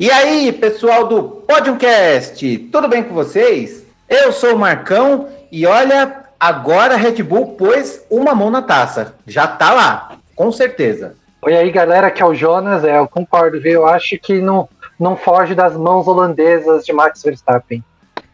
E 0.00 0.12
aí, 0.12 0.52
pessoal 0.52 1.08
do 1.08 1.24
Podiumcast, 1.24 2.56
tudo 2.70 2.86
bem 2.86 3.02
com 3.02 3.12
vocês? 3.12 3.84
Eu 4.08 4.30
sou 4.30 4.54
o 4.54 4.58
Marcão 4.58 5.26
e 5.50 5.66
olha, 5.66 6.22
agora 6.38 6.94
a 6.94 6.96
Red 6.96 7.20
Bull 7.24 7.56
pôs 7.56 8.06
uma 8.08 8.32
mão 8.32 8.48
na 8.48 8.62
taça. 8.62 9.16
Já 9.26 9.48
tá 9.48 9.74
lá, 9.74 10.12
com 10.36 10.52
certeza. 10.52 11.16
Oi 11.42 11.56
aí, 11.56 11.68
galera, 11.72 12.06
aqui 12.06 12.22
é 12.22 12.24
o 12.24 12.32
Jonas. 12.32 12.84
É, 12.84 12.96
eu 12.96 13.08
concordo, 13.08 13.60
viu? 13.60 13.72
Eu 13.72 13.86
acho 13.88 14.16
que 14.20 14.40
não, 14.40 14.68
não 15.00 15.16
foge 15.16 15.52
das 15.52 15.76
mãos 15.76 16.06
holandesas 16.06 16.86
de 16.86 16.92
Max 16.92 17.20
Verstappen. 17.24 17.82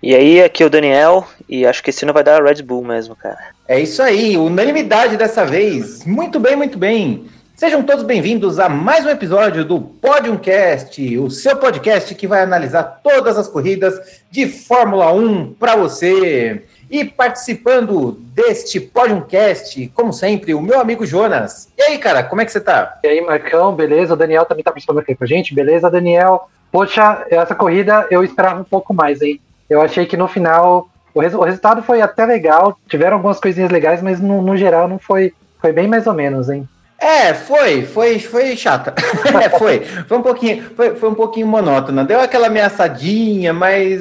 E 0.03 0.15
aí, 0.15 0.43
aqui 0.43 0.63
é 0.63 0.67
o 0.67 0.71
Daniel, 0.71 1.27
e 1.49 1.65
acho 1.65 1.83
que 1.83 1.89
esse 1.89 2.05
não 2.05 2.13
vai 2.13 2.23
dar 2.23 2.45
Red 2.45 2.63
Bull 2.63 2.85
mesmo, 2.85 3.17
cara. 3.17 3.39
É 3.67 3.81
isso 3.81 4.03
aí, 4.03 4.37
unanimidade 4.37 5.17
dessa 5.17 5.47
vez. 5.47 6.05
Muito 6.05 6.39
bem, 6.39 6.57
muito 6.57 6.77
bem. 6.77 7.25
Sejam 7.57 7.85
todos 7.85 8.03
bem-vindos 8.03 8.59
a 8.59 8.69
mais 8.69 9.07
um 9.07 9.11
episódio 9.11 9.65
do 9.65 9.81
Podiumcast, 9.81 11.17
o 11.19 11.31
seu 11.31 11.57
podcast 11.57 12.13
que 12.13 12.27
vai 12.27 12.43
analisar 12.43 12.83
todas 13.01 13.39
as 13.39 13.47
corridas 13.47 14.21
de 14.29 14.49
Fórmula 14.49 15.13
1 15.13 15.55
para 15.55 15.77
você. 15.77 16.65
E 16.91 17.05
participando 17.05 18.19
deste 18.35 18.81
Podiumcast, 18.81 19.87
como 19.95 20.13
sempre, 20.13 20.53
o 20.53 20.61
meu 20.61 20.81
amigo 20.81 21.07
Jonas. 21.07 21.69
E 21.79 21.83
aí, 21.83 21.99
cara, 21.99 22.25
como 22.25 22.43
é 22.43 22.45
que 22.45 22.51
você 22.51 22.61
tá? 22.61 22.99
E 23.05 23.07
aí, 23.07 23.21
Marcão, 23.21 23.73
beleza? 23.73 24.15
O 24.15 24.17
Daniel 24.17 24.45
também 24.45 24.65
tá 24.65 24.73
participando 24.73 24.99
aqui 24.99 25.15
com 25.15 25.23
a 25.23 25.29
gente, 25.29 25.55
beleza, 25.55 25.89
Daniel? 25.89 26.51
Poxa, 26.73 27.25
essa 27.31 27.55
corrida 27.55 28.05
eu 28.11 28.25
esperava 28.25 28.61
um 28.61 28.65
pouco 28.65 28.93
mais, 28.93 29.23
hein? 29.23 29.41
Eu 29.71 29.81
achei 29.81 30.07
que 30.07 30.17
no 30.17 30.27
final 30.27 30.89
o, 31.15 31.21
res, 31.21 31.33
o 31.33 31.43
resultado 31.43 31.85
foi 31.85 32.03
até 32.03 32.27
legal, 32.27 32.77
tiveram 32.89 33.19
algumas 33.19 33.39
coisinhas 33.39 33.71
legais, 33.71 34.03
mas 34.03 34.21
no, 34.21 34.43
no 34.43 34.57
geral 34.57 34.89
não 34.89 34.99
foi, 34.99 35.33
foi 35.61 35.71
bem 35.71 35.87
mais 35.87 36.09
ou 36.09 36.15
menos, 36.15 36.51
hein? 36.51 36.69
É, 37.05 37.35
foi, 37.35 37.85
foi, 37.85 38.19
foi 38.19 38.57
chata. 38.57 38.95
é, 39.39 39.51
foi, 39.51 39.81
foi 39.81 40.17
um 40.17 40.23
pouquinho, 40.23 40.71
foi, 40.75 40.95
foi 40.95 41.11
um 41.11 41.15
pouquinho 41.15 41.47
monótona. 41.47 42.03
Deu 42.03 42.19
aquela 42.19 42.47
ameaçadinha, 42.47 43.53
mas 43.53 44.01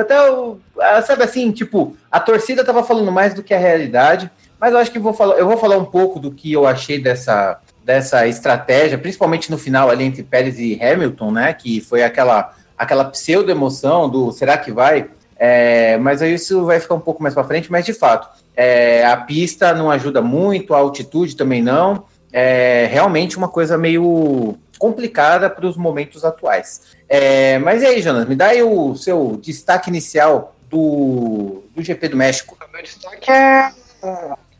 até 0.00 0.30
o, 0.30 0.56
sabe 1.04 1.24
assim, 1.24 1.50
tipo, 1.50 1.96
a 2.08 2.20
torcida 2.20 2.64
tava 2.64 2.84
falando 2.84 3.10
mais 3.10 3.34
do 3.34 3.42
que 3.42 3.52
a 3.52 3.58
realidade. 3.58 4.30
Mas 4.60 4.72
eu 4.72 4.78
acho 4.78 4.92
que 4.92 5.00
vou 5.00 5.12
falar, 5.12 5.36
eu 5.36 5.48
vou 5.48 5.56
falar 5.56 5.78
um 5.78 5.84
pouco 5.84 6.20
do 6.20 6.30
que 6.30 6.52
eu 6.52 6.64
achei 6.64 7.00
dessa, 7.00 7.58
dessa 7.84 8.24
estratégia, 8.28 8.98
principalmente 8.98 9.50
no 9.50 9.58
final 9.58 9.90
ali 9.90 10.04
entre 10.04 10.22
Pérez 10.22 10.60
e 10.60 10.80
Hamilton, 10.80 11.32
né? 11.32 11.52
Que 11.52 11.80
foi 11.80 12.04
aquela, 12.04 12.54
aquela 12.76 13.04
pseudo 13.06 13.50
emoção 13.50 14.08
do 14.08 14.30
será 14.30 14.56
que 14.56 14.70
vai? 14.70 15.10
É, 15.36 15.98
mas 15.98 16.22
isso 16.22 16.64
vai 16.64 16.78
ficar 16.78 16.94
um 16.94 17.00
pouco 17.00 17.20
mais 17.20 17.34
para 17.34 17.42
frente, 17.42 17.70
mas 17.70 17.84
de 17.84 17.92
fato, 17.92 18.28
é, 18.56 19.04
a 19.04 19.16
pista 19.16 19.74
não 19.74 19.90
ajuda 19.90 20.22
muito, 20.22 20.72
a 20.72 20.78
altitude 20.78 21.34
também 21.34 21.60
não 21.60 22.04
é 22.32 22.86
realmente 22.90 23.36
uma 23.36 23.48
coisa 23.48 23.78
meio 23.78 24.56
complicada 24.78 25.50
para 25.50 25.66
os 25.66 25.76
momentos 25.76 26.24
atuais. 26.24 26.82
É, 27.08 27.58
mas 27.58 27.82
e 27.82 27.86
aí, 27.86 28.00
Jonas, 28.00 28.28
me 28.28 28.36
dá 28.36 28.48
aí 28.48 28.62
o 28.62 28.94
seu 28.94 29.38
destaque 29.42 29.90
inicial 29.90 30.54
do, 30.70 31.62
do 31.74 31.82
GP 31.82 32.08
do 32.08 32.16
México. 32.16 32.56
O 32.56 32.72
meu 32.72 32.82
destaque 32.82 33.30
é 33.30 33.72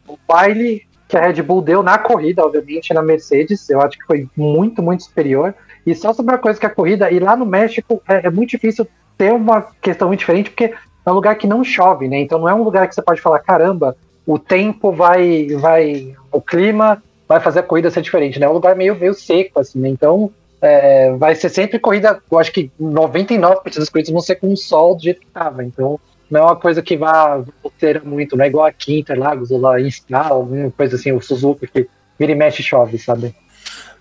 o 0.06 0.18
baile 0.26 0.86
que 1.06 1.16
a 1.16 1.26
Red 1.26 1.42
Bull 1.42 1.62
deu 1.62 1.82
na 1.82 1.98
corrida, 1.98 2.44
obviamente, 2.44 2.92
na 2.92 3.02
Mercedes. 3.02 3.68
Eu 3.70 3.80
acho 3.80 3.98
que 3.98 4.04
foi 4.04 4.28
muito, 4.36 4.82
muito 4.82 5.04
superior. 5.04 5.54
E 5.86 5.94
só 5.94 6.12
sobre 6.12 6.34
uma 6.34 6.40
coisa 6.40 6.60
que 6.60 6.66
a 6.66 6.70
corrida, 6.70 7.10
e 7.10 7.18
lá 7.18 7.36
no 7.36 7.46
México 7.46 8.02
é, 8.06 8.26
é 8.26 8.30
muito 8.30 8.50
difícil 8.50 8.86
ter 9.16 9.32
uma 9.32 9.62
questão 9.80 10.08
muito 10.08 10.20
diferente, 10.20 10.50
porque 10.50 10.74
é 11.06 11.10
um 11.10 11.14
lugar 11.14 11.36
que 11.36 11.46
não 11.46 11.64
chove, 11.64 12.08
né? 12.08 12.20
Então 12.20 12.38
não 12.38 12.48
é 12.48 12.54
um 12.54 12.62
lugar 12.62 12.86
que 12.86 12.94
você 12.94 13.02
pode 13.02 13.20
falar, 13.20 13.38
caramba, 13.40 13.96
o 14.26 14.38
tempo 14.38 14.92
vai, 14.92 15.48
vai, 15.58 16.14
o 16.30 16.40
clima 16.40 17.02
vai 17.28 17.40
fazer 17.40 17.60
a 17.60 17.62
corrida 17.62 17.90
ser 17.90 18.00
diferente, 18.00 18.40
né? 18.40 18.46
É 18.46 18.48
um 18.48 18.54
lugar 18.54 18.74
meio, 18.74 18.96
meio 18.96 19.14
seco, 19.14 19.60
assim, 19.60 19.78
né? 19.78 19.88
Então 19.88 20.32
é, 20.60 21.12
vai 21.12 21.34
ser 21.34 21.50
sempre 21.50 21.78
corrida, 21.78 22.20
eu 22.30 22.38
acho 22.38 22.50
que 22.50 22.70
99% 22.80 23.78
das 23.78 23.88
corridas 23.88 24.12
vão 24.12 24.20
ser 24.20 24.36
com 24.36 24.52
o 24.52 24.56
sol 24.56 24.96
do 24.96 25.02
jeito 25.02 25.20
que 25.20 25.26
tava, 25.26 25.62
então 25.62 26.00
não 26.30 26.40
é 26.40 26.44
uma 26.44 26.56
coisa 26.56 26.82
que 26.82 26.96
vá 26.96 27.42
ter 27.78 28.02
muito, 28.02 28.36
não 28.36 28.44
é 28.44 28.48
igual 28.48 28.66
aqui 28.66 28.94
em 28.94 29.00
Interlagos 29.00 29.50
ou 29.50 29.60
lá 29.60 29.80
em 29.80 29.90
Spa, 29.90 30.28
alguma 30.28 30.70
coisa 30.70 30.96
assim, 30.96 31.12
o 31.12 31.20
Suzuka 31.20 31.66
que 31.66 31.88
vira 32.18 32.32
e 32.32 32.34
mexe 32.34 32.62
chove, 32.62 32.98
sabe? 32.98 33.34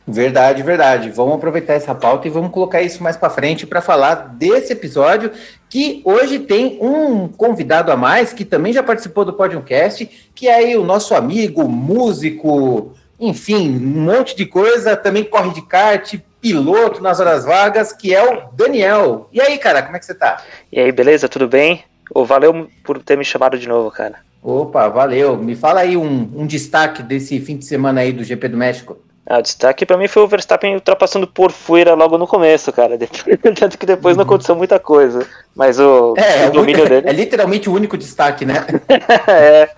Verdade, 0.09 0.63
verdade. 0.63 1.09
Vamos 1.09 1.35
aproveitar 1.35 1.73
essa 1.73 1.93
pauta 1.93 2.27
e 2.27 2.31
vamos 2.31 2.51
colocar 2.51 2.81
isso 2.81 3.03
mais 3.03 3.17
para 3.17 3.29
frente 3.29 3.67
para 3.67 3.81
falar 3.81 4.35
desse 4.37 4.71
episódio 4.71 5.31
que 5.69 6.01
hoje 6.05 6.39
tem 6.39 6.79
um 6.81 7.27
convidado 7.27 7.91
a 7.91 7.97
mais 7.97 8.31
que 8.31 8.45
também 8.45 8.71
já 8.71 8.81
participou 8.81 9.25
do 9.25 9.33
Podiumcast, 9.33 10.05
que 10.33 10.47
é 10.47 10.55
aí 10.55 10.77
o 10.77 10.85
nosso 10.85 11.13
amigo, 11.13 11.67
músico, 11.67 12.93
enfim, 13.19 13.69
um 13.69 14.01
monte 14.01 14.35
de 14.35 14.45
coisa, 14.45 14.95
também 14.95 15.23
corre 15.23 15.51
de 15.51 15.61
kart, 15.61 16.15
piloto 16.39 17.01
nas 17.01 17.19
horas 17.19 17.45
vagas, 17.45 17.91
que 17.91 18.13
é 18.13 18.23
o 18.23 18.49
Daniel. 18.53 19.27
E 19.31 19.41
aí, 19.41 19.57
cara, 19.57 19.81
como 19.81 19.95
é 19.95 19.99
que 19.99 20.05
você 20.05 20.13
tá? 20.13 20.41
E 20.71 20.79
aí, 20.79 20.91
beleza? 20.91 21.27
Tudo 21.27 21.47
bem? 21.47 21.83
Oh, 22.13 22.23
valeu 22.23 22.69
por 22.83 23.01
ter 23.01 23.17
me 23.17 23.25
chamado 23.25 23.57
de 23.57 23.67
novo, 23.67 23.91
cara. 23.91 24.15
Opa, 24.41 24.87
valeu. 24.87 25.35
Me 25.35 25.55
fala 25.55 25.81
aí 25.81 25.97
um, 25.97 26.31
um 26.35 26.45
destaque 26.45 27.03
desse 27.03 27.39
fim 27.39 27.57
de 27.57 27.65
semana 27.65 28.01
aí 28.01 28.13
do 28.13 28.23
GP 28.23 28.47
do 28.47 28.57
México. 28.57 28.97
Ah, 29.29 29.39
o 29.39 29.41
destaque 29.41 29.85
para 29.85 29.97
mim 29.97 30.07
foi 30.07 30.23
o 30.23 30.27
Verstappen 30.27 30.75
ultrapassando 30.75 31.27
por 31.27 31.51
fora 31.51 31.93
logo 31.95 32.17
no 32.17 32.25
começo, 32.25 32.71
cara. 32.71 32.97
Tanto 33.59 33.77
que 33.77 33.85
depois 33.85 34.15
não 34.15 34.23
uhum. 34.23 34.29
aconteceu 34.29 34.55
muita 34.55 34.79
coisa. 34.79 35.27
Mas 35.53 35.77
o, 35.79 36.13
é, 36.17 36.45
o 36.45 36.47
é 36.47 36.49
domínio 36.49 36.85
é, 36.85 36.89
dele. 36.89 37.09
É 37.09 37.11
literalmente 37.11 37.69
o 37.69 37.73
único 37.73 37.97
destaque, 37.97 38.45
né? 38.45 38.65
é. 39.27 39.69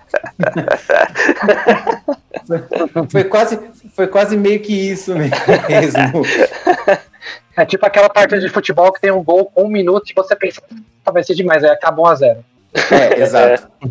foi, 3.10 3.24
quase, 3.24 3.58
foi 3.94 4.06
quase 4.06 4.36
meio 4.36 4.60
que 4.60 4.72
isso 4.72 5.14
mesmo. 5.14 6.22
É 7.56 7.66
tipo 7.66 7.84
aquela 7.84 8.08
partida 8.08 8.40
de 8.40 8.48
futebol 8.48 8.90
que 8.90 9.00
tem 9.00 9.10
um 9.10 9.22
gol 9.22 9.44
com 9.44 9.64
um 9.64 9.68
minuto 9.68 10.08
e 10.08 10.14
você 10.14 10.34
pensa, 10.34 10.62
ah, 11.04 11.10
vai 11.10 11.22
ser 11.22 11.34
demais, 11.34 11.62
aí 11.62 11.70
acabou 11.70 12.06
1 12.06 12.08
a 12.08 12.14
0 12.14 12.44
É, 12.90 13.20
exato. 13.20 13.68
É. 13.82 13.88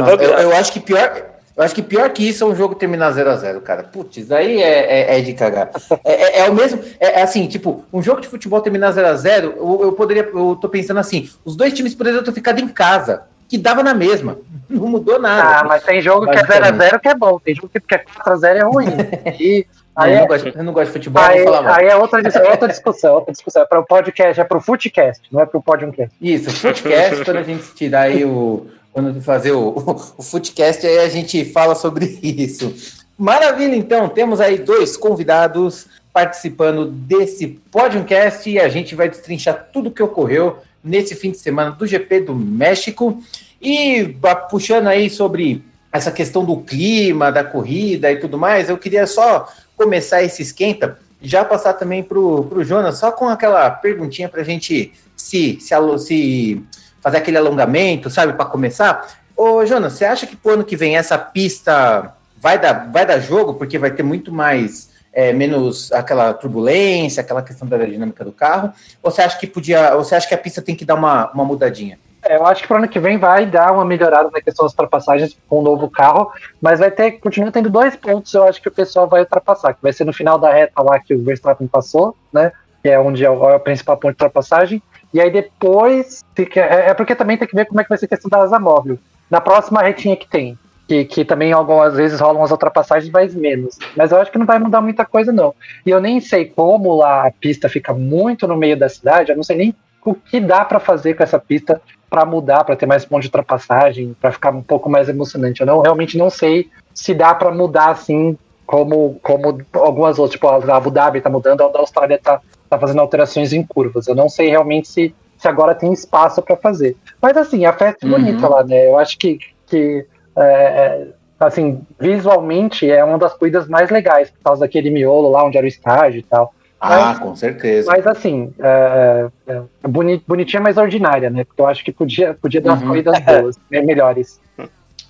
Nossa, 0.00 0.22
eu, 0.22 0.30
eu 0.38 0.56
acho 0.56 0.72
que 0.72 0.78
pior 0.78 1.38
eu 1.58 1.64
acho 1.64 1.74
que 1.74 1.82
pior 1.82 2.08
que 2.10 2.22
isso 2.22 2.44
é 2.44 2.46
um 2.46 2.54
jogo 2.54 2.76
terminar 2.76 3.10
0 3.10 3.30
a 3.30 3.36
0 3.36 3.60
cara. 3.62 3.82
Putz, 3.82 4.30
aí 4.30 4.62
é, 4.62 5.14
é, 5.14 5.18
é 5.18 5.20
de 5.20 5.32
cagar. 5.32 5.72
É, 6.04 6.12
é, 6.12 6.38
é, 6.46 6.48
o 6.48 6.54
mesmo. 6.54 6.80
É, 7.00 7.18
é, 7.18 7.22
assim, 7.22 7.48
tipo, 7.48 7.84
um 7.92 8.00
jogo 8.00 8.20
de 8.20 8.28
futebol 8.28 8.60
terminar 8.60 8.92
0 8.92 9.08
a 9.08 9.14
0 9.14 9.54
eu, 9.56 9.80
eu, 9.82 9.92
poderia. 9.92 10.22
Eu 10.22 10.54
tô 10.54 10.68
pensando 10.68 11.00
assim: 11.00 11.28
os 11.44 11.56
dois 11.56 11.72
times 11.72 11.96
poderiam 11.96 12.22
ter 12.22 12.30
ficado 12.30 12.60
em 12.60 12.68
casa, 12.68 13.24
que 13.48 13.56
dava 13.56 13.82
na 13.82 13.94
mesma. 13.94 14.38
Não 14.68 14.86
mudou 14.86 15.18
nada. 15.18 15.60
Ah, 15.60 15.64
mas 15.64 15.82
tem 15.82 16.00
jogo 16.00 16.26
que 16.26 16.36
é 16.36 16.42
0x0 16.42 17.00
que 17.00 17.08
é 17.08 17.14
bom, 17.14 17.38
tem 17.38 17.54
jogo 17.54 17.70
que 17.70 17.94
é 17.94 17.98
4x0 17.98 18.56
é 18.56 18.62
ruim. 18.62 18.86
E. 19.40 19.66
Aí 19.96 20.12
eu, 20.12 20.20
não 20.20 20.26
gosto, 20.28 20.48
eu 20.48 20.64
não 20.64 20.72
gosto 20.72 20.86
de 20.86 20.92
futebol, 20.92 21.20
aí, 21.24 21.44
aí 21.66 21.86
é 21.88 21.96
outra, 21.96 22.20
outra 22.48 22.68
discussão, 22.68 23.14
outra 23.14 23.32
discussão. 23.32 23.62
É 23.62 23.66
para 23.66 23.80
o 23.80 23.84
podcast, 23.84 24.40
é 24.40 24.44
para 24.44 24.56
o 24.56 24.60
Footcast, 24.60 25.26
não 25.32 25.40
é 25.40 25.46
para 25.46 25.58
o 25.58 25.62
Podiumcast. 25.62 26.14
Isso, 26.22 26.52
Footcast, 26.52 27.24
quando 27.24 27.38
a 27.38 27.42
gente 27.42 27.74
tirar 27.74 28.02
aí 28.02 28.24
o, 28.24 28.68
quando 28.92 29.20
fazer 29.20 29.50
o, 29.50 29.70
o, 29.70 29.90
o 30.18 30.22
Footcast, 30.22 30.86
aí 30.86 31.00
a 31.00 31.08
gente 31.08 31.44
fala 31.46 31.74
sobre 31.74 32.16
isso. 32.22 32.72
Maravilha, 33.18 33.74
então, 33.74 34.08
temos 34.08 34.40
aí 34.40 34.58
dois 34.58 34.96
convidados 34.96 35.88
participando 36.12 36.86
desse 36.86 37.48
podcast 37.48 38.48
e 38.48 38.60
a 38.60 38.68
gente 38.68 38.94
vai 38.94 39.08
destrinchar 39.08 39.68
tudo 39.72 39.88
o 39.88 39.92
que 39.92 40.02
ocorreu 40.02 40.58
nesse 40.82 41.14
fim 41.14 41.30
de 41.30 41.38
semana 41.38 41.70
do 41.70 41.86
GP 41.86 42.20
do 42.20 42.34
México. 42.34 43.22
E 43.60 44.16
puxando 44.50 44.86
aí 44.86 45.10
sobre 45.10 45.64
essa 45.92 46.10
questão 46.10 46.44
do 46.44 46.58
clima, 46.58 47.32
da 47.32 47.42
corrida 47.42 48.10
e 48.10 48.16
tudo 48.16 48.38
mais, 48.38 48.68
eu 48.68 48.78
queria 48.78 49.06
só 49.06 49.48
começar 49.76 50.22
esse 50.22 50.42
esquenta, 50.42 50.98
já 51.20 51.44
passar 51.44 51.72
também 51.74 52.02
para 52.02 52.18
o 52.18 52.62
Jonas, 52.62 52.98
só 52.98 53.10
com 53.10 53.28
aquela 53.28 53.70
perguntinha 53.70 54.28
para 54.28 54.42
a 54.42 54.44
gente 54.44 54.92
se, 55.16 55.58
se, 55.60 55.98
se 55.98 56.62
fazer 57.00 57.16
aquele 57.16 57.38
alongamento, 57.38 58.10
sabe, 58.10 58.34
para 58.34 58.44
começar. 58.44 59.18
Ô, 59.36 59.64
Jonas, 59.64 59.94
você 59.94 60.04
acha 60.04 60.26
que 60.26 60.36
pro 60.36 60.54
ano 60.54 60.64
que 60.64 60.76
vem 60.76 60.96
essa 60.96 61.18
pista 61.18 62.14
vai 62.40 62.58
dar, 62.58 62.90
vai 62.90 63.04
dar 63.06 63.18
jogo, 63.20 63.54
porque 63.54 63.78
vai 63.78 63.90
ter 63.90 64.02
muito 64.02 64.32
mais, 64.32 64.87
é, 65.18 65.32
menos 65.32 65.90
aquela 65.90 66.32
turbulência, 66.32 67.20
aquela 67.20 67.42
questão 67.42 67.66
da 67.66 67.74
aerodinâmica 67.74 68.24
do 68.24 68.30
carro? 68.30 68.72
Ou 69.02 69.10
você 69.10 69.22
acha 69.22 69.36
que 69.36 69.48
podia, 69.48 69.96
você 69.96 70.14
acha 70.14 70.28
que 70.28 70.34
a 70.34 70.38
pista 70.38 70.62
tem 70.62 70.76
que 70.76 70.84
dar 70.84 70.94
uma, 70.94 71.28
uma 71.32 71.44
mudadinha? 71.44 71.98
É, 72.22 72.36
eu 72.36 72.46
acho 72.46 72.62
que 72.62 72.68
pro 72.68 72.76
ano 72.76 72.86
que 72.86 73.00
vem 73.00 73.18
vai 73.18 73.44
dar 73.44 73.72
uma 73.72 73.84
melhorada 73.84 74.30
na 74.32 74.40
questão 74.40 74.64
das 74.64 74.72
ultrapassagens 74.72 75.36
com 75.48 75.58
o 75.58 75.62
novo 75.62 75.90
carro, 75.90 76.30
mas 76.62 76.78
vai 76.78 76.92
ter, 76.92 77.12
continua 77.18 77.50
tendo 77.50 77.68
dois 77.68 77.96
pontos, 77.96 78.32
eu 78.32 78.44
acho 78.44 78.62
que 78.62 78.68
o 78.68 78.72
pessoal 78.72 79.08
vai 79.08 79.22
ultrapassar, 79.22 79.74
que 79.74 79.82
vai 79.82 79.92
ser 79.92 80.04
no 80.04 80.12
final 80.12 80.38
da 80.38 80.52
reta 80.52 80.80
lá 80.80 81.00
que 81.00 81.12
o 81.12 81.24
Verstappen 81.24 81.66
passou, 81.66 82.14
né? 82.32 82.52
Que 82.80 82.90
é 82.90 83.00
onde 83.00 83.24
é 83.24 83.30
o, 83.30 83.50
é 83.50 83.56
o 83.56 83.60
principal 83.60 83.96
ponto 83.96 84.16
de 84.16 84.22
ultrapassagem, 84.22 84.80
e 85.12 85.20
aí 85.20 85.32
depois. 85.32 86.24
Fica, 86.32 86.60
é, 86.60 86.90
é, 86.90 86.94
porque 86.94 87.16
também 87.16 87.36
tem 87.36 87.48
que 87.48 87.56
ver 87.56 87.66
como 87.66 87.80
é 87.80 87.82
que 87.82 87.88
vai 87.88 87.98
ser 87.98 88.04
a 88.04 88.10
questão 88.10 88.30
da 88.30 88.38
asa 88.38 88.60
móvel. 88.60 89.00
Na 89.28 89.40
próxima 89.40 89.82
retinha 89.82 90.16
que 90.16 90.28
tem. 90.28 90.56
Que, 90.88 91.04
que 91.04 91.22
também 91.22 91.52
algumas 91.52 91.94
vezes 91.94 92.18
rolam 92.18 92.42
as 92.42 92.50
ultrapassagens, 92.50 93.12
mais 93.12 93.34
menos. 93.34 93.78
Mas 93.94 94.10
eu 94.10 94.18
acho 94.18 94.32
que 94.32 94.38
não 94.38 94.46
vai 94.46 94.58
mudar 94.58 94.80
muita 94.80 95.04
coisa, 95.04 95.30
não. 95.30 95.54
E 95.84 95.90
eu 95.90 96.00
nem 96.00 96.18
sei 96.18 96.46
como 96.46 96.96
lá 96.96 97.26
a 97.26 97.30
pista 97.30 97.68
fica 97.68 97.92
muito 97.92 98.48
no 98.48 98.56
meio 98.56 98.74
da 98.74 98.88
cidade, 98.88 99.30
eu 99.30 99.36
não 99.36 99.42
sei 99.42 99.56
nem 99.56 99.74
o 100.04 100.14
que 100.14 100.40
dá 100.40 100.64
para 100.64 100.80
fazer 100.80 101.14
com 101.14 101.22
essa 101.22 101.38
pista 101.38 101.80
para 102.08 102.24
mudar, 102.24 102.64
para 102.64 102.74
ter 102.74 102.86
mais 102.86 103.04
ponto 103.04 103.20
de 103.20 103.28
ultrapassagem, 103.28 104.16
para 104.18 104.32
ficar 104.32 104.50
um 104.50 104.62
pouco 104.62 104.88
mais 104.88 105.08
emocionante. 105.08 105.60
Eu 105.60 105.66
não 105.66 105.82
realmente 105.82 106.16
não 106.16 106.30
sei 106.30 106.70
se 106.94 107.12
dá 107.12 107.34
para 107.34 107.50
mudar 107.50 107.90
assim 107.90 108.36
como, 108.66 109.18
como 109.22 109.62
algumas 109.72 110.18
outras, 110.18 110.32
tipo 110.32 110.48
a 110.48 110.76
Abu 110.76 110.90
Dhabi 110.90 111.20
tá 111.20 111.30
mudando, 111.30 111.62
a 111.62 111.68
da 111.68 111.78
Austrália 111.78 112.18
tá, 112.22 112.40
tá 112.68 112.78
fazendo 112.78 113.00
alterações 113.00 113.52
em 113.52 113.62
curvas. 113.62 114.06
Eu 114.06 114.14
não 114.14 114.28
sei 114.28 114.48
realmente 114.48 114.88
se, 114.88 115.14
se 115.36 115.48
agora 115.48 115.74
tem 115.74 115.92
espaço 115.92 116.42
para 116.42 116.56
fazer. 116.56 116.96
Mas 117.20 117.36
assim, 117.36 117.64
a 117.64 117.72
festa 117.72 118.06
é 118.06 118.08
bonita 118.08 118.46
uhum. 118.46 118.52
lá, 118.52 118.64
né? 118.64 118.86
Eu 118.86 118.98
acho 118.98 119.18
que, 119.18 119.38
que 119.66 120.06
é, 120.42 120.44
é, 120.44 121.06
assim, 121.40 121.80
visualmente 121.98 122.90
é 122.90 123.02
uma 123.04 123.18
das 123.18 123.34
corridas 123.34 123.68
mais 123.68 123.90
legais, 123.90 124.30
por 124.30 124.42
causa 124.42 124.60
daquele 124.60 124.90
miolo 124.90 125.30
lá 125.30 125.44
onde 125.44 125.56
era 125.56 125.64
o 125.64 125.68
estágio 125.68 126.18
e 126.18 126.22
tal. 126.22 126.54
Ah, 126.80 127.06
mas, 127.06 127.18
com 127.18 127.34
certeza. 127.34 127.90
Mas 127.90 128.06
assim, 128.06 128.54
é, 128.60 129.26
é, 129.48 129.62
é 129.82 129.88
bonitinha, 130.26 130.62
mas 130.62 130.76
ordinária, 130.76 131.28
né? 131.28 131.44
Porque 131.44 131.60
eu 131.60 131.66
acho 131.66 131.84
que 131.84 131.90
podia, 131.90 132.34
podia 132.34 132.60
dar 132.60 132.70
uhum. 132.70 132.76
umas 132.76 132.88
corridas 132.88 133.18
boas, 133.20 133.56
né, 133.70 133.80
melhores. 133.80 134.40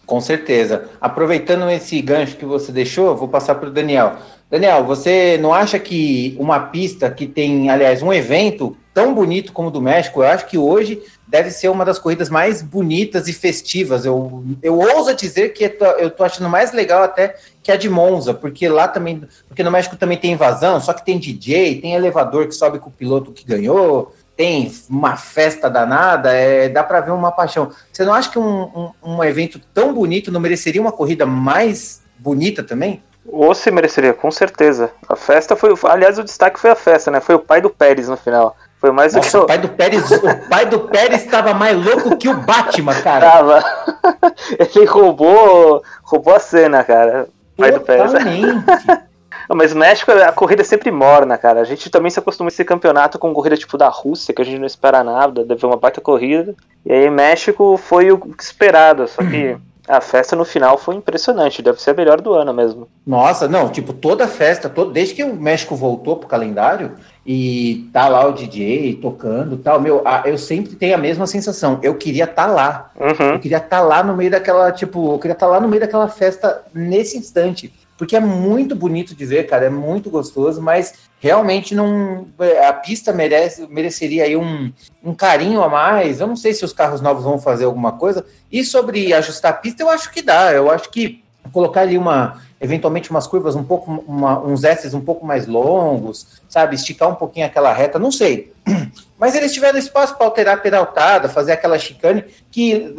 Com 0.07 0.21
certeza. 0.23 0.89
Aproveitando 0.99 1.69
esse 1.71 2.01
gancho 2.01 2.37
que 2.37 2.47
você 2.47 2.73
deixou, 2.73 3.15
vou 3.15 3.29
passar 3.29 3.57
para 3.57 3.69
o 3.69 3.73
Daniel. 3.73 4.15
Daniel, 4.51 4.83
você 4.85 5.37
não 5.39 5.53
acha 5.53 5.79
que 5.79 6.35
uma 6.39 6.59
pista 6.59 7.11
que 7.11 7.27
tem, 7.27 7.69
aliás, 7.69 8.03
um 8.03 8.11
evento 8.11 8.75
tão 8.95 9.15
bonito 9.15 9.53
como 9.53 9.69
o 9.69 9.71
do 9.71 9.83
México, 9.83 10.23
eu 10.23 10.27
acho 10.27 10.47
que 10.47 10.57
hoje 10.57 11.03
deve 11.29 11.51
ser 11.51 11.69
uma 11.69 11.85
das 11.85 11.99
corridas 11.99 12.31
mais 12.31 12.63
bonitas 12.63 13.29
e 13.29 13.33
festivas. 13.33 14.05
Eu, 14.05 14.43
eu 14.63 14.79
ouso 14.79 15.15
dizer 15.15 15.53
que 15.53 15.65
eu 15.99 16.11
tô 16.11 16.25
achando 16.25 16.49
mais 16.49 16.73
legal 16.73 17.03
até 17.03 17.37
que 17.63 17.71
a 17.71 17.77
de 17.77 17.89
Monza, 17.89 18.33
porque 18.33 18.67
lá 18.67 18.89
também, 18.89 19.23
porque 19.47 19.63
no 19.63 19.71
México 19.71 19.97
também 19.97 20.17
tem 20.17 20.33
invasão, 20.33 20.81
só 20.81 20.95
que 20.95 21.05
tem 21.05 21.19
DJ, 21.19 21.81
tem 21.81 21.95
elevador 21.95 22.47
que 22.47 22.55
sobe 22.55 22.79
com 22.79 22.89
o 22.89 22.93
piloto 22.93 23.31
que 23.31 23.45
ganhou, 23.45 24.15
tem 24.35 24.73
uma 24.89 25.17
festa 25.17 25.69
danada, 25.69 26.33
é, 26.33 26.69
dá 26.69 26.83
para 26.83 27.01
ver 27.01 27.11
uma 27.11 27.31
paixão. 27.31 27.71
Você 27.93 28.05
não 28.05 28.15
acha 28.15 28.31
que 28.31 28.39
um, 28.39 28.63
um, 28.63 28.93
um 29.03 29.25
evento 29.25 29.61
tão 29.75 29.93
bonito 29.93 30.33
não 30.33 30.41
mereceria 30.41 30.81
uma 30.81 30.93
corrida 30.93 31.27
mais 31.27 32.03
bonita 32.19 32.63
também? 32.63 33.03
Ou 33.31 33.55
se 33.55 33.71
mereceria, 33.71 34.15
com 34.15 34.31
certeza. 34.31 34.91
A 35.07 35.15
festa 35.15 35.55
foi. 35.55 35.75
Aliás, 35.85 36.19
o 36.19 36.25
destaque 36.25 36.59
foi 36.59 36.71
a 36.71 36.75
festa, 36.75 37.11
né? 37.11 37.21
Foi 37.21 37.35
o 37.35 37.39
pai 37.39 37.61
do 37.61 37.69
Pérez 37.69 38.09
no 38.09 38.17
final. 38.17 38.57
Foi 38.81 38.93
mais 38.93 39.13
Nossa, 39.13 39.29
o 39.29 39.41
que 39.41 39.45
o 39.45 39.47
pai 39.47 39.59
do 39.59 39.69
Pérez, 39.69 40.11
o 40.11 40.49
pai 40.49 40.67
do 40.67 40.81
Pérez 40.81 41.25
estava 41.25 41.53
mais 41.53 41.77
louco 41.77 42.17
que 42.17 42.29
o 42.29 42.37
Batman, 42.37 42.95
cara. 43.03 43.31
Tava. 43.31 43.65
Ele 44.59 44.85
roubou, 44.87 45.83
roubou 46.03 46.35
a 46.35 46.39
cena, 46.39 46.85
cara. 46.85 47.29
O 47.57 47.61
pai 47.61 47.73
Totalmente. 47.73 48.47
do 48.47 48.63
Pérez. 48.63 48.99
Mas 49.55 49.73
o 49.73 49.79
México, 49.79 50.13
a 50.13 50.31
corrida 50.31 50.61
é 50.61 50.65
sempre 50.65 50.91
morna, 50.91 51.39
cara. 51.39 51.61
A 51.61 51.65
gente 51.65 51.89
também 51.89 52.11
se 52.11 52.19
acostuma 52.19 52.49
a 52.49 52.53
esse 52.53 52.65
campeonato 52.65 53.19
com 53.19 53.33
corrida 53.33 53.57
tipo 53.57 53.79
da 53.79 53.89
Rússia, 53.89 54.35
que 54.35 54.43
a 54.43 54.45
gente 54.45 54.59
não 54.59 54.67
espera 54.67 55.03
nada, 55.03 55.43
deve 55.43 55.65
uma 55.65 55.77
baita 55.77 56.01
corrida. 56.01 56.55
E 56.85 56.93
aí 56.93 57.11
México 57.11 57.77
foi 57.79 58.13
o 58.13 58.21
esperado, 58.39 59.09
só 59.09 59.23
que 59.23 59.57
a 59.89 60.01
festa 60.01 60.37
no 60.37 60.45
final 60.45 60.77
foi 60.77 60.95
impressionante, 60.95 61.63
deve 61.63 61.81
ser 61.81 61.91
a 61.91 61.95
melhor 61.95 62.21
do 62.21 62.35
ano 62.35 62.53
mesmo. 62.53 62.89
Nossa, 63.07 63.49
não, 63.49 63.71
tipo, 63.71 63.93
toda 63.93 64.25
a 64.25 64.29
festa, 64.29 64.69
todo, 64.69 64.93
desde 64.93 65.15
que 65.15 65.25
o 65.25 65.35
México 65.35 65.75
voltou 65.75 66.17
pro 66.17 66.29
calendário 66.29 66.93
e 67.27 67.89
tá 67.93 68.07
lá 68.07 68.27
o 68.27 68.33
DJ 68.33 68.99
tocando 69.01 69.57
tal, 69.57 69.81
meu, 69.81 70.05
eu 70.25 70.37
sempre 70.37 70.77
tenho 70.77 70.95
a 70.95 70.99
mesma 70.99 71.27
sensação. 71.27 71.79
Eu 71.83 71.95
queria 71.95 72.25
estar 72.25 72.47
tá 72.47 72.53
lá. 72.53 72.91
Uhum. 73.01 73.33
Eu 73.33 73.41
queria 73.41 73.57
estar 73.57 73.79
tá 73.79 73.81
lá 73.81 74.03
no 74.03 74.17
meio 74.17 74.31
daquela, 74.31 74.71
tipo, 74.71 75.15
eu 75.15 75.19
queria 75.19 75.33
estar 75.33 75.47
tá 75.47 75.53
lá 75.53 75.61
no 75.61 75.69
meio 75.69 75.81
daquela 75.81 76.09
festa 76.09 76.63
nesse 76.75 77.17
instante 77.17 77.73
porque 77.99 78.15
é 78.15 78.21
muito 78.21 78.77
bonito 78.77 79.13
de 79.15 79.27
ver, 79.27 79.49
cara, 79.49 79.67
é 79.67 79.71
muito 79.71 80.09
gostoso, 80.09 80.63
mas 80.63 80.95
realmente 81.21 81.75
não. 81.75 82.29
A 82.67 82.73
pista 82.73 83.13
merece, 83.13 83.67
mereceria 83.69 84.25
aí 84.25 84.37
um, 84.37 84.73
um 85.03 85.15
carinho 85.15 85.63
a 85.63 85.69
mais. 85.69 86.21
Eu 86.21 86.27
não 86.27 86.37
sei 86.37 86.55
se 86.55 86.65
os 86.65 86.73
carros 86.73 87.01
novos 87.01 87.25
vão 87.25 87.39
fazer 87.39 87.65
alguma 87.65 87.93
coisa. 87.93 88.25
E 88.51 88.65
sobre 88.65 89.13
ajustar 89.13 89.53
a 89.53 89.57
pista, 89.57 89.83
eu 89.83 89.91
acho 89.91 90.11
que 90.11 90.23
dá. 90.23 90.53
Eu 90.53 90.71
acho 90.71 90.91
que 90.91 91.23
colocar 91.53 91.83
ali 91.83 91.99
uma. 91.99 92.41
Eventualmente 92.61 93.11
umas 93.11 93.27
curvas 93.27 93.55
um 93.55 93.63
pouco, 93.63 94.05
uma, 94.07 94.41
uns 94.41 94.65
S's 94.65 94.93
um 94.93 95.01
pouco 95.01 95.25
mais 95.25 95.47
longos, 95.47 96.41
sabe? 96.49 96.75
Esticar 96.75 97.09
um 97.09 97.15
pouquinho 97.15 97.47
aquela 97.47 97.73
reta, 97.73 98.01
não 98.01 98.11
sei. 98.11 98.53
Mas 99.17 99.37
eles 99.37 99.53
tiveram 99.53 99.79
espaço 99.79 100.17
para 100.17 100.27
alterar 100.27 100.57
a 100.57 100.61
peraltada, 100.61 101.29
fazer 101.29 101.53
aquela 101.53 101.79
chicane, 101.79 102.25
que 102.51 102.95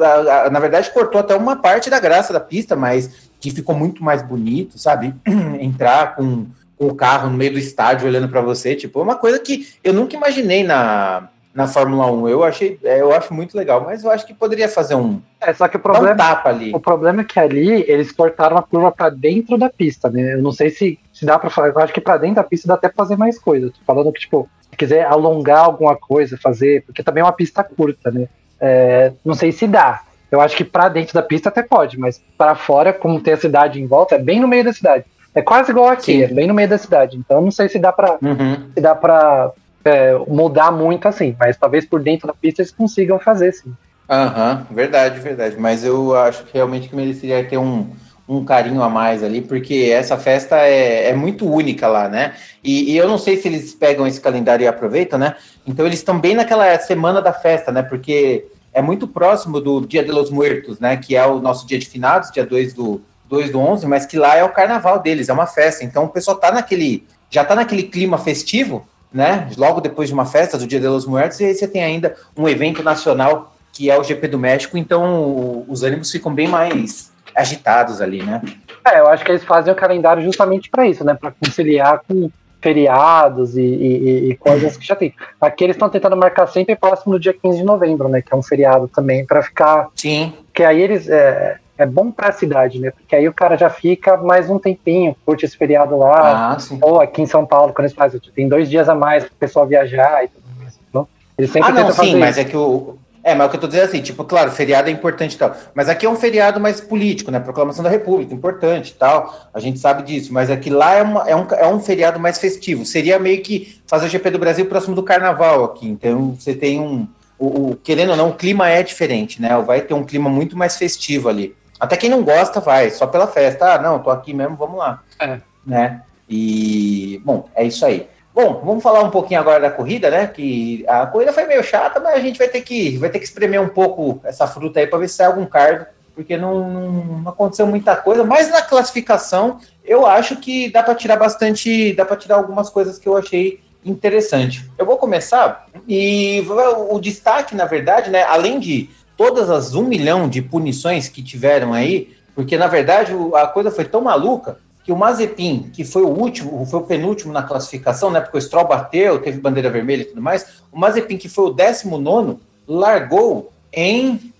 na 0.51 0.59
verdade 0.59 0.91
cortou 0.91 1.19
até 1.19 1.33
uma 1.35 1.55
parte 1.55 1.89
da 1.89 1.97
graça 1.97 2.33
da 2.33 2.41
pista, 2.41 2.75
mas 2.75 3.29
que 3.39 3.49
ficou 3.51 3.73
muito 3.73 4.03
mais 4.03 4.21
bonito, 4.21 4.77
sabe? 4.77 5.15
Entrar 5.61 6.17
com, 6.17 6.47
com, 6.79 6.87
o 6.87 6.95
carro 6.95 7.29
no 7.29 7.37
meio 7.37 7.51
do 7.51 7.59
estádio 7.59 8.07
olhando 8.07 8.29
para 8.29 8.41
você, 8.41 8.75
tipo, 8.75 8.99
é 8.99 9.03
uma 9.03 9.15
coisa 9.15 9.37
que 9.37 9.67
eu 9.83 9.93
nunca 9.93 10.15
imaginei 10.15 10.63
na, 10.63 11.27
na 11.53 11.67
Fórmula 11.67 12.09
1. 12.09 12.29
Eu 12.29 12.43
achei, 12.43 12.79
é, 12.83 13.01
eu 13.01 13.13
acho 13.13 13.33
muito 13.33 13.57
legal, 13.57 13.81
mas 13.81 14.03
eu 14.03 14.09
acho 14.09 14.25
que 14.25 14.33
poderia 14.33 14.69
fazer 14.69 14.95
um, 14.95 15.21
é, 15.41 15.53
só 15.53 15.67
que 15.67 15.77
o 15.77 15.79
problema, 15.79 16.13
um 16.13 16.17
tapa 16.17 16.49
ali. 16.49 16.73
O 16.73 16.79
problema 16.79 17.21
é 17.21 17.25
que 17.25 17.39
ali 17.39 17.83
eles 17.87 18.11
cortaram 18.11 18.57
a 18.57 18.63
curva 18.63 18.91
para 18.91 19.09
dentro 19.09 19.57
da 19.57 19.69
pista, 19.69 20.09
né? 20.09 20.33
Eu 20.33 20.41
não 20.41 20.51
sei 20.51 20.69
se, 20.69 20.97
se 21.13 21.25
dá 21.25 21.37
para 21.37 21.49
fazer, 21.49 21.75
eu 21.75 21.79
acho 21.79 21.93
que 21.93 22.01
para 22.01 22.17
dentro 22.17 22.37
da 22.37 22.43
pista 22.43 22.67
dá 22.67 22.75
até 22.75 22.87
pra 22.87 23.03
fazer 23.03 23.17
mais 23.17 23.37
coisa. 23.37 23.69
Tô 23.69 23.79
falando 23.85 24.11
que, 24.11 24.21
tipo, 24.21 24.49
se 24.69 24.77
quiser 24.77 25.05
alongar 25.05 25.65
alguma 25.65 25.95
coisa, 25.95 26.37
fazer, 26.37 26.83
porque 26.83 27.03
também 27.03 27.21
é 27.21 27.25
uma 27.25 27.33
pista 27.33 27.63
curta, 27.63 28.11
né? 28.11 28.27
É, 28.59 29.13
não 29.23 29.33
sei 29.33 29.51
se 29.51 29.67
dá. 29.67 30.01
Eu 30.31 30.39
acho 30.41 30.55
que 30.55 30.63
para 30.63 30.89
dentro 30.89 31.13
da 31.13 31.23
pista 31.23 31.49
até 31.49 31.63
pode, 31.63 31.97
mas 31.99 32.21
para 32.37 32.53
fora, 32.53 32.93
como 32.93 33.19
tem 33.19 33.33
a 33.33 33.37
cidade 33.37 33.81
em 33.81 33.87
volta, 33.87 34.15
é 34.15 34.19
bem 34.19 34.39
no 34.39 34.47
meio 34.47 34.63
da 34.63 34.73
cidade. 34.73 35.05
É 35.39 35.41
quase 35.41 35.71
igual 35.71 35.87
aqui, 35.87 36.17
Sim. 36.17 36.23
é 36.23 36.27
bem 36.27 36.47
no 36.47 36.53
meio 36.53 36.67
da 36.67 36.77
cidade. 36.77 37.15
Então 37.15 37.41
não 37.41 37.49
sei 37.49 37.69
se 37.69 37.79
dá 37.79 37.93
para 37.93 38.17
uhum. 38.21 38.69
se 38.73 38.81
dá 38.81 38.93
para 38.93 39.51
é, 39.85 40.13
mudar 40.27 40.69
muito 40.69 41.07
assim, 41.07 41.33
mas 41.39 41.55
talvez 41.55 41.85
por 41.85 42.03
dentro 42.03 42.27
da 42.27 42.33
pista 42.33 42.61
eles 42.61 42.73
consigam 42.73 43.17
fazer 43.17 43.53
sim. 43.53 43.73
Aham, 44.09 44.65
uhum, 44.69 44.75
verdade, 44.75 45.19
verdade. 45.21 45.55
Mas 45.57 45.85
eu 45.85 46.13
acho 46.13 46.43
que 46.43 46.55
realmente 46.55 46.89
que 46.89 46.95
mereceria 46.95 47.41
ter 47.45 47.57
um, 47.57 47.87
um 48.27 48.43
carinho 48.43 48.83
a 48.83 48.89
mais 48.89 49.23
ali, 49.23 49.39
porque 49.39 49.91
essa 49.93 50.17
festa 50.17 50.57
é, 50.57 51.07
é 51.07 51.15
muito 51.15 51.49
única 51.49 51.87
lá, 51.87 52.09
né? 52.09 52.33
E, 52.61 52.91
e, 52.91 52.97
eu 52.97 53.07
não 53.07 53.17
sei 53.17 53.37
se 53.37 53.47
eles 53.47 53.73
pegam 53.73 54.05
esse 54.05 54.19
calendário 54.19 54.65
e 54.65 54.67
aproveitam, 54.67 55.17
né? 55.17 55.35
Então 55.65 55.85
eles 55.85 55.99
estão 55.99 56.19
bem 56.19 56.35
naquela 56.35 56.77
semana 56.79 57.21
da 57.21 57.31
festa, 57.31 57.71
né? 57.71 57.81
Porque 57.81 58.45
é 58.73 58.81
muito 58.81 59.07
próximo 59.07 59.61
do 59.61 59.79
Dia 59.87 60.03
de 60.03 60.11
los 60.11 60.29
Muertos, 60.29 60.81
né? 60.81 60.97
Que 60.97 61.15
é 61.15 61.25
o 61.25 61.39
nosso 61.39 61.65
dia 61.65 61.79
de 61.79 61.85
finados, 61.85 62.29
dia 62.29 62.45
2 62.45 62.73
do, 62.73 63.01
2 63.29 63.51
do 63.51 63.59
11, 63.59 63.85
mas 63.87 64.05
que 64.05 64.17
lá 64.17 64.35
é 64.35 64.43
o 64.43 64.49
carnaval 64.49 64.99
deles, 64.99 65.29
é 65.29 65.33
uma 65.33 65.45
festa. 65.45 65.85
Então 65.85 66.05
o 66.05 66.09
pessoal 66.09 66.37
tá 66.37 66.51
naquele, 66.51 67.05
já 67.29 67.45
tá 67.45 67.55
naquele 67.55 67.83
clima 67.83 68.17
festivo, 68.17 68.85
né? 69.13 69.47
Logo 69.55 69.79
depois 69.79 70.09
de 70.09 70.13
uma 70.13 70.25
festa 70.25 70.57
do 70.57 70.67
Dia 70.67 70.79
de 70.79 70.87
los 70.87 71.05
Muertos, 71.05 71.39
e 71.39 71.45
aí 71.45 71.53
você 71.53 71.67
tem 71.67 71.83
ainda 71.83 72.15
um 72.35 72.49
evento 72.49 72.83
nacional 72.83 73.55
que 73.71 73.89
é 73.89 73.97
o 73.97 74.03
GP 74.03 74.27
do 74.27 74.39
México, 74.39 74.77
então 74.77 75.63
os 75.67 75.83
ânimos 75.83 76.11
ficam 76.11 76.33
bem 76.33 76.47
mais 76.47 77.11
agitados 77.35 78.01
ali, 78.01 78.21
né? 78.23 78.41
É, 78.85 78.99
eu 78.99 79.07
acho 79.07 79.23
que 79.23 79.31
eles 79.31 79.43
fazem 79.43 79.71
o 79.71 79.75
calendário 79.75 80.23
justamente 80.23 80.69
para 80.69 80.87
isso, 80.87 81.03
né? 81.03 81.13
Para 81.13 81.31
conciliar 81.31 82.01
com 82.07 82.29
feriados 82.61 83.55
e, 83.55 83.61
e, 83.61 84.29
e, 84.31 84.35
coisas 84.35 84.75
que 84.75 84.85
já 84.85 84.95
tem. 84.95 85.13
Aqui 85.39 85.63
eles 85.63 85.75
estão 85.75 85.89
tentando 85.89 86.17
marcar 86.17 86.47
sempre 86.47 86.75
próximo 86.75 87.13
do 87.13 87.19
dia 87.19 87.33
15 87.33 87.59
de 87.59 87.63
novembro, 87.63 88.09
né? 88.09 88.21
Que 88.21 88.33
é 88.33 88.37
um 88.37 88.43
feriado 88.43 88.87
também, 88.87 89.25
para 89.25 89.41
ficar. 89.41 89.87
Sim. 89.95 90.33
Que 90.53 90.63
aí 90.63 90.81
eles. 90.81 91.07
É, 91.07 91.57
é 91.79 91.85
bom 91.85 92.11
para 92.11 92.27
a 92.27 92.31
cidade, 92.31 92.77
né? 92.77 92.91
Porque 92.91 93.15
aí 93.15 93.27
o 93.27 93.33
cara 93.33 93.57
já 93.57 93.69
fica 93.69 94.17
mais 94.17 94.49
um 94.49 94.59
tempinho, 94.59 95.15
curte 95.25 95.45
esse 95.45 95.57
feriado 95.57 95.97
lá. 95.97 96.51
Ah, 96.53 96.57
ou 96.81 96.99
aqui 96.99 97.21
em 97.21 97.25
São 97.25 97.45
Paulo, 97.45 97.73
quando 97.73 97.85
eles 97.85 97.95
fazem, 97.95 98.19
tem 98.35 98.49
dois 98.49 98.69
dias 98.69 98.89
a 98.89 98.93
mais 98.93 99.23
para 99.23 99.33
o 99.33 99.37
pessoal 99.37 99.65
viajar 99.65 100.25
e 100.25 100.27
tudo 100.27 100.43
mais. 100.59 100.77
Então, 100.89 101.07
eles 101.37 101.49
sempre 101.49 101.71
ah, 101.71 101.73
não, 101.73 101.91
sim, 101.91 102.17
mas 102.17 102.31
isso. 102.31 102.39
é 102.41 102.43
que 102.43 102.57
o, 102.57 102.97
é, 103.23 103.33
mas 103.33 103.47
o 103.47 103.49
que 103.49 103.55
eu 103.55 103.61
tô 103.61 103.67
dizendo 103.67 103.83
é 103.83 103.85
assim, 103.85 104.01
tipo, 104.01 104.25
claro, 104.25 104.51
feriado 104.51 104.89
é 104.89 104.91
importante 104.91 105.35
e 105.35 105.37
tal. 105.37 105.55
Mas 105.73 105.87
aqui 105.87 106.05
é 106.05 106.09
um 106.09 106.15
feriado 106.15 106.59
mais 106.59 106.81
político, 106.81 107.31
né? 107.31 107.39
Proclamação 107.39 107.83
da 107.83 107.89
República, 107.89 108.33
importante 108.33 108.89
e 108.89 108.95
tal. 108.95 109.49
A 109.53 109.59
gente 109.61 109.79
sabe 109.79 110.03
disso. 110.03 110.33
Mas 110.33 110.49
aqui 110.49 110.69
lá 110.69 110.95
é, 110.95 111.01
uma, 111.01 111.29
é, 111.29 111.35
um, 111.35 111.47
é 111.51 111.67
um 111.67 111.79
feriado 111.79 112.19
mais 112.19 112.39
festivo. 112.39 112.85
Seria 112.85 113.17
meio 113.19 113.41
que 113.41 113.79
fazer 113.87 114.07
o 114.07 114.09
GP 114.09 114.31
do 114.31 114.39
Brasil 114.39 114.65
próximo 114.65 114.95
do 114.95 115.03
carnaval 115.03 115.63
aqui. 115.63 115.87
Então 115.87 116.35
você 116.37 116.53
tem 116.53 116.79
um. 116.79 117.07
O, 117.37 117.69
o, 117.69 117.75
querendo 117.77 118.09
ou 118.09 118.17
não, 118.17 118.29
o 118.31 118.35
clima 118.35 118.67
é 118.67 118.83
diferente, 118.83 119.41
né? 119.41 119.55
Vai 119.65 119.79
ter 119.79 119.93
um 119.93 120.03
clima 120.03 120.29
muito 120.29 120.57
mais 120.57 120.75
festivo 120.75 121.29
ali. 121.29 121.55
Até 121.79 121.95
quem 121.95 122.09
não 122.09 122.23
gosta 122.23 122.59
vai, 122.59 122.89
só 122.89 123.07
pela 123.07 123.27
festa. 123.27 123.73
Ah, 123.73 123.81
não, 123.81 123.99
tô 123.99 124.09
aqui 124.09 124.33
mesmo, 124.33 124.55
vamos 124.55 124.77
lá. 124.77 125.01
É. 125.19 125.39
Né? 125.65 126.01
E, 126.27 127.21
bom, 127.23 127.47
é 127.55 127.63
isso 127.63 127.85
aí. 127.85 128.07
Bom, 128.33 128.61
vamos 128.63 128.83
falar 128.83 129.01
um 129.01 129.09
pouquinho 129.09 129.39
agora 129.39 129.59
da 129.59 129.71
corrida, 129.71 130.09
né? 130.09 130.27
Que 130.27 130.85
a 130.87 131.05
corrida 131.07 131.33
foi 131.33 131.45
meio 131.45 131.63
chata, 131.63 131.99
mas 131.99 132.15
a 132.15 132.19
gente 132.19 132.37
vai 132.37 132.47
ter 132.47 132.61
que, 132.61 132.97
vai 132.97 133.09
ter 133.09 133.19
que 133.19 133.25
espremer 133.25 133.61
um 133.61 133.69
pouco 133.69 134.19
essa 134.23 134.47
fruta 134.47 134.79
aí 134.79 134.87
para 134.87 134.99
ver 134.99 135.09
se 135.09 135.15
sai 135.15 135.27
algum 135.27 135.45
cargo, 135.45 135.85
porque 136.13 136.37
não, 136.37 136.69
não, 136.69 137.29
aconteceu 137.29 137.65
muita 137.65 137.95
coisa. 137.95 138.23
Mas 138.23 138.49
na 138.49 138.61
classificação, 138.61 139.59
eu 139.83 140.05
acho 140.05 140.37
que 140.37 140.69
dá 140.71 140.83
para 140.83 140.95
tirar 140.95 141.17
bastante, 141.17 141.93
dá 141.93 142.05
para 142.05 142.17
tirar 142.17 142.35
algumas 142.35 142.69
coisas 142.69 142.99
que 142.99 143.09
eu 143.09 143.17
achei 143.17 143.61
interessante. 143.83 144.69
Eu 144.77 144.85
vou 144.85 144.97
começar 144.97 145.67
e 145.87 146.45
o 146.89 146.99
destaque, 146.99 147.55
na 147.55 147.65
verdade, 147.65 148.09
né? 148.09 148.23
Além 148.23 148.59
de 148.59 148.89
todas 149.19 149.49
as 149.49 149.75
um 149.75 149.83
milhão 149.83 150.29
de 150.29 150.41
punições 150.41 151.09
que 151.09 151.21
tiveram 151.21 151.73
aí, 151.73 152.15
porque 152.33 152.57
na 152.57 152.67
verdade 152.67 153.11
a 153.35 153.47
coisa 153.47 153.69
foi 153.69 153.83
tão 153.83 153.99
maluca 153.99 154.59
que 154.81 154.93
o 154.93 154.95
Mazepin, 154.95 155.69
que 155.73 155.83
foi 155.83 156.03
o 156.03 156.07
último, 156.07 156.65
foi 156.65 156.79
o 156.79 156.83
penúltimo 156.83 157.33
na 157.33 157.43
classificação, 157.43 158.09
né? 158.09 158.21
Porque 158.21 158.37
o 158.37 158.41
Stroll 158.41 158.65
bateu, 158.65 159.19
teve 159.19 159.37
bandeira 159.41 159.69
vermelha 159.69 160.03
e 160.03 160.05
tudo 160.05 160.21
mais. 160.21 160.61
O 160.71 160.79
Mazepin, 160.79 161.17
que 161.17 161.27
foi 161.27 161.47
o 161.47 161.49
19 161.49 162.37
largou 162.65 163.51
em 163.73 164.31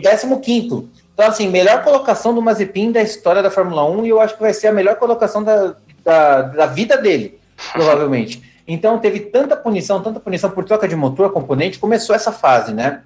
15 0.00 0.40
quinto. 0.40 0.88
Então, 1.12 1.26
assim, 1.26 1.46
melhor 1.50 1.84
colocação 1.84 2.34
do 2.34 2.40
Mazepin 2.40 2.90
da 2.90 3.02
história 3.02 3.42
da 3.42 3.50
Fórmula 3.50 3.84
1 3.84 4.06
e 4.06 4.08
eu 4.08 4.18
acho 4.18 4.34
que 4.34 4.40
vai 4.40 4.54
ser 4.54 4.68
a 4.68 4.72
melhor 4.72 4.96
colocação 4.96 5.44
da, 5.44 5.74
da, 6.02 6.40
da 6.40 6.66
vida 6.66 6.96
dele, 6.96 7.38
provavelmente. 7.74 8.42
Então 8.66 8.98
teve 8.98 9.20
tanta 9.20 9.56
punição, 9.56 10.02
tanta 10.02 10.18
punição 10.18 10.50
por 10.50 10.64
troca 10.64 10.88
de 10.88 10.96
motor, 10.96 11.30
componente, 11.32 11.78
começou 11.78 12.14
essa 12.14 12.32
fase, 12.32 12.74
né? 12.74 13.02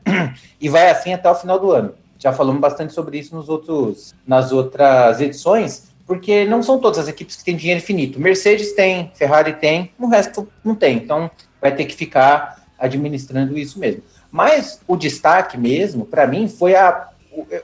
E 0.61 0.69
vai 0.69 0.91
assim 0.91 1.13
até 1.13 1.31
o 1.31 1.35
final 1.35 1.59
do 1.59 1.71
ano. 1.71 1.95
Já 2.19 2.33
falamos 2.33 2.61
bastante 2.61 2.93
sobre 2.93 3.19
isso 3.19 3.35
nos 3.35 3.49
outros, 3.49 4.15
nas 4.27 4.53
outras 4.53 5.21
edições, 5.21 5.91
porque 6.07 6.45
não 6.45 6.63
são 6.63 6.79
todas 6.79 6.99
as 6.99 7.09
equipes 7.09 7.37
que 7.37 7.45
têm 7.45 7.57
dinheiro 7.57 7.81
infinito. 7.81 8.21
Mercedes 8.21 8.73
tem, 8.73 9.11
Ferrari 9.15 9.55
tem, 9.55 9.93
o 9.99 10.07
resto 10.07 10.49
não 10.65 10.75
tem. 10.75 10.97
Então 10.97 11.31
vai 11.61 11.75
ter 11.75 11.85
que 11.85 11.95
ficar 11.95 12.63
administrando 12.79 13.57
isso 13.57 13.79
mesmo. 13.79 14.03
Mas 14.31 14.81
o 14.87 14.97
destaque 14.97 15.59
mesmo, 15.59 16.05
para 16.05 16.27
mim, 16.27 16.49
foi 16.49 16.75
a. 16.75 17.09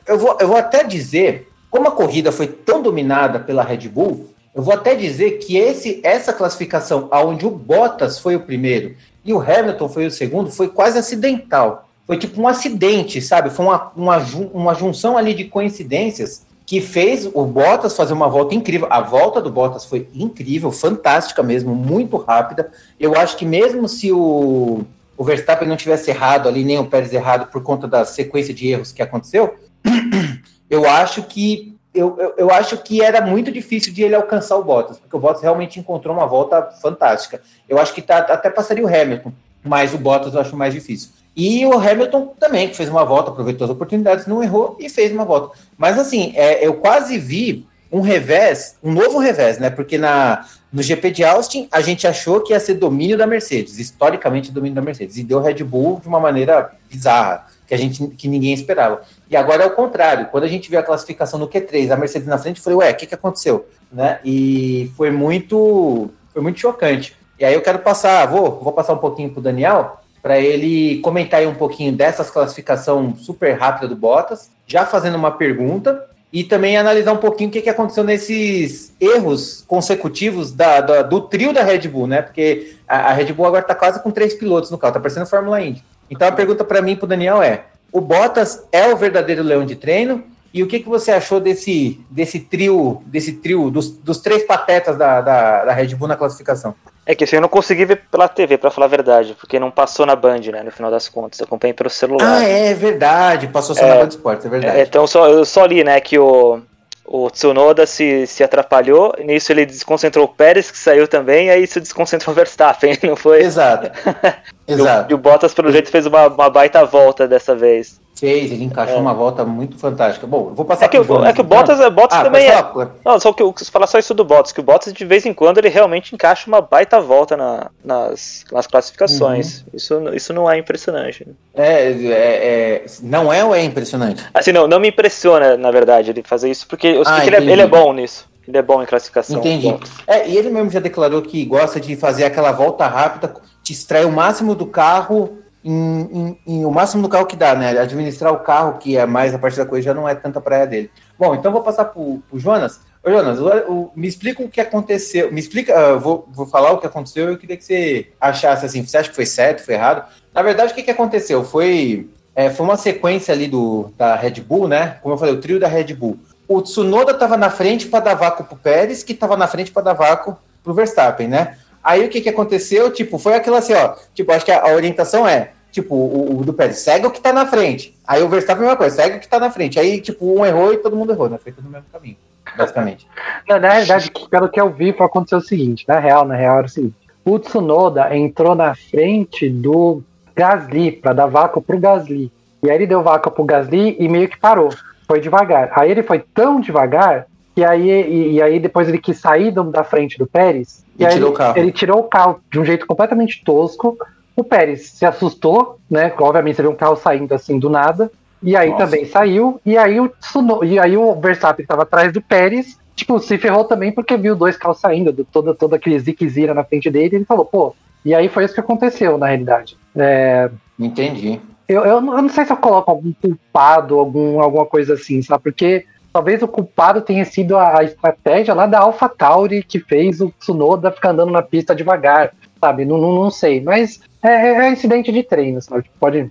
Eu 0.06 0.18
vou, 0.18 0.36
eu 0.40 0.48
vou 0.48 0.56
até 0.56 0.84
dizer, 0.84 1.50
como 1.70 1.88
a 1.88 1.92
corrida 1.92 2.30
foi 2.30 2.46
tão 2.46 2.82
dominada 2.82 3.40
pela 3.40 3.62
Red 3.62 3.88
Bull, 3.88 4.30
eu 4.56 4.62
vou 4.62 4.72
até 4.72 4.94
dizer 4.94 5.32
que 5.32 5.58
esse, 5.58 6.00
essa 6.02 6.32
classificação, 6.32 7.10
onde 7.12 7.46
o 7.46 7.50
Bottas 7.50 8.18
foi 8.18 8.34
o 8.36 8.40
primeiro 8.40 8.96
e 9.22 9.30
o 9.34 9.38
Hamilton 9.38 9.86
foi 9.86 10.06
o 10.06 10.10
segundo, 10.10 10.50
foi 10.50 10.68
quase 10.68 10.98
acidental. 10.98 11.86
Foi 12.06 12.16
tipo 12.16 12.40
um 12.40 12.48
acidente, 12.48 13.20
sabe? 13.20 13.50
Foi 13.50 13.66
uma, 13.66 13.92
uma, 13.94 14.16
uma 14.54 14.74
junção 14.74 15.18
ali 15.18 15.34
de 15.34 15.44
coincidências 15.44 16.46
que 16.64 16.80
fez 16.80 17.28
o 17.34 17.44
Bottas 17.44 17.94
fazer 17.94 18.14
uma 18.14 18.28
volta 18.28 18.54
incrível. 18.54 18.88
A 18.90 19.02
volta 19.02 19.42
do 19.42 19.50
Bottas 19.50 19.84
foi 19.84 20.08
incrível, 20.14 20.72
fantástica 20.72 21.42
mesmo, 21.42 21.74
muito 21.74 22.16
rápida. 22.16 22.72
Eu 22.98 23.14
acho 23.14 23.36
que 23.36 23.44
mesmo 23.44 23.86
se 23.86 24.10
o, 24.10 24.86
o 25.18 25.24
Verstappen 25.24 25.68
não 25.68 25.76
tivesse 25.76 26.10
errado 26.10 26.48
ali, 26.48 26.64
nem 26.64 26.78
o 26.78 26.86
Pérez 26.86 27.12
errado 27.12 27.50
por 27.50 27.62
conta 27.62 27.86
da 27.86 28.06
sequência 28.06 28.54
de 28.54 28.68
erros 28.68 28.90
que 28.90 29.02
aconteceu, 29.02 29.54
eu 30.70 30.88
acho 30.88 31.24
que 31.24 31.75
eu, 31.96 32.16
eu, 32.18 32.34
eu, 32.36 32.50
acho 32.50 32.76
que 32.78 33.02
era 33.02 33.20
muito 33.20 33.50
difícil 33.50 33.92
de 33.92 34.02
ele 34.02 34.14
alcançar 34.14 34.56
o 34.56 34.64
Bottas, 34.64 34.98
porque 34.98 35.16
o 35.16 35.18
Bottas 35.18 35.42
realmente 35.42 35.80
encontrou 35.80 36.14
uma 36.14 36.26
volta 36.26 36.62
fantástica. 36.82 37.40
Eu 37.68 37.78
acho 37.78 37.94
que 37.94 38.02
tá, 38.02 38.18
até 38.18 38.50
passaria 38.50 38.84
o 38.84 38.88
Hamilton, 38.88 39.32
mas 39.62 39.94
o 39.94 39.98
Bottas 39.98 40.34
eu 40.34 40.40
acho 40.40 40.56
mais 40.56 40.74
difícil. 40.74 41.10
E 41.36 41.66
o 41.66 41.78
Hamilton 41.78 42.34
também, 42.38 42.68
que 42.68 42.76
fez 42.76 42.88
uma 42.88 43.04
volta, 43.04 43.30
aproveitou 43.30 43.64
as 43.64 43.70
oportunidades, 43.70 44.26
não 44.26 44.42
errou 44.42 44.76
e 44.80 44.88
fez 44.88 45.12
uma 45.12 45.24
volta. 45.24 45.58
Mas 45.76 45.98
assim, 45.98 46.32
é, 46.34 46.66
eu 46.66 46.74
quase 46.74 47.18
vi 47.18 47.66
um 47.92 48.00
revés, 48.00 48.76
um 48.82 48.92
novo 48.92 49.18
revés, 49.18 49.58
né? 49.58 49.70
Porque 49.70 49.98
na, 49.98 50.46
no 50.72 50.82
GP 50.82 51.10
de 51.10 51.24
Austin 51.24 51.68
a 51.70 51.80
gente 51.80 52.06
achou 52.06 52.40
que 52.40 52.52
ia 52.52 52.60
ser 52.60 52.74
domínio 52.74 53.16
da 53.16 53.26
Mercedes, 53.26 53.78
historicamente 53.78 54.50
domínio 54.50 54.74
da 54.74 54.82
Mercedes, 54.82 55.16
e 55.16 55.22
deu 55.22 55.40
Red 55.40 55.62
Bull 55.62 56.00
de 56.00 56.08
uma 56.08 56.20
maneira 56.20 56.72
bizarra 56.90 57.46
que 57.66 57.74
a 57.74 57.78
gente 57.78 58.06
que 58.08 58.28
ninguém 58.28 58.54
esperava. 58.54 59.02
E 59.28 59.36
agora 59.36 59.64
é 59.64 59.66
o 59.66 59.74
contrário. 59.74 60.26
Quando 60.26 60.44
a 60.44 60.48
gente 60.48 60.70
viu 60.70 60.78
a 60.78 60.82
classificação 60.82 61.38
no 61.38 61.48
Q3, 61.48 61.90
a 61.90 61.96
Mercedes 61.96 62.28
na 62.28 62.38
frente, 62.38 62.58
eu 62.58 62.62
falei, 62.62 62.78
ué, 62.78 62.90
o 62.92 62.96
que, 62.96 63.06
que 63.06 63.14
aconteceu? 63.14 63.66
Né? 63.90 64.20
E 64.24 64.90
foi 64.96 65.10
muito 65.10 66.10
foi 66.32 66.42
muito 66.42 66.60
chocante. 66.60 67.16
E 67.38 67.44
aí 67.44 67.54
eu 67.54 67.62
quero 67.62 67.78
passar, 67.78 68.26
vou, 68.26 68.60
vou 68.60 68.72
passar 68.72 68.92
um 68.92 68.98
pouquinho 68.98 69.30
para 69.30 69.40
o 69.40 69.42
Daniel, 69.42 70.00
para 70.22 70.38
ele 70.38 71.00
comentar 71.00 71.40
aí 71.40 71.46
um 71.46 71.54
pouquinho 71.54 71.92
dessas 71.92 72.30
classificação 72.30 73.16
super 73.16 73.52
rápida 73.58 73.88
do 73.88 73.96
Bottas, 73.96 74.50
já 74.66 74.84
fazendo 74.84 75.16
uma 75.16 75.30
pergunta, 75.30 76.04
e 76.32 76.44
também 76.44 76.76
analisar 76.76 77.12
um 77.12 77.18
pouquinho 77.18 77.48
o 77.48 77.52
que, 77.52 77.62
que 77.62 77.70
aconteceu 77.70 78.04
nesses 78.04 78.92
erros 79.00 79.64
consecutivos 79.66 80.52
da, 80.52 80.80
da, 80.80 81.02
do 81.02 81.22
trio 81.22 81.52
da 81.52 81.62
Red 81.62 81.88
Bull, 81.88 82.06
né? 82.06 82.20
Porque 82.20 82.74
a, 82.86 83.10
a 83.10 83.12
Red 83.12 83.32
Bull 83.32 83.46
agora 83.46 83.62
está 83.62 83.74
quase 83.74 84.02
com 84.02 84.10
três 84.10 84.34
pilotos 84.34 84.70
no 84.70 84.76
carro, 84.76 84.94
tá 84.94 85.00
parecendo 85.00 85.26
Fórmula 85.26 85.62
Indy. 85.62 85.82
Então 86.10 86.28
a 86.28 86.32
pergunta 86.32 86.64
para 86.64 86.82
mim 86.82 86.92
e 86.92 86.96
para 86.96 87.04
o 87.04 87.08
Daniel 87.08 87.42
é: 87.42 87.64
o 87.96 88.00
Bottas 88.00 88.62
é 88.70 88.92
o 88.92 88.96
verdadeiro 88.96 89.42
leão 89.42 89.64
de 89.64 89.74
treino? 89.74 90.22
E 90.52 90.62
o 90.62 90.66
que, 90.66 90.80
que 90.80 90.88
você 90.88 91.12
achou 91.12 91.40
desse, 91.40 91.98
desse 92.10 92.40
trio, 92.40 93.02
desse 93.06 93.32
trio, 93.32 93.70
dos, 93.70 93.90
dos 93.90 94.18
três 94.18 94.42
patetas 94.44 94.98
da, 94.98 95.20
da, 95.22 95.64
da 95.64 95.72
Red 95.72 95.94
Bull 95.94 96.06
na 96.08 96.16
classificação? 96.16 96.74
É 97.06 97.14
que 97.14 97.24
assim, 97.24 97.36
eu 97.36 97.42
não 97.42 97.48
consegui 97.48 97.86
ver 97.86 98.02
pela 98.10 98.28
TV, 98.28 98.58
para 98.58 98.70
falar 98.70 98.86
a 98.86 98.90
verdade, 98.90 99.34
porque 99.40 99.58
não 99.58 99.70
passou 99.70 100.04
na 100.04 100.14
Band, 100.14 100.40
né, 100.52 100.62
no 100.62 100.70
final 100.70 100.90
das 100.90 101.08
contas. 101.08 101.40
Eu 101.40 101.44
acompanhei 101.44 101.72
pelo 101.72 101.88
celular. 101.88 102.38
Ah, 102.38 102.42
é 102.42 102.74
verdade, 102.74 103.48
passou 103.48 103.74
só 103.74 103.84
é, 103.84 103.88
na 103.88 103.94
Band 103.96 104.08
Esportes, 104.08 104.44
é 104.44 104.48
verdade. 104.48 104.78
É, 104.78 104.82
então 104.82 105.06
só, 105.06 105.26
eu 105.28 105.44
só 105.44 105.64
li, 105.64 105.82
né, 105.82 105.98
que 106.00 106.18
o, 106.18 106.60
o 107.06 107.30
Tsunoda 107.30 107.86
se, 107.86 108.26
se 108.26 108.42
atrapalhou, 108.42 109.14
nisso 109.18 109.52
ele 109.52 109.64
desconcentrou 109.64 110.24
o 110.24 110.28
Pérez, 110.28 110.70
que 110.70 110.78
saiu 110.78 111.06
também, 111.06 111.46
e 111.46 111.50
aí 111.50 111.66
se 111.66 111.80
desconcentrou 111.80 112.32
o 112.34 112.36
Verstappen, 112.36 112.98
não 113.02 113.16
foi? 113.16 113.42
Exato. 113.42 113.90
Exato. 114.66 115.12
E 115.12 115.14
o, 115.14 115.18
Bottas, 115.18 115.54
pelo 115.54 115.70
jeito, 115.70 115.90
fez 115.90 116.06
uma, 116.06 116.26
uma 116.26 116.50
baita 116.50 116.84
volta 116.84 117.28
dessa 117.28 117.54
vez. 117.54 118.00
Fez, 118.18 118.50
ele 118.50 118.64
encaixou 118.64 118.96
é. 118.96 119.00
uma 119.00 119.12
volta 119.12 119.44
muito 119.44 119.78
fantástica. 119.78 120.26
Bom, 120.26 120.48
eu 120.48 120.54
vou 120.54 120.64
passar 120.64 120.86
é 120.86 120.88
que, 120.88 120.98
o, 120.98 121.24
é 121.24 121.32
que 121.34 121.40
o 121.42 121.44
Bottas, 121.44 121.78
então. 121.78 121.90
Bottas 121.90 122.18
ah, 122.18 122.24
também 122.24 122.48
é. 122.48 122.64
Não, 123.04 123.20
só 123.20 123.30
que 123.30 123.42
eu 123.42 123.54
falar 123.70 123.86
só 123.86 123.98
isso 123.98 124.14
do 124.14 124.24
Bottas, 124.24 124.52
que 124.52 124.60
o 124.60 124.62
Bottas 124.62 124.92
de 124.94 125.04
vez 125.04 125.26
em 125.26 125.34
quando 125.34 125.58
ele 125.58 125.68
realmente 125.68 126.14
encaixa 126.14 126.48
uma 126.48 126.62
baita 126.62 126.98
volta 126.98 127.36
na, 127.36 127.70
nas, 127.84 128.44
nas 128.50 128.66
classificações. 128.66 129.60
Uhum. 129.60 129.66
Isso, 129.74 130.14
isso 130.14 130.32
não 130.32 130.50
é 130.50 130.56
impressionante. 130.56 131.26
É, 131.54 131.92
é, 131.92 131.92
é, 131.92 132.84
não 133.02 133.30
é 133.30 133.44
ou 133.44 133.54
é 133.54 133.62
impressionante? 133.62 134.24
Assim, 134.32 134.50
não, 134.50 134.66
não 134.66 134.80
me 134.80 134.88
impressiona, 134.88 135.56
na 135.58 135.70
verdade, 135.70 136.10
ele 136.10 136.22
fazer 136.22 136.50
isso, 136.50 136.66
porque 136.66 136.86
eu 136.86 137.04
sei 137.04 137.14
ah, 137.14 137.20
que 137.20 137.28
ele 137.28 137.36
é, 137.36 137.52
ele 137.52 137.62
é 137.62 137.66
bom 137.66 137.92
nisso. 137.92 138.26
Ele 138.48 138.56
é 138.56 138.62
bom 138.62 138.82
em 138.82 138.86
classificação. 138.86 139.40
Entendi. 139.40 139.76
É, 140.06 140.28
e 140.28 140.36
ele 140.38 140.48
mesmo 140.48 140.70
já 140.70 140.80
declarou 140.80 141.20
que 141.20 141.44
gosta 141.44 141.80
de 141.80 141.96
fazer 141.96 142.24
aquela 142.24 142.52
volta 142.52 142.86
rápida, 142.86 143.34
te 143.62 143.72
extrair 143.72 144.06
o 144.06 144.12
máximo 144.12 144.54
do 144.54 144.66
carro 144.66 145.38
em, 145.66 146.00
em, 146.12 146.38
em, 146.46 146.64
o 146.64 146.70
máximo 146.70 147.02
do 147.02 147.08
carro 147.08 147.26
que 147.26 147.34
dá, 147.34 147.56
né? 147.56 147.76
Administrar 147.76 148.32
o 148.32 148.38
carro, 148.38 148.78
que 148.78 148.96
é 148.96 149.04
mais 149.04 149.34
a 149.34 149.38
parte 149.38 149.56
da 149.56 149.66
coisa, 149.66 149.86
já 149.86 149.92
não 149.92 150.08
é 150.08 150.14
tanta 150.14 150.40
praia 150.40 150.64
dele. 150.64 150.88
Bom, 151.18 151.34
então 151.34 151.50
vou 151.50 151.60
passar 151.60 151.86
para 151.86 152.00
o 152.00 152.22
Jonas. 152.34 152.78
Ô, 153.02 153.10
Jonas, 153.10 153.40
o, 153.40 153.72
o, 153.72 153.92
me 153.96 154.06
explica 154.06 154.44
o 154.44 154.48
que 154.48 154.60
aconteceu. 154.60 155.32
Me 155.32 155.40
explica, 155.40 155.94
uh, 155.94 155.98
vou, 155.98 156.28
vou 156.32 156.46
falar 156.46 156.70
o 156.70 156.78
que 156.78 156.86
aconteceu. 156.86 157.28
Eu 157.28 157.36
queria 157.36 157.56
que 157.56 157.64
você 157.64 158.12
achasse 158.20 158.64
assim. 158.64 158.86
Você 158.86 158.96
acha 158.96 159.08
que 159.10 159.16
foi 159.16 159.26
certo, 159.26 159.64
foi 159.64 159.74
errado? 159.74 160.08
Na 160.32 160.40
verdade, 160.40 160.72
o 160.72 160.76
que, 160.76 160.84
que 160.84 160.90
aconteceu? 160.90 161.42
Foi, 161.42 162.08
é, 162.32 162.48
foi 162.48 162.64
uma 162.64 162.76
sequência 162.76 163.34
ali 163.34 163.48
do, 163.48 163.92
da 163.98 164.14
Red 164.14 164.40
Bull, 164.42 164.68
né? 164.68 164.98
Como 165.02 165.14
eu 165.14 165.18
falei, 165.18 165.34
o 165.34 165.40
trio 165.40 165.58
da 165.58 165.66
Red 165.66 165.94
Bull. 165.94 166.16
O 166.46 166.62
Tsunoda 166.62 167.10
estava 167.10 167.36
na 167.36 167.50
frente 167.50 167.88
para 167.88 168.04
dar 168.04 168.14
vácuo 168.14 168.44
para 168.44 168.54
o 168.54 168.58
Pérez, 168.58 169.02
que 169.02 169.14
estava 169.14 169.36
na 169.36 169.48
frente 169.48 169.72
para 169.72 169.82
dar 169.82 169.94
vácuo 169.94 170.36
para 170.62 170.70
o 170.70 170.74
Verstappen, 170.74 171.26
né? 171.26 171.56
Aí 171.82 172.04
o 172.04 172.08
que, 172.08 172.20
que 172.20 172.28
aconteceu? 172.28 172.92
Tipo, 172.92 173.18
foi 173.18 173.34
aquilo 173.34 173.56
assim, 173.56 173.74
ó. 173.74 173.96
Tipo, 174.14 174.30
acho 174.30 174.44
que 174.44 174.52
a, 174.52 174.62
a 174.62 174.72
orientação 174.72 175.26
é 175.26 175.50
tipo, 175.76 175.94
o, 175.94 176.40
o, 176.40 176.44
do 176.44 176.54
Pérez, 176.54 176.78
segue 176.78 177.06
o 177.06 177.10
que 177.10 177.20
tá 177.20 177.32
na 177.32 177.44
frente. 177.44 177.94
Aí 178.06 178.22
o 178.22 178.28
Verstappen 178.28 178.62
é 178.62 178.66
a 178.66 178.68
mesma 178.70 178.76
coisa, 178.78 178.96
segue 178.96 179.16
o 179.18 179.20
que 179.20 179.28
tá 179.28 179.38
na 179.38 179.50
frente. 179.50 179.78
Aí, 179.78 180.00
tipo, 180.00 180.38
um 180.38 180.44
errou 180.44 180.72
e 180.72 180.78
todo 180.78 180.96
mundo 180.96 181.12
errou, 181.12 181.28
né? 181.28 181.38
Foi 181.42 181.52
tudo 181.52 181.66
no 181.66 181.70
mesmo 181.70 181.86
caminho, 181.92 182.16
basicamente. 182.56 183.06
Não, 183.46 183.60
na 183.60 183.68
realidade, 183.68 184.10
pelo 184.30 184.48
que 184.48 184.60
eu 184.60 184.70
vi, 184.70 184.94
foi 184.94 185.04
acontecer 185.04 185.36
o 185.36 185.40
seguinte, 185.40 185.84
na 185.86 185.98
real, 185.98 186.24
na 186.24 186.34
real 186.34 186.58
era 186.58 186.66
o 186.66 186.70
seguinte. 186.70 186.94
O 187.24 187.38
Tsunoda 187.38 188.16
entrou 188.16 188.54
na 188.54 188.74
frente 188.74 189.50
do 189.50 190.02
Gasly, 190.34 190.92
para 190.92 191.12
dar 191.12 191.26
vácuo 191.26 191.60
pro 191.60 191.78
Gasly. 191.78 192.32
E 192.62 192.70
aí 192.70 192.76
ele 192.76 192.86
deu 192.86 193.02
vácuo 193.02 193.30
pro 193.30 193.44
Gasly 193.44 193.96
e 193.98 194.08
meio 194.08 194.28
que 194.28 194.38
parou. 194.38 194.70
Foi 195.06 195.20
devagar. 195.20 195.72
Aí 195.74 195.90
ele 195.90 196.02
foi 196.02 196.20
tão 196.20 196.60
devagar 196.60 197.26
que 197.54 197.64
aí, 197.64 197.90
e, 197.90 198.32
e 198.34 198.42
aí 198.42 198.58
depois 198.58 198.88
ele 198.88 198.98
quis 198.98 199.18
sair 199.18 199.50
da 199.50 199.84
frente 199.84 200.18
do 200.18 200.26
Pérez. 200.26 200.84
E, 200.98 201.04
e 201.04 201.08
tirou 201.08 201.16
ele, 201.16 201.24
o 201.24 201.32
carro. 201.32 201.58
Ele 201.58 201.72
tirou 201.72 201.98
o 201.98 202.04
carro 202.04 202.40
de 202.50 202.60
um 202.60 202.64
jeito 202.64 202.86
completamente 202.86 203.42
tosco 203.44 203.98
o 204.36 204.44
Pérez 204.44 204.90
se 204.90 205.06
assustou, 205.06 205.78
né? 205.90 206.12
Obviamente 206.18 206.56
você 206.56 206.62
viu 206.62 206.70
um 206.70 206.76
carro 206.76 206.96
saindo 206.96 207.34
assim 207.34 207.58
do 207.58 207.70
nada. 207.70 208.10
E 208.42 208.54
aí 208.54 208.70
Nossa. 208.70 208.84
também 208.84 209.06
saiu. 209.06 209.58
E 209.64 209.78
aí 209.78 209.98
o 209.98 210.08
Tsuno, 210.08 210.62
e 210.62 210.78
aí 210.78 210.96
o 210.96 211.14
Verstappen 211.14 211.62
estava 211.62 211.82
atrás 211.82 212.12
do 212.12 212.20
Pérez, 212.20 212.78
tipo, 212.94 213.18
se 213.18 213.38
ferrou 213.38 213.64
também 213.64 213.90
porque 213.90 214.16
viu 214.16 214.36
dois 214.36 214.56
carros 214.56 214.78
saindo, 214.78 215.10
do, 215.10 215.24
todo, 215.24 215.54
todo 215.54 215.74
aquele 215.74 215.98
ziquezira 215.98 216.52
na 216.52 216.62
frente 216.62 216.90
dele, 216.90 217.14
e 217.14 217.16
ele 217.16 217.24
falou, 217.24 217.46
pô. 217.46 217.74
E 218.04 218.14
aí 218.14 218.28
foi 218.28 218.44
isso 218.44 218.54
que 218.54 218.60
aconteceu, 218.60 219.18
na 219.18 219.26
realidade. 219.26 219.76
É... 219.96 220.48
Entendi. 220.78 221.40
Eu, 221.66 221.80
eu, 221.80 221.94
eu, 221.96 222.00
não 222.00 222.28
sei 222.28 222.44
se 222.44 222.52
eu 222.52 222.56
coloco 222.56 222.90
algum 222.90 223.12
culpado, 223.12 223.98
algum, 223.98 224.40
alguma 224.40 224.64
coisa 224.64 224.94
assim, 224.94 225.20
sabe? 225.22 225.42
Porque 225.42 225.84
talvez 226.12 226.40
o 226.40 226.46
culpado 226.46 227.00
tenha 227.00 227.24
sido 227.24 227.56
a, 227.56 227.80
a 227.80 227.84
estratégia 227.84 228.54
lá 228.54 228.66
da 228.66 228.78
AlphaTauri 228.80 229.64
que 229.64 229.80
fez 229.80 230.20
o 230.20 230.30
Tsunoda 230.38 230.92
ficar 230.92 231.10
andando 231.10 231.32
na 231.32 231.42
pista 231.42 231.74
devagar, 231.74 232.32
sabe? 232.60 232.84
Não, 232.84 232.98
não, 232.98 233.12
não 233.12 233.30
sei. 233.30 233.60
Mas 233.60 234.00
é, 234.22 234.28
é, 234.28 234.66
é 234.66 234.70
incidente 234.70 235.12
de 235.12 235.22
treino, 235.22 235.60
sabe? 235.62 235.82
Tipo, 235.82 235.98
pode. 235.98 236.30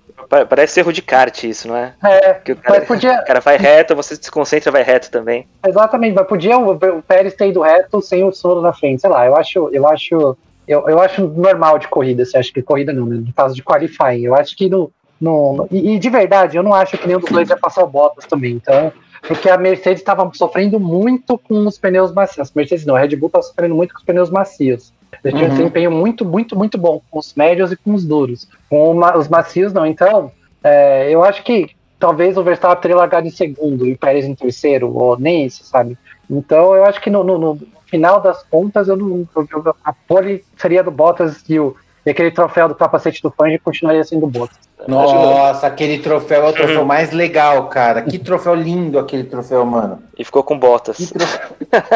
Parece 0.50 0.79
erro 0.79 0.91
de 0.91 1.01
kart 1.01 1.44
isso, 1.44 1.67
não 1.67 1.77
é? 1.77 1.94
É. 2.03 2.34
Que 2.34 2.51
o 2.53 2.55
cara, 2.55 2.82
podia... 2.82 3.13
o 3.22 3.25
cara 3.25 3.39
vai 3.39 3.58
reto, 3.58 3.96
você 3.96 4.15
se 4.15 4.32
concentra 4.32 4.72
vai 4.72 4.84
reto 4.84 5.12
também. 5.12 5.48
Exatamente, 5.65 6.15
mas 6.15 6.27
podia 6.27 6.58
o, 6.58 6.72
o 6.72 7.03
Pérez 7.03 7.36
ter 7.36 7.50
ido 7.50 7.62
reto 7.62 8.01
sem 8.01 8.24
o 8.24 8.32
solo 8.32 8.62
na 8.62 8.74
frente, 8.74 9.01
sei 9.01 9.10
lá, 9.10 9.25
eu 9.25 9.36
acho, 9.36 9.70
eu 9.72 9.88
acho. 9.88 10.38
Eu, 10.67 10.89
eu 10.89 11.00
acho 11.00 11.27
normal 11.27 11.77
de 11.77 11.88
corrida, 11.88 12.25
você 12.25 12.39
acha 12.39 12.51
que 12.51 12.62
corrida 12.62 12.91
não, 12.91 13.05
né? 13.05 13.24
No 13.24 13.32
caso 13.34 13.53
de 13.53 13.62
qualifying. 13.62 14.24
Eu 14.24 14.34
acho 14.34 14.58
que 14.58 14.67
no. 14.67 14.91
no, 15.22 15.67
e, 15.70 15.94
e, 15.94 16.00
de 16.00 16.10
verdade, 16.10 16.58
eu 16.58 16.63
não 16.63 16.74
acho 16.74 16.98
que 16.98 17.05
nenhum 17.05 17.20
dos 17.20 17.29
dois 17.29 17.48
ia 17.48 17.55
passar 17.55 17.84
o 17.84 17.88
Bottas 17.88 18.25
também. 18.25 18.53
Então, 18.53 18.91
porque 19.27 19.48
a 19.48 19.58
Mercedes 19.58 20.01
estava 20.01 20.27
sofrendo 20.34 20.79
muito 20.79 21.38
com 21.38 21.67
os 21.67 21.77
pneus 21.77 22.12
macios. 22.12 22.51
Mercedes 22.53 22.84
não, 22.84 22.96
a 22.96 23.00
Red 23.00 23.15
Bull 23.15 23.27
estava 23.27 23.44
sofrendo 23.44 23.75
muito 23.75 23.94
com 23.94 24.00
os 24.00 24.05
pneus 24.05 24.32
macios. 24.32 24.91
Ele 25.25 25.38
tinha 25.38 25.48
uhum. 25.48 25.53
um 25.53 25.58
desempenho 25.58 25.91
muito, 25.91 26.24
muito, 26.24 26.55
muito 26.55 26.77
bom 26.77 27.01
com 27.10 27.17
os 27.17 27.34
médios 27.34 27.72
e 27.72 27.75
com 27.75 27.96
os 27.96 28.05
duros. 28.05 28.48
Com 28.70 28.96
os 29.17 29.27
macios, 29.27 29.74
não. 29.74 29.84
Então, 29.84 30.32
é, 30.63 31.10
eu 31.10 31.24
acho 31.24 31.44
que 31.44 31.72
talvez 32.00 32.38
o 32.38 32.44
Verstappen 32.44 32.79
teria 32.79 32.96
largado 32.96 33.25
em 33.25 33.32
segundo 33.32 33.88
e 33.88 33.94
o 33.94 33.98
Pérez 33.98 34.25
em 34.25 34.36
terceiro, 34.36 34.96
ou 34.96 35.17
nem 35.17 35.48
isso, 35.48 35.63
sabe? 35.63 35.98
Então, 36.29 36.75
eu 36.75 36.86
acho 36.86 37.01
que 37.01 37.10
no, 37.10 37.24
no, 37.24 37.39
no 37.39 37.60
final 37.88 38.22
das 38.22 38.44
contas, 38.44 38.88
eu 38.88 38.96
não, 38.96 39.27
eu, 39.36 39.75
a 39.84 39.94
pole 39.94 40.44
seria 40.58 40.84
do 40.84 40.91
Bottas 40.91 41.44
e, 41.50 41.60
o, 41.60 41.75
e 42.05 42.12
aquele 42.12 42.29
troféu 42.29 42.67
do 42.67 42.75
capacete 42.75 43.24
do 43.24 43.32
Fangio 43.32 43.60
continuaria 43.63 44.03
sendo 44.03 44.27
Bottas. 44.27 44.60
Nossa, 44.88 45.68
aquele 45.68 46.00
troféu 46.00 46.46
é 46.46 46.50
o 46.50 46.54
troféu 46.54 46.80
uhum. 46.82 46.86
mais 46.86 47.12
legal, 47.12 47.68
cara. 47.68 48.01
Que 48.01 48.20
troféu 48.20 48.54
lindo 48.54 49.00
aquele 49.00 49.24
troféu, 49.24 49.65
mano. 49.65 50.00
E 50.18 50.24
ficou 50.24 50.44
com 50.44 50.58
botas. 50.58 50.98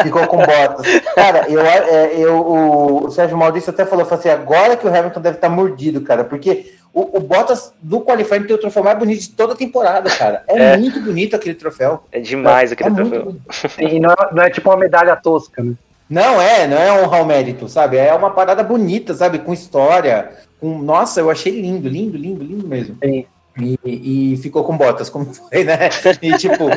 Ficou 0.02 0.26
com 0.26 0.38
botas. 0.38 0.86
Cara, 1.14 1.46
eu, 1.48 1.60
é, 1.60 2.14
eu, 2.16 3.04
o 3.04 3.10
Sérgio 3.10 3.36
Maurício 3.36 3.70
até 3.70 3.84
falou, 3.84 4.04
falou 4.04 4.20
assim, 4.20 4.28
agora 4.28 4.76
que 4.76 4.86
o 4.86 4.94
Hamilton 4.94 5.20
deve 5.20 5.36
estar 5.36 5.48
tá 5.48 5.54
mordido, 5.54 6.00
cara, 6.00 6.24
porque 6.24 6.74
o, 6.92 7.18
o 7.18 7.20
Bottas 7.20 7.72
do 7.80 8.00
qualifying 8.00 8.42
tem 8.42 8.56
o 8.56 8.60
troféu 8.60 8.82
mais 8.82 8.98
bonito 8.98 9.20
de 9.20 9.30
toda 9.30 9.52
a 9.52 9.56
temporada, 9.56 10.10
cara. 10.10 10.42
É, 10.48 10.72
é. 10.72 10.76
muito 10.76 11.00
bonito 11.00 11.36
aquele 11.36 11.54
troféu. 11.54 12.02
É 12.10 12.18
demais 12.20 12.72
aquele 12.72 12.90
é 12.90 12.94
troféu. 12.94 13.36
E 13.78 14.00
não 14.00 14.10
é, 14.10 14.16
não 14.32 14.42
é, 14.42 14.50
tipo 14.50 14.68
uma 14.68 14.76
medalha 14.76 15.14
tosca, 15.16 15.62
né? 15.62 15.74
Não 16.08 16.42
é, 16.42 16.66
não 16.66 16.76
é 16.76 16.92
honrar 17.00 17.22
o 17.22 17.26
mérito, 17.26 17.68
sabe? 17.68 17.96
É 17.96 18.12
uma 18.12 18.30
parada 18.30 18.64
bonita, 18.64 19.14
sabe? 19.14 19.38
Com 19.38 19.52
história. 19.52 20.32
Com... 20.60 20.78
Nossa, 20.78 21.20
eu 21.20 21.30
achei 21.30 21.60
lindo, 21.60 21.88
lindo, 21.88 22.16
lindo, 22.16 22.44
lindo 22.44 22.66
mesmo. 22.66 22.96
Sim. 23.02 23.26
E, 23.58 23.78
e, 23.84 24.36
ficou 24.38 24.64
com 24.64 24.76
Bottas, 24.76 25.10
como 25.10 25.26
foi, 25.34 25.64
né? 25.64 25.88
E 26.22 26.32
tipo, 26.36 26.68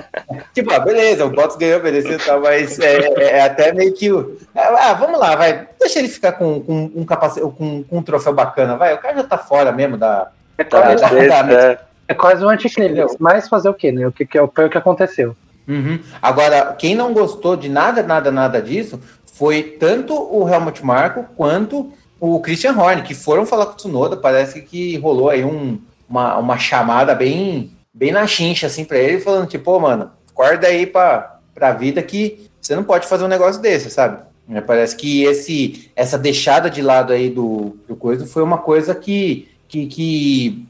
tipo 0.54 0.74
ah, 0.74 0.80
beleza, 0.80 1.26
o 1.26 1.30
Bottas 1.30 1.56
ganhou, 1.56 1.82
mereceu 1.82 2.18
tal, 2.20 2.42
mas 2.42 2.80
é, 2.80 2.98
é, 2.98 3.24
é, 3.38 3.42
até 3.44 3.72
meio 3.74 3.94
que. 3.94 4.10
Ah, 4.56 4.94
vamos 4.94 5.20
lá, 5.20 5.36
vai. 5.36 5.68
Deixa 5.80 6.00
ele 6.00 6.10
ficar 6.10 6.34
com, 6.34 6.62
com 6.62 6.92
um 6.96 7.06
capacete, 7.06 7.46
com, 7.46 7.84
com, 7.84 7.98
um 7.98 8.02
troféu 8.02 8.34
bacana, 8.34 8.76
vai. 8.76 8.94
O 8.94 8.98
cara 8.98 9.18
já 9.18 9.24
tá 9.24 9.38
fora 9.38 9.72
mesmo 9.72 9.98
da. 9.98 10.32
É, 10.58 10.64
da, 10.64 10.94
da, 10.96 11.42
da, 11.42 11.54
é. 11.54 11.80
é 12.08 12.14
quase 12.14 12.44
um 12.44 12.50
anticlímax, 12.50 13.16
mas 13.20 13.48
fazer 13.48 13.70
o 13.70 13.74
quê, 13.74 13.92
né? 13.92 14.08
O 14.08 14.12
que, 14.12 14.26
que 14.26 14.38
é 14.38 14.48
foi 14.48 14.66
o 14.66 14.70
que 14.70 14.78
aconteceu. 14.78 15.36
Uhum. 15.68 16.00
Agora, 16.22 16.76
quem 16.78 16.96
não 16.96 17.14
gostou 17.14 17.56
de 17.56 17.70
nada, 17.70 18.04
nada, 18.04 18.32
nada 18.32 18.62
disso 18.62 19.00
foi 19.26 19.64
tanto 19.64 20.14
o 20.14 20.48
Helmut 20.48 20.86
Marko 20.86 21.26
quanto 21.36 21.92
o 22.26 22.40
Christian 22.40 22.72
Horner, 22.78 23.04
que 23.04 23.14
foram 23.14 23.46
falar 23.46 23.66
com 23.66 23.74
o 23.74 23.76
Tsunoda. 23.76 24.16
Parece 24.16 24.62
que 24.62 24.98
rolou 24.98 25.30
aí 25.30 25.44
um 25.44 25.80
uma, 26.10 26.38
uma 26.38 26.58
chamada 26.58 27.16
bem, 27.16 27.76
bem 27.94 28.12
na 28.12 28.28
chincha, 28.28 28.68
assim, 28.68 28.86
para 28.86 29.00
ele, 29.00 29.20
falando, 29.20 29.48
tipo, 29.48 29.80
mano, 29.80 30.12
acorda 30.30 30.68
aí 30.68 30.86
pra, 30.86 31.40
pra 31.54 31.74
vida 31.74 32.02
que 32.04 32.50
você 32.62 32.76
não 32.76 32.84
pode 32.84 33.08
fazer 33.08 33.24
um 33.26 33.30
negócio 33.30 33.62
desse, 33.62 33.90
sabe? 33.90 34.22
É, 34.50 34.62
parece 34.62 34.96
que 34.96 35.24
esse, 35.24 35.92
essa 35.96 36.18
deixada 36.18 36.70
de 36.70 36.82
lado 36.82 37.14
aí 37.14 37.30
do, 37.30 37.78
do 37.88 37.96
coisa 37.96 38.26
foi 38.28 38.44
uma 38.44 38.58
coisa 38.58 38.94
que, 38.94 39.50
que, 39.68 39.88
que 39.88 40.68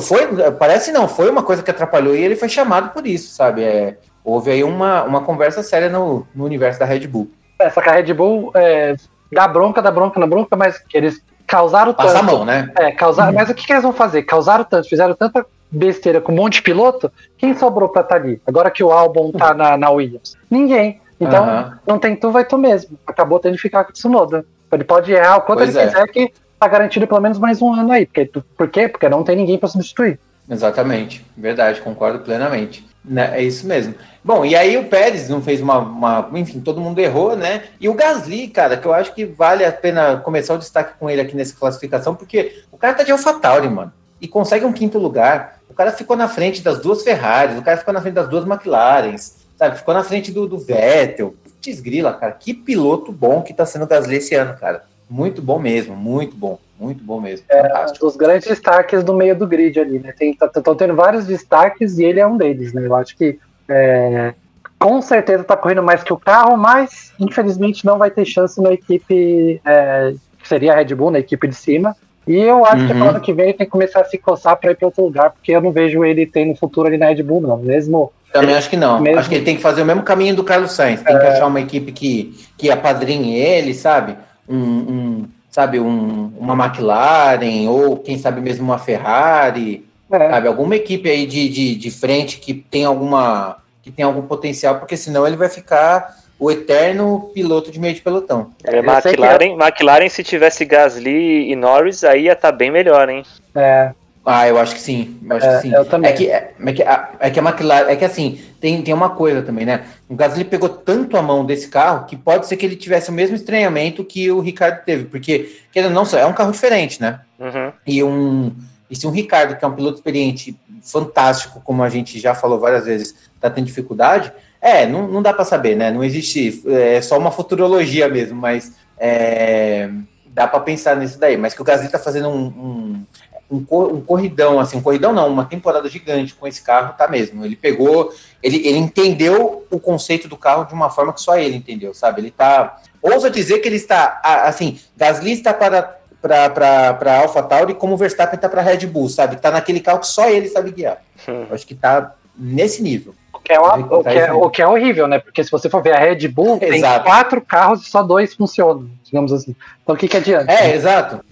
foi, 0.00 0.28
parece 0.58 0.92
não, 0.92 1.08
foi 1.08 1.30
uma 1.30 1.42
coisa 1.42 1.62
que 1.62 1.70
atrapalhou 1.70 2.14
e 2.14 2.22
ele 2.22 2.36
foi 2.36 2.48
chamado 2.48 2.92
por 2.92 3.06
isso, 3.06 3.34
sabe? 3.34 3.62
É, 3.62 3.96
houve 4.22 4.50
aí 4.50 4.62
uma, 4.64 5.04
uma 5.04 5.22
conversa 5.22 5.62
séria 5.62 5.88
no, 5.88 6.26
no 6.34 6.44
universo 6.44 6.78
da 6.78 6.84
Red 6.84 7.06
Bull. 7.06 7.30
Essa 7.58 7.80
que 7.80 7.88
a 7.88 7.92
Red 7.92 8.12
Bull 8.12 8.50
é, 8.54 8.96
dá 9.34 9.46
bronca, 9.46 9.82
dá 9.82 9.90
bronca, 9.90 10.18
na 10.18 10.26
bronca, 10.26 10.56
mas 10.56 10.78
que 10.78 10.96
eles 10.96 11.20
causaram 11.46 11.92
Passa 11.92 12.14
tanto. 12.14 12.30
a 12.30 12.32
mão, 12.32 12.44
né? 12.44 12.70
É, 12.78 12.90
causaram, 12.92 13.30
uhum. 13.30 13.38
mas 13.38 13.50
o 13.50 13.54
que, 13.54 13.66
que, 13.66 13.72
eles 13.72 13.82
vão 13.82 13.92
fazer? 13.92 14.22
Causaram 14.22 14.64
tanto, 14.64 14.88
fizeram 14.88 15.14
tanta 15.14 15.44
besteira 15.70 16.20
com 16.20 16.32
um 16.32 16.36
monte 16.36 16.54
de 16.54 16.62
piloto, 16.62 17.12
quem 17.36 17.54
sobrou 17.56 17.88
pra 17.88 18.02
estar 18.02 18.14
tá 18.14 18.20
ali? 18.20 18.40
Agora 18.46 18.70
que 18.70 18.82
o 18.82 18.92
álbum 18.92 19.32
tá 19.32 19.52
na, 19.52 19.76
na 19.76 19.90
Williams? 19.90 20.36
Ninguém. 20.50 21.00
Então, 21.20 21.46
uhum. 21.46 21.72
não 21.86 21.98
tem 21.98 22.16
tu, 22.16 22.30
vai 22.30 22.44
tu 22.44 22.56
mesmo. 22.58 22.98
Acabou 23.06 23.38
tendo 23.38 23.56
que 23.56 23.62
ficar 23.62 23.84
com 23.84 23.90
o 23.90 23.92
Tsunoda. 23.92 24.44
Ele 24.72 24.84
pode 24.84 25.12
errar 25.12 25.36
o 25.36 25.42
quanto 25.42 25.58
pois 25.58 25.74
ele 25.74 25.84
é. 25.84 25.86
quiser, 25.86 26.06
que 26.08 26.32
tá 26.58 26.66
garantido 26.66 27.06
pelo 27.06 27.20
menos 27.20 27.38
mais 27.38 27.62
um 27.62 27.72
ano 27.72 27.92
aí. 27.92 28.06
Porque, 28.06 28.30
por 28.56 28.68
quê? 28.68 28.88
Porque 28.88 29.08
não 29.08 29.22
tem 29.22 29.36
ninguém 29.36 29.58
para 29.58 29.68
substituir. 29.68 30.18
Exatamente, 30.48 31.24
verdade, 31.36 31.80
concordo 31.80 32.20
plenamente. 32.20 32.86
Né, 33.04 33.38
é 33.38 33.42
isso 33.42 33.66
mesmo. 33.66 33.94
Bom, 34.24 34.46
e 34.46 34.56
aí 34.56 34.78
o 34.78 34.84
Pérez 34.84 35.28
não 35.28 35.42
fez 35.42 35.60
uma, 35.60 35.78
uma, 35.78 36.30
Enfim, 36.34 36.60
todo 36.60 36.80
mundo 36.80 36.98
errou, 36.98 37.36
né? 37.36 37.64
E 37.78 37.86
o 37.86 37.94
Gasly, 37.94 38.48
cara, 38.48 38.78
que 38.78 38.86
eu 38.86 38.94
acho 38.94 39.14
que 39.14 39.26
vale 39.26 39.62
a 39.62 39.70
pena 39.70 40.16
começar 40.16 40.54
o 40.54 40.58
destaque 40.58 40.98
com 40.98 41.10
ele 41.10 41.20
aqui 41.20 41.36
nessa 41.36 41.54
classificação, 41.54 42.14
porque 42.14 42.62
o 42.72 42.78
cara 42.78 42.94
tá 42.94 43.02
de 43.02 43.12
AlphaTauri, 43.12 43.68
mano, 43.68 43.92
e 44.20 44.26
consegue 44.26 44.64
um 44.64 44.72
quinto 44.72 44.98
lugar. 44.98 45.60
O 45.68 45.74
cara 45.74 45.92
ficou 45.92 46.16
na 46.16 46.28
frente 46.28 46.62
das 46.62 46.78
duas 46.78 47.02
Ferraris, 47.02 47.58
o 47.58 47.62
cara 47.62 47.76
ficou 47.76 47.92
na 47.92 48.00
frente 48.00 48.14
das 48.14 48.28
duas 48.28 48.46
McLarens, 48.46 49.44
sabe? 49.58 49.76
Ficou 49.76 49.92
na 49.92 50.02
frente 50.02 50.32
do, 50.32 50.46
do 50.46 50.58
Vettel. 50.58 51.34
Desgrila, 51.60 52.12
cara, 52.14 52.32
que 52.32 52.54
piloto 52.54 53.12
bom 53.12 53.42
que 53.42 53.52
tá 53.52 53.66
sendo 53.66 53.84
o 53.84 53.88
Gasly 53.88 54.16
esse 54.16 54.34
ano, 54.34 54.56
cara. 54.56 54.84
Muito 55.08 55.42
bom 55.42 55.58
mesmo, 55.58 55.94
muito 55.94 56.34
bom. 56.36 56.58
Muito 56.84 57.02
bom 57.02 57.20
mesmo. 57.20 57.46
É, 57.48 57.86
os 58.02 58.16
grandes 58.16 58.46
destaques 58.46 59.02
do 59.02 59.14
meio 59.14 59.34
do 59.34 59.46
grid 59.46 59.80
ali, 59.80 59.98
né? 59.98 60.14
Estão 60.20 60.48
tá, 60.48 60.74
tendo 60.74 60.94
vários 60.94 61.26
destaques 61.26 61.98
e 61.98 62.04
ele 62.04 62.20
é 62.20 62.26
um 62.26 62.36
deles, 62.36 62.72
né? 62.72 62.86
Eu 62.86 62.94
acho 62.94 63.16
que 63.16 63.38
é, 63.68 64.34
com 64.78 65.00
certeza 65.00 65.42
está 65.42 65.56
correndo 65.56 65.82
mais 65.82 66.02
que 66.02 66.12
o 66.12 66.18
carro, 66.18 66.56
mas 66.56 67.12
infelizmente 67.18 67.86
não 67.86 67.96
vai 67.96 68.10
ter 68.10 68.24
chance 68.24 68.60
na 68.60 68.72
equipe 68.72 69.60
é, 69.64 70.12
que 70.38 70.46
seria 70.46 70.72
a 70.72 70.76
Red 70.76 70.94
Bull, 70.94 71.10
na 71.10 71.20
equipe 71.20 71.48
de 71.48 71.54
cima. 71.54 71.96
E 72.26 72.36
eu 72.36 72.64
acho 72.64 72.82
uhum. 72.82 72.86
que 72.86 72.94
no 72.94 73.08
ano 73.08 73.20
que 73.20 73.32
vem 73.32 73.46
ele 73.46 73.54
tem 73.54 73.66
que 73.66 73.72
começar 73.72 74.00
a 74.00 74.04
se 74.04 74.18
coçar 74.18 74.56
para 74.56 74.70
ir 74.70 74.76
para 74.76 74.86
outro 74.86 75.04
lugar, 75.04 75.30
porque 75.30 75.52
eu 75.52 75.60
não 75.60 75.72
vejo 75.72 76.04
ele 76.04 76.26
tendo 76.26 76.54
futuro 76.56 76.88
ali 76.88 76.96
na 76.96 77.06
Red 77.06 77.22
Bull, 77.22 77.40
não. 77.40 77.56
Mesmo. 77.58 78.12
Também 78.32 78.54
acho 78.54 78.68
que 78.68 78.76
não. 78.76 79.00
Mesmo... 79.00 79.20
Acho 79.20 79.28
que 79.28 79.36
ele 79.36 79.44
tem 79.44 79.56
que 79.56 79.62
fazer 79.62 79.82
o 79.82 79.86
mesmo 79.86 80.02
caminho 80.02 80.34
do 80.34 80.44
Carlos 80.44 80.72
Sainz. 80.72 81.02
Tem 81.02 81.14
é... 81.14 81.18
que 81.18 81.26
achar 81.26 81.46
uma 81.46 81.60
equipe 81.60 81.92
que, 81.92 82.34
que 82.58 82.70
apadrinhe 82.70 83.38
ele, 83.38 83.74
sabe? 83.74 84.16
Um, 84.48 84.56
um 84.56 85.24
sabe, 85.54 85.78
um, 85.78 86.32
uma 86.36 86.66
McLaren, 86.66 87.68
ou 87.68 87.96
quem 87.96 88.18
sabe 88.18 88.40
mesmo 88.40 88.64
uma 88.64 88.76
Ferrari, 88.76 89.86
é. 90.10 90.30
sabe, 90.30 90.48
alguma 90.48 90.74
equipe 90.74 91.08
aí 91.08 91.26
de, 91.26 91.48
de, 91.48 91.76
de 91.76 91.90
frente 91.92 92.40
que 92.40 92.52
tem 92.52 92.84
alguma 92.84 93.58
que 93.80 93.92
tem 93.92 94.04
algum 94.04 94.22
potencial, 94.22 94.80
porque 94.80 94.96
senão 94.96 95.24
ele 95.24 95.36
vai 95.36 95.48
ficar 95.48 96.16
o 96.40 96.50
eterno 96.50 97.30
piloto 97.32 97.70
de 97.70 97.78
meio 97.78 97.94
de 97.94 98.00
pelotão. 98.00 98.50
É, 98.64 98.78
McLaren, 98.78 99.52
é... 99.52 99.66
McLaren, 99.66 100.08
se 100.08 100.24
tivesse 100.24 100.64
Gasly 100.64 101.52
e 101.52 101.54
Norris, 101.54 102.02
aí 102.02 102.24
ia 102.24 102.32
estar 102.32 102.50
tá 102.50 102.56
bem 102.56 102.72
melhor, 102.72 103.08
hein? 103.08 103.22
É, 103.54 103.92
ah, 104.26 104.48
eu 104.48 104.58
acho 104.58 104.74
que 104.74 104.80
sim. 104.80 105.20
Eu 105.28 105.36
acho 105.36 105.46
é, 105.46 105.56
que 105.56 105.62
sim. 105.62 105.74
Eu 105.74 105.84
também. 105.84 106.10
É 106.10 106.14
que, 106.14 106.30
é, 106.30 106.54
é, 106.58 106.72
que, 106.72 106.82
a, 106.82 107.10
é 107.20 107.30
que 107.30 107.38
a 107.38 107.42
McLaren. 107.42 107.90
É 107.90 107.96
que 107.96 108.04
assim, 108.04 108.40
tem, 108.58 108.80
tem 108.80 108.94
uma 108.94 109.10
coisa 109.10 109.42
também, 109.42 109.66
né? 109.66 109.84
O 110.08 110.14
Gasly 110.14 110.44
pegou 110.44 110.68
tanto 110.70 111.18
a 111.18 111.22
mão 111.22 111.44
desse 111.44 111.68
carro 111.68 112.06
que 112.06 112.16
pode 112.16 112.46
ser 112.46 112.56
que 112.56 112.64
ele 112.64 112.76
tivesse 112.76 113.10
o 113.10 113.12
mesmo 113.12 113.36
estranhamento 113.36 114.02
que 114.02 114.30
o 114.30 114.40
Ricardo 114.40 114.82
teve. 114.82 115.04
Porque, 115.04 115.58
querendo 115.70 115.92
não, 115.92 116.04
é 116.18 116.24
um 116.24 116.32
carro 116.32 116.52
diferente, 116.52 117.00
né? 117.02 117.20
Uhum. 117.38 117.72
E 117.86 118.02
um. 118.02 118.52
E 118.88 118.96
se 118.96 119.06
um 119.06 119.10
Ricardo, 119.10 119.56
que 119.56 119.64
é 119.64 119.68
um 119.68 119.74
piloto 119.74 119.98
experiente 119.98 120.56
fantástico, 120.82 121.60
como 121.62 121.82
a 121.82 121.90
gente 121.90 122.18
já 122.18 122.34
falou 122.34 122.58
várias 122.58 122.86
vezes, 122.86 123.14
tá 123.40 123.50
tendo 123.50 123.66
dificuldade, 123.66 124.32
é, 124.60 124.86
não, 124.86 125.06
não 125.06 125.20
dá 125.20 125.34
para 125.34 125.44
saber, 125.44 125.76
né? 125.76 125.90
Não 125.90 126.02
existe. 126.02 126.62
É 126.66 127.02
só 127.02 127.18
uma 127.18 127.30
futurologia 127.30 128.08
mesmo, 128.08 128.40
mas. 128.40 128.72
É, 128.96 129.90
dá 130.34 130.48
para 130.48 130.58
pensar 130.60 130.96
nisso 130.96 131.18
daí, 131.18 131.36
mas 131.36 131.54
que 131.54 131.62
o 131.62 131.64
Gasly 131.64 131.88
tá 131.88 131.98
fazendo 131.98 132.28
um, 132.28 132.46
um, 132.46 133.06
um, 133.50 133.66
um, 133.94 134.00
corridão, 134.00 134.58
assim, 134.58 134.76
um 134.76 134.82
corridão 134.82 135.12
não, 135.12 135.28
uma 135.28 135.44
temporada 135.44 135.88
gigante 135.88 136.34
com 136.34 136.46
esse 136.46 136.60
carro, 136.60 136.94
tá 136.98 137.06
mesmo. 137.06 137.44
Ele 137.44 137.54
pegou, 137.54 138.12
ele, 138.42 138.56
ele 138.66 138.78
entendeu 138.78 139.64
o 139.70 139.78
conceito 139.78 140.26
do 140.26 140.36
carro 140.36 140.64
de 140.64 140.74
uma 140.74 140.90
forma 140.90 141.12
que 141.12 141.20
só 141.20 141.38
ele 141.38 141.56
entendeu, 141.56 141.94
sabe? 141.94 142.20
Ele 142.20 142.30
tá. 142.32 142.82
Ousa 143.00 143.30
dizer 143.30 143.60
que 143.60 143.68
ele 143.68 143.76
está, 143.76 144.20
assim, 144.44 144.80
Gasly 144.96 145.32
está 145.32 145.54
para 145.54 146.00
para 146.20 147.18
AlphaTauri 147.20 147.74
como 147.74 147.92
o 147.92 147.96
Verstappen 147.98 148.36
está 148.36 148.48
para 148.48 148.62
Red 148.62 148.86
Bull, 148.86 149.10
sabe? 149.10 149.36
Tá 149.36 149.50
naquele 149.50 149.78
carro 149.78 150.00
que 150.00 150.06
só 150.06 150.26
ele 150.26 150.48
sabe 150.48 150.70
guiar. 150.72 151.02
Hum. 151.28 151.46
Acho 151.50 151.66
que 151.66 151.74
tá 151.74 152.14
nesse 152.34 152.82
nível. 152.82 153.14
O 153.44 153.46
que, 153.46 153.52
é 153.52 153.60
uma, 153.60 153.74
o, 153.76 154.02
que 154.02 154.18
é, 154.18 154.32
o 154.32 154.50
que 154.50 154.62
é 154.62 154.66
horrível, 154.66 155.06
né? 155.06 155.18
Porque 155.18 155.44
se 155.44 155.50
você 155.50 155.68
for 155.68 155.82
ver 155.82 155.94
a 155.94 155.98
Red 155.98 156.28
Bull, 156.28 156.58
exato. 156.62 157.04
tem 157.04 157.12
quatro 157.12 157.42
carros 157.42 157.86
e 157.86 157.90
só 157.90 158.02
dois 158.02 158.32
funcionam, 158.32 158.88
digamos 159.04 159.32
assim. 159.34 159.54
Então 159.82 159.94
o 159.94 159.98
que, 159.98 160.08
que 160.08 160.16
adianta? 160.16 160.50
É, 160.50 160.74
exato. 160.74 161.22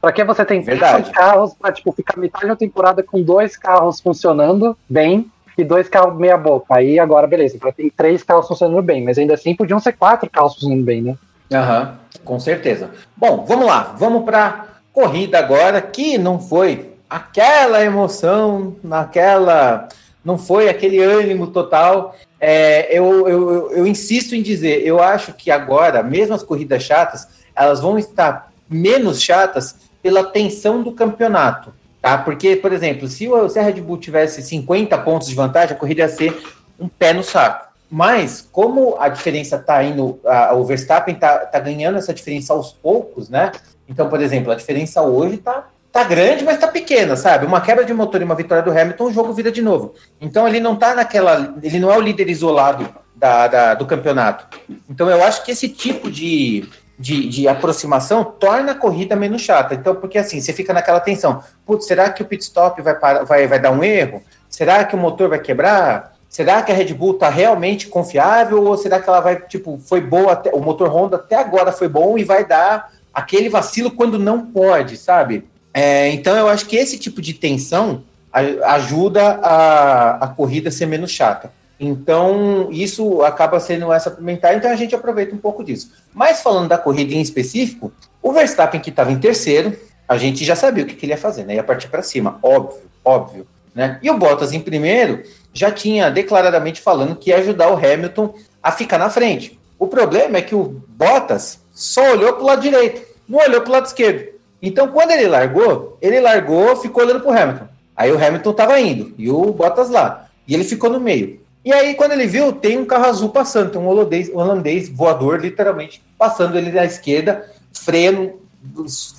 Pra 0.00 0.10
que 0.10 0.24
você 0.24 0.44
tem 0.44 0.60
Verdade. 0.60 1.12
carros 1.12 1.54
pra 1.54 1.70
tipo, 1.70 1.92
ficar 1.92 2.18
metade 2.18 2.48
da 2.48 2.56
temporada 2.56 3.04
com 3.04 3.22
dois 3.22 3.56
carros 3.56 4.00
funcionando 4.00 4.76
bem 4.88 5.30
e 5.56 5.62
dois 5.62 5.88
carros 5.88 6.18
meia 6.18 6.36
boca? 6.36 6.74
Aí 6.74 6.98
agora, 6.98 7.28
beleza, 7.28 7.56
pra 7.58 7.70
tem 7.70 7.88
três 7.88 8.24
carros 8.24 8.48
funcionando 8.48 8.82
bem, 8.82 9.04
mas 9.04 9.16
ainda 9.16 9.34
assim 9.34 9.54
podiam 9.54 9.78
ser 9.78 9.92
quatro 9.92 10.28
carros 10.28 10.54
funcionando 10.54 10.82
bem, 10.82 11.00
né? 11.00 11.16
Aham, 11.52 11.82
uhum, 11.82 12.24
com 12.24 12.40
certeza. 12.40 12.90
Bom, 13.16 13.44
vamos 13.46 13.66
lá, 13.66 13.94
vamos 13.96 14.24
pra 14.24 14.66
corrida 14.92 15.38
agora, 15.38 15.80
que 15.80 16.18
não 16.18 16.40
foi 16.40 16.90
aquela 17.08 17.84
emoção, 17.84 18.74
naquela. 18.82 19.88
Não 20.24 20.38
foi 20.38 20.68
aquele 20.68 21.02
ânimo 21.02 21.46
total. 21.48 22.14
É, 22.38 22.96
eu, 22.96 23.28
eu, 23.28 23.72
eu, 23.72 23.86
insisto 23.86 24.34
em 24.34 24.42
dizer, 24.42 24.86
eu 24.86 25.02
acho 25.02 25.32
que 25.32 25.50
agora, 25.50 26.02
mesmo 26.02 26.34
as 26.34 26.42
corridas 26.42 26.82
chatas, 26.82 27.28
elas 27.54 27.80
vão 27.80 27.98
estar 27.98 28.52
menos 28.68 29.20
chatas 29.20 29.76
pela 30.02 30.24
tensão 30.24 30.82
do 30.82 30.92
campeonato. 30.92 31.72
Tá? 32.00 32.16
Porque, 32.18 32.56
por 32.56 32.72
exemplo, 32.72 33.06
se, 33.08 33.28
o, 33.28 33.46
Red 33.46 33.80
Bull 33.80 33.98
tivesse 33.98 34.42
50 34.42 34.96
pontos 34.98 35.28
de 35.28 35.34
vantagem, 35.34 35.74
a 35.74 35.78
corrida 35.78 36.02
ia 36.02 36.08
ser 36.08 36.42
um 36.78 36.88
pé 36.88 37.12
no 37.12 37.22
saco. 37.22 37.68
Mas, 37.90 38.46
como 38.52 38.96
a 38.98 39.08
diferença 39.08 39.56
está 39.56 39.82
indo, 39.82 40.18
a, 40.24 40.54
o 40.54 40.64
Verstappen 40.64 41.14
está 41.14 41.38
tá 41.38 41.58
ganhando 41.58 41.98
essa 41.98 42.14
diferença 42.14 42.52
aos 42.52 42.72
poucos, 42.72 43.28
né? 43.28 43.50
Então, 43.88 44.08
por 44.08 44.22
exemplo, 44.22 44.52
a 44.52 44.54
diferença 44.54 45.02
hoje 45.02 45.34
está 45.34 45.68
tá 45.92 46.04
grande, 46.04 46.44
mas 46.44 46.58
tá 46.58 46.68
pequena, 46.68 47.16
sabe? 47.16 47.46
Uma 47.46 47.60
quebra 47.60 47.84
de 47.84 47.92
motor 47.92 48.20
e 48.20 48.24
uma 48.24 48.34
vitória 48.34 48.62
do 48.62 48.70
Hamilton, 48.70 49.04
o 49.04 49.12
jogo 49.12 49.32
vira 49.32 49.50
de 49.50 49.60
novo. 49.60 49.94
Então 50.20 50.46
ele 50.46 50.60
não 50.60 50.76
tá 50.76 50.94
naquela. 50.94 51.54
Ele 51.62 51.80
não 51.80 51.90
é 51.92 51.96
o 51.96 52.00
líder 52.00 52.28
isolado 52.28 52.88
da, 53.14 53.46
da, 53.48 53.74
do 53.74 53.86
campeonato. 53.86 54.46
Então 54.88 55.10
eu 55.10 55.22
acho 55.22 55.44
que 55.44 55.50
esse 55.50 55.68
tipo 55.68 56.10
de, 56.10 56.68
de, 56.98 57.28
de, 57.28 57.48
aproximação 57.48 58.24
torna 58.24 58.72
a 58.72 58.74
corrida 58.74 59.16
menos 59.16 59.42
chata. 59.42 59.74
Então, 59.74 59.94
porque 59.94 60.18
assim, 60.18 60.40
você 60.40 60.52
fica 60.52 60.72
naquela 60.72 61.00
tensão. 61.00 61.42
Putz, 61.66 61.86
será 61.86 62.08
que 62.10 62.22
o 62.22 62.26
pit 62.26 62.42
stop 62.44 62.80
vai, 62.80 62.96
vai, 63.24 63.46
vai 63.46 63.58
dar 63.58 63.72
um 63.72 63.82
erro? 63.82 64.22
Será 64.48 64.84
que 64.84 64.94
o 64.94 64.98
motor 64.98 65.28
vai 65.28 65.40
quebrar? 65.40 66.14
Será 66.28 66.62
que 66.62 66.70
a 66.70 66.74
Red 66.74 66.94
Bull 66.94 67.14
tá 67.14 67.28
realmente 67.28 67.88
confiável? 67.88 68.64
Ou 68.64 68.76
será 68.76 69.00
que 69.00 69.08
ela 69.08 69.20
vai, 69.20 69.40
tipo, 69.40 69.76
foi 69.78 70.00
boa, 70.00 70.32
até, 70.32 70.50
o 70.54 70.60
motor 70.60 70.88
Honda 70.88 71.16
até 71.16 71.34
agora 71.34 71.72
foi 71.72 71.88
bom 71.88 72.16
e 72.16 72.22
vai 72.22 72.46
dar 72.46 72.92
aquele 73.12 73.48
vacilo 73.48 73.90
quando 73.90 74.16
não 74.16 74.46
pode, 74.46 74.96
sabe? 74.96 75.49
É, 75.72 76.08
então 76.08 76.36
eu 76.36 76.48
acho 76.48 76.66
que 76.66 76.76
esse 76.76 76.98
tipo 76.98 77.22
de 77.22 77.34
tensão 77.34 78.02
ajuda 78.32 79.40
a, 79.42 80.24
a 80.24 80.28
corrida 80.28 80.70
ser 80.70 80.86
menos 80.86 81.10
chata. 81.10 81.52
Então, 81.78 82.68
isso 82.70 83.22
acaba 83.22 83.58
sendo 83.58 83.90
essa 83.90 84.10
pimentar, 84.10 84.54
então 84.54 84.70
a 84.70 84.76
gente 84.76 84.94
aproveita 84.94 85.34
um 85.34 85.38
pouco 85.38 85.64
disso. 85.64 85.90
Mas 86.12 86.42
falando 86.42 86.68
da 86.68 86.76
corrida 86.76 87.14
em 87.14 87.22
específico, 87.22 87.90
o 88.22 88.32
Verstappen 88.32 88.80
que 88.80 88.90
estava 88.90 89.10
em 89.10 89.18
terceiro, 89.18 89.74
a 90.06 90.18
gente 90.18 90.44
já 90.44 90.54
sabia 90.54 90.84
o 90.84 90.86
que, 90.86 90.94
que 90.94 91.06
ele 91.06 91.14
ia 91.14 91.18
fazer, 91.18 91.44
né? 91.44 91.54
Ia 91.54 91.64
partir 91.64 91.88
para 91.88 92.02
cima, 92.02 92.38
óbvio, 92.42 92.82
óbvio. 93.02 93.46
Né? 93.74 93.98
E 94.02 94.10
o 94.10 94.18
Bottas 94.18 94.52
em 94.52 94.60
primeiro 94.60 95.22
já 95.54 95.70
tinha 95.70 96.10
declaradamente 96.10 96.80
falando 96.82 97.16
que 97.16 97.30
ia 97.30 97.38
ajudar 97.38 97.70
o 97.70 97.76
Hamilton 97.76 98.34
a 98.62 98.70
ficar 98.72 98.98
na 98.98 99.08
frente. 99.08 99.58
O 99.78 99.86
problema 99.86 100.36
é 100.36 100.42
que 100.42 100.54
o 100.54 100.82
Bottas 100.86 101.60
só 101.72 102.12
olhou 102.12 102.34
para 102.34 102.42
o 102.42 102.46
lado 102.46 102.60
direito, 102.60 103.00
não 103.26 103.38
olhou 103.38 103.62
para 103.62 103.70
o 103.70 103.72
lado 103.72 103.86
esquerdo. 103.86 104.28
Então, 104.62 104.88
quando 104.88 105.10
ele 105.12 105.26
largou, 105.26 105.96
ele 106.00 106.20
largou, 106.20 106.76
ficou 106.76 107.02
olhando 107.02 107.20
para 107.20 107.30
o 107.30 107.36
Hamilton. 107.36 107.68
Aí 107.96 108.12
o 108.12 108.24
Hamilton 108.24 108.50
estava 108.50 108.80
indo 108.80 109.14
e 109.18 109.30
o 109.30 109.52
Bottas 109.52 109.90
lá. 109.90 110.26
E 110.46 110.54
ele 110.54 110.64
ficou 110.64 110.90
no 110.90 111.00
meio. 111.00 111.40
E 111.64 111.72
aí, 111.72 111.94
quando 111.94 112.12
ele 112.12 112.26
viu, 112.26 112.52
tem 112.52 112.78
um 112.78 112.84
carro 112.84 113.04
azul 113.04 113.28
passando, 113.28 113.70
tem 113.70 113.80
um 113.80 113.86
holandês, 113.86 114.30
holandês 114.32 114.88
voador, 114.88 115.40
literalmente, 115.40 116.02
passando 116.16 116.56
ele 116.56 116.72
na 116.72 116.84
esquerda, 116.84 117.50
freando, 117.72 118.40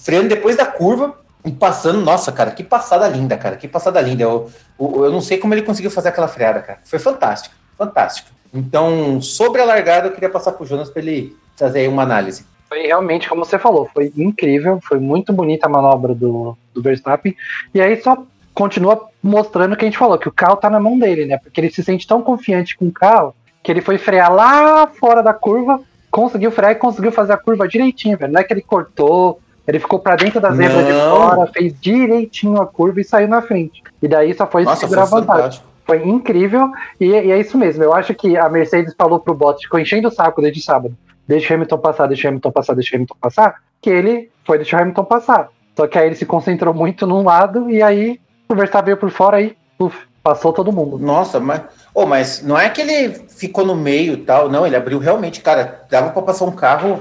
freando 0.03 0.29
depois 0.29 0.55
da 0.55 0.65
curva 0.65 1.15
e 1.45 1.51
passando. 1.51 2.01
Nossa, 2.01 2.31
cara, 2.31 2.51
que 2.51 2.63
passada 2.63 3.07
linda, 3.07 3.37
cara, 3.37 3.55
que 3.55 3.67
passada 3.67 4.01
linda. 4.01 4.23
Eu, 4.23 4.49
eu, 4.79 5.05
eu 5.05 5.11
não 5.11 5.21
sei 5.21 5.37
como 5.37 5.53
ele 5.53 5.61
conseguiu 5.61 5.91
fazer 5.91 6.09
aquela 6.09 6.27
freada, 6.27 6.61
cara. 6.61 6.79
Foi 6.83 6.97
fantástico, 6.97 7.53
fantástico. 7.77 8.29
Então, 8.51 9.21
sobre 9.21 9.61
a 9.61 9.65
largada, 9.65 10.07
eu 10.07 10.11
queria 10.11 10.29
passar 10.29 10.51
para 10.53 10.63
o 10.63 10.67
Jonas 10.67 10.89
para 10.89 11.01
ele 11.01 11.37
trazer 11.55 11.79
aí 11.79 11.87
uma 11.87 12.01
análise. 12.01 12.43
Foi 12.71 12.83
realmente, 12.83 13.27
como 13.27 13.43
você 13.43 13.59
falou, 13.59 13.89
foi 13.93 14.13
incrível, 14.15 14.79
foi 14.81 14.97
muito 14.97 15.33
bonita 15.33 15.67
a 15.67 15.69
manobra 15.69 16.15
do, 16.15 16.57
do 16.73 16.81
Verstappen. 16.81 17.35
E 17.73 17.81
aí, 17.81 18.01
só 18.01 18.23
continua 18.53 19.09
mostrando 19.21 19.73
o 19.73 19.75
que 19.75 19.83
a 19.83 19.89
gente 19.89 19.97
falou, 19.97 20.17
que 20.17 20.29
o 20.29 20.31
carro 20.31 20.55
tá 20.55 20.69
na 20.69 20.79
mão 20.79 20.97
dele, 20.97 21.25
né? 21.25 21.37
Porque 21.37 21.59
ele 21.59 21.69
se 21.69 21.83
sente 21.83 22.07
tão 22.07 22.21
confiante 22.21 22.77
com 22.77 22.85
o 22.85 22.91
carro 22.91 23.35
que 23.61 23.69
ele 23.69 23.81
foi 23.81 23.97
frear 23.97 24.33
lá 24.33 24.87
fora 24.87 25.21
da 25.21 25.33
curva, 25.33 25.81
conseguiu 26.09 26.49
frear 26.49 26.71
e 26.71 26.75
conseguiu 26.75 27.11
fazer 27.11 27.33
a 27.33 27.37
curva 27.37 27.67
direitinho, 27.67 28.17
velho. 28.17 28.31
Não 28.31 28.39
é 28.39 28.43
que 28.45 28.53
ele 28.53 28.61
cortou, 28.61 29.41
ele 29.67 29.77
ficou 29.77 29.99
para 29.99 30.15
dentro 30.15 30.39
da 30.39 30.53
zebra 30.53 30.81
de 30.81 30.93
fora, 30.93 31.47
fez 31.47 31.77
direitinho 31.77 32.61
a 32.61 32.65
curva 32.65 33.01
e 33.01 33.03
saiu 33.03 33.27
na 33.27 33.41
frente. 33.41 33.83
E 34.01 34.07
daí 34.07 34.33
só 34.33 34.47
foi 34.47 34.63
Nossa, 34.63 34.79
segurar 34.79 35.01
a 35.01 35.05
vantagem. 35.07 35.61
Foi 35.85 36.07
incrível 36.07 36.71
e, 36.97 37.07
e, 37.07 37.31
é 37.33 37.37
isso 37.37 37.57
mesmo. 37.57 37.83
Eu 37.83 37.93
acho 37.93 38.13
que 38.13 38.37
a 38.37 38.47
Mercedes 38.47 38.95
falou 38.97 39.19
pro 39.19 39.33
Bottas, 39.33 39.63
ficou 39.63 39.77
enchendo 39.77 40.07
o 40.07 40.11
saco 40.11 40.41
desde 40.41 40.61
sábado. 40.61 40.95
Deixa 41.27 41.53
o 41.53 41.55
Hamilton 41.55 41.77
passar, 41.77 42.07
deixa 42.07 42.27
o 42.27 42.29
Hamilton 42.29 42.51
passar, 42.51 42.73
deixa 42.73 42.93
o 42.93 42.95
Hamilton 42.95 43.15
passar. 43.19 43.55
Que 43.81 43.89
ele 43.89 44.29
foi 44.43 44.57
deixar 44.57 44.77
o 44.77 44.81
Hamilton 44.81 45.05
passar. 45.05 45.49
Só 45.75 45.87
que 45.87 45.97
aí 45.97 46.07
ele 46.07 46.15
se 46.15 46.25
concentrou 46.25 46.73
muito 46.73 47.07
num 47.07 47.23
lado 47.23 47.69
e 47.69 47.81
aí 47.81 48.19
o 48.49 48.55
Verstappen 48.55 48.87
veio 48.87 48.97
por 48.97 49.09
fora 49.09 49.37
aí, 49.37 49.55
uf, 49.79 49.97
passou 50.21 50.51
todo 50.51 50.71
mundo. 50.71 50.97
Nossa, 50.99 51.39
mas, 51.39 51.61
oh, 51.93 52.05
mas 52.05 52.43
não 52.43 52.59
é 52.59 52.69
que 52.69 52.81
ele 52.81 53.13
ficou 53.29 53.65
no 53.65 53.75
meio 53.75 54.17
tal, 54.17 54.49
não, 54.49 54.67
ele 54.67 54.75
abriu 54.75 54.99
realmente, 54.99 55.41
cara, 55.41 55.81
dava 55.89 56.09
para 56.09 56.21
passar 56.21 56.45
um 56.45 56.51
carro 56.51 56.99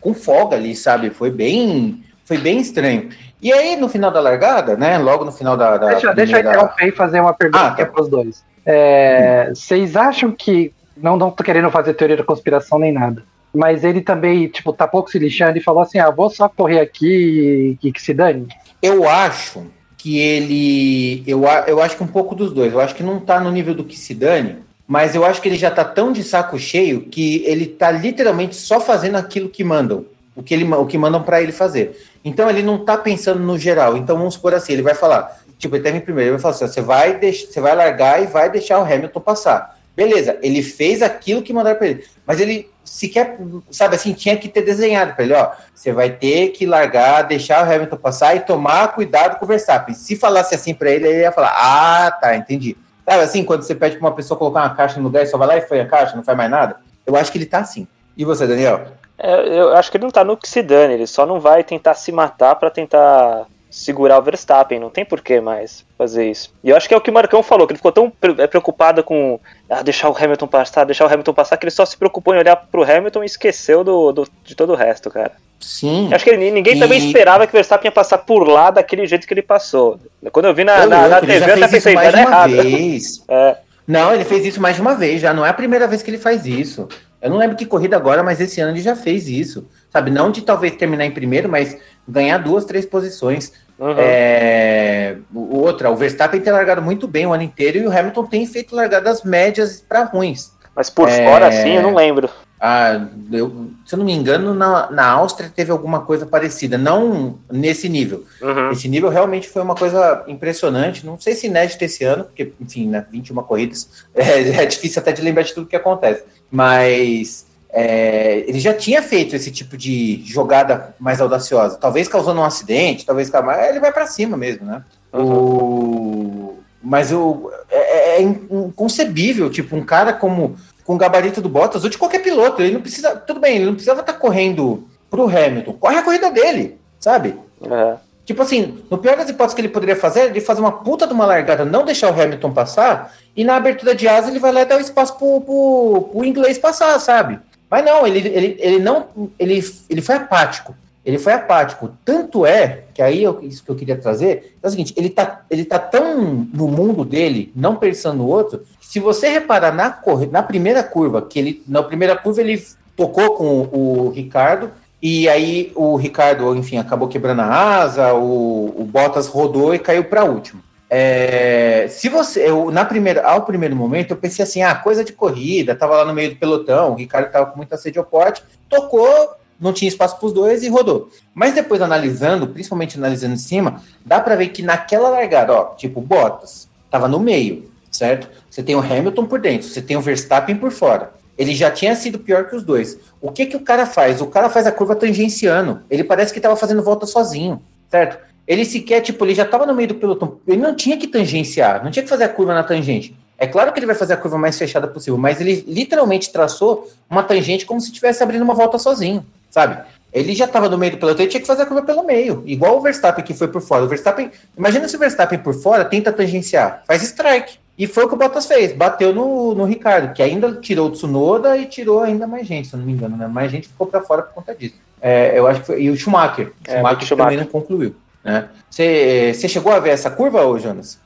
com 0.00 0.14
folga 0.14 0.56
ali, 0.56 0.74
sabe? 0.74 1.10
Foi 1.10 1.30
bem, 1.30 2.02
foi 2.24 2.38
bem 2.38 2.58
estranho. 2.58 3.10
E 3.40 3.52
aí, 3.52 3.76
no 3.76 3.88
final 3.88 4.10
da 4.10 4.20
largada, 4.20 4.76
né? 4.76 4.98
Logo 4.98 5.24
no 5.24 5.30
final 5.30 5.56
da. 5.56 5.76
da 5.76 5.90
deixa, 5.90 6.12
deixa 6.12 6.36
eu 6.36 6.40
interromper 6.40 6.88
e 6.88 6.90
fazer 6.90 7.20
uma 7.20 7.32
pergunta 7.32 7.66
ah, 7.66 7.70
tá. 7.70 7.86
para 7.86 8.02
os 8.02 8.08
dois. 8.08 8.44
É, 8.66 9.50
vocês 9.54 9.94
acham 9.94 10.32
que. 10.32 10.72
Não, 10.96 11.16
não 11.16 11.30
tô 11.30 11.44
querendo 11.44 11.70
fazer 11.70 11.94
teoria 11.94 12.16
da 12.16 12.24
conspiração 12.24 12.78
nem 12.78 12.90
nada. 12.90 13.22
Mas 13.54 13.84
ele 13.84 14.00
também, 14.00 14.48
tipo, 14.48 14.72
tá 14.72 14.86
pouco 14.86 15.10
se 15.10 15.18
lixando 15.18 15.58
e 15.58 15.62
falou 15.62 15.82
assim: 15.82 15.98
ah, 15.98 16.10
vou 16.10 16.28
só 16.30 16.48
correr 16.48 16.80
aqui 16.80 17.78
e 17.82 17.92
que 17.92 18.02
se 18.02 18.12
dane? 18.12 18.46
Eu 18.82 19.08
acho 19.08 19.66
que 19.96 20.18
ele. 20.18 21.22
Eu, 21.26 21.42
eu 21.66 21.82
acho 21.82 21.96
que 21.96 22.02
um 22.02 22.08
pouco 22.08 22.34
dos 22.34 22.52
dois. 22.52 22.72
Eu 22.72 22.80
acho 22.80 22.94
que 22.94 23.02
não 23.02 23.18
tá 23.20 23.40
no 23.40 23.50
nível 23.50 23.74
do 23.74 23.84
que 23.84 23.98
se 23.98 24.14
dane, 24.14 24.58
mas 24.86 25.14
eu 25.14 25.24
acho 25.24 25.42
que 25.42 25.48
ele 25.48 25.58
já 25.58 25.70
tá 25.70 25.84
tão 25.84 26.12
de 26.12 26.22
saco 26.22 26.58
cheio 26.58 27.02
que 27.02 27.42
ele 27.44 27.66
tá 27.66 27.90
literalmente 27.90 28.56
só 28.56 28.80
fazendo 28.80 29.16
aquilo 29.16 29.48
que 29.48 29.64
mandam. 29.64 30.06
O 30.36 30.42
que, 30.42 30.54
ele, 30.54 30.72
o 30.72 30.86
que 30.86 30.96
mandam 30.96 31.20
para 31.20 31.42
ele 31.42 31.50
fazer. 31.50 32.00
Então 32.24 32.48
ele 32.48 32.62
não 32.62 32.84
tá 32.84 32.96
pensando 32.96 33.40
no 33.40 33.58
geral. 33.58 33.96
Então 33.96 34.16
vamos 34.16 34.34
supor 34.34 34.54
assim, 34.54 34.72
ele 34.72 34.82
vai 34.82 34.94
falar, 34.94 35.36
tipo, 35.58 35.74
ele 35.74 35.82
teve 35.82 36.00
primeiro, 36.00 36.30
ele 36.30 36.36
vai 36.36 36.40
falar 36.40 36.54
assim, 36.54 36.72
você 36.72 36.80
vai, 36.80 37.18
você 37.18 37.60
vai 37.60 37.74
largar 37.74 38.22
e 38.22 38.26
vai 38.26 38.48
deixar 38.48 38.78
o 38.78 38.84
Hamilton 38.84 39.20
passar. 39.20 39.76
Beleza, 39.96 40.38
ele 40.40 40.62
fez 40.62 41.02
aquilo 41.02 41.42
que 41.42 41.52
mandaram 41.52 41.76
para 41.76 41.88
ele, 41.88 42.04
mas 42.24 42.38
ele 42.38 42.70
sequer, 42.88 43.38
sabe 43.70 43.96
assim, 43.96 44.12
tinha 44.12 44.36
que 44.36 44.48
ter 44.48 44.62
desenhado 44.62 45.14
para 45.14 45.24
ele, 45.24 45.34
ó, 45.34 45.50
você 45.74 45.92
vai 45.92 46.10
ter 46.10 46.48
que 46.48 46.66
largar, 46.66 47.22
deixar 47.22 47.66
o 47.66 47.72
Hamilton 47.72 47.96
passar 47.96 48.34
e 48.34 48.40
tomar 48.40 48.88
cuidado 48.88 49.38
com 49.38 49.44
o 49.44 49.48
Verstappen. 49.48 49.94
Se 49.94 50.16
falasse 50.16 50.54
assim 50.54 50.74
para 50.74 50.90
ele, 50.90 51.06
ele 51.06 51.20
ia 51.20 51.32
falar, 51.32 51.52
ah, 51.54 52.10
tá, 52.10 52.36
entendi. 52.36 52.76
Sabe 53.04 53.22
assim, 53.22 53.44
quando 53.44 53.62
você 53.62 53.74
pede 53.74 53.96
para 53.96 54.06
uma 54.06 54.14
pessoa 54.14 54.38
colocar 54.38 54.60
uma 54.60 54.74
caixa 54.74 54.98
no 54.98 55.04
lugar 55.04 55.22
e 55.22 55.26
só 55.26 55.38
vai 55.38 55.48
lá 55.48 55.56
e 55.56 55.62
foi 55.62 55.80
a 55.80 55.86
caixa, 55.86 56.16
não 56.16 56.24
faz 56.24 56.36
mais 56.36 56.50
nada? 56.50 56.76
Eu 57.06 57.16
acho 57.16 57.32
que 57.32 57.38
ele 57.38 57.46
tá 57.46 57.60
assim. 57.60 57.86
E 58.16 58.24
você, 58.24 58.46
Daniel? 58.46 58.86
É, 59.18 59.58
eu 59.58 59.74
acho 59.74 59.90
que 59.90 59.96
ele 59.96 60.04
não 60.04 60.10
tá 60.10 60.22
no 60.22 60.36
que 60.36 60.48
se 60.48 60.62
dane, 60.62 60.94
ele 60.94 61.06
só 61.06 61.26
não 61.26 61.40
vai 61.40 61.64
tentar 61.64 61.94
se 61.94 62.12
matar 62.12 62.54
para 62.54 62.70
tentar 62.70 63.46
segurar 63.70 64.18
o 64.18 64.22
Verstappen, 64.22 64.80
não 64.80 64.90
tem 64.90 65.04
porquê 65.04 65.40
mais 65.40 65.84
fazer 65.96 66.30
isso. 66.30 66.52
E 66.64 66.70
eu 66.70 66.76
acho 66.76 66.88
que 66.88 66.94
é 66.94 66.96
o 66.96 67.00
que 67.00 67.10
o 67.10 67.12
Marcão 67.12 67.42
falou, 67.42 67.66
que 67.66 67.72
ele 67.72 67.78
ficou 67.78 67.92
tão 67.92 68.12
é, 68.38 68.46
preocupado 68.46 69.02
com 69.02 69.38
ah, 69.68 69.82
deixar 69.82 70.08
o 70.08 70.16
Hamilton 70.16 70.46
passar, 70.46 70.84
deixar 70.84 71.04
o 71.04 71.12
Hamilton 71.12 71.34
passar, 71.34 71.56
que 71.56 71.64
ele 71.64 71.70
só 71.70 71.84
se 71.84 71.96
preocupou 71.96 72.34
em 72.34 72.38
olhar 72.38 72.56
pro 72.56 72.82
Hamilton 72.82 73.22
e 73.22 73.26
esqueceu 73.26 73.84
do, 73.84 74.12
do 74.12 74.28
de 74.44 74.54
todo 74.54 74.72
o 74.72 74.76
resto, 74.76 75.10
cara. 75.10 75.32
Sim. 75.60 76.08
Eu 76.08 76.16
acho 76.16 76.24
que 76.24 76.30
ele, 76.30 76.50
ninguém 76.50 76.76
e... 76.76 76.78
também 76.78 76.98
esperava 76.98 77.46
que 77.46 77.52
o 77.52 77.56
Verstappen 77.56 77.88
ia 77.88 77.92
passar 77.92 78.18
por 78.18 78.48
lá 78.48 78.70
daquele 78.70 79.06
jeito 79.06 79.26
que 79.26 79.34
ele 79.34 79.42
passou. 79.42 79.98
Quando 80.32 80.46
eu 80.46 80.54
vi 80.54 80.64
na, 80.64 80.84
eu 80.84 80.88
na, 80.88 81.08
na 81.08 81.20
TV, 81.20 81.38
eu 81.38 81.54
até 81.54 81.68
pensei, 81.68 81.94
vai 81.94 82.12
dar 82.12 82.20
errado. 82.20 82.50
Vez. 82.50 83.22
É. 83.28 83.58
Não, 83.86 84.12
ele 84.12 84.24
fez 84.24 84.44
isso 84.44 84.60
mais 84.60 84.76
de 84.76 84.82
uma 84.82 84.94
vez, 84.94 85.18
já 85.22 85.32
não 85.32 85.46
é 85.46 85.48
a 85.48 85.54
primeira 85.54 85.86
vez 85.86 86.02
que 86.02 86.10
ele 86.10 86.18
faz 86.18 86.44
isso. 86.44 86.86
Eu 87.20 87.30
não 87.30 87.36
lembro 87.36 87.56
que 87.56 87.66
corrida 87.66 87.96
agora, 87.96 88.22
mas 88.22 88.40
esse 88.40 88.60
ano 88.60 88.72
ele 88.72 88.80
já 88.80 88.94
fez 88.94 89.28
isso. 89.28 89.66
Sabe, 89.90 90.10
não 90.10 90.30
de 90.30 90.42
talvez 90.42 90.74
terminar 90.76 91.04
em 91.04 91.10
primeiro, 91.10 91.48
mas 91.48 91.76
ganhar 92.06 92.38
duas, 92.38 92.64
três 92.64 92.86
posições. 92.86 93.52
Uhum. 93.78 93.94
É, 93.96 95.16
outra, 95.34 95.90
o 95.90 95.96
Verstappen 95.96 96.40
tem 96.40 96.52
largado 96.52 96.82
muito 96.82 97.06
bem 97.06 97.26
o 97.26 97.32
ano 97.32 97.42
inteiro 97.42 97.78
e 97.78 97.86
o 97.86 97.96
Hamilton 97.96 98.26
tem 98.26 98.46
feito 98.46 98.74
largadas 98.74 99.22
médias 99.22 99.80
para 99.80 100.04
ruins. 100.04 100.52
Mas 100.74 100.90
por 100.90 101.08
é, 101.08 101.24
fora, 101.24 101.48
assim, 101.48 101.70
eu 101.70 101.82
não 101.82 101.94
lembro. 101.94 102.30
Ah, 102.60 103.06
eu, 103.30 103.70
se 103.86 103.94
eu 103.94 103.98
não 103.98 104.04
me 104.04 104.12
engano, 104.12 104.52
na, 104.52 104.90
na 104.90 105.06
Áustria 105.06 105.50
teve 105.54 105.70
alguma 105.70 106.00
coisa 106.00 106.26
parecida, 106.26 106.76
não 106.76 107.38
nesse 107.50 107.88
nível. 107.88 108.24
Uhum. 108.42 108.70
Esse 108.70 108.88
nível 108.88 109.08
realmente 109.08 109.48
foi 109.48 109.62
uma 109.62 109.76
coisa 109.76 110.24
impressionante. 110.26 111.06
Não 111.06 111.18
sei 111.18 111.34
se 111.34 111.46
inédito 111.46 111.84
esse 111.84 112.02
ano, 112.04 112.24
porque, 112.24 112.52
enfim, 112.60 112.88
né, 112.88 113.06
21 113.10 113.42
corridas, 113.42 113.88
é, 114.14 114.62
é 114.62 114.66
difícil 114.66 115.00
até 115.00 115.12
de 115.12 115.22
lembrar 115.22 115.42
de 115.42 115.54
tudo 115.54 115.68
que 115.68 115.76
acontece. 115.76 116.24
Mas 116.50 117.46
é, 117.70 118.44
ele 118.46 118.58
já 118.58 118.72
tinha 118.72 119.02
feito 119.02 119.36
esse 119.36 119.50
tipo 119.50 119.76
de 119.76 120.22
jogada 120.24 120.94
mais 120.98 121.20
audaciosa, 121.20 121.76
talvez 121.76 122.08
causando 122.08 122.40
um 122.40 122.44
acidente, 122.44 123.04
talvez 123.04 123.30
ele 123.68 123.80
vai 123.80 123.92
para 123.92 124.06
cima 124.06 124.36
mesmo, 124.36 124.66
né? 124.66 124.82
Uhum. 125.12 125.32
O, 125.32 126.58
mas 126.82 127.12
o, 127.12 127.50
é, 127.70 128.16
é, 128.16 128.22
inconcebível, 128.22 129.50
tipo, 129.50 129.76
um 129.76 129.84
cara 129.84 130.12
como 130.12 130.56
com 130.84 130.94
o 130.94 130.98
gabarito 130.98 131.42
do 131.42 131.48
Bottas 131.50 131.84
ou 131.84 131.90
de 131.90 131.98
qualquer 131.98 132.20
piloto, 132.20 132.62
ele 132.62 132.72
não 132.72 132.80
precisa, 132.80 133.14
tudo 133.14 133.40
bem, 133.40 133.56
ele 133.56 133.66
não 133.66 133.74
precisava 133.74 134.00
estar 134.00 134.14
tá 134.14 134.18
correndo 134.18 134.88
pro 135.10 135.28
Hamilton, 135.28 135.74
corre 135.74 135.98
a 135.98 136.02
corrida 136.02 136.30
dele, 136.30 136.78
sabe? 136.98 137.34
É. 137.62 137.96
Tipo 138.28 138.42
assim, 138.42 138.76
no 138.90 138.98
pior 138.98 139.16
das 139.16 139.30
hipóteses 139.30 139.54
que 139.54 139.60
ele 139.62 139.70
poderia 139.70 139.96
fazer, 139.96 140.26
ele 140.26 140.42
fazer 140.42 140.60
uma 140.60 140.70
puta 140.70 141.06
de 141.06 141.14
uma 141.14 141.24
largada, 141.24 141.64
não 141.64 141.82
deixar 141.82 142.12
o 142.12 142.22
Hamilton 142.22 142.52
passar, 142.52 143.16
e 143.34 143.42
na 143.42 143.56
abertura 143.56 143.94
de 143.94 144.06
asa 144.06 144.28
ele 144.28 144.38
vai 144.38 144.52
lá 144.52 144.60
e 144.60 144.64
dar 144.66 144.76
o 144.76 144.82
espaço 144.82 145.16
pro, 145.16 145.40
pro, 145.40 146.10
pro 146.12 146.24
inglês 146.26 146.58
passar, 146.58 146.98
sabe? 146.98 147.38
Mas 147.70 147.82
não, 147.82 148.06
ele, 148.06 148.18
ele, 148.18 148.56
ele 148.60 148.78
não. 148.80 149.06
Ele, 149.38 149.64
ele 149.88 150.02
foi 150.02 150.16
apático. 150.16 150.76
Ele 151.06 151.18
foi 151.18 151.32
apático. 151.32 151.90
Tanto 152.04 152.44
é 152.44 152.82
que 152.92 153.00
aí 153.00 153.22
eu, 153.22 153.38
isso 153.40 153.64
que 153.64 153.70
eu 153.70 153.76
queria 153.76 153.96
trazer 153.96 154.58
é 154.62 154.66
o 154.66 154.70
seguinte: 154.70 154.92
ele 154.94 155.08
tá, 155.08 155.40
ele 155.48 155.64
tá 155.64 155.78
tão 155.78 156.46
no 156.52 156.68
mundo 156.68 157.06
dele, 157.06 157.50
não 157.56 157.76
pensando 157.76 158.18
no 158.18 158.28
outro, 158.28 158.62
se 158.78 159.00
você 159.00 159.30
reparar 159.30 159.72
na, 159.72 159.98
na 160.30 160.42
primeira 160.42 160.82
curva, 160.82 161.22
que 161.22 161.38
ele. 161.38 161.62
Na 161.66 161.82
primeira 161.82 162.14
curva 162.14 162.42
ele 162.42 162.62
tocou 162.94 163.36
com 163.36 163.70
o 163.72 164.10
Ricardo, 164.10 164.70
e 165.00 165.28
aí 165.28 165.72
o 165.74 165.96
Ricardo, 165.96 166.54
enfim, 166.56 166.78
acabou 166.78 167.08
quebrando 167.08 167.40
a 167.40 167.46
asa, 167.46 168.14
o, 168.14 168.74
o 168.76 168.84
Bottas 168.84 169.28
rodou 169.28 169.74
e 169.74 169.78
caiu 169.78 170.04
para 170.04 170.24
último. 170.24 170.62
É, 170.90 171.86
se 171.88 172.08
você, 172.08 172.48
eu, 172.48 172.70
na 172.70 172.84
primeira, 172.84 173.22
ao 173.22 173.42
primeiro 173.42 173.76
momento, 173.76 174.12
eu 174.12 174.16
pensei 174.16 174.42
assim, 174.42 174.62
ah, 174.62 174.74
coisa 174.74 175.04
de 175.04 175.12
corrida, 175.12 175.74
tava 175.74 175.96
lá 175.96 176.04
no 176.04 176.14
meio 176.14 176.30
do 176.30 176.36
pelotão, 176.36 176.92
o 176.92 176.94
Ricardo 176.94 177.30
tava 177.30 177.46
com 177.46 177.56
muita 177.56 177.76
sede 177.76 177.98
ao 177.98 178.04
pote, 178.04 178.42
tocou, 178.68 179.34
não 179.60 179.72
tinha 179.72 179.88
espaço 179.88 180.16
para 180.16 180.26
os 180.26 180.32
dois 180.32 180.62
e 180.62 180.68
rodou. 180.68 181.10
Mas 181.34 181.54
depois 181.54 181.82
analisando, 181.82 182.46
principalmente 182.48 182.96
analisando 182.96 183.34
em 183.34 183.38
cima, 183.38 183.82
dá 184.04 184.20
para 184.20 184.36
ver 184.36 184.48
que 184.48 184.62
naquela 184.62 185.10
largada, 185.10 185.52
ó, 185.52 185.64
tipo 185.74 186.00
Bottas, 186.00 186.68
tava 186.90 187.06
no 187.06 187.20
meio, 187.20 187.70
certo? 187.90 188.28
Você 188.50 188.62
tem 188.62 188.74
o 188.74 188.80
Hamilton 188.80 189.26
por 189.26 189.38
dentro, 189.38 189.68
você 189.68 189.82
tem 189.82 189.96
o 189.96 190.00
Verstappen 190.00 190.56
por 190.56 190.70
fora. 190.70 191.12
Ele 191.38 191.54
já 191.54 191.70
tinha 191.70 191.94
sido 191.94 192.18
pior 192.18 192.48
que 192.48 192.56
os 192.56 192.64
dois. 192.64 192.98
O 193.20 193.30
que 193.30 193.46
que 193.46 193.56
o 193.56 193.60
cara 193.60 193.86
faz? 193.86 194.20
O 194.20 194.26
cara 194.26 194.50
faz 194.50 194.66
a 194.66 194.72
curva 194.72 194.96
tangenciando. 194.96 195.80
Ele 195.88 196.02
parece 196.02 196.32
que 196.32 196.40
estava 196.40 196.56
fazendo 196.56 196.82
volta 196.82 197.06
sozinho, 197.06 197.62
certo? 197.88 198.18
Ele 198.46 198.64
sequer, 198.64 199.00
tipo, 199.02 199.24
ele 199.24 199.34
já 199.34 199.44
estava 199.44 199.64
no 199.64 199.74
meio 199.74 199.88
do 199.88 199.94
pelotão. 199.94 200.38
Ele 200.46 200.60
não 200.60 200.74
tinha 200.74 200.96
que 200.96 201.06
tangenciar, 201.06 201.84
não 201.84 201.92
tinha 201.92 202.02
que 202.02 202.08
fazer 202.08 202.24
a 202.24 202.28
curva 202.28 202.54
na 202.54 202.64
tangente. 202.64 203.16
É 203.38 203.46
claro 203.46 203.72
que 203.72 203.78
ele 203.78 203.86
vai 203.86 203.94
fazer 203.94 204.14
a 204.14 204.16
curva 204.16 204.36
mais 204.36 204.58
fechada 204.58 204.88
possível, 204.88 205.16
mas 205.16 205.40
ele 205.40 205.64
literalmente 205.68 206.32
traçou 206.32 206.90
uma 207.08 207.22
tangente 207.22 207.64
como 207.64 207.80
se 207.80 207.86
estivesse 207.86 208.20
abrindo 208.20 208.42
uma 208.42 208.54
volta 208.54 208.78
sozinho, 208.78 209.24
sabe? 209.48 209.80
Ele 210.12 210.34
já 210.34 210.46
estava 210.46 210.68
no 210.68 210.76
meio 210.76 210.92
do 210.92 210.98
pelotão 210.98 211.24
e 211.24 211.28
tinha 211.28 211.40
que 211.40 211.46
fazer 211.46 211.62
a 211.62 211.66
curva 211.66 211.82
pelo 211.82 212.02
meio, 212.02 212.42
igual 212.46 212.76
o 212.76 212.80
Verstappen 212.80 213.24
que 213.24 213.34
foi 213.34 213.46
por 213.46 213.60
fora. 213.60 213.84
O 213.84 213.88
Verstappen, 213.88 214.32
imagina 214.56 214.88
se 214.88 214.96
o 214.96 214.98
Verstappen 214.98 215.38
por 215.38 215.54
fora 215.54 215.84
tenta 215.84 216.10
tangenciar, 216.10 216.82
faz 216.84 217.02
strike. 217.02 217.58
E 217.78 217.86
foi 217.86 218.04
o 218.04 218.08
que 218.08 218.14
o 218.14 218.16
Bottas 218.18 218.46
fez, 218.46 218.72
bateu 218.72 219.14
no, 219.14 219.54
no 219.54 219.64
Ricardo, 219.64 220.12
que 220.12 220.20
ainda 220.20 220.52
tirou 220.54 220.88
o 220.88 220.90
Tsunoda 220.90 221.56
e 221.56 221.66
tirou 221.66 222.00
ainda 222.00 222.26
mais 222.26 222.44
gente, 222.44 222.66
se 222.66 222.74
eu 222.74 222.78
não 222.78 222.84
me 222.84 222.92
engano, 222.92 223.16
né? 223.16 223.28
Mais 223.28 223.52
gente 223.52 223.68
ficou 223.68 223.86
para 223.86 224.02
fora 224.02 224.22
por 224.22 224.34
conta 224.34 224.52
disso. 224.52 224.74
É, 225.00 225.38
eu 225.38 225.46
acho 225.46 225.60
que 225.60 225.66
foi, 225.66 225.82
e 225.82 225.90
o 225.90 225.96
Schumacher, 225.96 226.48
o 226.48 226.50
é, 226.66 226.76
Schumacher, 226.76 227.06
Schumacher, 227.06 227.16
também 227.16 227.36
não 227.36 227.46
concluiu. 227.46 227.94
Né? 228.24 228.48
Você, 228.68 229.32
você 229.32 229.48
chegou 229.48 229.72
a 229.72 229.78
ver 229.78 229.90
essa 229.90 230.10
curva, 230.10 230.44
ô 230.44 230.58
Jonas? 230.58 231.00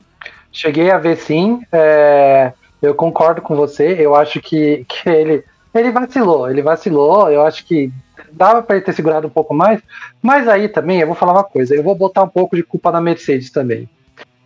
Cheguei 0.51 0.91
a 0.91 0.97
ver 0.97 1.17
sim. 1.17 1.61
É, 1.71 2.53
eu 2.81 2.93
concordo 2.93 3.41
com 3.41 3.55
você. 3.55 3.95
Eu 3.99 4.15
acho 4.15 4.41
que, 4.41 4.85
que 4.87 5.09
ele, 5.09 5.43
ele 5.73 5.91
vacilou. 5.91 6.49
Ele 6.49 6.61
vacilou. 6.61 7.29
Eu 7.31 7.43
acho 7.43 7.65
que 7.65 7.91
dava 8.31 8.61
para 8.61 8.75
ele 8.75 8.85
ter 8.85 8.93
segurado 8.93 9.27
um 9.27 9.31
pouco 9.31 9.53
mais. 9.53 9.81
Mas 10.21 10.47
aí 10.47 10.67
também, 10.67 10.99
eu 10.99 11.07
vou 11.07 11.15
falar 11.15 11.33
uma 11.33 11.43
coisa. 11.43 11.75
Eu 11.75 11.83
vou 11.83 11.95
botar 11.95 12.23
um 12.23 12.29
pouco 12.29 12.55
de 12.55 12.63
culpa 12.63 12.91
na 12.91 12.99
Mercedes 12.99 13.49
também. 13.49 13.89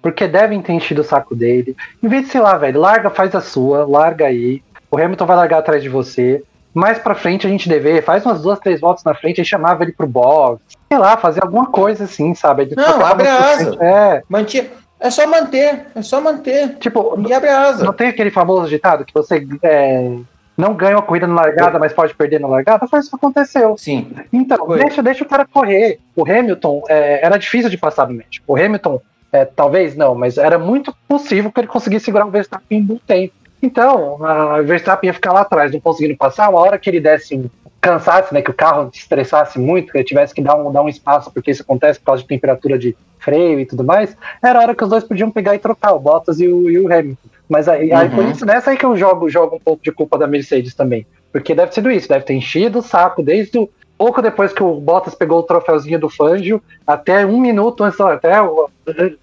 Porque 0.01 0.27
devem 0.27 0.61
ter 0.61 0.73
enchido 0.73 1.01
o 1.01 1.03
saco 1.03 1.35
dele. 1.35 1.75
Em 2.01 2.07
vez 2.07 2.25
de, 2.25 2.31
sei 2.31 2.41
lá, 2.41 2.57
velho, 2.57 2.79
larga, 2.79 3.09
faz 3.09 3.33
a 3.35 3.41
sua, 3.41 3.85
larga 3.85 4.25
aí. 4.25 4.61
O 4.89 4.97
Hamilton 4.97 5.25
vai 5.25 5.35
largar 5.35 5.59
atrás 5.59 5.83
de 5.83 5.89
você. 5.89 6.43
Mais 6.73 6.99
pra 6.99 7.15
frente 7.15 7.47
a 7.47 7.49
gente 7.49 7.67
dever, 7.67 8.03
faz 8.03 8.25
umas 8.25 8.41
duas, 8.41 8.59
três 8.59 8.79
voltas 8.79 9.03
na 9.03 9.15
frente 9.15 9.41
e 9.41 9.45
chamava 9.45 9.83
ele 9.83 9.91
pro 9.91 10.07
box. 10.07 10.61
Sei 10.87 10.97
lá, 10.97 11.17
fazer 11.17 11.43
alguma 11.43 11.65
coisa 11.65 12.03
assim, 12.03 12.35
sabe? 12.35 12.69
Não, 12.75 13.05
abre 13.05 13.27
a 13.27 13.51
asa. 13.51 13.77
É. 13.81 14.23
Mantinha. 14.29 14.67
É 14.99 15.11
só 15.11 15.27
manter, 15.27 15.85
é 15.93 16.01
só 16.01 16.19
manter. 16.19 16.75
Tipo, 16.79 17.19
e 17.27 17.33
abre 17.33 17.49
a 17.49 17.61
asa. 17.61 17.83
Não 17.83 17.93
tem 17.93 18.07
aquele 18.07 18.31
famoso 18.31 18.67
ditado 18.67 19.05
que 19.05 19.13
você 19.13 19.45
é, 19.61 20.11
não 20.57 20.73
ganha 20.73 20.95
uma 20.95 21.03
corrida 21.03 21.27
na 21.27 21.35
largada, 21.35 21.77
mas 21.77 21.93
pode 21.93 22.15
perder 22.15 22.39
na 22.39 22.47
largada? 22.47 22.87
Foi 22.87 22.99
isso 22.99 23.11
que 23.11 23.15
aconteceu. 23.15 23.77
Sim. 23.77 24.11
Então, 24.33 24.67
deixa, 24.69 25.03
deixa 25.03 25.23
o 25.23 25.27
cara 25.27 25.45
correr. 25.45 25.99
O 26.15 26.23
Hamilton 26.23 26.81
é, 26.89 27.23
era 27.23 27.37
difícil 27.37 27.69
de 27.69 27.77
passar 27.77 28.07
no 28.07 28.15
médico. 28.15 28.43
O 28.51 28.57
Hamilton 28.57 28.99
é, 29.31 29.45
talvez 29.45 29.95
não, 29.95 30.15
mas 30.15 30.37
era 30.37 30.57
muito 30.57 30.93
possível 31.07 31.51
que 31.51 31.59
ele 31.59 31.67
conseguisse 31.67 32.05
segurar 32.05 32.25
o 32.25 32.31
Verstappen 32.31 32.87
um 32.89 32.97
tempo. 32.97 33.33
Então, 33.61 34.23
a 34.23 34.61
Verstappen 34.61 35.07
ia 35.07 35.13
ficar 35.13 35.33
lá 35.33 35.41
atrás, 35.41 35.71
não 35.71 35.79
conseguindo 35.79 36.15
passar. 36.15 36.49
Uma 36.49 36.59
hora 36.59 36.77
que 36.77 36.89
ele 36.89 36.99
desse, 36.99 37.49
cansasse, 37.81 38.33
né, 38.33 38.41
que 38.41 38.51
o 38.51 38.53
carro 38.53 38.89
estressasse 38.93 39.59
muito, 39.59 39.91
que 39.91 39.97
ele 39.97 40.03
tivesse 40.03 40.33
que 40.33 40.41
dar 40.41 40.55
um, 40.55 40.71
dar 40.71 40.81
um 40.81 40.89
espaço, 40.89 41.31
porque 41.31 41.51
isso 41.51 41.61
acontece 41.61 41.99
por 41.99 42.07
causa 42.07 42.21
de 42.21 42.27
temperatura 42.27 42.77
de 42.77 42.95
freio 43.19 43.59
e 43.59 43.65
tudo 43.65 43.83
mais, 43.83 44.15
era 44.43 44.59
a 44.59 44.61
hora 44.61 44.75
que 44.75 44.83
os 44.83 44.89
dois 44.89 45.03
podiam 45.03 45.31
pegar 45.31 45.55
e 45.55 45.59
trocar, 45.59 45.93
o 45.93 45.99
Bottas 45.99 46.39
e 46.39 46.47
o, 46.47 46.69
e 46.69 46.79
o 46.79 46.91
Hamilton. 46.91 47.29
Mas 47.47 47.67
aí, 47.67 47.89
uhum. 47.89 47.97
aí, 47.97 48.09
por 48.09 48.25
isso, 48.25 48.45
nessa 48.45 48.71
aí 48.71 48.77
que 48.77 48.85
eu 48.85 48.95
jogo, 48.95 49.29
jogo 49.29 49.55
um 49.55 49.59
pouco 49.59 49.81
de 49.83 49.91
culpa 49.91 50.17
da 50.17 50.27
Mercedes 50.27 50.73
também. 50.73 51.05
Porque 51.31 51.55
deve 51.55 51.73
ser 51.73 51.85
isso, 51.91 52.09
deve 52.09 52.25
ter 52.25 52.33
enchido 52.33 52.79
o 52.79 52.83
saco 52.83 53.23
desde 53.23 53.57
o, 53.57 53.69
pouco 53.97 54.21
depois 54.21 54.53
que 54.53 54.63
o 54.63 54.79
Bottas 54.79 55.15
pegou 55.15 55.39
o 55.39 55.43
troféuzinho 55.43 55.99
do 55.99 56.09
Fangio, 56.09 56.61
até 56.85 57.25
um 57.25 57.39
minuto 57.39 57.83
antes, 57.83 57.99
até 57.99 58.33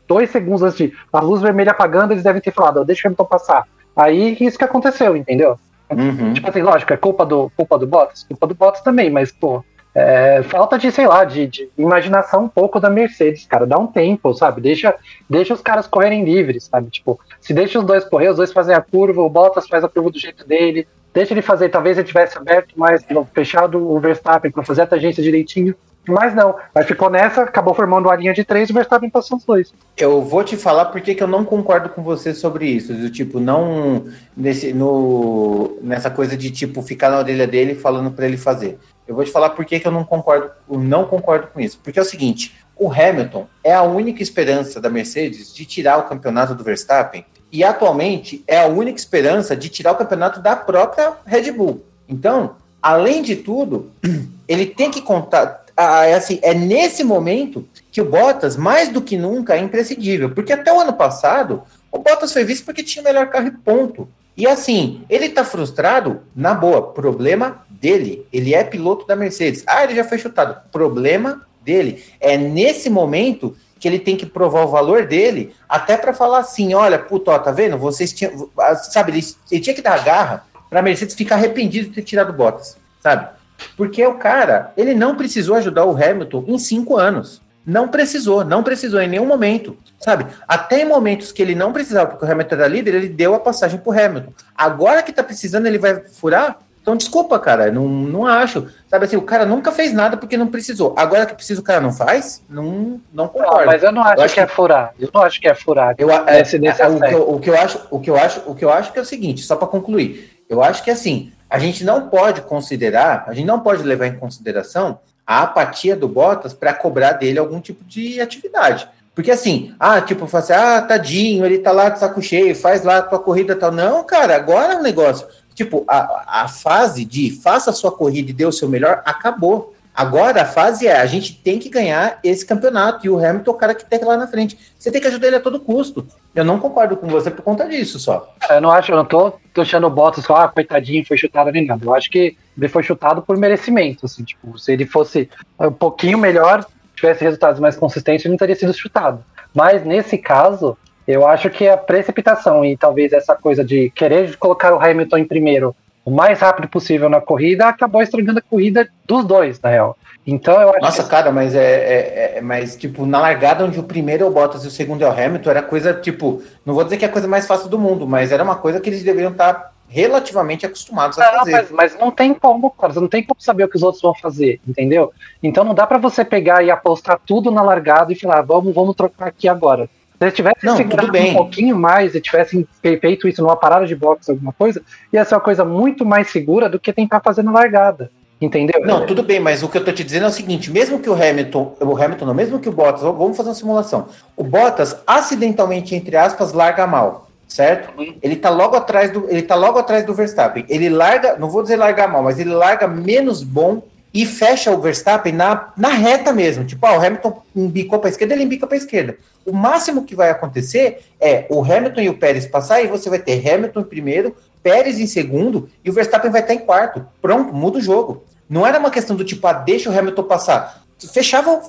dois 0.06 0.30
segundos 0.30 0.62
antes 0.62 0.76
de 0.76 0.92
a 1.12 1.20
luz 1.20 1.40
vermelha 1.40 1.70
apagando, 1.70 2.12
eles 2.12 2.24
devem 2.24 2.42
ter 2.42 2.52
falado, 2.52 2.84
deixa 2.84 3.06
o 3.06 3.08
Hamilton 3.08 3.24
passar. 3.24 3.64
Aí 3.96 4.36
isso 4.40 4.58
que 4.58 4.64
aconteceu, 4.64 5.16
entendeu? 5.16 5.58
Uhum. 5.90 6.32
Tipo 6.32 6.48
assim, 6.48 6.62
lógico, 6.62 6.92
é 6.92 6.96
culpa 6.96 7.24
do, 7.24 7.50
culpa 7.56 7.78
do 7.78 7.86
Bottas, 7.86 8.24
culpa 8.24 8.46
do 8.46 8.54
Bottas 8.54 8.82
também, 8.82 9.10
mas, 9.10 9.30
pô, 9.30 9.62
é, 9.94 10.42
falta 10.42 10.76
de, 10.76 10.90
sei 10.90 11.06
lá, 11.06 11.24
de, 11.24 11.46
de, 11.46 11.70
imaginação 11.78 12.44
um 12.44 12.48
pouco 12.48 12.80
da 12.80 12.90
Mercedes, 12.90 13.46
cara. 13.46 13.64
Dá 13.64 13.78
um 13.78 13.86
tempo, 13.86 14.34
sabe? 14.34 14.60
Deixa, 14.60 14.92
deixa 15.30 15.54
os 15.54 15.60
caras 15.60 15.86
correrem 15.86 16.24
livres, 16.24 16.64
sabe? 16.64 16.90
Tipo, 16.90 17.20
se 17.40 17.54
deixa 17.54 17.78
os 17.78 17.84
dois 17.84 18.04
correr, 18.04 18.30
os 18.30 18.36
dois 18.36 18.52
fazem 18.52 18.74
a 18.74 18.80
curva, 18.80 19.22
o 19.22 19.30
Bottas 19.30 19.68
faz 19.68 19.84
a 19.84 19.88
curva 19.88 20.10
do 20.10 20.18
jeito 20.18 20.46
dele, 20.46 20.88
Deixa 21.14 21.32
ele 21.32 21.42
fazer, 21.42 21.68
talvez 21.68 21.96
ele 21.96 22.06
tivesse 22.06 22.36
aberto 22.36 22.76
mais, 22.76 23.04
fechado 23.32 23.78
o 23.78 24.00
Verstappen 24.00 24.50
para 24.50 24.64
fazer 24.64 24.82
a 24.82 24.86
tangência 24.86 25.22
direitinho. 25.22 25.74
Mas 26.06 26.34
não, 26.34 26.56
mas 26.74 26.86
ficou 26.86 27.08
nessa, 27.08 27.42
acabou 27.42 27.72
formando 27.72 28.06
uma 28.06 28.16
linha 28.16 28.34
de 28.34 28.44
três 28.44 28.68
e 28.68 28.72
o 28.72 28.74
Verstappen 28.74 29.08
passou 29.08 29.38
os 29.38 29.44
dois. 29.44 29.72
Eu 29.96 30.20
vou 30.20 30.44
te 30.44 30.56
falar 30.56 30.86
porque 30.86 31.14
que 31.14 31.22
eu 31.22 31.26
não 31.28 31.44
concordo 31.44 31.88
com 31.88 32.02
você 32.02 32.34
sobre 32.34 32.66
isso. 32.66 32.92
Do 32.92 33.08
tipo, 33.08 33.40
não 33.40 34.04
nesse, 34.36 34.74
no, 34.74 35.78
nessa 35.80 36.10
coisa 36.10 36.36
de 36.36 36.50
tipo 36.50 36.82
ficar 36.82 37.10
na 37.10 37.18
orelha 37.18 37.46
dele 37.46 37.74
falando 37.74 38.10
para 38.10 38.26
ele 38.26 38.36
fazer. 38.36 38.78
Eu 39.06 39.14
vou 39.14 39.24
te 39.24 39.30
falar 39.30 39.50
por 39.50 39.64
que, 39.64 39.80
eu 39.82 39.92
não 39.92 40.04
concordo, 40.04 40.50
não 40.68 41.06
concordo 41.06 41.46
com 41.46 41.60
isso. 41.60 41.78
Porque 41.82 41.98
é 41.98 42.02
o 42.02 42.04
seguinte: 42.04 42.54
o 42.76 42.90
Hamilton 42.90 43.46
é 43.62 43.72
a 43.72 43.82
única 43.82 44.22
esperança 44.22 44.80
da 44.80 44.90
Mercedes 44.90 45.54
de 45.54 45.64
tirar 45.64 45.98
o 45.98 46.02
campeonato 46.02 46.54
do 46.54 46.64
Verstappen 46.64 47.24
e 47.54 47.62
atualmente 47.62 48.42
é 48.48 48.58
a 48.58 48.66
única 48.66 48.98
esperança 48.98 49.54
de 49.54 49.68
tirar 49.68 49.92
o 49.92 49.96
campeonato 49.96 50.40
da 50.40 50.56
própria 50.56 51.12
Red 51.24 51.52
Bull. 51.52 51.84
Então, 52.08 52.56
além 52.82 53.22
de 53.22 53.36
tudo, 53.36 53.92
ele 54.48 54.66
tem 54.66 54.90
que 54.90 55.00
contar. 55.00 55.64
Assim, 55.76 56.40
é 56.42 56.52
nesse 56.52 57.04
momento 57.04 57.64
que 57.92 58.00
o 58.00 58.04
Bottas, 58.04 58.56
mais 58.56 58.88
do 58.88 59.00
que 59.00 59.16
nunca, 59.16 59.54
é 59.54 59.60
imprescindível. 59.60 60.30
Porque 60.30 60.52
até 60.52 60.72
o 60.72 60.80
ano 60.80 60.94
passado, 60.94 61.62
o 61.92 61.98
Bottas 61.98 62.32
foi 62.32 62.42
visto 62.42 62.64
porque 62.64 62.82
tinha 62.82 63.02
o 63.02 63.04
melhor 63.04 63.28
carro 63.28 63.46
e 63.46 63.52
ponto. 63.52 64.08
E 64.36 64.48
assim, 64.48 65.02
ele 65.08 65.28
tá 65.28 65.44
frustrado, 65.44 66.22
na 66.34 66.54
boa, 66.54 66.90
problema 66.90 67.64
dele. 67.70 68.26
Ele 68.32 68.52
é 68.52 68.64
piloto 68.64 69.06
da 69.06 69.14
Mercedes. 69.14 69.62
Ah, 69.64 69.84
ele 69.84 69.94
já 69.94 70.02
foi 70.02 70.18
chutado. 70.18 70.60
Problema 70.72 71.46
dele. 71.62 72.02
É 72.20 72.36
nesse 72.36 72.90
momento 72.90 73.56
que 73.84 73.88
ele 73.88 73.98
tem 73.98 74.16
que 74.16 74.24
provar 74.24 74.64
o 74.64 74.68
valor 74.68 75.04
dele, 75.04 75.54
até 75.68 75.98
para 75.98 76.14
falar 76.14 76.38
assim, 76.38 76.72
olha, 76.72 76.98
puto, 76.98 77.30
ó, 77.30 77.38
tá 77.38 77.50
vendo? 77.50 77.76
Vocês 77.76 78.14
tinham, 78.14 78.48
sabe, 78.90 79.12
ele, 79.12 79.26
ele 79.52 79.60
tinha 79.60 79.76
que 79.76 79.82
dar 79.82 79.92
a 79.92 79.98
garra 79.98 80.46
para 80.70 80.80
Mercedes 80.80 81.14
ficar 81.14 81.34
arrependido 81.34 81.90
de 81.90 81.96
ter 81.96 82.00
tirado 82.00 82.32
Bottas, 82.32 82.78
sabe? 83.02 83.28
Porque 83.76 84.02
o 84.06 84.14
cara, 84.14 84.72
ele 84.74 84.94
não 84.94 85.16
precisou 85.16 85.54
ajudar 85.56 85.84
o 85.84 85.90
Hamilton 85.90 86.44
em 86.48 86.58
cinco 86.58 86.96
anos. 86.96 87.42
Não 87.66 87.86
precisou, 87.86 88.42
não 88.42 88.62
precisou 88.62 89.02
em 89.02 89.08
nenhum 89.08 89.26
momento, 89.26 89.76
sabe? 89.98 90.28
Até 90.48 90.80
em 90.80 90.88
momentos 90.88 91.30
que 91.30 91.42
ele 91.42 91.54
não 91.54 91.70
precisava, 91.70 92.12
porque 92.12 92.24
o 92.24 92.32
Hamilton 92.32 92.54
era 92.54 92.66
líder, 92.66 92.94
ele 92.94 93.08
deu 93.10 93.34
a 93.34 93.38
passagem 93.38 93.78
pro 93.78 93.92
Hamilton. 93.92 94.32
Agora 94.56 95.02
que 95.02 95.12
tá 95.12 95.22
precisando, 95.22 95.66
ele 95.66 95.78
vai 95.78 96.00
furar? 96.04 96.56
Então, 96.84 96.94
desculpa, 96.94 97.38
cara, 97.38 97.72
não, 97.72 97.88
não 97.88 98.26
acho. 98.26 98.68
Sabe 98.86 99.06
assim, 99.06 99.16
o 99.16 99.22
cara 99.22 99.46
nunca 99.46 99.72
fez 99.72 99.90
nada 99.94 100.18
porque 100.18 100.36
não 100.36 100.48
precisou. 100.48 100.92
Agora 100.98 101.24
que 101.24 101.32
precisa, 101.32 101.58
o 101.58 101.64
cara 101.64 101.80
não 101.80 101.90
faz? 101.90 102.44
Não, 102.46 103.00
não 103.10 103.26
concordo. 103.26 103.60
Não, 103.60 103.64
mas 103.64 103.82
eu 103.82 103.90
não 103.90 104.02
acho, 104.02 104.18
eu 104.18 104.24
acho 104.24 104.34
que, 104.34 104.40
é 104.40 104.46
furar. 104.46 104.94
Eu 105.00 105.08
não 105.14 105.22
acho 105.22 105.40
que 105.40 105.48
é 105.48 105.54
furar. 105.54 105.94
Eu, 105.96 106.10
é, 106.10 106.40
nesse, 106.40 106.58
nesse 106.58 106.82
é, 106.82 106.86
o, 106.86 107.00
que 107.00 107.14
eu, 107.14 107.30
o, 107.30 107.40
que 107.40 107.48
eu, 107.48 107.58
acho, 107.58 107.80
o 107.90 107.98
que 107.98 108.10
eu 108.10 108.16
acho, 108.16 108.42
o 108.46 108.54
que 108.54 108.62
eu 108.62 108.70
acho 108.70 108.92
que 108.92 108.98
é 108.98 109.02
o 109.02 109.06
seguinte, 109.06 109.40
só 109.40 109.56
para 109.56 109.66
concluir. 109.66 110.44
Eu 110.46 110.62
acho 110.62 110.84
que 110.84 110.90
assim, 110.90 111.32
a 111.48 111.58
gente 111.58 111.84
não 111.84 112.10
pode 112.10 112.42
considerar, 112.42 113.24
a 113.28 113.32
gente 113.32 113.46
não 113.46 113.60
pode 113.60 113.82
levar 113.82 114.06
em 114.06 114.18
consideração 114.18 114.98
a 115.26 115.40
apatia 115.40 115.96
do 115.96 116.06
Bottas 116.06 116.52
para 116.52 116.74
cobrar 116.74 117.12
dele 117.12 117.38
algum 117.38 117.62
tipo 117.62 117.82
de 117.82 118.20
atividade. 118.20 118.86
Porque 119.14 119.30
assim, 119.30 119.72
ah, 119.78 120.00
tipo, 120.00 120.24
assim, 120.36 120.52
ah, 120.52 120.82
tadinho, 120.82 121.46
ele 121.46 121.58
tá 121.58 121.70
lá 121.70 121.88
de 121.88 122.00
saco 122.00 122.20
cheio, 122.20 122.54
faz 122.54 122.82
lá 122.82 122.98
a 122.98 123.02
tua 123.02 123.20
corrida 123.20 123.52
e 123.52 123.56
tal. 123.56 123.70
Não, 123.70 124.02
cara, 124.02 124.34
agora 124.34 124.74
é 124.74 124.76
um 124.76 124.82
negócio. 124.82 125.26
Tipo, 125.54 125.84
a, 125.88 126.42
a 126.42 126.48
fase 126.48 127.04
de 127.04 127.30
faça 127.30 127.70
a 127.70 127.72
sua 127.72 127.92
corrida 127.92 128.30
e 128.30 128.34
dê 128.34 128.44
o 128.44 128.52
seu 128.52 128.68
melhor 128.68 129.02
acabou. 129.04 129.74
Agora 129.94 130.42
a 130.42 130.44
fase 130.44 130.88
é 130.88 130.96
a 130.96 131.06
gente 131.06 131.34
tem 131.36 131.56
que 131.56 131.68
ganhar 131.68 132.18
esse 132.24 132.44
campeonato 132.44 133.06
e 133.06 133.08
o 133.08 133.16
Hamilton 133.16 133.52
é 133.52 133.54
o 133.54 133.56
cara 133.56 133.74
que 133.76 133.84
tem 133.84 134.04
lá 134.04 134.16
na 134.16 134.26
frente. 134.26 134.58
Você 134.76 134.90
tem 134.90 135.00
que 135.00 135.06
ajudar 135.06 135.28
ele 135.28 135.36
a 135.36 135.40
todo 135.40 135.60
custo. 135.60 136.04
Eu 136.34 136.44
não 136.44 136.58
concordo 136.58 136.96
com 136.96 137.06
você 137.06 137.30
por 137.30 137.42
conta 137.42 137.68
disso 137.68 138.00
só. 138.00 138.34
Eu 138.50 138.60
não 138.60 138.72
acho, 138.72 138.90
eu 138.90 138.96
não 138.96 139.04
tô, 139.04 139.34
achando 139.56 139.86
o 139.86 139.90
Bottas 139.90 140.24
só, 140.24 140.34
ah, 140.34 140.48
coitadinho, 140.48 141.06
foi 141.06 141.16
chutado 141.16 141.52
nem 141.52 141.64
nada. 141.64 141.84
Eu 141.84 141.94
acho 141.94 142.10
que 142.10 142.36
ele 142.58 142.68
foi 142.68 142.82
chutado 142.82 143.22
por 143.22 143.36
merecimento, 143.36 144.06
assim, 144.06 144.24
tipo, 144.24 144.58
se 144.58 144.72
ele 144.72 144.84
fosse 144.84 145.30
um 145.60 145.70
pouquinho 145.70 146.18
melhor, 146.18 146.66
tivesse 146.96 147.22
resultados 147.22 147.60
mais 147.60 147.76
consistentes, 147.76 148.24
ele 148.24 148.32
não 148.32 148.38
teria 148.38 148.56
sido 148.56 148.74
chutado. 148.74 149.24
Mas 149.54 149.84
nesse 149.84 150.18
caso, 150.18 150.76
eu 151.06 151.26
acho 151.26 151.50
que 151.50 151.68
a 151.68 151.76
precipitação 151.76 152.64
e 152.64 152.76
talvez 152.76 153.12
essa 153.12 153.34
coisa 153.34 153.64
de 153.64 153.90
querer 153.90 154.36
colocar 154.36 154.74
o 154.74 154.80
Hamilton 154.82 155.18
em 155.18 155.24
primeiro 155.24 155.74
o 156.04 156.10
mais 156.10 156.40
rápido 156.40 156.68
possível 156.68 157.08
na 157.08 157.20
corrida, 157.20 157.66
acabou 157.66 158.02
estragando 158.02 158.38
a 158.38 158.42
corrida 158.42 158.86
dos 159.06 159.24
dois, 159.24 159.58
na 159.60 159.70
real. 159.70 159.96
Então 160.26 160.60
eu 160.60 160.70
acho 160.70 160.80
Nossa, 160.80 161.02
que... 161.02 161.08
cara, 161.08 161.32
mas 161.32 161.54
é, 161.54 161.64
é, 161.64 162.34
é, 162.36 162.40
Mas, 162.40 162.76
tipo, 162.76 163.06
na 163.06 163.20
largada, 163.20 163.64
onde 163.64 163.78
o 163.78 163.82
primeiro 163.82 164.24
é 164.24 164.28
o 164.28 164.30
Bottas 164.30 164.64
e 164.64 164.68
o 164.68 164.70
segundo 164.70 165.02
é 165.02 165.08
o 165.08 165.12
Hamilton, 165.12 165.50
era 165.50 165.62
coisa, 165.62 165.94
tipo, 165.94 166.42
não 166.64 166.74
vou 166.74 166.84
dizer 166.84 166.98
que 166.98 167.04
é 167.04 167.08
a 167.08 167.12
coisa 167.12 167.28
mais 167.28 167.46
fácil 167.46 167.68
do 167.68 167.78
mundo, 167.78 168.06
mas 168.06 168.32
era 168.32 168.42
uma 168.42 168.56
coisa 168.56 168.80
que 168.80 168.88
eles 168.88 169.02
deveriam 169.02 169.32
estar 169.32 169.72
relativamente 169.88 170.66
acostumados 170.66 171.18
a 171.18 171.24
fazer. 171.38 171.52
Mas, 171.52 171.70
mas, 171.70 171.98
não 171.98 172.10
tem 172.10 172.34
como, 172.34 172.70
cara, 172.70 172.92
você 172.92 173.00
não 173.00 173.08
tem 173.08 173.22
como 173.22 173.40
saber 173.40 173.64
o 173.64 173.68
que 173.68 173.76
os 173.76 173.82
outros 173.82 174.02
vão 174.02 174.14
fazer, 174.14 174.60
entendeu? 174.66 175.12
Então 175.42 175.62
não 175.62 175.74
dá 175.74 175.86
para 175.86 175.98
você 175.98 176.24
pegar 176.24 176.62
e 176.62 176.70
apostar 176.70 177.20
tudo 177.24 177.50
na 177.50 177.62
largada 177.62 178.12
e 178.12 178.16
falar, 178.16 178.42
vamos, 178.42 178.74
vamos 178.74 178.96
trocar 178.96 179.28
aqui 179.28 179.46
agora. 179.46 179.88
Se 180.24 180.28
eles 180.28 180.34
tivessem 180.34 180.70
não, 180.70 180.76
segurado 180.76 181.18
um 181.18 181.34
pouquinho 181.34 181.76
mais 181.76 182.14
e 182.14 182.20
tivessem 182.20 182.66
feito 182.80 183.28
isso 183.28 183.42
numa 183.42 183.56
parada 183.56 183.86
de 183.86 183.94
boxe, 183.94 184.30
alguma 184.30 184.52
coisa, 184.52 184.82
ia 185.12 185.24
ser 185.24 185.34
uma 185.34 185.40
coisa 185.40 185.64
muito 185.64 186.04
mais 186.04 186.30
segura 186.30 186.68
do 186.68 186.80
que 186.80 186.92
tentar 186.92 187.20
fazer 187.20 187.42
na 187.42 187.52
largada. 187.52 188.10
Entendeu? 188.40 188.80
Não, 188.84 189.06
tudo 189.06 189.22
bem, 189.22 189.38
mas 189.38 189.62
o 189.62 189.68
que 189.68 189.78
eu 189.78 189.84
tô 189.84 189.92
te 189.92 190.02
dizendo 190.02 190.24
é 190.24 190.28
o 190.28 190.32
seguinte: 190.32 190.70
mesmo 190.70 190.98
que 190.98 191.08
o 191.08 191.14
Hamilton, 191.14 191.76
o 191.80 191.96
Hamilton 191.96 192.26
não, 192.26 192.34
mesmo 192.34 192.58
que 192.58 192.68
o 192.68 192.72
Bottas, 192.72 193.02
vamos 193.02 193.36
fazer 193.36 193.50
uma 193.50 193.54
simulação. 193.54 194.08
O 194.36 194.42
Bottas, 194.42 194.96
acidentalmente, 195.06 195.94
entre 195.94 196.16
aspas, 196.16 196.52
larga 196.52 196.86
mal, 196.86 197.28
certo? 197.46 197.96
Uhum. 197.98 198.16
Ele 198.22 198.36
tá 198.36 198.50
logo 198.50 198.76
atrás 198.76 199.10
do. 199.10 199.28
Ele 199.30 199.42
tá 199.42 199.54
logo 199.54 199.78
atrás 199.78 200.04
do 200.04 200.14
Verstappen. 200.14 200.64
Ele 200.68 200.88
larga, 200.88 201.36
não 201.38 201.48
vou 201.48 201.62
dizer 201.62 201.76
largar 201.76 202.08
mal, 202.08 202.22
mas 202.22 202.38
ele 202.38 202.50
larga 202.50 202.88
menos 202.88 203.42
bom 203.42 203.82
e 204.14 204.24
fecha 204.24 204.70
o 204.70 204.80
Verstappen 204.80 205.32
na, 205.32 205.72
na 205.76 205.88
reta 205.88 206.32
mesmo. 206.32 206.64
Tipo, 206.64 206.86
ah, 206.86 206.96
o 206.96 207.04
Hamilton 207.04 207.42
embicou 207.56 207.98
para 207.98 208.08
a 208.08 208.12
esquerda, 208.12 208.32
ele 208.32 208.44
embica 208.44 208.64
para 208.64 208.76
a 208.76 208.78
esquerda. 208.78 209.18
O 209.44 209.52
máximo 209.52 210.04
que 210.04 210.14
vai 210.14 210.30
acontecer 210.30 211.00
é 211.20 211.46
o 211.50 211.64
Hamilton 211.64 212.00
e 212.00 212.08
o 212.08 212.16
Pérez 212.16 212.46
passar 212.46 212.80
e 212.80 212.86
você 212.86 213.10
vai 213.10 213.18
ter 213.18 213.46
Hamilton 213.46 213.80
em 213.80 213.84
primeiro, 213.84 214.36
Pérez 214.62 215.00
em 215.00 215.08
segundo 215.08 215.68
e 215.84 215.90
o 215.90 215.92
Verstappen 215.92 216.30
vai 216.30 216.42
estar 216.42 216.54
em 216.54 216.60
quarto. 216.60 217.04
Pronto, 217.20 217.52
muda 217.52 217.78
o 217.78 217.82
jogo. 217.82 218.24
Não 218.48 218.64
era 218.64 218.78
uma 218.78 218.90
questão 218.90 219.16
do 219.16 219.24
tipo, 219.24 219.44
ah, 219.48 219.52
deixa 219.52 219.90
o 219.90 219.98
Hamilton 219.98 220.22
passar. 220.22 220.84
Fechava, 221.12 221.60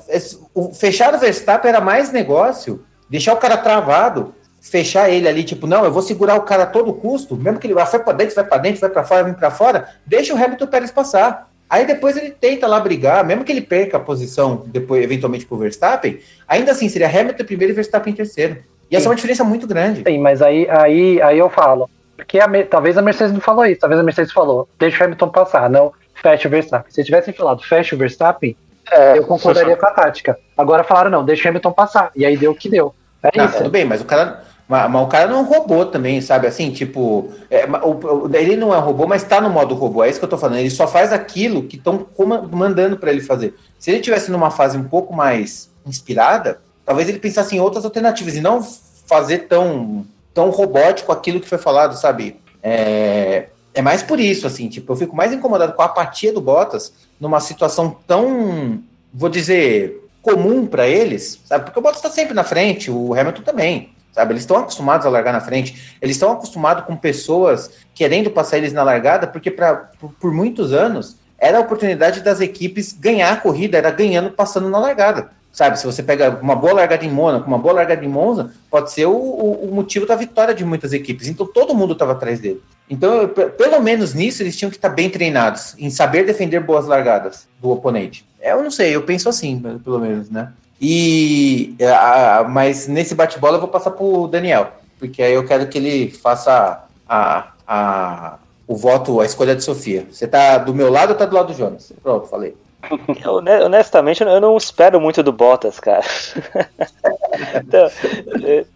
o, 0.54 0.72
fechar 0.72 1.16
o 1.16 1.18
Verstappen 1.18 1.70
era 1.70 1.82
mais 1.82 2.12
negócio, 2.12 2.86
deixar 3.10 3.34
o 3.34 3.38
cara 3.38 3.58
travado, 3.58 4.36
fechar 4.62 5.10
ele 5.10 5.28
ali, 5.28 5.44
tipo, 5.44 5.66
não, 5.66 5.84
eu 5.84 5.92
vou 5.92 6.04
segurar 6.04 6.36
o 6.36 6.44
cara 6.44 6.64
a 6.64 6.68
todo 6.68 6.94
custo, 6.94 7.36
mesmo 7.36 7.60
que 7.60 7.66
ele 7.66 7.74
vá, 7.74 7.86
para 7.86 8.14
dentro, 8.14 8.36
vai 8.36 8.44
para 8.44 8.58
dentro, 8.60 8.82
vai 8.82 8.90
para 8.90 9.04
fora, 9.04 9.24
vem 9.24 9.34
para 9.34 9.50
fora, 9.50 9.90
deixa 10.06 10.34
o 10.34 10.38
Hamilton 10.38 10.68
Pérez 10.68 10.92
passar. 10.92 11.50
Aí 11.70 11.86
depois 11.86 12.16
ele 12.16 12.32
tenta 12.32 12.68
lá 12.68 12.80
brigar, 12.80 13.26
mesmo 13.26 13.44
que 13.44 13.52
ele 13.52 13.62
perca 13.62 13.98
a 13.98 14.00
posição 14.00 14.64
depois, 14.68 15.04
eventualmente, 15.04 15.46
pro 15.46 15.58
Verstappen, 15.58 16.20
ainda 16.48 16.72
assim 16.72 16.88
seria 16.88 17.08
Hamilton 17.08 17.44
primeiro 17.44 17.74
e 17.74 17.76
Verstappen 17.76 18.14
terceiro. 18.14 18.58
Ia 18.92 19.00
ser 19.00 19.08
uma 19.08 19.16
diferença 19.16 19.44
muito 19.44 19.66
grande. 19.66 20.04
Sim, 20.06 20.20
mas 20.20 20.42
aí, 20.42 20.70
aí, 20.70 21.22
aí 21.22 21.40
eu 21.40 21.50
falo. 21.50 21.90
Porque 22.16 22.40
a, 22.40 22.48
talvez 22.70 22.98
a 22.98 23.02
Mercedes 23.02 23.34
não 23.34 23.42
falou 23.42 23.66
isso, 23.66 23.82
talvez 23.82 24.00
a 24.00 24.04
Mercedes 24.04 24.32
falou, 24.32 24.70
deixa 24.80 25.02
o 25.02 25.06
Hamilton 25.06 25.30
passar, 25.30 25.70
não 25.70 25.92
fecha 26.14 26.48
o 26.48 26.52
Verstappen. 26.52 26.92
Se 26.92 27.04
tivessem 27.04 27.34
falado 27.34 27.62
fecha 27.64 27.96
o 27.96 28.00
Verstappen, 28.00 28.56
é, 28.92 29.18
eu 29.18 29.24
concordaria 29.26 29.76
com 29.76 29.86
a 29.86 29.92
tática. 29.92 30.38
Agora 30.58 30.84
falaram, 30.84 31.10
não, 31.10 31.26
deixa 31.26 31.48
o 31.48 31.50
Hamilton 31.50 31.72
passar. 31.72 32.12
E 32.16 32.26
aí 32.26 32.38
deu 32.38 32.52
o 32.52 32.56
que 32.56 32.70
deu. 32.70 32.94
É 33.22 33.38
não, 33.38 33.46
isso. 33.46 33.58
Tudo 33.58 33.70
bem, 33.70 33.86
mas 33.86 34.02
o 34.02 34.06
cara 34.06 34.44
mas, 34.68 34.92
mas, 34.92 35.04
o 35.04 35.08
cara 35.08 35.28
não 35.28 35.38
é 35.38 35.42
um 35.42 35.46
robô 35.46 35.86
também, 35.86 36.20
sabe? 36.22 36.48
Assim, 36.48 36.72
tipo, 36.72 37.32
é, 37.50 37.66
o, 37.66 38.30
ele 38.34 38.56
não 38.56 38.74
é 38.74 38.78
um 38.78 38.82
robô, 38.82 39.06
mas 39.06 39.24
tá 39.24 39.40
no 39.40 39.50
modo 39.50 39.76
robô. 39.76 40.04
É 40.04 40.10
isso 40.10 40.20
que 40.20 40.26
eu 40.26 40.30
tô 40.30 40.38
falando. 40.38 40.58
Ele 40.58 40.72
só 40.72 40.88
faz 40.88 41.14
aquilo 41.14 41.64
que 41.64 41.78
estão 41.78 42.08
mandando 42.52 42.98
para 42.98 43.12
ele 43.12 43.22
fazer. 43.22 43.54
Se 43.78 43.92
ele 43.92 44.02
tivesse 44.02 44.32
numa 44.32 44.50
fase 44.50 44.78
um 44.78 44.84
pouco 44.84 45.14
mais 45.14 45.70
inspirada, 45.86 46.60
talvez 46.84 47.08
ele 47.08 47.20
pensasse 47.20 47.56
em 47.56 47.60
outras 47.60 47.86
alternativas 47.86 48.36
e 48.36 48.42
não 48.42 48.62
fazer 49.06 49.40
tão, 49.48 50.06
tão 50.34 50.50
robótico 50.50 51.12
aquilo 51.12 51.40
que 51.40 51.48
foi 51.48 51.60
falado, 51.60 51.96
sabe? 51.96 52.38
É, 52.64 53.50
é 53.72 53.82
mais 53.84 54.02
por 54.02 54.20
isso, 54.20 54.48
assim, 54.48 54.68
tipo, 54.68 54.92
eu 54.92 54.98
fico 54.98 55.16
mais 55.16 55.32
incomodado 55.32 55.74
com 55.74 55.82
a 55.84 55.86
apatia 55.86 56.34
do 56.34 56.42
Bottas 56.42 56.92
numa 57.20 57.40
situação 57.40 57.96
tão, 58.08 58.80
vou 59.14 59.30
dizer, 59.30 60.10
comum 60.24 60.66
para 60.66 60.88
eles, 60.88 61.40
sabe? 61.46 61.66
Porque 61.66 61.78
o 61.78 61.82
Bottas 61.84 62.02
tá 62.02 62.10
sempre 62.10 62.34
na 62.34 62.44
frente, 62.44 62.90
o 62.90 63.14
Hamilton 63.14 63.44
também 63.44 63.95
sabe? 64.16 64.32
Eles 64.32 64.44
estão 64.44 64.58
acostumados 64.58 65.06
a 65.06 65.10
largar 65.10 65.34
na 65.34 65.42
frente, 65.42 65.98
eles 66.02 66.16
estão 66.16 66.32
acostumados 66.32 66.86
com 66.86 66.96
pessoas 66.96 67.70
querendo 67.94 68.32
passar 68.32 68.58
eles 68.58 68.72
na 68.72 68.82
largada, 68.82 69.28
porque 69.28 69.52
pra, 69.52 69.76
por, 69.76 70.14
por, 70.14 70.32
muitos 70.32 70.72
anos 70.72 71.18
era 71.38 71.58
a 71.58 71.62
oportunidade 71.62 72.22
das 72.22 72.40
equipes 72.40 72.94
ganhar 72.94 73.34
a 73.34 73.36
corrida, 73.36 73.78
era 73.78 73.92
ganhando 73.92 74.32
passando 74.32 74.70
na 74.70 74.80
largada. 74.80 75.32
Sabe, 75.52 75.80
se 75.80 75.86
você 75.86 76.04
pega 76.04 76.38
uma 76.42 76.56
boa 76.56 76.74
largada 76.74 77.06
em 77.06 77.12
Mônaco, 77.12 77.48
uma 77.48 77.58
boa 77.58 77.74
largada 77.74 78.04
em 78.04 78.10
Monza, 78.10 78.52
pode 78.70 78.92
ser 78.92 79.06
o, 79.06 79.14
o, 79.14 79.70
o 79.70 79.76
motivo 79.76 80.06
da 80.06 80.16
vitória 80.16 80.54
de 80.54 80.66
muitas 80.66 80.92
equipes. 80.92 81.28
Então 81.28 81.46
todo 81.46 81.76
mundo 81.76 81.94
estava 81.94 82.14
atrás 82.14 82.40
dele. 82.40 82.62
Então, 82.90 83.28
pelo 83.58 83.82
menos 83.82 84.14
nisso, 84.14 84.44
eles 84.44 84.56
tinham 84.56 84.70
que 84.70 84.76
estar 84.78 84.90
bem 84.90 85.10
treinados, 85.10 85.74
em 85.80 85.90
saber 85.90 86.26
defender 86.26 86.60
boas 86.60 86.86
largadas 86.86 87.48
do 87.60 87.70
oponente. 87.72 88.26
É, 88.40 88.52
eu 88.52 88.62
não 88.62 88.70
sei, 88.70 88.96
eu 88.96 89.04
penso 89.04 89.28
assim, 89.28 89.62
pelo 89.84 90.00
menos, 90.00 90.30
né? 90.30 90.52
E 90.80 91.76
a, 91.82 92.46
mas 92.48 92.88
nesse 92.88 93.16
bate-bola 93.16 93.58
eu 93.58 93.62
vou 93.62 93.70
passar 93.70 93.92
pro 93.92 94.28
Daniel, 94.28 94.72
porque 95.00 95.22
aí 95.24 95.34
eu 95.34 95.46
quero 95.46 95.68
que 95.68 95.78
ele 95.78 96.12
faça 96.12 96.84
a, 97.08 97.52
a, 97.68 98.38
o 98.68 98.76
voto, 98.76 99.22
a 99.22 99.26
escolha 99.26 99.56
de 99.56 99.64
Sofia. 99.64 100.06
Você 100.12 100.28
tá 100.28 100.58
do 100.58 100.74
meu 100.74 100.92
lado 100.92 101.12
ou 101.12 101.16
tá 101.16 101.26
do 101.26 101.36
lado 101.36 101.48
do 101.48 101.58
Jonas? 101.58 101.94
Pronto, 102.04 102.28
falei. 102.28 102.56
Honestamente, 103.64 104.24
eu 104.24 104.42
não 104.42 104.56
espero 104.58 105.00
muito 105.00 105.24
do 105.24 105.32
Bottas, 105.32 105.80
cara. 105.80 106.04
então, 107.56 107.90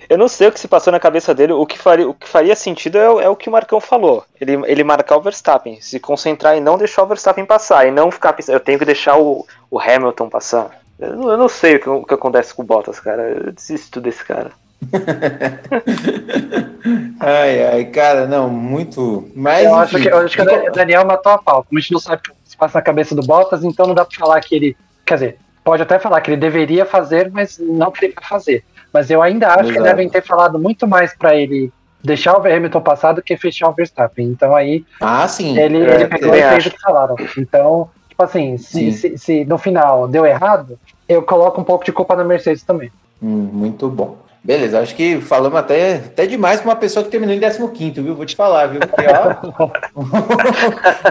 eu 0.09 0.17
não 0.17 0.27
sei 0.27 0.47
o 0.47 0.51
que 0.51 0.59
se 0.59 0.67
passou 0.67 0.91
na 0.91 0.99
cabeça 0.99 1.33
dele. 1.33 1.53
O 1.53 1.65
que 1.65 1.77
faria, 1.77 2.09
o 2.09 2.13
que 2.13 2.27
faria 2.27 2.55
sentido 2.55 2.97
é, 2.97 3.25
é, 3.25 3.29
o 3.29 3.35
que 3.35 3.49
o 3.49 3.51
Marcão 3.51 3.79
falou. 3.79 4.23
Ele, 4.39 4.53
ele 4.65 4.83
marcar 4.83 5.17
o 5.17 5.21
Verstappen, 5.21 5.79
se 5.81 5.99
concentrar 5.99 6.57
em 6.57 6.61
não 6.61 6.77
deixar 6.77 7.03
o 7.03 7.07
Verstappen 7.07 7.45
passar, 7.45 7.87
e 7.87 7.91
não 7.91 8.11
ficar 8.11 8.33
pensando, 8.33 8.55
eu 8.55 8.59
tenho 8.59 8.79
que 8.79 8.85
deixar 8.85 9.17
o, 9.17 9.45
o 9.69 9.79
Hamilton 9.79 10.29
passar. 10.29 10.78
Eu 10.99 11.15
não, 11.15 11.31
eu 11.31 11.37
não 11.37 11.47
sei 11.47 11.75
o 11.75 11.79
que, 11.79 11.89
o 11.89 12.03
que, 12.03 12.13
acontece 12.13 12.53
com 12.53 12.61
o 12.61 12.65
Bottas, 12.65 12.99
cara. 12.99 13.21
Eu 13.23 13.51
desisto 13.53 14.01
desse 14.01 14.23
cara. 14.23 14.51
ai, 17.19 17.65
ai, 17.65 17.85
cara, 17.85 18.27
não, 18.27 18.49
muito. 18.49 19.29
Mas, 19.35 19.65
eu, 19.65 19.75
acho 19.75 19.97
que, 19.97 20.07
eu 20.07 20.17
acho 20.17 20.35
que 20.35 20.41
o 20.41 20.71
Daniel 20.71 21.05
matou 21.05 21.31
a 21.31 21.37
pau. 21.37 21.63
Como 21.63 21.77
a 21.77 21.81
gente 21.81 21.93
não 21.93 21.99
sabe 21.99 22.17
o 22.17 22.21
que 22.21 22.31
se 22.45 22.57
passa 22.57 22.79
na 22.79 22.83
cabeça 22.83 23.15
do 23.15 23.25
Bottas, 23.25 23.63
então 23.63 23.87
não 23.87 23.95
dá 23.95 24.03
pra 24.03 24.17
falar 24.17 24.41
que 24.41 24.55
ele. 24.55 24.77
Quer 25.05 25.13
dizer, 25.15 25.37
pode 25.63 25.81
até 25.81 25.97
falar 25.99 26.19
que 26.21 26.31
ele 26.31 26.37
deveria 26.37 26.85
fazer, 26.85 27.31
mas 27.31 27.57
não 27.59 27.91
que 27.91 28.05
ele 28.05 28.13
vai 28.13 28.25
fazer. 28.27 28.63
Mas 28.91 29.09
eu 29.09 29.21
ainda 29.21 29.47
acho 29.47 29.69
Exato. 29.69 29.73
que 29.73 29.83
devem 29.83 30.09
ter 30.09 30.21
falado 30.21 30.59
muito 30.59 30.87
mais 30.87 31.15
para 31.15 31.35
ele 31.35 31.71
deixar 32.03 32.37
o 32.37 32.45
Hamilton 32.45 32.81
passar 32.81 33.13
do 33.13 33.21
que 33.21 33.37
fechar 33.37 33.69
o 33.69 33.73
Verstappen. 33.73 34.27
Então 34.27 34.55
aí. 34.55 34.85
Ah, 34.99 35.27
sim. 35.27 35.57
Ele, 35.57 35.77
é, 35.85 35.95
ele 35.95 36.07
pegou 36.07 36.35
e 36.35 36.41
fez 36.41 36.65
o 36.65 36.71
que 36.71 36.81
falaram. 36.81 37.15
Então, 37.37 37.89
tipo 38.19 38.23
assim, 38.23 38.57
se, 38.57 38.91
se, 38.91 39.17
se, 39.17 39.45
no 39.45 39.57
final 39.57 40.07
deu 40.07 40.25
errado, 40.25 40.77
eu 41.07 41.21
coloco 41.23 41.61
um 41.61 41.63
pouco 41.63 41.85
de 41.85 41.93
culpa 41.93 42.15
na 42.15 42.23
Mercedes 42.23 42.63
também. 42.63 42.91
Hum, 43.21 43.49
muito 43.51 43.87
bom. 43.89 44.17
Beleza, 44.41 44.79
acho 44.79 44.95
que 44.95 45.19
falamos 45.19 45.59
até, 45.59 45.95
até 45.95 46.25
demais 46.25 46.61
para 46.61 46.69
uma 46.69 46.75
pessoa 46.75 47.03
que 47.03 47.11
terminou 47.11 47.35
em 47.35 47.39
15, 47.39 48.01
viu? 48.01 48.15
Vou 48.15 48.25
te 48.25 48.37
falar, 48.37 48.67
viu? 48.67 48.79
Porque, 48.79 49.05
ó, 49.05 49.35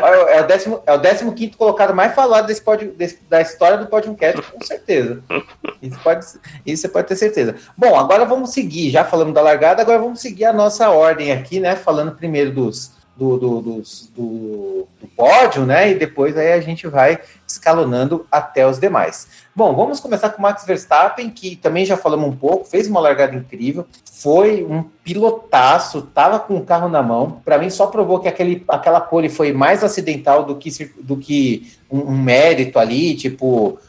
é, 0.33 0.41
o 0.41 0.47
décimo, 0.47 0.81
é 0.87 0.95
o 0.95 1.33
15 1.33 1.51
colocado 1.57 1.95
mais 1.95 2.15
falado 2.15 2.47
desse 2.47 2.63
pod, 2.63 2.87
desse, 2.87 3.19
da 3.29 3.43
história 3.43 3.77
do 3.77 3.87
podcast, 3.87 4.41
com 4.41 4.65
certeza. 4.65 5.23
Isso, 5.83 5.99
pode, 6.03 6.25
isso 6.65 6.83
você 6.83 6.89
pode 6.89 7.07
ter 7.07 7.17
certeza. 7.17 7.55
Bom, 7.77 7.99
agora 7.99 8.25
vamos 8.25 8.51
seguir. 8.51 8.91
Já 8.91 9.05
falamos 9.05 9.35
da 9.35 9.43
largada, 9.43 9.83
agora 9.83 9.99
vamos 9.99 10.21
seguir 10.21 10.47
a 10.47 10.53
nossa 10.53 10.89
ordem 10.89 11.31
aqui, 11.31 11.61
né? 11.61 11.77
Falando 11.77 12.17
primeiro 12.17 12.51
dos, 12.51 12.93
do, 13.19 13.37
do, 13.37 13.61
do, 13.61 13.83
do, 14.15 14.89
do 15.01 15.09
pódio, 15.17 15.67
né? 15.67 15.91
E 15.91 15.95
depois 15.97 16.37
aí 16.37 16.53
a 16.53 16.61
gente 16.61 16.87
vai 16.87 17.19
escalonando 17.45 18.25
até 18.31 18.65
os 18.65 18.79
demais. 18.79 19.27
Bom, 19.55 19.75
vamos 19.75 19.99
começar 19.99 20.31
com 20.31 20.39
o 20.39 20.43
Max 20.43 20.65
Verstappen, 20.65 21.29
que 21.29 21.57
também 21.57 21.85
já 21.85 21.97
falamos 21.97 22.29
um 22.29 22.37
pouco, 22.37 22.65
fez 22.65 22.87
uma 22.87 23.01
largada 23.01 23.35
incrível, 23.35 23.85
foi 24.05 24.65
um 24.65 24.85
pilotaço, 25.03 26.03
tava 26.03 26.39
com 26.39 26.59
o 26.59 26.65
carro 26.65 26.89
na 26.89 27.03
mão. 27.03 27.43
Para 27.45 27.59
mim, 27.59 27.69
só 27.69 27.89
provou 27.89 28.21
que 28.21 28.29
aquele, 28.29 28.65
aquela 28.69 29.01
pole 29.01 29.29
foi 29.29 29.53
mais 29.53 29.83
acidental 29.83 30.45
do 30.45 30.55
que, 30.55 30.71
do 31.01 31.17
que 31.17 31.73
um, 31.91 32.13
um 32.13 32.17
mérito 32.17 32.79
ali, 32.79 33.17
tipo, 33.17 33.81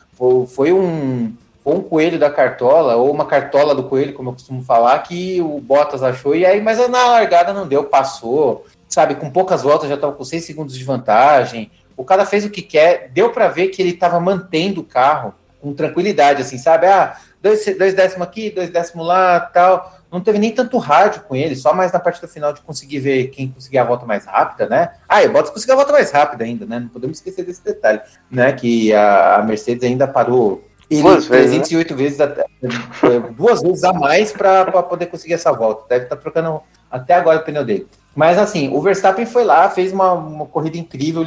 foi 0.47 0.73
um 0.73 1.31
foi 1.61 1.75
um 1.75 1.81
coelho 1.81 2.17
da 2.17 2.31
cartola, 2.31 2.95
ou 2.95 3.11
uma 3.11 3.25
cartola 3.25 3.75
do 3.75 3.83
coelho, 3.83 4.13
como 4.13 4.29
eu 4.29 4.33
costumo 4.33 4.63
falar, 4.63 4.97
que 4.99 5.39
o 5.41 5.59
Bottas 5.59 6.01
achou, 6.01 6.33
e 6.33 6.45
aí, 6.45 6.61
mas 6.61 6.79
na 6.89 7.05
largada 7.05 7.53
não 7.53 7.67
deu, 7.67 7.83
passou, 7.83 8.65
sabe, 8.89 9.15
com 9.15 9.29
poucas 9.29 9.61
voltas 9.61 9.87
já 9.87 9.95
estava 9.95 10.13
com 10.13 10.23
seis 10.25 10.43
segundos 10.43 10.77
de 10.77 10.83
vantagem. 10.83 11.71
O 11.95 12.03
cara 12.03 12.25
fez 12.25 12.43
o 12.43 12.49
que 12.49 12.61
quer, 12.61 13.09
deu 13.13 13.31
para 13.31 13.47
ver 13.47 13.67
que 13.67 13.81
ele 13.81 13.91
estava 13.91 14.19
mantendo 14.19 14.81
o 14.81 14.83
carro 14.83 15.33
com 15.61 15.73
tranquilidade, 15.73 16.41
assim, 16.41 16.57
sabe? 16.57 16.87
Ah, 16.87 17.17
dois, 17.41 17.63
dois 17.77 17.93
décimos 17.93 18.27
aqui, 18.27 18.49
dois 18.49 18.69
décimos 18.69 19.05
lá, 19.05 19.39
tal. 19.39 19.99
Não 20.11 20.21
teve 20.21 20.39
nem 20.39 20.51
tanto 20.51 20.77
rádio 20.77 21.21
com 21.23 21.35
ele, 21.35 21.55
só 21.55 21.73
mais 21.73 21.91
na 21.91 21.99
parte 21.99 22.19
do 22.19 22.27
final 22.27 22.51
de 22.51 22.61
conseguir 22.61 22.99
ver 22.99 23.27
quem 23.27 23.49
conseguia 23.49 23.81
a 23.81 23.85
volta 23.85 24.05
mais 24.05 24.25
rápida, 24.25 24.67
né? 24.67 24.91
Ah, 25.07 25.21
e 25.23 25.27
o 25.27 25.31
Bottas 25.31 25.51
conseguiu 25.51 25.73
a 25.73 25.77
volta 25.77 25.91
mais 25.91 26.09
rápida 26.09 26.43
ainda, 26.43 26.65
né? 26.65 26.79
Não 26.79 26.87
podemos 26.87 27.17
esquecer 27.17 27.45
desse 27.45 27.63
detalhe, 27.63 28.01
né? 28.31 28.51
Que 28.53 28.93
a, 28.93 29.35
a 29.35 29.43
Mercedes 29.43 29.83
ainda 29.83 30.07
parou 30.07 30.63
ele 30.89 31.03
duas 31.03 31.27
308 31.27 31.95
vezes, 31.95 32.17
né? 32.17 32.33
vezes 32.61 33.35
duas 33.35 33.61
vezes 33.61 33.83
a 33.83 33.93
mais 33.93 34.31
para 34.31 34.65
poder 34.81 35.05
conseguir 35.05 35.35
essa 35.35 35.51
volta. 35.51 35.85
Deve 35.87 36.05
estar 36.05 36.15
tá 36.15 36.21
trocando 36.21 36.63
até 36.89 37.13
agora 37.13 37.39
o 37.39 37.43
pneu 37.43 37.63
dele. 37.63 37.87
Mas 38.15 38.37
assim, 38.37 38.69
o 38.73 38.81
Verstappen 38.81 39.25
foi 39.25 39.43
lá, 39.43 39.69
fez 39.69 39.91
uma, 39.91 40.13
uma 40.13 40.45
corrida 40.45 40.77
incrível, 40.77 41.25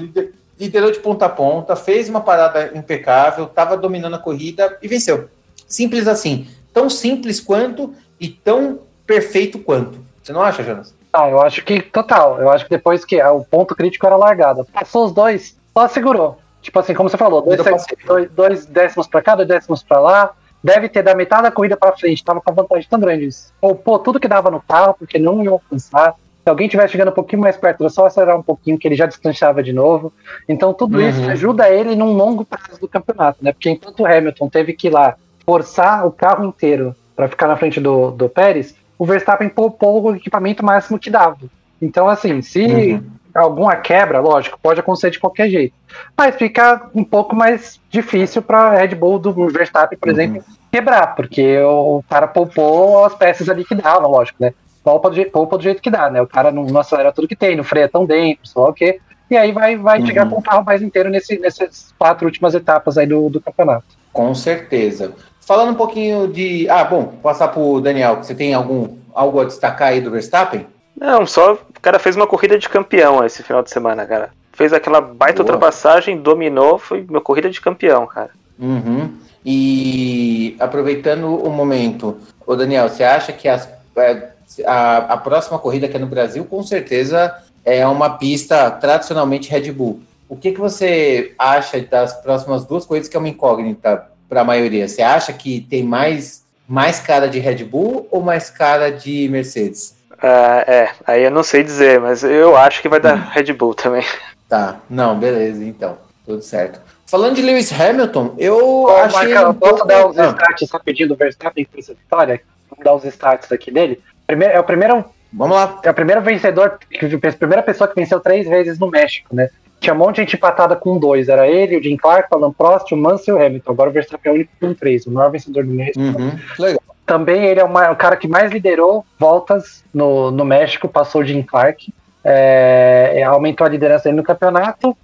liderou 0.59 0.91
de 0.91 0.99
ponta 0.99 1.27
a 1.27 1.29
ponta, 1.29 1.77
fez 1.77 2.09
uma 2.09 2.21
parada 2.21 2.73
impecável, 2.75 3.45
estava 3.45 3.77
dominando 3.77 4.15
a 4.15 4.19
corrida 4.19 4.79
e 4.83 4.89
venceu. 4.89 5.29
Simples 5.67 6.07
assim. 6.07 6.47
Tão 6.73 6.89
simples 6.89 7.41
quanto 7.41 7.95
e 8.19 8.29
tão 8.29 8.81
perfeito 9.07 9.59
quanto. 9.59 9.99
Você 10.23 10.33
não 10.33 10.43
acha, 10.43 10.63
Jonas? 10.63 10.95
Ah, 11.13 11.29
eu 11.29 11.41
acho 11.41 11.63
que 11.65 11.83
total. 11.83 12.41
Eu 12.41 12.51
acho 12.51 12.65
que 12.65 12.71
depois 12.71 13.05
que 13.05 13.21
ah, 13.21 13.33
o 13.33 13.45
ponto 13.45 13.75
crítico 13.75 14.07
era 14.07 14.17
largada, 14.17 14.65
passou 14.65 15.05
os 15.07 15.13
dois, 15.13 15.57
só 15.73 15.87
segurou. 15.89 16.39
Tipo 16.63 16.79
assim, 16.79 16.95
como 16.95 17.11
você 17.11 17.17
falou, 17.17 17.43
dois, 17.43 17.59
dois, 18.07 18.31
dois 18.31 18.67
décimos 18.67 19.09
para 19.09 19.21
cá, 19.21 19.35
dois 19.35 19.49
décimos 19.49 19.83
para 19.83 20.01
lá. 20.01 20.33
Deve 20.63 20.89
ter 20.89 21.03
da 21.03 21.13
metade 21.13 21.43
da 21.43 21.51
corrida 21.51 21.77
para 21.77 21.97
frente, 21.97 22.25
tava 22.25 22.41
com 22.41 22.51
a 22.51 22.55
vantagem 22.55 22.87
tão 22.89 23.01
grande. 23.01 23.29
Ou, 23.61 23.75
pô, 23.75 23.99
tudo 23.99 24.21
que 24.21 24.29
dava 24.29 24.49
no 24.49 24.63
carro, 24.63 24.95
porque 24.97 25.19
não 25.19 25.43
ia 25.43 25.51
alcançar. 25.51 26.15
Se 26.43 26.51
alguém 26.51 26.67
estiver 26.67 26.89
chegando 26.89 27.09
um 27.09 27.15
pouquinho 27.15 27.41
mais 27.41 27.57
perto, 27.57 27.83
era 27.83 27.91
só 27.91 28.07
acelerar 28.07 28.37
um 28.37 28.43
pouquinho, 28.43 28.77
que 28.77 28.89
ele 28.89 28.97
já 28.97 29.07
descanchava 29.07 29.63
de 29.63 29.73
novo. 29.73 30.13
Então, 30.49 30.75
tudo 30.75 30.99
uhum. 30.99 31.09
isso 31.09 31.31
ajuda 31.31 31.71
ele 31.71 31.95
num 31.95 32.13
longo 32.15 32.45
prazo 32.45 32.81
do 32.81 32.89
campeonato, 32.89 33.45
né? 33.45 33.53
Porque 33.53 33.71
enquanto 33.71 34.01
o 34.01 34.07
Hamilton 34.07 34.49
teve 34.49 34.73
que 34.73 34.89
ir 34.89 34.91
lá 34.91 35.15
forçar 35.47 36.05
o 36.05 36.11
carro 36.11 36.45
inteiro 36.45 36.97
para 37.15 37.29
ficar 37.29 37.47
na 37.47 37.57
frente 37.57 37.81
do, 37.81 38.11
do 38.11 38.29
Pérez, 38.29 38.75
o 38.99 39.05
Verstappen 39.05 39.49
poupou 39.49 40.03
o 40.03 40.17
equipamento 40.17 40.65
máximo 40.65 40.99
que 40.99 41.11
dava. 41.11 41.39
Então, 41.81 42.09
assim, 42.09 42.43
se 42.43 42.65
uhum. 42.65 43.03
alguma 43.35 43.77
quebra, 43.77 44.21
lógico, 44.21 44.59
pode 44.61 44.81
acontecer 44.81 45.11
de 45.11 45.21
qualquer 45.21 45.49
jeito. 45.49 45.75
Mas 46.17 46.35
fica 46.35 46.89
um 46.93 47.05
pouco 47.05 47.37
mais 47.37 47.81
difícil 47.89 48.43
para 48.43 48.59
a 48.59 48.75
Red 48.77 48.97
Bull 48.97 49.19
do 49.21 49.49
Verstappen, 49.49 49.99
por 49.99 50.09
uhum. 50.09 50.15
exemplo, 50.15 50.45
quebrar, 50.73 51.15
porque 51.15 51.61
o 51.61 52.03
cara 52.09 52.27
poupou 52.27 53.05
as 53.05 53.15
peças 53.15 53.49
ali 53.49 53.65
que 53.65 53.75
dava, 53.75 54.07
lógico, 54.07 54.39
né? 54.41 54.53
Poupa 54.83 55.11
do, 55.11 55.17
jeito, 55.17 55.31
poupa 55.31 55.57
do 55.57 55.63
jeito 55.63 55.81
que 55.81 55.91
dá, 55.91 56.11
né? 56.11 56.21
O 56.21 56.27
cara 56.27 56.51
não, 56.51 56.65
não 56.65 56.81
acelera 56.81 57.13
tudo 57.13 57.29
que 57.29 57.37
tem, 57.37 57.57
não 57.57 57.65
freia 57.65 57.89
tão 57.89 58.05
dentro, 58.05 58.47
só 58.47 58.69
o 58.69 58.73
quê. 58.73 59.01
E 59.31 59.37
aí 59.37 59.53
vai, 59.53 59.77
vai 59.77 60.01
uhum. 60.01 60.07
chegar 60.07 60.29
com 60.29 60.39
o 60.39 60.43
carro 60.43 60.65
mais 60.65 60.83
inteiro 60.83 61.09
nesse, 61.09 61.39
nessas 61.39 61.95
quatro 61.99 62.27
últimas 62.27 62.55
etapas 62.55 62.99
aí 62.99 63.07
do, 63.07 63.31
do 63.31 63.41
campeonato. 63.41 63.87
Com 64.13 64.35
certeza. 64.35 65.15
Falando 65.41 65.73
um 65.73 65.75
pouquinho 65.75 66.29
de. 66.29 66.69
Ah, 66.69 66.85
bom, 66.85 67.15
passar 67.23 67.49
para 67.49 67.61
o 67.61 67.81
Daniel. 67.81 68.17
Você 68.17 68.35
tem 68.35 68.53
algum 68.53 68.97
algo 69.15 69.41
a 69.41 69.45
destacar 69.45 69.89
aí 69.89 70.01
do 70.01 70.11
Verstappen? 70.11 70.67
Não, 70.99 71.27
só 71.27 71.55
o 71.55 71.81
cara 71.81 71.99
fez 71.99 72.15
uma 72.15 72.27
corrida 72.27 72.59
de 72.59 72.69
campeão 72.69 73.25
esse 73.25 73.43
final 73.43 73.63
de 73.63 73.71
semana, 73.71 74.05
cara. 74.07 74.31
Fez 74.53 74.73
aquela 74.73 75.01
baita 75.01 75.43
Boa. 75.43 75.55
ultrapassagem, 75.55 76.19
dominou, 76.19 76.79
foi 76.79 77.05
uma 77.09 77.21
corrida 77.21 77.49
de 77.49 77.61
campeão, 77.61 78.07
cara. 78.07 78.31
Uhum. 78.59 79.15
E 79.45 80.55
aproveitando 80.61 81.35
o 81.35 81.51
momento, 81.51 82.19
o 82.47 82.55
Daniel, 82.55 82.89
você 82.89 83.03
acha 83.03 83.33
que 83.33 83.49
as, 83.49 83.69
é, 83.97 84.29
a, 84.67 84.97
a 84.97 85.17
próxima 85.17 85.59
corrida 85.59 85.89
que 85.89 85.97
é 85.97 86.01
no 86.01 86.07
Brasil, 86.07 86.45
com 86.45 86.63
certeza 86.63 87.35
é 87.65 87.87
uma 87.87 88.19
pista 88.19 88.71
tradicionalmente 88.71 89.51
Red 89.51 89.73
Bull. 89.73 90.03
O 90.29 90.37
que, 90.37 90.53
que 90.53 90.61
você 90.61 91.35
acha 91.39 91.81
das 91.81 92.15
próximas 92.15 92.65
duas 92.65 92.87
corridas 92.87 93.09
que 93.09 93.17
é 93.17 93.21
uma 93.21 93.29
incógnita 93.29 94.07
para 94.29 94.41
a 94.41 94.45
maioria? 94.45 94.89
Você 94.89 95.03
acha 95.03 95.33
que 95.33 95.61
tem 95.69 95.83
mais, 95.83 96.43
mais 96.67 96.99
cara 97.01 97.29
de 97.29 97.39
Red 97.39 97.65
Bull 97.65 98.09
ou 98.11 98.23
mais 98.23 98.51
cara 98.51 98.91
de 98.91 99.29
Mercedes? 99.29 99.95
Uh, 100.13 100.63
é, 100.67 100.91
aí 101.07 101.25
eu 101.25 101.31
não 101.31 101.43
sei 101.43 101.63
dizer, 101.63 102.01
mas 102.01 102.25
eu 102.25 102.57
acho 102.57 102.81
que 102.81 102.89
vai 102.89 103.01
dar 103.01 103.17
hum. 103.17 103.31
Red 103.31 103.53
Bull 103.53 103.75
também. 103.75 104.05
Tá, 104.49 104.81
não, 104.89 105.19
beleza, 105.19 105.65
então, 105.65 105.99
tudo 106.25 106.43
certo. 106.43 106.81
Falando 107.07 107.37
de 107.37 107.43
Lewis 107.43 107.71
Hamilton, 107.71 108.35
eu 108.39 108.85
Ô, 108.85 108.89
achei. 108.89 109.37
Um 109.37 109.53
posso 109.53 109.85
dar 109.85 110.07
os 110.07 110.19
ah. 110.19 110.31
stats 110.31 110.71
rapidinho 110.71 111.11
do 111.11 111.17
Verstappen 111.17 111.67
com 111.71 111.79
essa 111.79 111.93
vitória? 111.93 112.41
Vamos 112.71 112.85
dar 112.85 112.95
os 112.95 113.05
stats 113.05 113.53
aqui 113.53 113.71
dele. 113.71 114.01
Primeiro, 114.27 114.55
é 114.55 114.61
o 114.61 114.65
primeiro. 114.65 115.05
Vamos 115.33 115.57
lá. 115.57 115.81
É 115.83 115.91
o 115.91 115.95
primeiro 115.95 116.21
vencedor, 116.21 116.79
a 116.79 117.33
primeira 117.33 117.63
pessoa 117.63 117.89
que 117.89 117.95
venceu 117.95 118.21
três 118.21 118.47
vezes 118.47 118.79
no 118.79 118.89
México, 118.89 119.35
né? 119.35 119.49
Tinha 119.81 119.95
um 119.95 119.99
monte 119.99 120.17
de 120.17 120.23
gente 120.23 120.37
empatada 120.37 120.77
com 120.77 120.97
dois. 120.97 121.29
Era 121.29 121.49
ele, 121.49 121.77
o 121.77 121.83
Jim 121.83 121.97
Clark, 121.97 122.29
o 122.31 122.37
Alan 122.37 122.53
Prost, 122.53 122.93
o 122.93 122.97
Mansell 122.97 123.37
e 123.37 123.43
o 123.43 123.47
Hamilton. 123.47 123.73
Agora 123.73 123.91
o 123.91 123.93
Verstappen 123.93 124.31
é 124.31 124.33
o 124.33 124.35
único 124.37 124.53
com 124.61 124.75
três, 124.75 125.07
o 125.07 125.11
maior 125.11 125.31
vencedor 125.31 125.65
do 125.65 125.73
México. 125.73 125.99
Uhum, 125.99 126.39
legal. 126.59 126.81
Também 127.05 127.45
ele 127.47 127.59
é 127.59 127.65
uma, 127.65 127.91
o 127.91 127.97
cara 127.97 128.17
que 128.17 128.29
mais 128.29 128.53
liderou 128.53 129.05
voltas 129.19 129.83
no, 129.93 130.31
no 130.31 130.45
México, 130.45 130.89
passou 130.89 131.23
o 131.23 131.25
Jim 131.25 131.43
Clark. 131.43 131.93
É, 132.25 133.15
é, 133.17 133.23
aumentou 133.25 133.67
a 133.67 133.71
liderança 133.71 134.05
dele 134.05 134.19
no 134.19 134.23
campeonato. 134.23 134.97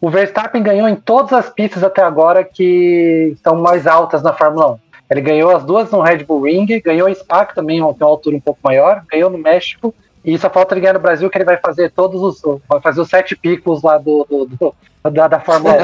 O 0.00 0.08
Verstappen 0.08 0.62
ganhou 0.62 0.88
em 0.88 0.96
todas 0.96 1.32
as 1.32 1.50
pistas 1.50 1.84
até 1.84 2.02
agora 2.02 2.42
que 2.42 3.32
estão 3.34 3.56
mais 3.56 3.86
altas 3.86 4.22
na 4.22 4.32
Fórmula 4.32 4.72
1. 4.72 4.78
Ele 5.10 5.20
ganhou 5.20 5.54
as 5.54 5.64
duas 5.64 5.90
no 5.90 6.00
Red 6.00 6.24
Bull 6.24 6.42
Ring, 6.42 6.66
ganhou 6.80 7.08
em 7.08 7.14
Spa, 7.14 7.44
que 7.44 7.54
também 7.54 7.76
tem 7.76 7.84
uma 7.84 8.08
altura 8.08 8.36
um 8.36 8.40
pouco 8.40 8.60
maior, 8.62 9.02
ganhou 9.10 9.28
no 9.28 9.38
México 9.38 9.94
e 10.24 10.38
só 10.38 10.48
falta 10.48 10.74
ele 10.74 10.80
ganhar 10.80 10.92
no 10.94 11.00
Brasil, 11.00 11.28
que 11.28 11.36
ele 11.36 11.44
vai 11.44 11.56
fazer 11.56 11.90
todos 11.90 12.22
os. 12.22 12.60
Vai 12.68 12.80
fazer 12.80 13.00
os 13.00 13.08
sete 13.08 13.36
picos 13.36 13.82
lá 13.82 13.98
do, 13.98 14.24
do, 14.28 14.46
do 14.46 15.10
da, 15.10 15.26
da 15.26 15.40
Fórmula 15.40 15.74
1. 15.74 15.76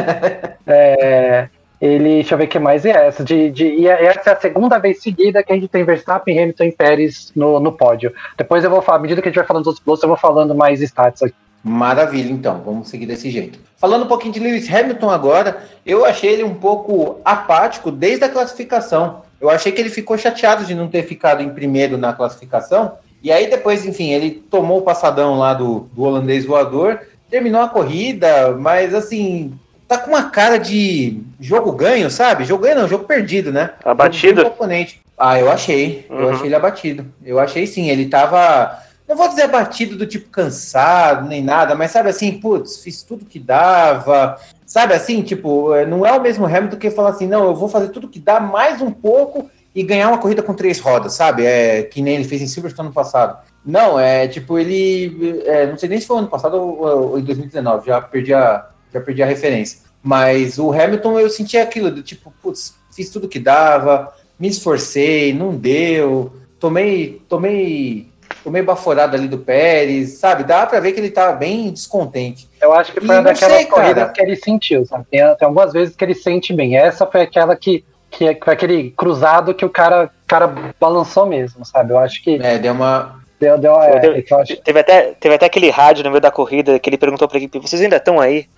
é, 0.70 1.48
ele, 1.80 2.14
deixa 2.14 2.34
eu 2.34 2.38
ver 2.38 2.44
o 2.44 2.48
que 2.48 2.58
mais 2.58 2.84
é 2.84 3.06
essa. 3.06 3.24
De, 3.24 3.50
de, 3.50 3.66
e 3.66 3.88
é, 3.88 4.04
essa 4.04 4.30
é 4.30 4.32
a 4.32 4.40
segunda 4.40 4.78
vez 4.78 5.02
seguida 5.02 5.42
que 5.42 5.52
a 5.52 5.56
gente 5.56 5.68
tem 5.68 5.84
Verstappen, 5.84 6.38
Hamilton 6.38 6.64
e 6.64 6.72
Pérez 6.72 7.32
no, 7.34 7.58
no 7.58 7.72
pódio. 7.72 8.12
Depois 8.36 8.62
eu 8.62 8.70
vou 8.70 8.80
falar, 8.80 8.98
à 8.98 9.00
medida 9.00 9.20
que 9.20 9.28
a 9.28 9.30
gente 9.30 9.38
vai 9.38 9.46
falando 9.46 9.64
dos 9.64 9.68
outros 9.68 9.84
pilotos, 9.84 10.02
eu 10.04 10.08
vou 10.08 10.18
falando 10.18 10.54
mais 10.54 10.80
status 10.80 11.24
aqui. 11.24 11.34
Maravilha, 11.62 12.30
então, 12.30 12.62
vamos 12.64 12.88
seguir 12.88 13.06
desse 13.06 13.30
jeito. 13.30 13.58
Falando 13.76 14.04
um 14.04 14.08
pouquinho 14.08 14.32
de 14.32 14.40
Lewis 14.40 14.72
Hamilton 14.72 15.10
agora, 15.10 15.62
eu 15.84 16.04
achei 16.04 16.32
ele 16.32 16.44
um 16.44 16.54
pouco 16.54 17.20
apático 17.24 17.90
desde 17.90 18.24
a 18.24 18.28
classificação. 18.28 19.22
Eu 19.40 19.50
achei 19.50 19.70
que 19.72 19.80
ele 19.80 19.90
ficou 19.90 20.16
chateado 20.16 20.64
de 20.64 20.74
não 20.74 20.88
ter 20.88 21.04
ficado 21.04 21.42
em 21.42 21.50
primeiro 21.50 21.96
na 21.96 22.12
classificação, 22.12 22.92
e 23.22 23.32
aí 23.32 23.50
depois, 23.50 23.84
enfim, 23.84 24.10
ele 24.10 24.30
tomou 24.30 24.78
o 24.78 24.82
passadão 24.82 25.36
lá 25.36 25.52
do, 25.54 25.88
do 25.92 26.02
holandês 26.02 26.44
voador, 26.44 27.00
terminou 27.28 27.60
a 27.60 27.68
corrida, 27.68 28.52
mas 28.52 28.94
assim, 28.94 29.52
tá 29.86 29.98
com 29.98 30.10
uma 30.10 30.30
cara 30.30 30.58
de 30.58 31.20
jogo 31.40 31.72
ganho, 31.72 32.10
sabe? 32.10 32.44
Jogo 32.44 32.62
ganho 32.62 32.80
não, 32.80 32.88
jogo 32.88 33.04
perdido, 33.04 33.52
né? 33.52 33.70
Abatido? 33.84 34.46
Oponente. 34.46 35.00
Ah, 35.16 35.38
eu 35.38 35.50
achei. 35.50 36.06
Uhum. 36.08 36.20
Eu 36.20 36.30
achei 36.30 36.46
ele 36.46 36.54
abatido. 36.54 37.06
Eu 37.24 37.38
achei 37.40 37.66
sim, 37.66 37.90
ele 37.90 38.06
tava. 38.06 38.78
Não 39.08 39.16
vou 39.16 39.28
dizer 39.28 39.44
abatido 39.44 39.96
do 39.96 40.06
tipo 40.06 40.28
cansado, 40.28 41.26
nem 41.26 41.42
nada, 41.42 41.74
mas 41.74 41.90
sabe 41.90 42.10
assim, 42.10 42.38
putz, 42.38 42.82
fiz 42.82 43.02
tudo 43.02 43.24
que 43.24 43.38
dava. 43.38 44.38
Sabe 44.66 44.92
assim, 44.92 45.22
tipo, 45.22 45.70
não 45.86 46.04
é 46.04 46.12
o 46.12 46.20
mesmo 46.20 46.44
Hamilton 46.44 46.76
que 46.76 46.90
falar 46.90 47.10
assim, 47.10 47.26
não, 47.26 47.44
eu 47.44 47.54
vou 47.54 47.68
fazer 47.68 47.88
tudo 47.88 48.06
que 48.06 48.18
dá 48.18 48.38
mais 48.38 48.82
um 48.82 48.90
pouco 48.90 49.50
e 49.74 49.82
ganhar 49.82 50.08
uma 50.08 50.18
corrida 50.18 50.42
com 50.42 50.52
três 50.52 50.78
rodas, 50.78 51.14
sabe? 51.14 51.46
É 51.46 51.84
que 51.84 52.02
nem 52.02 52.16
ele 52.16 52.24
fez 52.24 52.42
em 52.42 52.46
Silverstone 52.46 52.88
no 52.88 52.94
passado. 52.94 53.38
Não, 53.64 53.98
é 53.98 54.28
tipo, 54.28 54.58
ele. 54.58 55.42
É, 55.46 55.66
não 55.66 55.78
sei 55.78 55.88
nem 55.88 56.00
se 56.00 56.06
foi 56.06 56.18
ano 56.18 56.28
passado 56.28 56.54
ou, 56.56 56.80
ou, 56.80 57.18
em 57.18 57.22
2019, 57.22 57.86
já 57.86 58.00
perdi, 58.00 58.34
a, 58.34 58.68
já 58.92 59.00
perdi 59.00 59.22
a 59.22 59.26
referência. 59.26 59.80
Mas 60.02 60.58
o 60.58 60.72
Hamilton 60.72 61.18
eu 61.18 61.30
senti 61.30 61.56
aquilo, 61.56 61.90
do 61.90 62.02
tipo, 62.02 62.32
putz, 62.42 62.74
fiz 62.94 63.08
tudo 63.10 63.28
que 63.28 63.38
dava, 63.38 64.12
me 64.38 64.48
esforcei, 64.48 65.32
não 65.32 65.54
deu, 65.54 66.32
tomei, 66.58 67.22
tomei, 67.28 68.10
tomei 68.42 68.62
baforada 68.62 69.16
ali 69.16 69.28
do 69.28 69.38
Pérez, 69.38 70.18
sabe? 70.18 70.44
Dá 70.44 70.66
pra 70.66 70.80
ver 70.80 70.92
que 70.92 71.00
ele 71.00 71.10
tava 71.10 71.32
bem 71.32 71.70
descontente. 71.70 72.48
Eu 72.60 72.72
acho 72.72 72.92
que 72.92 73.00
foi 73.00 73.16
uma 73.16 73.22
daquelas 73.22 73.64
corridas 73.66 74.10
que 74.12 74.20
ele 74.20 74.36
sentiu, 74.36 74.84
sabe? 74.86 75.04
Tem, 75.10 75.20
tem 75.20 75.46
algumas 75.46 75.72
vezes 75.72 75.94
que 75.94 76.04
ele 76.04 76.14
sente 76.14 76.52
bem. 76.52 76.76
Essa 76.76 77.06
foi 77.06 77.22
aquela 77.22 77.54
que 77.56 77.84
que 78.10 78.26
é, 78.26 78.38
foi 78.42 78.54
aquele 78.54 78.90
cruzado 78.90 79.54
que 79.54 79.64
o 79.64 79.70
cara, 79.70 80.10
cara 80.26 80.52
balançou 80.80 81.26
mesmo, 81.26 81.64
sabe? 81.64 81.92
Eu 81.92 81.98
acho 81.98 82.22
que. 82.22 82.40
É, 82.42 82.58
deu 82.58 82.72
uma. 82.72 83.18
Deu, 83.38 83.56
deu, 83.56 83.80
é, 83.80 84.00
teve, 84.00 84.26
é 84.28 84.34
acho... 84.34 84.56
teve, 84.56 84.80
até, 84.80 85.12
teve 85.14 85.34
até 85.34 85.46
aquele 85.46 85.70
rádio 85.70 86.02
no 86.02 86.10
meio 86.10 86.20
da 86.20 86.30
corrida 86.30 86.78
que 86.78 86.90
ele 86.90 86.98
perguntou 86.98 87.28
pra 87.28 87.38
equipe: 87.38 87.58
vocês 87.58 87.80
ainda 87.80 87.96
estão 87.96 88.18
aí? 88.20 88.48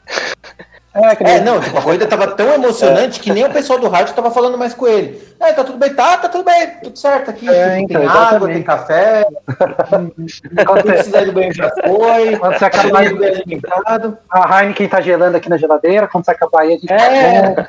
É, 0.93 1.37
é, 1.37 1.41
não, 1.41 1.61
tipo, 1.61 1.79
a 1.79 1.83
corrida 1.83 2.07
tava 2.07 2.29
tão 2.29 2.49
emocionante 2.55 3.21
é. 3.21 3.23
que 3.23 3.33
nem 3.33 3.45
o 3.45 3.51
pessoal 3.51 3.79
do 3.79 3.89
rádio 3.89 4.15
tava 4.15 4.31
falando 4.31 4.59
mais 4.59 4.75
com 4.75 4.89
ele. 4.89 5.23
É, 5.39 5.53
tá 5.53 5.63
tudo 5.63 5.79
bem, 5.79 5.95
tá, 5.95 6.17
tá 6.17 6.29
tudo 6.29 6.45
bem, 6.45 6.69
tudo 6.83 6.99
certo 6.99 7.31
aqui. 7.31 7.49
É, 7.49 7.77
tipo, 7.77 7.85
então, 7.85 8.01
tem 8.01 8.11
exatamente. 8.11 8.35
água, 8.35 8.49
tem 8.49 8.63
café. 8.63 9.27
Quando 10.67 10.83
precisar 10.83 11.25
do 11.25 11.33
banho 11.33 11.55
já 11.55 11.71
foi. 11.71 12.37
Quando 12.37 12.59
você 12.59 12.65
acabar 12.65 13.09
de 13.09 13.25
alimentado. 13.25 14.19
A 14.31 14.63
Heineken 14.63 14.89
tá 14.89 15.01
gelando 15.01 15.37
aqui 15.37 15.49
na 15.49 15.57
geladeira, 15.57 16.09
quando 16.09 16.25
você 16.25 16.33
acabar 16.33 16.63
aí 16.63 16.75
a 16.75 16.79
gente 16.79 16.93
é. 16.93 17.53
Tá 17.53 17.69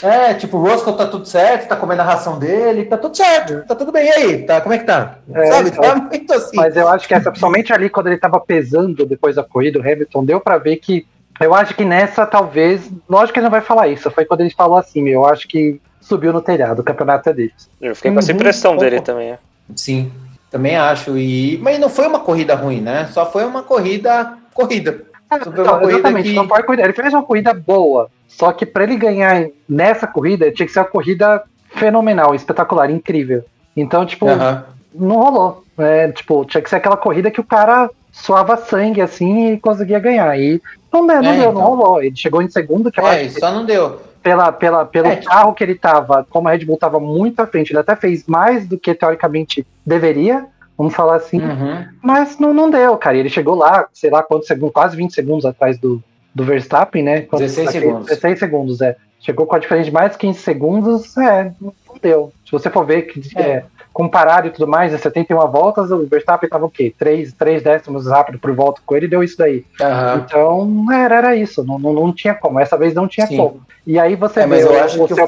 é, 0.00 0.32
tipo, 0.32 0.56
o 0.56 0.62
Roscoe 0.62 0.96
tá 0.96 1.06
tudo 1.06 1.26
certo, 1.26 1.68
tá 1.68 1.76
comendo 1.76 2.00
a 2.00 2.04
ração 2.04 2.38
dele, 2.38 2.86
tá 2.86 2.96
tudo 2.96 3.14
certo, 3.14 3.66
tá 3.66 3.74
tudo 3.74 3.92
bem. 3.92 4.06
E 4.06 4.10
aí, 4.10 4.42
tá, 4.44 4.60
como 4.60 4.74
é 4.74 4.78
que 4.78 4.84
tá? 4.84 5.18
É, 5.34 5.46
Sabe, 5.46 5.68
então, 5.68 5.82
tá 5.82 5.96
muito 5.96 6.32
assim. 6.32 6.56
Mas 6.56 6.76
eu 6.76 6.88
acho 6.88 7.06
que 7.06 7.12
essa, 7.12 7.30
principalmente 7.30 7.72
ali 7.72 7.90
quando 7.90 8.06
ele 8.06 8.16
tava 8.16 8.40
pesando 8.40 9.04
depois 9.04 9.36
da 9.36 9.44
corrida, 9.44 9.78
o 9.78 9.82
Hamilton 9.82 10.24
deu 10.24 10.40
para 10.40 10.56
ver 10.56 10.76
que. 10.76 11.06
Eu 11.40 11.54
acho 11.54 11.74
que 11.74 11.84
nessa, 11.84 12.26
talvez. 12.26 12.90
Lógico 13.08 13.34
que 13.34 13.38
ele 13.40 13.44
não 13.44 13.50
vai 13.50 13.60
falar 13.60 13.88
isso, 13.88 14.10
foi 14.10 14.24
quando 14.24 14.42
ele 14.42 14.50
falou 14.50 14.76
assim, 14.76 15.08
eu 15.08 15.26
acho 15.26 15.48
que 15.48 15.80
subiu 16.00 16.32
no 16.32 16.40
telhado, 16.40 16.80
o 16.80 16.84
campeonato 16.84 17.28
é 17.30 17.32
deles. 17.32 17.70
Eu 17.80 17.94
fiquei 17.96 18.12
com 18.12 18.18
essa 18.18 18.30
uhum. 18.30 18.36
impressão 18.36 18.76
dele 18.76 19.00
também. 19.00 19.32
É. 19.32 19.38
Sim, 19.74 20.12
também 20.50 20.76
acho. 20.76 21.16
E... 21.16 21.58
Mas 21.62 21.78
não 21.78 21.88
foi 21.88 22.06
uma 22.06 22.20
corrida 22.20 22.54
ruim, 22.54 22.80
né? 22.80 23.08
Só 23.12 23.30
foi 23.30 23.44
uma 23.44 23.62
corrida. 23.62 24.34
Corrida. 24.52 25.02
Ah, 25.30 25.38
não, 25.38 25.88
exatamente, 25.88 26.28
que... 26.28 26.34
não 26.34 26.46
foi 26.46 26.62
corrida. 26.62 26.82
Ele 26.84 26.92
fez 26.92 27.14
uma 27.14 27.22
corrida 27.22 27.54
boa. 27.54 28.10
Só 28.28 28.52
que 28.52 28.66
para 28.66 28.84
ele 28.84 28.96
ganhar 28.96 29.46
nessa 29.68 30.06
corrida, 30.06 30.50
tinha 30.50 30.66
que 30.66 30.72
ser 30.72 30.80
uma 30.80 30.84
corrida 30.84 31.42
fenomenal, 31.74 32.34
espetacular, 32.34 32.90
incrível. 32.90 33.44
Então, 33.74 34.04
tipo, 34.04 34.26
uhum. 34.26 34.62
não 34.94 35.16
rolou. 35.16 35.64
É, 35.78 36.10
tipo, 36.12 36.44
tinha 36.44 36.60
que 36.60 36.68
ser 36.68 36.76
aquela 36.76 36.96
corrida 36.96 37.30
que 37.30 37.40
o 37.40 37.44
cara 37.44 37.88
suava 38.12 38.58
sangue 38.58 39.00
assim 39.00 39.52
e 39.54 39.58
conseguia 39.58 39.98
ganhar. 39.98 40.38
E 40.38 40.60
não, 40.92 41.06
não, 41.06 41.14
é, 41.16 41.20
deu, 41.22 41.32
então... 41.32 41.52
não 41.54 41.62
rolou. 41.62 42.02
Ele 42.02 42.14
chegou 42.14 42.42
em 42.42 42.50
segundo, 42.50 42.92
que 42.92 43.00
é, 43.00 43.28
só 43.30 43.50
não 43.50 43.64
deu. 43.64 44.00
Pela, 44.22 44.52
pela, 44.52 44.84
pelo 44.84 45.08
é. 45.08 45.16
carro 45.16 45.54
que 45.54 45.64
ele 45.64 45.74
tava, 45.74 46.24
como 46.30 46.46
a 46.46 46.52
Red 46.52 46.64
Bull 46.64 46.76
tava 46.76 47.00
muito 47.00 47.40
à 47.40 47.46
frente, 47.46 47.72
ele 47.72 47.80
até 47.80 47.96
fez 47.96 48.24
mais 48.26 48.68
do 48.68 48.78
que 48.78 48.94
teoricamente 48.94 49.66
deveria, 49.84 50.46
vamos 50.78 50.94
falar 50.94 51.16
assim. 51.16 51.40
Uhum. 51.40 51.84
Mas 52.00 52.38
não, 52.38 52.54
não 52.54 52.70
deu, 52.70 52.96
cara. 52.96 53.16
Ele 53.16 53.28
chegou 53.28 53.56
lá, 53.56 53.88
sei 53.92 54.10
lá 54.10 54.22
quantos 54.22 54.46
segundos, 54.46 54.74
quase 54.74 54.96
20 54.96 55.12
segundos 55.12 55.44
atrás 55.44 55.76
do, 55.76 56.00
do 56.32 56.44
Verstappen, 56.44 57.02
né? 57.02 57.26
16 57.32 57.70
segundos. 57.70 58.06
16 58.06 58.38
segundos, 58.38 58.80
é. 58.80 58.96
Chegou 59.18 59.46
com 59.46 59.56
a 59.56 59.58
diferença 59.58 59.86
de 59.86 59.92
mais 59.92 60.12
de 60.12 60.18
15 60.18 60.38
segundos, 60.38 61.16
é, 61.16 61.52
não 61.60 61.72
deu. 62.00 62.32
Se 62.44 62.52
você 62.52 62.70
for 62.70 62.84
ver 62.84 63.02
que 63.02 63.20
é. 63.36 63.42
É, 63.42 63.64
comparado 63.92 64.48
e 64.48 64.50
tudo 64.50 64.66
mais, 64.66 64.92
em 64.92 64.98
71 64.98 65.36
voltas, 65.48 65.90
o 65.90 66.06
Verstappen 66.06 66.46
estava 66.46 66.64
o 66.64 66.70
quê? 66.70 66.94
3, 66.98 67.32
3 67.32 67.62
décimos 67.62 68.06
rápido 68.06 68.38
por 68.38 68.52
volta 68.54 68.80
com 68.84 68.96
ele 68.96 69.06
e 69.06 69.08
deu 69.08 69.22
isso 69.22 69.36
daí. 69.36 69.64
Uhum. 69.80 70.18
Então, 70.18 70.92
era, 70.92 71.16
era 71.16 71.36
isso, 71.36 71.64
não, 71.64 71.78
não, 71.78 71.92
não 71.92 72.12
tinha 72.12 72.34
como. 72.34 72.58
Essa 72.58 72.76
vez 72.76 72.94
não 72.94 73.06
tinha 73.06 73.26
Sim. 73.26 73.36
como. 73.36 73.60
E 73.86 73.98
aí 73.98 74.16
você 74.16 74.40
é, 74.40 74.46
vê. 74.46 74.64
o, 74.64 74.88
seu 74.88 75.26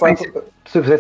Você 0.65 0.81
vê, 0.81 0.99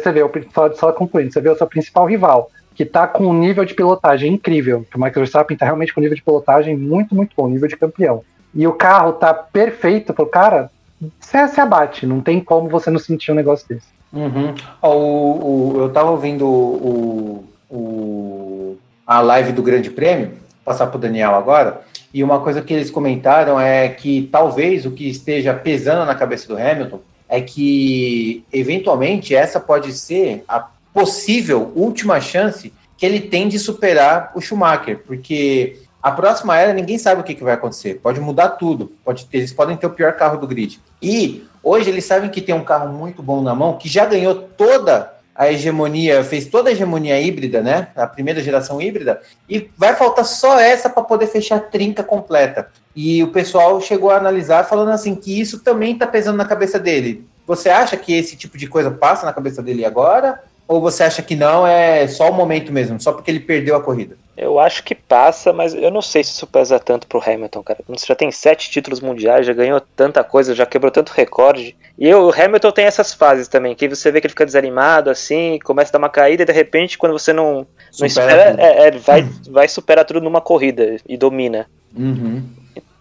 só, 0.53 0.73
só 0.73 0.93
concluindo, 0.93 1.33
você 1.33 1.41
vê 1.41 1.49
o 1.49 1.57
seu 1.57 1.67
principal 1.67 2.07
rival, 2.07 2.51
que 2.75 2.85
tá 2.85 3.07
com 3.07 3.27
um 3.27 3.35
nível 3.35 3.65
de 3.65 3.75
pilotagem 3.75 4.33
incrível. 4.33 4.85
Que 4.91 4.97
o 4.97 5.01
Michael 5.01 5.15
Verstappen 5.15 5.57
tá 5.57 5.65
realmente 5.65 5.95
com 5.95 6.01
um 6.01 6.03
nível 6.03 6.17
de 6.17 6.23
pilotagem 6.23 6.77
muito, 6.77 7.15
muito 7.15 7.35
bom, 7.37 7.49
nível 7.49 7.69
de 7.69 7.77
campeão. 7.77 8.23
E 8.55 8.67
o 8.67 8.73
carro 8.73 9.15
tá 9.15 9.33
perfeito 9.33 10.13
pro 10.13 10.27
cara, 10.27 10.71
você 11.19 11.49
se 11.49 11.61
abate, 11.61 12.07
não 12.07 12.21
tem 12.21 12.41
como 12.41 12.69
você 12.69 12.91
não 12.91 12.99
sentir 12.99 13.33
um 13.33 13.35
negócio 13.35 13.67
desse. 13.69 13.95
Uhum. 14.13 14.55
o, 14.81 14.89
o, 14.89 15.75
eu 15.81 15.89
tava 15.91 16.13
ouvindo 16.13 16.47
o, 16.47 17.45
o, 17.75 18.77
a 19.05 19.21
live 19.21 19.53
do 19.53 19.63
Grande 19.63 19.91
Prêmio, 19.91 20.33
passar 20.65 20.87
para 20.87 20.97
o 20.97 21.01
Daniel 21.01 21.35
agora, 21.35 21.83
e 22.13 22.23
uma 22.23 22.41
coisa 22.41 22.63
que 22.63 22.73
eles 22.73 22.91
comentaram 22.91 23.61
é 23.61 23.89
que 23.89 24.29
talvez 24.31 24.87
o 24.87 24.93
que 24.93 25.09
esteja 25.11 25.53
pesando 25.53 26.07
na 26.07 26.15
cabeça 26.15 26.47
do 26.47 26.57
Hamilton 26.57 27.01
é 27.29 27.41
que, 27.41 28.45
eventualmente, 28.53 29.35
essa 29.35 29.59
pode 29.59 29.93
ser 29.93 30.45
a 30.47 30.69
possível 30.93 31.73
última 31.75 32.21
chance 32.21 32.73
que 32.97 33.05
ele 33.05 33.21
tem 33.21 33.49
de 33.49 33.59
superar 33.59 34.31
o 34.37 34.41
Schumacher, 34.41 35.03
porque 35.05 35.81
a 36.01 36.13
próxima 36.13 36.57
era 36.57 36.73
ninguém 36.73 36.99
sabe 36.99 37.21
o 37.21 37.25
que, 37.25 37.35
que 37.35 37.43
vai 37.43 37.55
acontecer, 37.55 37.99
pode 38.01 38.21
mudar 38.21 38.51
tudo, 38.51 38.93
pode 39.05 39.27
ter, 39.27 39.39
eles 39.39 39.53
podem 39.53 39.77
ter 39.77 39.87
o 39.87 39.91
pior 39.91 40.13
carro 40.13 40.39
do 40.39 40.47
grid. 40.47 40.81
E 41.03 41.45
hoje 41.63 41.91
eles 41.91 42.05
sabem 42.05 42.31
que 42.31 42.41
tem 42.41 42.55
um 42.55 42.63
carro 42.63 42.93
muito 42.93 43.21
bom 43.21 43.43
na 43.43 43.55
mão, 43.55 43.77
que 43.77 43.89
já 43.89 44.07
ganhou 44.07 44.35
toda 44.35 45.13
a 45.35 45.51
hegemonia, 45.51 46.23
fez 46.23 46.47
toda 46.47 46.69
a 46.69 46.73
hegemonia 46.73 47.21
híbrida, 47.21 47.61
né? 47.61 47.89
A 47.97 48.07
primeira 48.07 48.41
geração 48.41 48.81
híbrida, 48.81 49.21
e 49.49 49.69
vai 49.77 49.95
faltar 49.95 50.25
só 50.25 50.61
essa 50.61 50.89
para 50.89 51.03
poder 51.03 51.27
fechar 51.27 51.57
a 51.57 51.61
trinca 51.61 52.05
completa. 52.05 52.69
E 52.95 53.23
o 53.23 53.33
pessoal 53.33 53.81
chegou 53.81 54.11
a 54.11 54.17
analisar 54.17 54.65
falando 54.65 54.91
assim 54.91 55.15
que 55.15 55.41
isso 55.41 55.59
também 55.59 55.95
está 55.95 56.07
pesando 56.07 56.37
na 56.37 56.45
cabeça 56.45 56.79
dele. 56.79 57.27
Você 57.47 57.69
acha 57.69 57.97
que 57.97 58.15
esse 58.15 58.37
tipo 58.37 58.57
de 58.57 58.69
coisa 58.69 58.91
passa 58.91 59.27
na 59.27 59.33
cabeça 59.33 59.63
dele 59.63 59.85
agora? 59.85 60.41
Ou 60.67 60.81
você 60.81 61.03
acha 61.03 61.21
que 61.21 61.35
não, 61.35 61.67
é 61.67 62.07
só 62.07 62.31
o 62.31 62.35
momento 62.35 62.73
mesmo, 62.73 63.01
só 63.01 63.13
porque 63.13 63.31
ele 63.31 63.41
perdeu 63.41 63.77
a 63.77 63.83
corrida? 63.83 64.17
Eu 64.37 64.59
acho 64.59 64.83
que 64.83 64.95
passa, 64.95 65.53
mas 65.53 65.75
eu 65.75 65.91
não 65.91 66.03
sei 66.03 66.25
se 66.25 66.31
isso 66.31 66.47
pesa 66.47 66.79
tanto 66.81 67.07
pro 67.07 67.23
Hamilton, 67.25 67.63
cara. 67.63 67.79
Você 67.89 68.07
já 68.07 68.15
tem 68.15 68.33
sete 68.33 68.69
títulos 68.69 69.01
mundiais, 69.01 69.47
já 69.47 69.53
ganhou 69.53 69.81
tanta 69.81 70.25
coisa, 70.25 70.55
já 70.55 70.67
quebrou 70.67 70.91
tanto 70.91 71.13
recorde. 71.13 71.77
E 71.97 72.09
eu, 72.09 72.25
o 72.25 72.33
Hamilton 72.33 72.73
tem 72.73 72.85
essas 72.85 73.15
fases 73.15 73.47
também, 73.47 73.75
que 73.77 73.89
você 73.89 74.11
vê 74.11 74.21
que 74.21 74.27
ele 74.27 74.33
fica 74.33 74.45
desanimado, 74.45 75.09
assim, 75.09 75.59
começa 75.63 75.91
a 75.91 75.93
dar 75.93 75.99
uma 75.99 76.09
caída 76.09 76.43
e 76.43 76.47
de 76.47 76.53
repente, 76.53 76.99
quando 76.99 77.13
você 77.13 77.33
não, 77.33 77.65
não 77.99 78.07
espera, 78.07 78.57
é, 78.59 78.89
é, 78.89 78.91
vai, 78.91 79.29
vai 79.49 79.69
superar 79.69 80.05
tudo 80.05 80.21
numa 80.21 80.41
corrida 80.41 80.97
e 81.09 81.17
domina. 81.17 81.67
Uhum. 81.97 82.43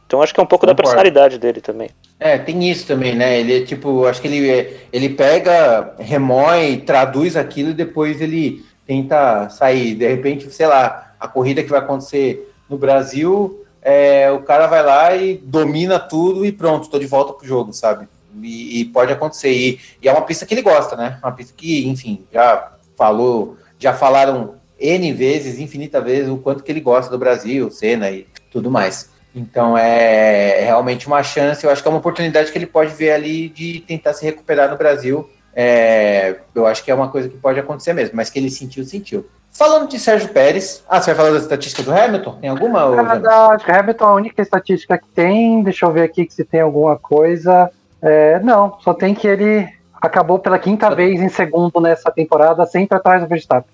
Então 0.05 0.21
acho 0.21 0.31
que 0.31 0.39
é 0.39 0.43
um 0.43 0.45
pouco 0.45 0.67
Concordo. 0.67 0.84
da 0.84 0.84
personalidade 0.84 1.39
dele 1.39 1.59
também. 1.59 1.89
É, 2.19 2.38
tem 2.38 2.69
isso 2.69 2.86
também, 2.86 3.15
né? 3.15 3.39
Ele, 3.39 3.65
tipo, 3.65 4.05
acho 4.05 4.21
que 4.21 4.27
ele, 4.27 4.77
ele 4.93 5.09
pega, 5.09 5.95
remói, 5.97 6.77
traduz 6.77 7.36
aquilo 7.36 7.71
e 7.71 7.73
depois 7.73 8.21
ele 8.21 8.63
tenta 8.86 9.49
sair. 9.49 9.95
De 9.95 10.07
repente, 10.07 10.49
sei 10.51 10.67
lá, 10.67 11.03
a 11.24 11.28
corrida 11.30 11.63
que 11.63 11.69
vai 11.69 11.80
acontecer 11.80 12.53
no 12.69 12.78
Brasil, 12.78 13.65
é, 13.82 14.30
o 14.30 14.41
cara 14.41 14.67
vai 14.67 14.84
lá 14.84 15.15
e 15.15 15.38
domina 15.38 15.97
tudo 15.97 16.45
e 16.45 16.51
pronto, 16.51 16.84
estou 16.84 16.99
de 16.99 17.05
volta 17.05 17.32
pro 17.32 17.47
jogo, 17.47 17.71
sabe? 17.71 18.09
E, 18.41 18.82
e 18.82 18.86
pode 18.86 19.13
acontecer. 19.13 19.51
E, 19.51 19.80
e, 20.01 20.09
é 20.09 20.11
uma 20.11 20.24
pista 20.24 20.45
que 20.45 20.53
ele 20.53 20.61
gosta, 20.61 20.97
né? 20.97 21.17
Uma 21.24 21.32
pista 21.32 21.53
que, 21.55 21.88
enfim, 21.88 22.26
já 22.32 22.74
falou, 22.97 23.57
já 23.80 23.93
falaram 23.93 24.55
N 24.78 25.13
vezes, 25.13 25.59
infinita 25.59 26.01
vezes, 26.01 26.30
o 26.30 26.38
quanto 26.38 26.61
que 26.61 26.71
ele 26.71 26.82
gosta 26.82 27.09
do 27.09 27.17
Brasil, 27.17 27.71
cena 27.71 28.11
e 28.11 28.28
tudo 28.51 28.69
mais. 28.69 29.09
Então 29.34 29.78
é, 29.78 30.59
é, 30.59 30.65
realmente 30.65 31.07
uma 31.07 31.24
chance, 31.24 31.63
eu 31.65 31.71
acho 31.71 31.82
que 31.82 31.88
é 31.88 31.91
uma 31.91 31.99
oportunidade 31.99 32.51
que 32.51 32.57
ele 32.57 32.67
pode 32.67 32.93
ver 32.93 33.11
ali 33.11 33.47
de 33.47 33.80
tentar 33.80 34.13
se 34.13 34.26
recuperar 34.26 34.69
no 34.69 34.78
Brasil. 34.78 35.30
É, 35.56 36.38
eu 36.54 36.66
acho 36.66 36.84
que 36.84 36.91
é 36.91 36.95
uma 36.95 37.10
coisa 37.10 37.30
que 37.30 37.38
pode 37.38 37.60
acontecer 37.60 37.93
mesmo, 37.93 38.16
mas 38.16 38.30
que 38.30 38.39
ele 38.39 38.49
sentiu, 38.49 38.84
sentiu. 38.84 39.26
Falando 39.51 39.88
de 39.88 39.99
Sérgio 39.99 40.30
Pérez, 40.30 40.84
ah, 40.89 40.99
você 40.99 41.14
vai 41.14 41.16
falar 41.16 41.32
da 41.32 41.43
estatística 41.43 41.84
do 41.84 41.93
Hamilton? 41.93 42.38
Tem 42.41 42.49
alguma? 42.49 42.80
É 42.95 43.54
acho 43.54 43.66
que 43.66 43.72
Hamilton 43.72 44.06
é 44.06 44.08
a 44.08 44.14
única 44.14 44.41
estatística 44.41 44.97
que 44.97 45.08
tem. 45.10 45.62
Deixa 45.62 45.86
eu 45.86 45.91
ver 45.91 46.01
aqui 46.01 46.28
se 46.30 46.43
tem 46.43 46.62
alguma 46.62 46.97
coisa. 46.97 47.70
É, 48.01 48.39
não, 48.39 48.80
só 48.82 48.95
tem 48.95 49.14
que 49.14 49.28
ele 49.28 49.70
acabou 50.01 50.39
pela 50.39 50.60
quinta 50.60 50.89
só... 50.89 50.95
vez 50.95 51.22
em 51.22 51.30
segundo 51.30 51.80
nessa 51.80 52.12
temporada, 52.12 52.66
sempre 52.66 52.97
atrás 52.97 53.22
do 53.22 53.28
Verstappen. 53.28 53.72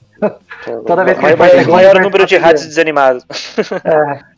Toda 0.85 1.03
vez 1.03 1.17
que 1.17 1.35
vai 1.35 1.65
maior 1.65 1.95
o 1.97 2.01
número 2.01 2.25
de 2.25 2.37
rádios 2.37 2.65
desanimados. 2.65 3.25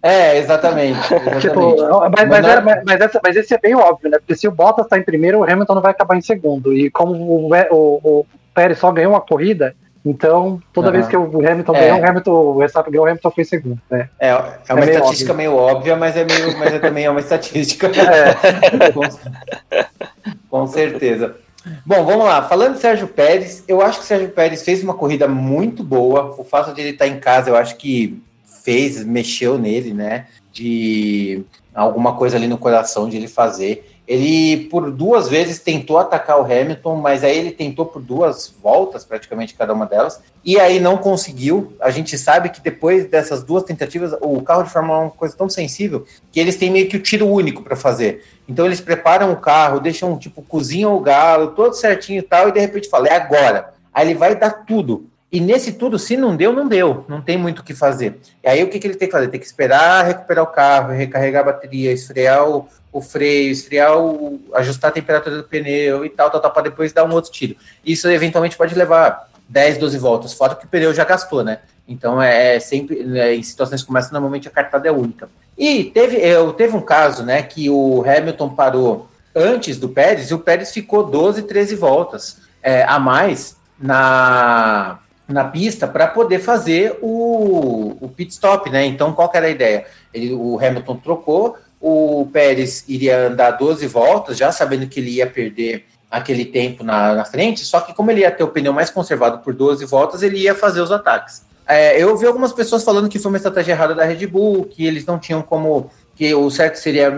É, 0.01 0.33
é 0.33 0.37
exatamente. 0.37 0.99
exatamente. 1.13 1.41
Tipo, 1.41 1.75
mas, 2.09 2.27
mas, 2.27 2.45
era, 2.45 2.61
mas, 2.61 3.01
essa, 3.01 3.19
mas, 3.23 3.35
esse 3.35 3.53
é 3.53 3.57
bem 3.57 3.75
óbvio, 3.75 4.09
né? 4.09 4.17
Porque 4.19 4.35
se 4.35 4.47
o 4.47 4.51
Bottas 4.51 4.85
está 4.85 4.97
em 4.97 5.03
primeiro, 5.03 5.39
o 5.39 5.43
Hamilton 5.43 5.75
não 5.75 5.81
vai 5.81 5.91
acabar 5.91 6.15
em 6.17 6.21
segundo. 6.21 6.73
E 6.73 6.89
como 6.89 7.13
o, 7.13 7.49
o, 7.49 7.99
o 8.03 8.25
Pérez 8.53 8.77
só 8.77 8.91
ganhou 8.91 9.13
uma 9.13 9.21
corrida, 9.21 9.75
então 10.03 10.59
toda 10.73 10.87
uhum. 10.87 10.93
vez 10.93 11.07
que 11.07 11.15
o 11.15 11.23
Hamilton 11.23 11.75
é. 11.75 11.79
ganhou, 11.79 11.99
o 11.99 12.05
Hamilton, 12.09 12.31
o 12.31 12.57
Verstappen 12.57 12.91
ganhou, 12.91 13.05
o 13.05 13.09
Hamilton 13.09 13.31
foi 13.31 13.41
em 13.43 13.45
segundo. 13.45 13.81
Né? 13.89 14.09
É, 14.19 14.29
é 14.29 14.73
uma 14.73 14.83
é 14.83 14.89
estatística 14.89 15.31
óbvio. 15.31 15.51
meio 15.51 15.55
óbvia, 15.55 15.95
mas, 15.95 16.17
é 16.17 16.25
meio, 16.25 16.57
mas 16.57 16.73
é 16.73 16.79
também 16.79 17.05
é 17.05 17.09
uma 17.09 17.19
estatística. 17.19 17.89
É. 18.01 18.91
com, 18.91 19.01
com 20.49 20.67
certeza. 20.67 21.35
Bom, 21.85 22.05
vamos 22.05 22.25
lá. 22.25 22.41
Falando 22.43 22.75
de 22.75 22.81
Sérgio 22.81 23.07
Pérez, 23.07 23.63
eu 23.67 23.81
acho 23.81 23.99
que 23.99 24.05
o 24.05 24.07
Sérgio 24.07 24.29
Pérez 24.29 24.63
fez 24.63 24.83
uma 24.83 24.93
corrida 24.93 25.27
muito 25.27 25.83
boa. 25.83 26.35
O 26.37 26.43
fato 26.43 26.73
de 26.73 26.81
ele 26.81 26.89
estar 26.91 27.07
em 27.07 27.19
casa, 27.19 27.49
eu 27.49 27.55
acho 27.55 27.75
que 27.77 28.21
fez, 28.63 29.03
mexeu 29.03 29.57
nele, 29.57 29.93
né? 29.93 30.27
De 30.51 31.43
alguma 31.73 32.15
coisa 32.15 32.35
ali 32.35 32.47
no 32.47 32.57
coração 32.57 33.07
de 33.07 33.17
ele 33.17 33.27
fazer. 33.27 33.90
Ele, 34.11 34.65
por 34.65 34.91
duas 34.91 35.29
vezes, 35.29 35.59
tentou 35.59 35.97
atacar 35.97 36.37
o 36.37 36.43
Hamilton, 36.43 36.97
mas 36.97 37.23
aí 37.23 37.37
ele 37.37 37.49
tentou 37.49 37.85
por 37.85 38.01
duas 38.01 38.53
voltas, 38.61 39.05
praticamente 39.05 39.53
cada 39.53 39.73
uma 39.73 39.85
delas, 39.85 40.19
e 40.43 40.59
aí 40.59 40.81
não 40.81 40.97
conseguiu. 40.97 41.71
A 41.79 41.89
gente 41.91 42.17
sabe 42.17 42.49
que 42.49 42.59
depois 42.59 43.05
dessas 43.05 43.41
duas 43.41 43.63
tentativas, 43.63 44.13
o 44.19 44.41
carro 44.41 44.63
de 44.63 44.69
Fórmula 44.69 44.99
1 44.99 45.01
é 45.01 45.05
uma 45.05 45.11
coisa 45.11 45.33
tão 45.37 45.47
sensível 45.47 46.05
que 46.29 46.41
eles 46.41 46.57
têm 46.57 46.69
meio 46.69 46.89
que 46.89 46.97
o 46.97 47.01
tiro 47.01 47.25
único 47.25 47.63
para 47.63 47.77
fazer. 47.77 48.25
Então 48.49 48.65
eles 48.65 48.81
preparam 48.81 49.31
o 49.31 49.37
carro, 49.37 49.79
deixam, 49.79 50.19
tipo, 50.19 50.41
cozinham 50.41 50.93
o 50.93 50.99
galo, 50.99 51.51
todo 51.51 51.73
certinho 51.73 52.19
e 52.19 52.23
tal, 52.23 52.49
e 52.49 52.51
de 52.51 52.59
repente 52.59 52.89
fala, 52.89 53.07
é 53.07 53.15
agora. 53.15 53.73
Aí 53.93 54.09
ele 54.09 54.19
vai 54.19 54.35
dar 54.35 54.65
tudo. 54.65 55.09
E 55.31 55.39
nesse 55.39 55.73
tudo, 55.73 55.97
se 55.97 56.17
não 56.17 56.35
deu, 56.35 56.51
não 56.51 56.67
deu. 56.67 57.05
Não 57.07 57.21
tem 57.21 57.37
muito 57.37 57.59
o 57.59 57.63
que 57.63 57.73
fazer. 57.73 58.19
E 58.43 58.49
aí 58.49 58.63
o 58.63 58.69
que, 58.69 58.77
que 58.77 58.87
ele 58.87 58.95
tem 58.95 59.07
que 59.07 59.13
fazer? 59.13 59.29
Tem 59.29 59.39
que 59.39 59.45
esperar 59.45 60.05
recuperar 60.05 60.43
o 60.43 60.47
carro, 60.47 60.91
recarregar 60.91 61.43
a 61.43 61.51
bateria, 61.53 61.91
esfriar 61.91 62.49
o, 62.49 62.67
o 62.91 63.01
freio, 63.01 63.49
esfriar 63.49 63.97
o. 63.97 64.41
ajustar 64.53 64.89
a 64.89 64.93
temperatura 64.93 65.37
do 65.37 65.43
pneu 65.43 66.03
e 66.03 66.09
tal, 66.09 66.29
tal, 66.29 66.41
tal, 66.41 66.51
para 66.51 66.63
depois 66.63 66.91
dar 66.91 67.05
um 67.05 67.13
outro 67.13 67.31
tiro. 67.31 67.55
Isso 67.85 68.09
eventualmente 68.09 68.57
pode 68.57 68.75
levar 68.75 69.29
10, 69.47 69.77
12 69.77 69.97
voltas, 69.97 70.33
fora 70.33 70.55
que 70.55 70.65
o 70.65 70.67
pneu 70.67 70.93
já 70.93 71.05
gastou, 71.05 71.43
né? 71.43 71.59
Então 71.87 72.21
é, 72.21 72.55
é 72.55 72.59
sempre. 72.59 73.17
É, 73.17 73.33
em 73.33 73.43
situações 73.43 73.83
como 73.83 73.97
essa, 73.97 74.11
normalmente 74.11 74.49
a 74.49 74.51
cartada 74.51 74.89
é 74.89 74.91
única. 74.91 75.29
E 75.57 75.85
teve, 75.85 76.17
eu, 76.17 76.51
teve 76.53 76.75
um 76.75 76.81
caso, 76.81 77.23
né, 77.23 77.41
que 77.43 77.69
o 77.69 78.03
Hamilton 78.03 78.49
parou 78.49 79.09
antes 79.35 79.77
do 79.77 79.87
Pérez 79.87 80.29
e 80.29 80.33
o 80.33 80.39
Pérez 80.39 80.71
ficou 80.71 81.03
12, 81.03 81.43
13 81.43 81.75
voltas 81.75 82.37
é, 82.61 82.83
a 82.83 82.99
mais 82.99 83.55
na 83.79 84.99
na 85.31 85.45
pista 85.45 85.87
para 85.87 86.07
poder 86.07 86.39
fazer 86.39 86.97
o, 87.01 87.97
o 87.99 88.09
pit 88.09 88.31
stop, 88.31 88.69
né? 88.69 88.85
Então, 88.85 89.13
qual 89.13 89.31
era 89.33 89.47
a 89.47 89.49
ideia? 89.49 89.85
Ele, 90.13 90.33
o 90.33 90.59
Hamilton 90.59 90.97
trocou, 90.97 91.57
o 91.79 92.27
Pérez 92.31 92.83
iria 92.87 93.27
andar 93.27 93.51
12 93.51 93.87
voltas, 93.87 94.37
já 94.37 94.51
sabendo 94.51 94.87
que 94.87 94.99
ele 94.99 95.11
ia 95.11 95.27
perder 95.27 95.85
aquele 96.09 96.45
tempo 96.45 96.83
na, 96.83 97.13
na 97.15 97.25
frente, 97.25 97.63
só 97.63 97.79
que 97.79 97.93
como 97.93 98.11
ele 98.11 98.21
ia 98.21 98.31
ter 98.31 98.43
o 98.43 98.49
pneu 98.49 98.73
mais 98.73 98.89
conservado 98.89 99.39
por 99.39 99.53
12 99.53 99.85
voltas, 99.85 100.21
ele 100.21 100.39
ia 100.39 100.53
fazer 100.53 100.81
os 100.81 100.91
ataques. 100.91 101.43
É, 101.65 102.01
eu 102.01 102.17
vi 102.17 102.27
algumas 102.27 102.51
pessoas 102.51 102.83
falando 102.83 103.07
que 103.07 103.17
foi 103.17 103.31
uma 103.31 103.37
estratégia 103.37 103.71
errada 103.71 103.95
da 103.95 104.03
Red 104.03 104.27
Bull, 104.27 104.65
que 104.65 104.85
eles 104.85 105.05
não 105.05 105.17
tinham 105.17 105.41
como, 105.41 105.89
que 106.21 106.35
o 106.35 106.51
certo 106.51 106.75
seria 106.75 107.11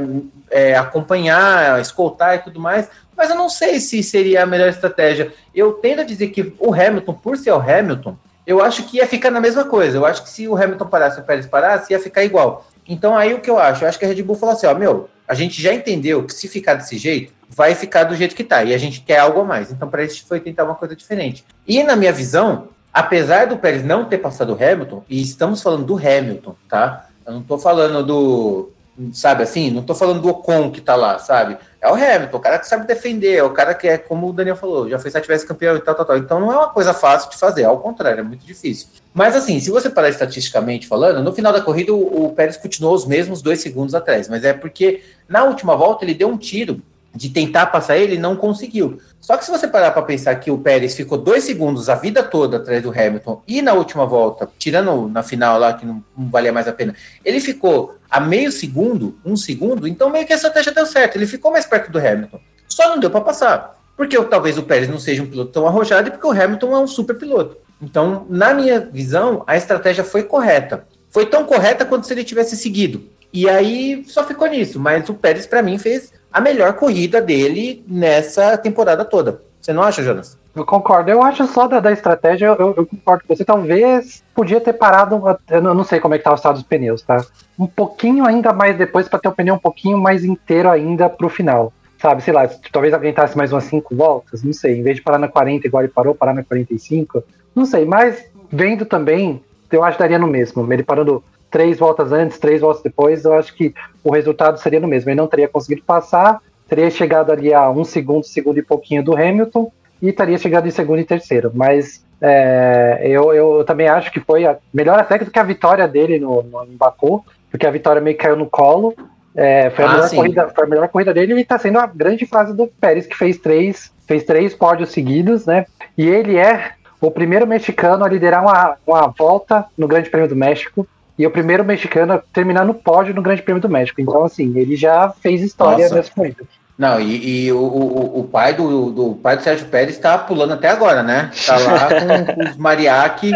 é, 0.49 0.77
acompanhar, 0.77 1.81
escoltar 1.81 2.35
e 2.35 2.39
tudo 2.39 2.57
mais, 2.57 2.87
mas 3.17 3.29
eu 3.29 3.35
não 3.35 3.49
sei 3.49 3.81
se 3.81 4.01
seria 4.01 4.43
a 4.43 4.45
melhor 4.45 4.69
estratégia. 4.69 5.33
Eu 5.53 5.73
tendo 5.73 5.99
a 5.99 6.05
dizer 6.05 6.29
que 6.29 6.53
o 6.57 6.73
Hamilton, 6.73 7.13
por 7.15 7.35
ser 7.35 7.51
o 7.51 7.59
Hamilton, 7.59 8.15
eu 8.47 8.63
acho 8.63 8.83
que 8.83 8.99
ia 8.99 9.05
ficar 9.05 9.29
na 9.29 9.41
mesma 9.41 9.65
coisa. 9.65 9.97
Eu 9.97 10.05
acho 10.05 10.23
que 10.23 10.29
se 10.29 10.47
o 10.47 10.55
Hamilton 10.55 10.85
parasse 10.85 11.19
e 11.19 11.21
o 11.21 11.25
Pérez 11.25 11.45
parasse, 11.45 11.91
ia 11.91 11.99
ficar 11.99 12.23
igual. 12.23 12.65
Então 12.87 13.13
aí 13.13 13.33
o 13.33 13.41
que 13.41 13.49
eu 13.49 13.59
acho? 13.59 13.83
Eu 13.83 13.89
acho 13.89 13.99
que 13.99 14.05
a 14.05 14.07
Red 14.07 14.23
Bull 14.23 14.37
falou 14.37 14.55
assim, 14.55 14.67
ó, 14.67 14.73
meu, 14.73 15.09
a 15.27 15.33
gente 15.33 15.61
já 15.61 15.73
entendeu 15.73 16.23
que 16.23 16.33
se 16.33 16.47
ficar 16.47 16.75
desse 16.75 16.97
jeito, 16.97 17.33
vai 17.49 17.75
ficar 17.75 18.05
do 18.05 18.15
jeito 18.15 18.33
que 18.33 18.43
tá, 18.45 18.63
e 18.63 18.73
a 18.73 18.77
gente 18.77 19.01
quer 19.01 19.19
algo 19.19 19.41
a 19.41 19.43
mais. 19.43 19.69
Então 19.69 19.89
para 19.89 20.05
isso 20.05 20.25
foi 20.25 20.39
tentar 20.39 20.63
uma 20.63 20.75
coisa 20.75 20.95
diferente. 20.95 21.43
E 21.67 21.83
na 21.83 21.97
minha 21.97 22.13
visão, 22.13 22.69
apesar 22.93 23.47
do 23.47 23.57
Pérez 23.57 23.83
não 23.83 24.05
ter 24.05 24.19
passado 24.19 24.53
o 24.53 24.55
Hamilton, 24.55 25.03
e 25.09 25.21
estamos 25.21 25.61
falando 25.61 25.83
do 25.83 25.97
Hamilton, 25.97 26.55
tá? 26.69 27.09
Eu 27.25 27.33
não 27.33 27.41
tô 27.41 27.57
falando 27.57 28.01
do, 28.01 28.73
sabe 29.11 29.43
assim, 29.43 29.71
não 29.71 29.81
tô 29.81 29.95
falando 29.95 30.21
do 30.21 30.29
Ocon 30.29 30.69
que 30.69 30.79
tá 30.79 30.95
lá, 30.95 31.17
sabe? 31.17 31.57
É 31.81 31.89
o 31.89 31.95
Hamilton, 31.95 32.37
o 32.37 32.39
cara 32.39 32.59
que 32.59 32.67
sabe 32.67 32.85
defender, 32.85 33.35
é 33.35 33.43
o 33.43 33.49
cara 33.49 33.73
que 33.73 33.87
é, 33.87 33.97
como 33.97 34.29
o 34.29 34.33
Daniel 34.33 34.55
falou, 34.55 34.87
já 34.87 34.99
foi 34.99 35.09
sete 35.09 35.27
vezes 35.27 35.45
campeão 35.45 35.75
e 35.75 35.81
tal, 35.81 35.95
tal, 35.95 36.05
tal. 36.05 36.17
Então 36.17 36.39
não 36.39 36.51
é 36.51 36.55
uma 36.55 36.69
coisa 36.69 36.93
fácil 36.93 37.29
de 37.31 37.37
fazer, 37.37 37.63
ao 37.63 37.79
contrário, 37.79 38.19
é 38.19 38.23
muito 38.23 38.45
difícil. 38.45 38.87
Mas 39.13 39.35
assim, 39.35 39.59
se 39.59 39.71
você 39.71 39.89
parar 39.89 40.09
estatisticamente 40.09 40.87
falando, 40.87 41.23
no 41.23 41.33
final 41.33 41.51
da 41.51 41.61
corrida 41.61 41.93
o, 41.93 42.25
o 42.25 42.33
Pérez 42.33 42.55
continuou 42.55 42.93
os 42.93 43.05
mesmos 43.05 43.41
dois 43.41 43.61
segundos 43.61 43.95
atrás, 43.95 44.29
mas 44.29 44.43
é 44.43 44.53
porque 44.53 45.03
na 45.27 45.43
última 45.43 45.75
volta 45.75 46.05
ele 46.05 46.13
deu 46.13 46.29
um 46.29 46.37
tiro 46.37 46.81
de 47.15 47.29
tentar 47.29 47.67
passar 47.67 47.97
ele 47.97 48.17
não 48.17 48.35
conseguiu. 48.35 48.99
Só 49.21 49.37
que 49.37 49.45
se 49.45 49.51
você 49.51 49.67
parar 49.67 49.91
para 49.91 50.01
pensar 50.01 50.35
que 50.35 50.49
o 50.49 50.57
Pérez 50.57 50.95
ficou 50.95 51.17
dois 51.17 51.43
segundos 51.43 51.87
a 51.89 51.95
vida 51.95 52.23
toda 52.23 52.57
atrás 52.57 52.81
do 52.81 52.89
Hamilton 52.89 53.41
e 53.47 53.61
na 53.61 53.73
última 53.73 54.05
volta, 54.05 54.49
tirando 54.57 55.07
na 55.07 55.23
final 55.23 55.59
lá 55.59 55.73
que 55.73 55.85
não, 55.85 56.03
não, 56.17 56.29
valia 56.29 56.51
mais 56.51 56.67
a 56.67 56.73
pena, 56.73 56.95
ele 57.23 57.39
ficou 57.39 57.95
a 58.09 58.19
meio 58.19 58.51
segundo, 58.51 59.17
um 59.23 59.35
segundo, 59.35 59.87
então 59.87 60.09
meio 60.09 60.25
que 60.25 60.33
a 60.33 60.35
estratégia 60.35 60.71
deu 60.71 60.85
certo. 60.85 61.15
Ele 61.15 61.27
ficou 61.27 61.51
mais 61.51 61.65
perto 61.65 61.91
do 61.91 61.99
Hamilton. 61.99 62.39
Só 62.67 62.89
não 62.89 62.99
deu 62.99 63.09
para 63.09 63.21
passar. 63.21 63.79
Porque 63.95 64.21
talvez 64.23 64.57
o 64.57 64.63
Pérez 64.63 64.89
não 64.89 64.97
seja 64.99 65.21
um 65.21 65.27
piloto 65.27 65.51
tão 65.51 65.67
arrojado 65.67 66.07
e 66.07 66.11
porque 66.11 66.25
o 66.25 66.31
Hamilton 66.31 66.75
é 66.75 66.79
um 66.79 66.87
super 66.87 67.15
piloto. 67.15 67.57
Então, 67.81 68.25
na 68.29 68.53
minha 68.53 68.79
visão, 68.79 69.43
a 69.45 69.55
estratégia 69.55 70.03
foi 70.03 70.23
correta. 70.23 70.87
Foi 71.09 71.25
tão 71.27 71.45
correta 71.45 71.85
quanto 71.85 72.07
se 72.07 72.13
ele 72.13 72.23
tivesse 72.23 72.57
seguido. 72.57 73.07
E 73.31 73.49
aí 73.49 74.03
só 74.07 74.23
ficou 74.23 74.47
nisso. 74.47 74.79
Mas 74.79 75.07
o 75.09 75.13
Pérez, 75.13 75.45
para 75.45 75.61
mim, 75.61 75.77
fez 75.77 76.11
a 76.33 76.41
melhor 76.41 76.73
corrida 76.73 77.21
dele 77.21 77.85
nessa 77.87 78.57
temporada 78.57 79.05
toda. 79.05 79.39
Você 79.61 79.71
não 79.71 79.83
acha, 79.83 80.01
Jonas? 80.01 80.37
Eu 80.55 80.65
concordo. 80.65 81.09
Eu 81.09 81.21
acho 81.21 81.45
só 81.47 81.67
da, 81.67 81.79
da 81.79 81.91
estratégia, 81.91 82.47
eu, 82.47 82.73
eu, 82.75 82.85
concordo 82.85 83.23
com 83.25 83.35
você. 83.35 83.45
Talvez 83.45 84.23
podia 84.35 84.59
ter 84.59 84.73
parado, 84.73 85.21
eu 85.49 85.61
não 85.61 85.83
sei 85.83 85.99
como 85.99 86.15
é 86.15 86.17
que 86.17 86.23
tá 86.23 86.31
o 86.31 86.35
estado 86.35 86.55
dos 86.55 86.63
pneus, 86.63 87.01
tá? 87.01 87.23
Um 87.57 87.67
pouquinho 87.67 88.25
ainda 88.25 88.51
mais 88.51 88.77
depois 88.77 89.07
para 89.07 89.19
ter 89.19 89.29
o 89.29 89.31
pneu 89.31 89.55
um 89.55 89.59
pouquinho 89.59 89.97
mais 89.97 90.25
inteiro 90.25 90.69
ainda 90.69 91.07
pro 91.07 91.29
final. 91.29 91.71
Sabe, 92.01 92.21
sei 92.21 92.33
lá, 92.33 92.49
talvez 92.71 92.93
aguentasse 92.93 93.37
mais 93.37 93.53
umas 93.53 93.63
5 93.65 93.95
voltas, 93.95 94.43
não 94.43 94.51
sei. 94.51 94.77
Em 94.79 94.83
vez 94.83 94.97
de 94.97 95.01
parar 95.01 95.17
na 95.17 95.27
40 95.27 95.65
igual 95.65 95.83
ele 95.83 95.91
parou, 95.93 96.13
parar 96.13 96.33
na 96.33 96.43
45, 96.43 97.23
não 97.55 97.65
sei. 97.65 97.85
Mas 97.85 98.25
vendo 98.51 98.85
também, 98.85 99.41
eu 99.71 99.83
acho 99.83 99.97
que 99.97 100.03
daria 100.03 100.19
no 100.19 100.27
mesmo. 100.27 100.71
Ele 100.71 100.83
parando 100.83 101.23
três 101.53 101.77
voltas 101.77 102.11
antes, 102.11 102.39
três 102.39 102.61
voltas 102.61 102.81
depois, 102.81 103.23
eu 103.23 103.33
acho 103.35 103.53
que 103.53 103.75
o 104.03 104.11
resultado 104.11 104.57
seria 104.57 104.79
no 104.79 104.87
mesmo. 104.87 105.11
Ele 105.11 105.21
não 105.21 105.27
teria 105.27 105.47
conseguido 105.47 105.83
passar, 105.85 106.41
teria 106.67 106.89
chegado 106.89 107.31
ali 107.31 107.53
a 107.53 107.69
um 107.69 107.83
segundo, 107.83 108.25
segundo 108.25 108.57
e 108.57 108.63
pouquinho 108.63 109.03
do 109.03 109.15
Hamilton, 109.15 109.71
e 110.01 110.09
estaria 110.09 110.39
chegado 110.39 110.67
em 110.67 110.71
segundo 110.71 110.99
e 110.99 111.05
terceiro. 111.05 111.51
Mas 111.53 112.03
é, 112.19 113.01
eu, 113.03 113.31
eu 113.35 113.63
também 113.65 113.87
acho 113.87 114.11
que 114.11 114.19
foi 114.19 114.47
a 114.47 114.57
melhor 114.73 114.99
até 114.99 115.19
do 115.19 115.29
que 115.29 115.37
a 115.37 115.43
vitória 115.43 115.87
dele 115.87 116.17
no, 116.17 116.41
no 116.41 116.63
em 116.63 116.75
Baku, 116.75 117.23
porque 117.51 117.67
a 117.67 117.71
vitória 117.71 118.01
meio 118.01 118.17
que 118.17 118.23
caiu 118.23 118.35
no 118.35 118.49
colo. 118.49 118.95
É, 119.35 119.69
foi, 119.69 119.85
a 119.85 119.89
ah, 119.89 119.93
melhor 119.93 120.09
corrida, 120.09 120.49
foi 120.55 120.63
a 120.63 120.67
melhor 120.67 120.87
corrida 120.87 121.13
dele 121.13 121.35
e 121.35 121.41
está 121.41 121.59
sendo 121.59 121.77
a 121.77 121.85
grande 121.85 122.25
fase 122.25 122.51
do 122.55 122.65
Pérez, 122.65 123.05
que 123.05 123.15
fez 123.15 123.37
três, 123.37 123.93
fez 124.07 124.23
três 124.23 124.55
pódios 124.55 124.89
seguidos, 124.89 125.45
né? 125.45 125.67
E 125.95 126.09
ele 126.09 126.35
é 126.35 126.71
o 126.99 127.11
primeiro 127.11 127.45
mexicano 127.45 128.03
a 128.03 128.09
liderar 128.09 128.41
uma, 128.41 128.75
uma 128.87 129.07
volta 129.07 129.65
no 129.77 129.87
Grande 129.87 130.09
Prêmio 130.09 130.29
do 130.29 130.35
México 130.35 130.87
e 131.17 131.27
o 131.27 131.31
primeiro 131.31 131.63
mexicano 131.63 132.13
a 132.13 132.17
terminar 132.17 132.65
no 132.65 132.73
pódio 132.73 133.13
no 133.13 133.21
Grande 133.21 133.41
Prêmio 133.41 133.61
do 133.61 133.69
México. 133.69 134.01
Então, 134.01 134.23
assim, 134.23 134.57
ele 134.57 134.75
já 134.75 135.09
fez 135.09 135.41
história 135.41 135.83
Nossa. 135.83 135.95
nessa 135.95 136.11
corrida. 136.11 136.43
Não, 136.75 136.99
e, 136.99 137.45
e 137.45 137.51
o, 137.51 137.59
o, 137.59 138.19
o, 138.21 138.23
pai 138.23 138.55
do, 138.55 138.89
do 138.89 139.15
pai 139.15 139.37
do 139.37 139.43
Sérgio 139.43 139.67
Pérez 139.67 139.95
está 139.95 140.17
pulando 140.17 140.53
até 140.53 140.69
agora, 140.69 141.03
né? 141.03 141.29
Tá 141.45 141.57
lá 141.57 141.87
com, 142.01 142.33
com 142.33 142.49
os 142.49 142.57
mariachi 142.57 143.31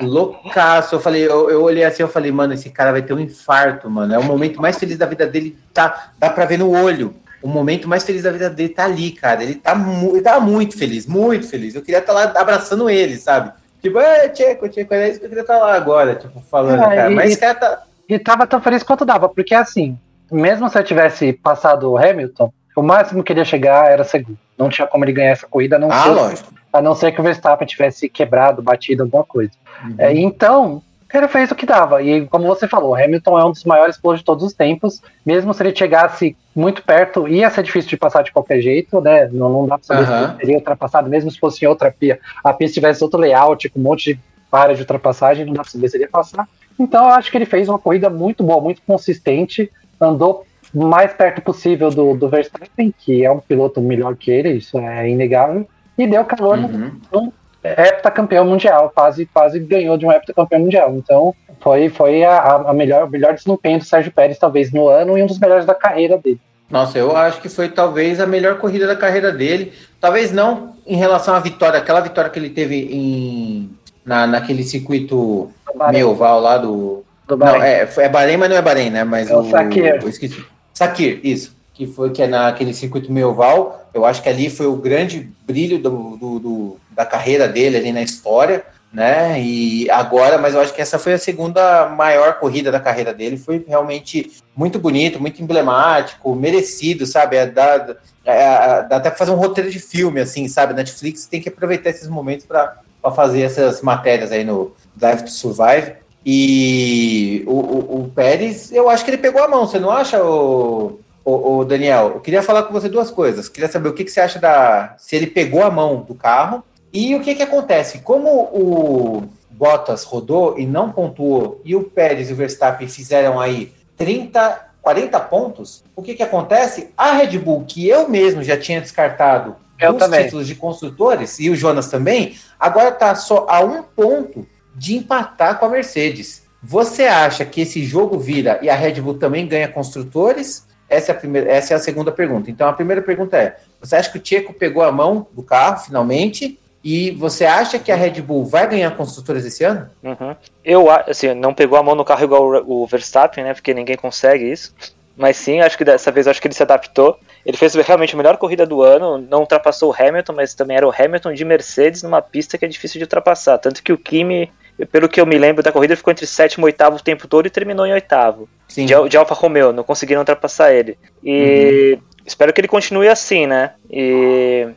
loucaço. 0.00 0.94
Eu 0.94 1.00
falei, 1.00 1.26
eu, 1.26 1.50
eu, 1.50 1.62
olhei 1.62 1.84
assim, 1.84 2.02
eu 2.02 2.08
falei, 2.08 2.30
mano, 2.30 2.54
esse 2.54 2.70
cara 2.70 2.92
vai 2.92 3.02
ter 3.02 3.12
um 3.12 3.18
infarto, 3.18 3.90
mano. 3.90 4.14
É 4.14 4.18
o 4.18 4.22
momento 4.22 4.62
mais 4.62 4.78
feliz 4.78 4.96
da 4.96 5.06
vida 5.06 5.26
dele, 5.26 5.58
tá, 5.74 6.12
dá 6.16 6.30
pra 6.30 6.44
ver 6.44 6.58
no 6.58 6.70
olho. 6.70 7.14
O 7.42 7.48
momento 7.48 7.88
mais 7.88 8.04
feliz 8.04 8.22
da 8.22 8.30
vida 8.30 8.48
dele 8.48 8.68
tá 8.68 8.84
ali, 8.84 9.10
cara. 9.10 9.42
Ele 9.42 9.56
tá, 9.56 9.74
ele 10.12 10.20
tá 10.20 10.38
muito 10.38 10.78
feliz, 10.78 11.06
muito 11.06 11.48
feliz. 11.48 11.74
Eu 11.74 11.82
queria 11.82 11.98
estar 11.98 12.14
tá 12.14 12.24
lá 12.24 12.40
abraçando 12.40 12.88
ele, 12.88 13.16
sabe? 13.16 13.52
Tipo, 13.80 13.98
é, 13.98 14.28
Tcheco, 14.28 14.68
Tcheco, 14.68 14.94
é 14.94 15.08
isso 15.08 15.18
que 15.18 15.26
eu 15.26 15.28
queria 15.28 15.42
estar 15.42 15.58
lá 15.58 15.74
agora, 15.74 16.14
tipo, 16.14 16.40
falando, 16.40 16.82
é, 16.82 16.96
cara. 16.96 17.10
Mas 17.10 17.34
e, 17.34 17.36
cara 17.38 17.54
tá. 17.54 17.82
E 18.08 18.18
tava 18.18 18.46
tão 18.46 18.60
feliz 18.60 18.82
quanto 18.82 19.04
dava, 19.04 19.28
porque 19.28 19.54
assim, 19.54 19.98
mesmo 20.30 20.68
se 20.68 20.78
eu 20.78 20.84
tivesse 20.84 21.32
passado 21.32 21.90
o 21.90 21.96
Hamilton, 21.96 22.52
o 22.76 22.82
máximo 22.82 23.22
que 23.22 23.32
ele 23.32 23.40
ia 23.40 23.44
chegar 23.44 23.90
era 23.90 24.04
segundo. 24.04 24.38
Não 24.58 24.68
tinha 24.68 24.86
como 24.86 25.04
ele 25.04 25.12
ganhar 25.12 25.30
essa 25.30 25.46
corrida, 25.46 25.76
a 25.76 25.78
não, 25.78 25.90
ah, 25.90 26.02
ser, 26.02 26.10
lógico. 26.10 26.54
a 26.72 26.82
não 26.82 26.94
ser 26.94 27.12
que 27.12 27.20
o 27.20 27.24
Verstappen 27.24 27.66
tivesse 27.66 28.08
quebrado, 28.08 28.62
batido, 28.62 29.02
alguma 29.02 29.24
coisa. 29.24 29.52
Uhum. 29.84 29.94
É, 29.98 30.12
então, 30.14 30.82
ele 31.16 31.28
fez 31.28 31.50
o 31.50 31.54
que 31.54 31.66
dava. 31.66 32.02
E 32.02 32.26
como 32.26 32.46
você 32.46 32.68
falou, 32.68 32.94
Hamilton 32.94 33.38
é 33.38 33.44
um 33.44 33.50
dos 33.50 33.64
maiores 33.64 33.96
pilotos 33.96 34.20
de 34.20 34.24
todos 34.24 34.44
os 34.44 34.52
tempos. 34.52 35.02
Mesmo 35.24 35.52
se 35.52 35.62
ele 35.62 35.74
chegasse 35.74 36.36
muito 36.54 36.82
perto, 36.82 37.26
ia 37.26 37.50
ser 37.50 37.62
difícil 37.62 37.90
de 37.90 37.96
passar 37.96 38.22
de 38.22 38.32
qualquer 38.32 38.60
jeito, 38.60 39.00
né? 39.00 39.28
Não, 39.32 39.50
não 39.50 39.66
dá 39.66 39.78
pra 39.78 39.86
saber 39.86 40.00
uhum. 40.00 40.06
se 40.06 40.24
ele 40.24 40.34
teria 40.34 40.56
ultrapassado, 40.56 41.08
mesmo 41.08 41.30
se 41.30 41.38
fosse 41.38 41.64
em 41.64 41.68
outra 41.68 41.90
pia. 41.90 42.18
A 42.44 42.52
pista 42.52 42.74
tivesse 42.74 43.02
outro 43.02 43.18
layout, 43.18 43.68
com 43.68 43.80
um 43.80 43.82
monte 43.82 44.14
de 44.14 44.20
área 44.52 44.74
de 44.74 44.80
ultrapassagem, 44.82 45.44
não 45.44 45.52
dá 45.52 45.62
pra 45.62 45.70
saber 45.70 45.88
se 45.88 45.96
ele 45.96 46.04
ia 46.04 46.10
passar. 46.10 46.48
Então 46.78 47.04
eu 47.04 47.14
acho 47.14 47.30
que 47.30 47.36
ele 47.36 47.44
fez 47.44 47.68
uma 47.68 47.78
corrida 47.78 48.08
muito 48.08 48.42
boa, 48.42 48.60
muito 48.60 48.80
consistente, 48.86 49.70
andou 50.00 50.46
mais 50.72 51.12
perto 51.12 51.42
possível 51.42 51.90
do, 51.90 52.14
do 52.14 52.28
Verstappen, 52.28 52.94
que 52.96 53.24
é 53.24 53.30
um 53.30 53.40
piloto 53.40 53.80
melhor 53.80 54.16
que 54.16 54.30
ele, 54.30 54.50
isso 54.52 54.78
é 54.78 55.08
inegável, 55.08 55.68
e 55.98 56.06
deu 56.06 56.24
calor 56.24 56.58
uhum. 56.58 57.00
no 57.12 57.32
heptacampeão 57.62 58.44
mundial, 58.44 58.90
quase, 58.94 59.26
quase 59.26 59.58
ganhou 59.58 59.96
de 59.96 60.06
um 60.06 60.12
heptacampeão 60.12 60.60
mundial. 60.60 60.94
Então, 60.94 61.34
foi, 61.60 61.88
foi 61.88 62.24
a, 62.24 62.56
a 62.56 62.72
melhor, 62.72 63.04
o 63.04 63.10
melhor 63.10 63.34
desempenho 63.34 63.78
do 63.78 63.84
Sérgio 63.84 64.12
Pérez, 64.12 64.38
talvez, 64.38 64.72
no 64.72 64.88
ano, 64.88 65.16
e 65.18 65.22
um 65.22 65.26
dos 65.26 65.38
melhores 65.38 65.66
da 65.66 65.74
carreira 65.74 66.16
dele. 66.16 66.40
Nossa, 66.70 66.98
eu 66.98 67.16
acho 67.16 67.40
que 67.40 67.48
foi 67.48 67.68
talvez 67.68 68.20
a 68.20 68.26
melhor 68.26 68.58
corrida 68.58 68.86
da 68.86 68.94
carreira 68.94 69.32
dele. 69.32 69.72
Talvez 70.00 70.30
não 70.30 70.76
em 70.86 70.96
relação 70.96 71.34
à 71.34 71.40
vitória, 71.40 71.78
aquela 71.78 72.00
vitória 72.00 72.30
que 72.30 72.38
ele 72.38 72.50
teve 72.50 72.76
em, 72.76 73.70
na, 74.04 74.26
naquele 74.26 74.62
circuito 74.62 75.50
meu, 75.92 76.14
Val, 76.14 76.40
lá 76.40 76.58
do. 76.58 77.04
do 77.26 77.36
não, 77.36 77.62
é, 77.62 77.88
é 77.96 78.08
Bahrein, 78.08 78.36
mas 78.36 78.50
não 78.50 78.56
é 78.56 78.62
Bahrein, 78.62 78.90
né? 78.90 79.04
Mas 79.04 79.30
é 79.30 79.36
o, 79.36 79.40
o 79.40 79.50
Sakir. 79.50 80.06
Esqueci. 80.06 80.44
Sakir, 80.72 81.20
isso. 81.24 81.56
Que 81.80 81.86
foi 81.86 82.10
que 82.10 82.22
é 82.22 82.26
naquele 82.26 82.74
circuito 82.74 83.10
meu, 83.10 83.32
Val. 83.34 83.88
Eu 83.94 84.04
acho 84.04 84.22
que 84.22 84.28
ali 84.28 84.50
foi 84.50 84.66
o 84.66 84.76
grande 84.76 85.32
brilho 85.46 85.78
do, 85.78 86.14
do, 86.18 86.38
do 86.38 86.76
da 86.90 87.06
carreira 87.06 87.48
dele 87.48 87.78
ali 87.78 87.90
na 87.90 88.02
história, 88.02 88.66
né? 88.92 89.40
E 89.40 89.90
agora, 89.90 90.36
mas 90.36 90.52
eu 90.52 90.60
acho 90.60 90.74
que 90.74 90.82
essa 90.82 90.98
foi 90.98 91.14
a 91.14 91.18
segunda 91.18 91.88
maior 91.88 92.34
corrida 92.34 92.70
da 92.70 92.78
carreira 92.78 93.14
dele. 93.14 93.38
Foi 93.38 93.64
realmente 93.66 94.30
muito 94.54 94.78
bonito, 94.78 95.18
muito 95.18 95.42
emblemático, 95.42 96.34
merecido, 96.34 97.06
sabe? 97.06 97.36
É, 97.36 97.46
dá, 97.46 97.96
é, 98.26 98.42
é 98.42 98.82
dá 98.82 98.96
até 98.96 99.08
pra 99.08 99.18
fazer 99.18 99.30
um 99.30 99.36
roteiro 99.36 99.70
de 99.70 99.78
filme, 99.78 100.20
assim, 100.20 100.48
sabe? 100.48 100.74
Netflix 100.74 101.24
tem 101.24 101.40
que 101.40 101.48
aproveitar 101.48 101.88
esses 101.88 102.08
momentos 102.08 102.44
para 102.44 102.76
fazer 103.16 103.40
essas 103.40 103.80
matérias 103.80 104.32
aí 104.32 104.44
no 104.44 104.74
Drive 104.94 105.22
to 105.22 105.30
Survive. 105.30 105.94
E 106.26 107.42
o, 107.46 107.54
o, 107.54 108.00
o, 108.02 108.08
Pérez, 108.14 108.70
eu 108.70 108.90
acho 108.90 109.02
que 109.02 109.10
ele 109.10 109.16
pegou 109.16 109.42
a 109.42 109.48
mão, 109.48 109.66
você 109.66 109.78
não 109.78 109.90
acha, 109.90 110.22
o, 110.22 111.00
o, 111.30 111.58
o 111.58 111.64
Daniel? 111.64 112.12
Eu 112.14 112.20
queria 112.20 112.42
falar 112.42 112.64
com 112.64 112.72
você 112.72 112.88
duas 112.88 113.10
coisas. 113.10 113.48
Queria 113.48 113.68
saber 113.68 113.88
o 113.88 113.92
que, 113.92 114.04
que 114.04 114.10
você 114.10 114.20
acha 114.20 114.38
da. 114.38 114.94
Se 114.98 115.16
ele 115.16 115.26
pegou 115.26 115.62
a 115.62 115.70
mão 115.70 116.02
do 116.02 116.14
carro 116.14 116.64
e 116.92 117.14
o 117.14 117.20
que, 117.20 117.34
que 117.34 117.42
acontece? 117.42 118.00
Como 118.00 118.28
o 118.28 119.28
Bottas 119.50 120.04
rodou 120.04 120.58
e 120.58 120.66
não 120.66 120.90
pontuou, 120.90 121.60
e 121.64 121.76
o 121.76 121.84
Pérez 121.84 122.30
e 122.30 122.32
o 122.32 122.36
Verstappen 122.36 122.88
fizeram 122.88 123.38
aí 123.38 123.72
30, 123.96 124.70
40 124.80 125.20
pontos, 125.20 125.84
o 125.94 126.02
que, 126.02 126.14
que 126.14 126.22
acontece? 126.22 126.88
A 126.96 127.12
Red 127.12 127.38
Bull, 127.38 127.64
que 127.66 127.86
eu 127.86 128.08
mesmo 128.08 128.42
já 128.42 128.56
tinha 128.56 128.80
descartado 128.80 129.56
eu 129.78 129.94
os 129.94 130.04
títulos 130.04 130.46
de 130.46 130.54
construtores, 130.54 131.38
e 131.38 131.48
o 131.48 131.56
Jonas 131.56 131.88
também, 131.88 132.36
agora 132.58 132.88
está 132.88 133.14
só 133.14 133.46
a 133.48 133.60
um 133.60 133.82
ponto 133.82 134.46
de 134.74 134.96
empatar 134.96 135.58
com 135.58 135.66
a 135.66 135.68
Mercedes. 135.68 136.42
Você 136.62 137.04
acha 137.04 137.44
que 137.44 137.62
esse 137.62 137.84
jogo 137.84 138.18
vira 138.18 138.58
e 138.62 138.68
a 138.68 138.74
Red 138.74 139.00
Bull 139.00 139.18
também 139.18 139.46
ganha 139.46 139.68
construtores? 139.68 140.66
Essa 140.90 141.12
é 141.12 141.14
a, 141.14 141.18
primeira, 141.18 141.50
essa 141.50 141.72
é 141.72 141.76
a 141.76 141.80
segunda 141.80 142.10
pergunta. 142.10 142.50
Então, 142.50 142.68
a 142.68 142.72
primeira 142.72 143.00
pergunta 143.00 143.36
é: 143.36 143.56
você 143.80 143.94
acha 143.94 144.10
que 144.10 144.18
o 144.18 144.20
Tcheco 144.20 144.52
pegou 144.52 144.82
a 144.82 144.90
mão 144.90 145.26
do 145.32 145.42
carro 145.42 145.78
finalmente? 145.78 146.58
E 146.82 147.10
você 147.12 147.44
acha 147.44 147.78
que 147.78 147.92
a 147.92 147.94
Red 147.94 148.22
Bull 148.22 148.44
vai 148.44 148.66
ganhar 148.66 148.90
construtores 148.96 149.44
esse 149.44 149.62
ano? 149.62 149.88
Uhum. 150.02 150.34
Eu, 150.64 150.90
assim, 150.90 151.34
não 151.34 151.52
pegou 151.52 151.78
a 151.78 151.82
mão 151.82 151.94
no 151.94 152.04
carro 152.04 152.24
igual 152.24 152.64
o 152.66 152.86
Verstappen, 152.86 153.44
né? 153.44 153.54
Porque 153.54 153.74
ninguém 153.74 153.96
consegue 153.96 154.50
isso. 154.50 154.74
Mas 155.14 155.36
sim, 155.36 155.60
acho 155.60 155.76
que 155.76 155.84
dessa 155.84 156.10
vez 156.10 156.26
acho 156.26 156.40
que 156.40 156.48
ele 156.48 156.54
se 156.54 156.62
adaptou. 156.62 157.18
Ele 157.44 157.56
fez 157.56 157.74
realmente 157.74 158.14
a 158.14 158.16
melhor 158.16 158.38
corrida 158.38 158.64
do 158.64 158.82
ano, 158.82 159.18
não 159.18 159.40
ultrapassou 159.40 159.90
o 159.90 159.94
Hamilton, 159.94 160.32
mas 160.32 160.54
também 160.54 160.78
era 160.78 160.88
o 160.88 160.92
Hamilton 160.92 161.34
de 161.34 161.44
Mercedes 161.44 162.02
numa 162.02 162.22
pista 162.22 162.56
que 162.56 162.64
é 162.64 162.68
difícil 162.68 162.98
de 162.98 163.04
ultrapassar. 163.04 163.58
Tanto 163.58 163.82
que 163.82 163.92
o 163.92 163.98
Kimi 163.98 164.50
pelo 164.86 165.08
que 165.08 165.20
eu 165.20 165.26
me 165.26 165.38
lembro 165.38 165.62
da 165.62 165.72
corrida, 165.72 165.92
ele 165.92 165.96
ficou 165.98 166.10
entre 166.12 166.26
sétimo 166.26 166.66
e 166.66 166.68
oitavo 166.68 166.96
o 166.96 167.02
tempo 167.02 167.26
todo 167.28 167.46
e 167.46 167.50
terminou 167.50 167.86
em 167.86 167.92
oitavo. 167.92 168.48
Sim. 168.68 168.86
De, 168.86 168.94
de 169.08 169.16
Alfa 169.16 169.34
Romeo, 169.34 169.72
não 169.72 169.82
conseguiram 169.82 170.20
ultrapassar 170.20 170.72
ele. 170.72 170.96
E 171.24 171.98
espero 172.26 172.52
que 172.52 172.60
ele 172.60 172.68
continue 172.68 173.08
assim, 173.08 173.46
né? 173.46 173.72
E. 173.90 174.68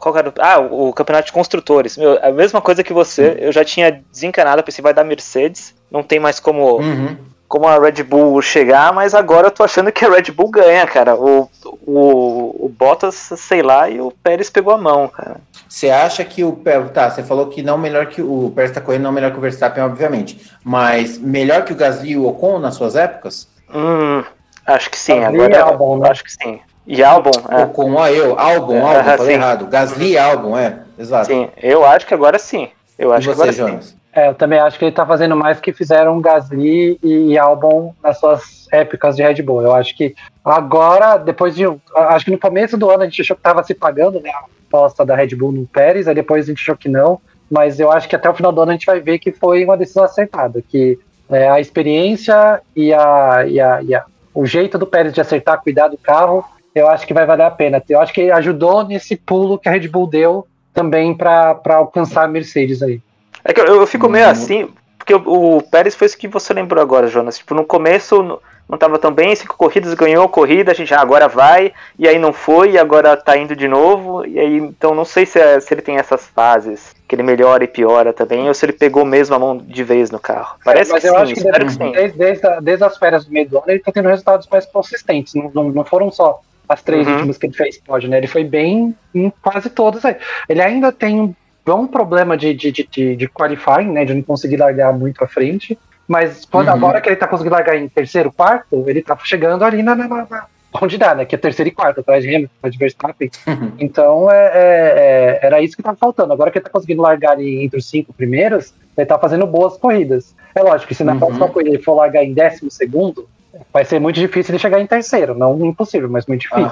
Qual 0.00 0.16
era 0.16 0.28
o- 0.28 0.32
Ah, 0.40 0.58
o, 0.58 0.92
campeonato 0.92 1.26
de 1.26 1.32
construtores. 1.32 1.96
Meu, 1.96 2.18
a 2.20 2.32
mesma 2.32 2.60
coisa 2.60 2.82
que 2.82 2.92
você, 2.92 3.36
eu 3.38 3.52
já 3.52 3.64
tinha 3.64 4.02
desencanado, 4.10 4.62
pensei, 4.64 4.82
vai 4.82 4.92
dar 4.92 5.04
Mercedes. 5.04 5.72
Não 5.90 6.02
tem 6.02 6.18
mais 6.18 6.40
como 6.40 6.78
Uhum. 6.80 7.16
Como 7.48 7.66
a 7.66 7.78
Red 7.78 8.02
Bull 8.02 8.40
chegar, 8.42 8.92
mas 8.92 9.14
agora 9.14 9.46
eu 9.46 9.50
tô 9.50 9.64
achando 9.64 9.90
que 9.90 10.04
a 10.04 10.10
Red 10.10 10.30
Bull 10.32 10.50
ganha, 10.50 10.86
cara. 10.86 11.16
O, 11.16 11.48
o, 11.64 12.66
o 12.66 12.68
Bottas, 12.68 13.14
sei 13.14 13.62
lá, 13.62 13.88
e 13.88 14.00
o 14.00 14.12
Pérez 14.22 14.50
pegou 14.50 14.74
a 14.74 14.78
mão, 14.78 15.08
cara. 15.08 15.36
Você 15.68 15.90
acha 15.90 16.24
que 16.24 16.44
o 16.44 16.60
tá? 16.92 17.10
Você 17.10 17.22
falou 17.22 17.46
que 17.48 17.62
não 17.62 17.78
melhor 17.78 18.06
que 18.06 18.20
o 18.20 18.52
Pérez 18.54 18.70
está 18.70 18.80
correndo 18.80 19.02
não 19.02 19.12
melhor 19.12 19.32
que 19.32 19.38
o 19.38 19.40
Verstappen, 19.40 19.82
obviamente, 19.82 20.52
mas 20.62 21.18
melhor 21.18 21.64
que 21.64 21.72
o 21.72 21.76
Gasly 21.76 22.10
e 22.12 22.16
o 22.18 22.26
Ocon 22.26 22.58
nas 22.58 22.74
suas 22.74 22.94
épocas? 22.96 23.48
Hum, 23.74 24.22
acho 24.66 24.90
que 24.90 24.98
sim, 24.98 25.20
Gasly 25.20 25.36
agora 25.36 25.54
e 25.54 25.56
Albon, 25.58 25.98
né? 25.98 26.10
acho 26.10 26.24
que 26.24 26.32
sim. 26.32 26.60
E 26.86 27.02
Albon, 27.02 27.46
é, 27.50 27.64
Ocon, 27.64 27.94
ó, 27.94 28.08
eu, 28.08 28.38
Albon, 28.38 28.86
É, 28.86 28.96
Albon, 28.96 29.10
ah, 29.10 29.16
falei 29.16 29.34
sim. 29.34 29.40
errado. 29.40 29.66
Gasly 29.66 30.12
e 30.12 30.18
Albon, 30.18 30.56
é, 30.56 30.80
exato. 30.98 31.26
sim, 31.26 31.50
eu 31.56 31.84
acho 31.84 32.06
que 32.06 32.14
agora 32.14 32.38
sim. 32.38 32.70
Eu 32.98 33.12
E 33.14 33.14
acho 33.14 33.28
que 33.28 33.36
você, 33.36 33.50
agora 33.62 33.80
sim. 33.80 33.80
É, 34.18 34.28
eu 34.28 34.34
também 34.34 34.58
acho 34.58 34.76
que 34.78 34.84
ele 34.84 34.92
tá 34.92 35.06
fazendo 35.06 35.36
mais 35.36 35.60
que 35.60 35.72
fizeram 35.72 36.20
Gasly 36.20 36.98
e 37.04 37.38
Albon 37.38 37.94
nas 38.02 38.18
suas 38.18 38.66
épocas 38.72 39.14
de 39.14 39.22
Red 39.22 39.42
Bull. 39.42 39.62
Eu 39.62 39.72
acho 39.74 39.96
que 39.96 40.14
agora, 40.44 41.16
depois 41.18 41.54
de. 41.54 41.64
Acho 41.94 42.24
que 42.24 42.30
no 42.32 42.38
começo 42.38 42.76
do 42.76 42.90
ano 42.90 43.02
a 43.02 43.06
gente 43.06 43.22
achou 43.22 43.36
que 43.36 43.42
tava 43.42 43.62
se 43.62 43.74
pagando, 43.74 44.20
né? 44.20 44.30
A 44.30 44.44
aposta 44.68 45.04
da 45.06 45.14
Red 45.14 45.36
Bull 45.36 45.52
no 45.52 45.66
Pérez, 45.66 46.08
aí 46.08 46.14
depois 46.16 46.44
a 46.44 46.48
gente 46.48 46.60
achou 46.62 46.76
que 46.76 46.88
não. 46.88 47.20
Mas 47.48 47.78
eu 47.78 47.92
acho 47.92 48.08
que 48.08 48.16
até 48.16 48.28
o 48.28 48.34
final 48.34 48.50
do 48.50 48.60
ano 48.60 48.72
a 48.72 48.74
gente 48.74 48.86
vai 48.86 48.98
ver 48.98 49.20
que 49.20 49.30
foi 49.30 49.64
uma 49.64 49.76
decisão 49.76 50.02
acertada. 50.02 50.60
Que 50.68 50.98
é, 51.30 51.48
a 51.48 51.60
experiência 51.60 52.60
e, 52.74 52.92
a, 52.92 53.44
e, 53.46 53.60
a, 53.60 53.82
e 53.82 53.94
a- 53.94 54.04
o 54.34 54.44
jeito 54.44 54.76
do 54.78 54.86
Pérez 54.86 55.12
de 55.14 55.20
acertar, 55.20 55.62
cuidar 55.62 55.86
do 55.88 55.96
carro, 55.96 56.44
eu 56.74 56.88
acho 56.88 57.06
que 57.06 57.14
vai 57.14 57.24
valer 57.24 57.44
a 57.44 57.50
pena. 57.52 57.80
Eu 57.88 58.00
acho 58.00 58.12
que 58.12 58.30
ajudou 58.32 58.82
nesse 58.84 59.14
pulo 59.16 59.58
que 59.58 59.68
a 59.68 59.72
Red 59.72 59.86
Bull 59.88 60.08
deu 60.08 60.46
também 60.74 61.14
para 61.14 61.56
alcançar 61.70 62.24
a 62.24 62.28
Mercedes 62.28 62.82
aí. 62.82 63.00
É 63.44 63.52
que 63.52 63.60
eu, 63.60 63.66
eu 63.66 63.86
fico 63.86 64.08
meio 64.08 64.26
Hum. 64.26 64.30
assim, 64.30 64.68
porque 64.98 65.14
o, 65.14 65.56
o 65.58 65.62
Pérez 65.62 65.94
foi 65.94 66.06
isso 66.06 66.18
que 66.18 66.28
você 66.28 66.52
lembrou 66.52 66.82
agora, 66.82 67.06
Jonas. 67.08 67.38
Tipo, 67.38 67.54
no 67.54 67.64
começo 67.64 68.22
não, 68.22 68.40
não 68.68 68.76
tava 68.78 68.98
tão 68.98 69.10
bem, 69.12 69.34
cinco 69.34 69.56
corridas, 69.56 69.94
ganhou 69.94 70.24
a 70.24 70.28
corrida, 70.28 70.72
a 70.72 70.74
gente 70.74 70.92
ah, 70.92 71.00
agora 71.00 71.28
vai, 71.28 71.72
e 71.98 72.06
aí 72.06 72.18
não 72.18 72.32
foi, 72.32 72.72
e 72.72 72.78
agora 72.78 73.16
tá 73.16 73.36
indo 73.36 73.56
de 73.56 73.66
novo, 73.66 74.26
e 74.26 74.38
aí, 74.38 74.56
então 74.58 74.94
não 74.94 75.04
sei 75.04 75.24
se, 75.24 75.38
é- 75.40 75.60
se 75.60 75.72
ele 75.72 75.80
tem 75.82 75.96
essas 75.96 76.26
fases, 76.26 76.94
que 77.08 77.14
ele 77.14 77.22
melhora 77.22 77.64
e 77.64 77.68
piora 77.68 78.12
também, 78.12 78.46
ou 78.48 78.52
se 78.54 78.66
ele 78.66 78.72
pegou 78.74 79.04
mesmo 79.04 79.34
a 79.34 79.38
mão 79.38 79.56
de 79.56 79.82
vez 79.84 80.10
no 80.10 80.20
carro. 80.20 80.58
Parece 80.64 80.92
mas 80.92 81.00
que 81.00 81.08
eu 81.08 81.14
sim, 81.14 81.16
acho 81.16 81.34
que, 81.34 81.40
espero 81.40 81.64
que 81.66 81.72
desde, 81.72 81.72
sim. 81.72 81.92
desde, 81.92 82.18
desde, 82.18 82.46
a- 82.46 82.60
desde 82.60 82.84
as 82.84 82.98
férias 82.98 83.24
do 83.24 83.32
meio 83.32 83.48
do 83.48 83.56
ano 83.58 83.64
ele 83.68 83.78
tá 83.80 83.90
tendo 83.92 84.08
resultados 84.08 84.46
mais 84.50 84.66
consistentes. 84.66 85.32
Não, 85.34 85.50
não, 85.54 85.70
não 85.70 85.84
foram 85.84 86.10
só 86.10 86.38
as 86.68 86.82
três 86.82 87.06
Uhum. 87.06 87.12
últimas 87.14 87.38
que 87.38 87.46
ele 87.46 87.54
fez 87.54 87.78
pódio, 87.80 88.10
né? 88.10 88.18
Ele 88.18 88.26
foi 88.26 88.44
bem 88.44 88.94
em 89.14 89.32
quase 89.42 89.70
todas 89.70 90.04
aí. 90.04 90.16
Ele 90.48 90.60
ainda 90.60 90.92
tem 90.92 91.34
um 91.74 91.82
bom 91.82 91.86
problema 91.86 92.36
de, 92.36 92.54
de, 92.54 92.70
de, 92.72 93.16
de, 93.16 93.28
qualifying, 93.28 93.92
né? 93.92 94.04
De 94.04 94.14
não 94.14 94.22
conseguir 94.22 94.56
largar 94.56 94.92
muito 94.92 95.22
à 95.22 95.26
frente. 95.28 95.78
Mas 96.06 96.44
quando 96.44 96.68
Uhum. 96.68 96.74
agora 96.74 97.00
que 97.00 97.08
ele 97.08 97.16
tá 97.16 97.26
conseguindo 97.26 97.54
largar 97.54 97.76
em 97.76 97.88
terceiro, 97.88 98.32
quarto, 98.32 98.84
ele 98.86 99.02
tá 99.02 99.16
chegando 99.24 99.62
ali 99.64 99.82
na, 99.82 99.94
na, 99.94 100.08
na- 100.08 100.46
onde 100.80 100.96
dá, 100.96 101.14
né? 101.14 101.24
Que 101.24 101.34
é 101.34 101.38
terceiro 101.38 101.68
e 101.68 101.72
quarto, 101.72 102.00
atrás 102.00 102.22
de 102.22 102.28
Hamilton, 102.34 102.52
atrás 102.58 102.72
de 102.72 102.78
Verstappen. 102.78 103.30
Uhum. 103.46 103.72
Então 103.78 104.30
é, 104.30 104.36
é- 104.46 105.38
é- 105.42 105.46
era 105.46 105.60
isso 105.60 105.76
que 105.76 105.82
tava 105.82 105.96
faltando. 105.96 106.32
Agora 106.32 106.50
que 106.50 106.58
ele 106.58 106.64
tá 106.64 106.70
conseguindo 106.70 107.02
largar 107.02 107.32
ali 107.32 107.62
entre 107.64 107.78
os 107.78 107.86
cinco 107.88 108.12
primeiros, 108.12 108.72
ele 108.96 109.06
tá 109.06 109.18
fazendo 109.18 109.46
boas 109.46 109.76
corridas. 109.76 110.34
É 110.54 110.62
lógico 110.62 110.88
que 110.88 110.94
se 110.94 111.04
na 111.04 111.12
Uhum. 111.12 111.18
próxima 111.18 111.48
corrida 111.48 111.70
ele 111.70 111.82
for 111.82 111.94
largar 111.94 112.24
em 112.24 112.32
décimo 112.32 112.70
segundo, 112.70 113.28
vai 113.72 113.84
ser 113.84 113.98
muito 114.00 114.16
difícil 114.18 114.52
ele 114.52 114.58
chegar 114.60 114.80
em 114.80 114.86
terceiro. 114.86 115.34
Não 115.34 115.58
impossível, 115.66 116.08
mas 116.08 116.26
muito 116.26 116.42
difícil. 116.42 116.70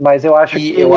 Mas 0.00 0.24
eu 0.24 0.36
acho 0.36 0.56
E 0.58 0.72
que 0.72 0.80
eu 0.80 0.90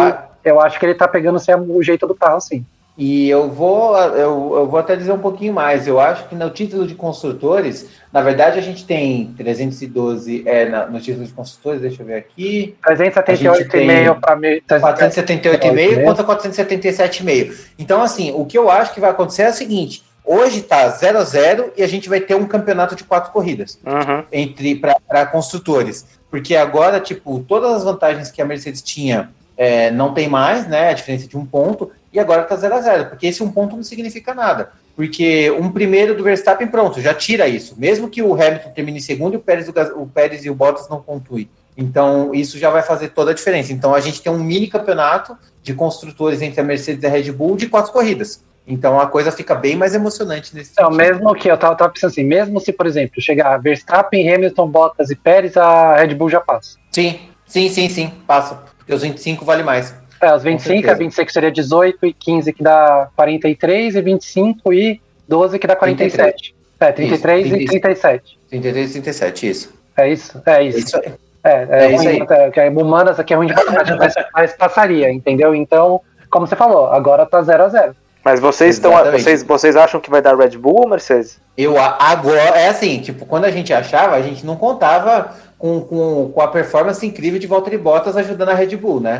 eu 0.44 0.62
acho 0.62 0.80
que 0.80 0.86
ele 0.86 0.94
tá 0.94 1.08
pegando 1.08 1.38
assim, 1.38 1.52
o 1.54 1.82
jeito 1.82 2.06
do 2.06 2.14
carro, 2.14 2.40
sim. 2.40 2.64
E 2.98 3.30
eu 3.30 3.50
vou, 3.50 3.98
eu, 3.98 4.54
eu 4.56 4.68
vou 4.68 4.80
até 4.80 4.96
dizer 4.96 5.12
um 5.12 5.18
pouquinho 5.18 5.54
mais. 5.54 5.86
Eu 5.86 6.00
acho 6.00 6.30
que 6.30 6.36
no 6.36 6.50
título 6.50 6.88
de 6.88 6.96
construtores, 6.96 7.90
na 8.12 8.22
verdade, 8.22 8.58
a 8.58 8.62
gente 8.62 8.86
tem 8.86 9.34
312 9.38 10.44
é, 10.46 10.70
na- 10.70 10.86
no 10.86 11.00
título 11.02 11.26
de 11.26 11.34
construtores, 11.34 11.82
deixa 11.82 12.02
eu 12.02 12.06
ver 12.08 12.16
aqui. 12.16 12.74
378,5 12.88 14.20
para 14.22 14.36
mim. 14.38 14.62
478,5 14.70 16.04
contra 16.06 16.24
477,5. 16.24 17.54
Então, 17.78 18.02
assim, 18.02 18.32
o 18.34 18.46
que 18.46 18.58
eu 18.58 18.70
acho 18.70 18.94
que 18.94 19.00
vai 19.02 19.10
acontecer 19.10 19.44
é 19.44 19.50
o 19.50 19.54
seguinte: 19.54 20.04
hoje 20.24 20.62
tá 20.62 20.88
0 20.88 21.18
a 21.20 21.24
0 21.24 21.74
e 21.76 21.84
a 21.84 21.88
gente 21.88 22.08
vai 22.08 22.22
ter 22.22 22.36
um 22.36 22.46
campeonato 22.46 22.96
de 22.96 23.04
quatro 23.04 23.32
corridas 23.32 23.78
Uhum. 23.86 24.24
entre 24.32 24.76
para 24.76 25.26
construtores. 25.26 26.06
Porque 26.32 26.56
agora, 26.56 27.00
tipo, 27.00 27.40
todas 27.48 27.72
as 27.74 27.84
vantagens 27.84 28.32
que 28.32 28.42
a 28.42 28.46
Mercedes 28.46 28.82
tinha 28.82 29.30
é, 29.58 29.92
não 29.92 30.14
tem 30.14 30.28
mais, 30.28 30.68
né? 30.68 30.90
A 30.90 30.94
diferença 30.94 31.28
de 31.28 31.38
um 31.38 31.46
ponto, 31.46 31.92
e 32.12 32.20
agora 32.20 32.44
tá 32.44 32.56
0 32.56 32.76
a 32.76 32.82
0 32.82 33.06
porque 33.10 33.28
esse 33.28 33.44
um 33.44 33.52
ponto 33.52 33.76
não 33.76 33.84
significa 33.84 34.34
nada. 34.34 34.72
Porque 34.96 35.52
um 35.52 35.70
primeiro 35.70 36.16
do 36.16 36.24
Verstappen, 36.24 36.68
pronto, 36.68 37.02
já 37.02 37.14
tira 37.14 37.48
isso. 37.48 37.76
Mesmo 37.78 38.10
que 38.10 38.22
o 38.22 38.34
Hamilton 38.34 38.70
termine 38.70 38.98
em 39.00 39.02
segundo 39.02 39.34
e 39.34 39.38
o 39.38 39.42
Pérez, 39.42 39.68
o 39.68 40.06
Pérez 40.08 40.46
e 40.46 40.50
o 40.50 40.56
Bottas 40.56 40.88
não 40.88 41.02
pontuem. 41.02 41.50
Então, 41.78 42.34
isso 42.34 42.58
já 42.58 42.70
vai 42.70 42.82
fazer 42.82 43.10
toda 43.10 43.32
a 43.32 43.34
diferença. 43.34 43.74
Então, 43.74 43.94
a 43.94 44.00
gente 44.00 44.22
tem 44.22 44.32
um 44.32 44.40
mini 44.40 44.68
campeonato 44.68 45.38
de 45.62 45.74
construtores 45.74 46.42
entre 46.42 46.62
a 46.62 46.64
Mercedes 46.64 47.04
e 47.04 47.08
a 47.08 47.10
Red 47.10 47.32
Bull 47.34 47.58
de 47.58 47.68
quatro 47.68 47.92
corridas. 47.92 48.42
Então, 48.66 49.00
a 49.00 49.06
coisa 49.08 49.32
fica 49.32 49.54
bem 49.54 49.76
mais 49.76 49.94
emocionante 49.94 50.56
nesse 50.56 50.72
Então, 50.72 50.86
sentido. 50.92 50.98
mesmo 50.98 51.36
que 51.36 51.52
eu 51.52 51.58
tava, 51.58 51.76
tava 51.76 51.92
pensando 51.92 52.12
assim, 52.12 52.24
mesmo 52.24 52.60
se, 52.62 52.72
por 52.72 52.88
exemplo, 52.88 53.22
chegar 53.22 53.58
Verstappen, 53.58 54.34
Hamilton, 54.34 54.68
Bottas 54.70 55.10
e 55.12 55.16
Pérez, 55.16 55.58
a 55.58 55.98
Red 55.98 56.16
Bull 56.16 56.30
já 56.30 56.40
passa. 56.40 56.78
Sim, 56.92 57.20
sim, 57.46 57.70
sim, 57.70 57.90
sim, 57.90 58.12
passa. 58.26 58.64
Porque 58.86 58.94
os 58.94 59.02
25 59.02 59.44
vale 59.44 59.64
mais. 59.64 59.96
É, 60.22 60.34
os 60.34 60.44
25, 60.44 60.68
certeza. 60.74 60.92
a 60.94 60.96
26 60.96 61.34
seria 61.34 61.52
18, 61.52 62.06
e 62.06 62.14
15 62.14 62.54
que 62.54 62.64
dá 62.64 63.10
43, 63.16 63.96
e 63.96 64.02
25 64.02 64.72
e 64.74 65.02
12 65.28 65.58
que 65.60 65.66
dá 65.68 65.76
47. 65.76 66.56
É, 66.80 66.92
33 66.92 67.48
Isso, 67.48 67.56
e 67.56 67.66
37. 67.66 68.40
33 68.50 68.90
e 68.90 68.94
37, 69.02 69.50
isso. 69.50 69.74
É 69.98 70.10
isso? 70.10 70.42
É 70.46 70.52
É 70.58 70.64
isso. 70.64 70.78
isso 70.80 70.98
aí. 70.98 71.14
É, 71.44 71.68
é, 71.70 71.86
É 71.86 71.92
isso 71.92 72.04
ruim, 72.04 72.08
aí. 72.08 72.28
é, 72.30 72.52
que 72.52 72.60
é 72.60 72.70
humanas 72.70 73.20
aqui 73.20 73.34
é 73.34 73.38
ruim 73.38 73.48
de 73.48 73.54
matemática, 73.54 73.98
mas, 73.98 74.14
mas 74.34 74.54
passaria, 74.54 75.12
entendeu? 75.12 75.56
Então, 75.56 76.02
como 76.30 76.46
você 76.46 76.56
falou, 76.56 76.88
agora 76.88 77.26
tá 77.26 77.42
0 77.42 77.64
a 77.64 77.70
0 77.70 77.96
Mas 78.24 78.40
vocês 78.40 78.76
estão. 78.76 78.92
Exatamente. 78.92 79.24
Vocês, 79.24 79.44
vocês 79.44 79.76
acham 79.76 80.00
que 80.00 80.10
vai 80.10 80.22
dar 80.22 80.36
Red 80.38 80.58
Bull 80.58 80.82
ou 80.82 80.90
Mercedes? 80.90 81.40
Eu 81.58 81.76
agora, 81.80 82.40
é 82.40 82.68
assim, 82.68 83.00
tipo, 83.00 83.26
quando 83.26 83.46
a 83.46 83.52
gente 83.52 83.72
achava, 83.74 84.16
a 84.16 84.22
gente 84.22 84.46
não 84.46 84.56
contava 84.58 85.34
com, 85.66 85.82
com, 85.82 86.32
com 86.32 86.42
a 86.42 86.48
performance 86.48 87.04
incrível 87.04 87.40
de 87.40 87.48
Valtteri 87.48 87.80
Bottas 87.80 88.16
ajudando 88.16 88.50
a 88.50 88.54
Red 88.54 88.76
Bull, 88.76 89.00
né? 89.00 89.18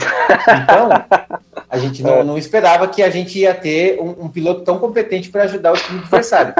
Então, 0.64 0.90
a 1.68 1.78
gente 1.80 2.04
não, 2.04 2.22
não 2.24 2.38
esperava 2.38 2.88
que 2.88 3.02
a 3.02 3.10
gente 3.10 3.40
ia 3.40 3.56
ter 3.56 4.00
um, 4.00 4.26
um 4.26 4.30
piloto 4.30 4.62
tão 4.62 4.78
competente 4.78 5.30
para 5.30 5.44
ajudar 5.46 5.74
o 5.74 5.76
time 5.76 6.02
adversário. 6.02 6.54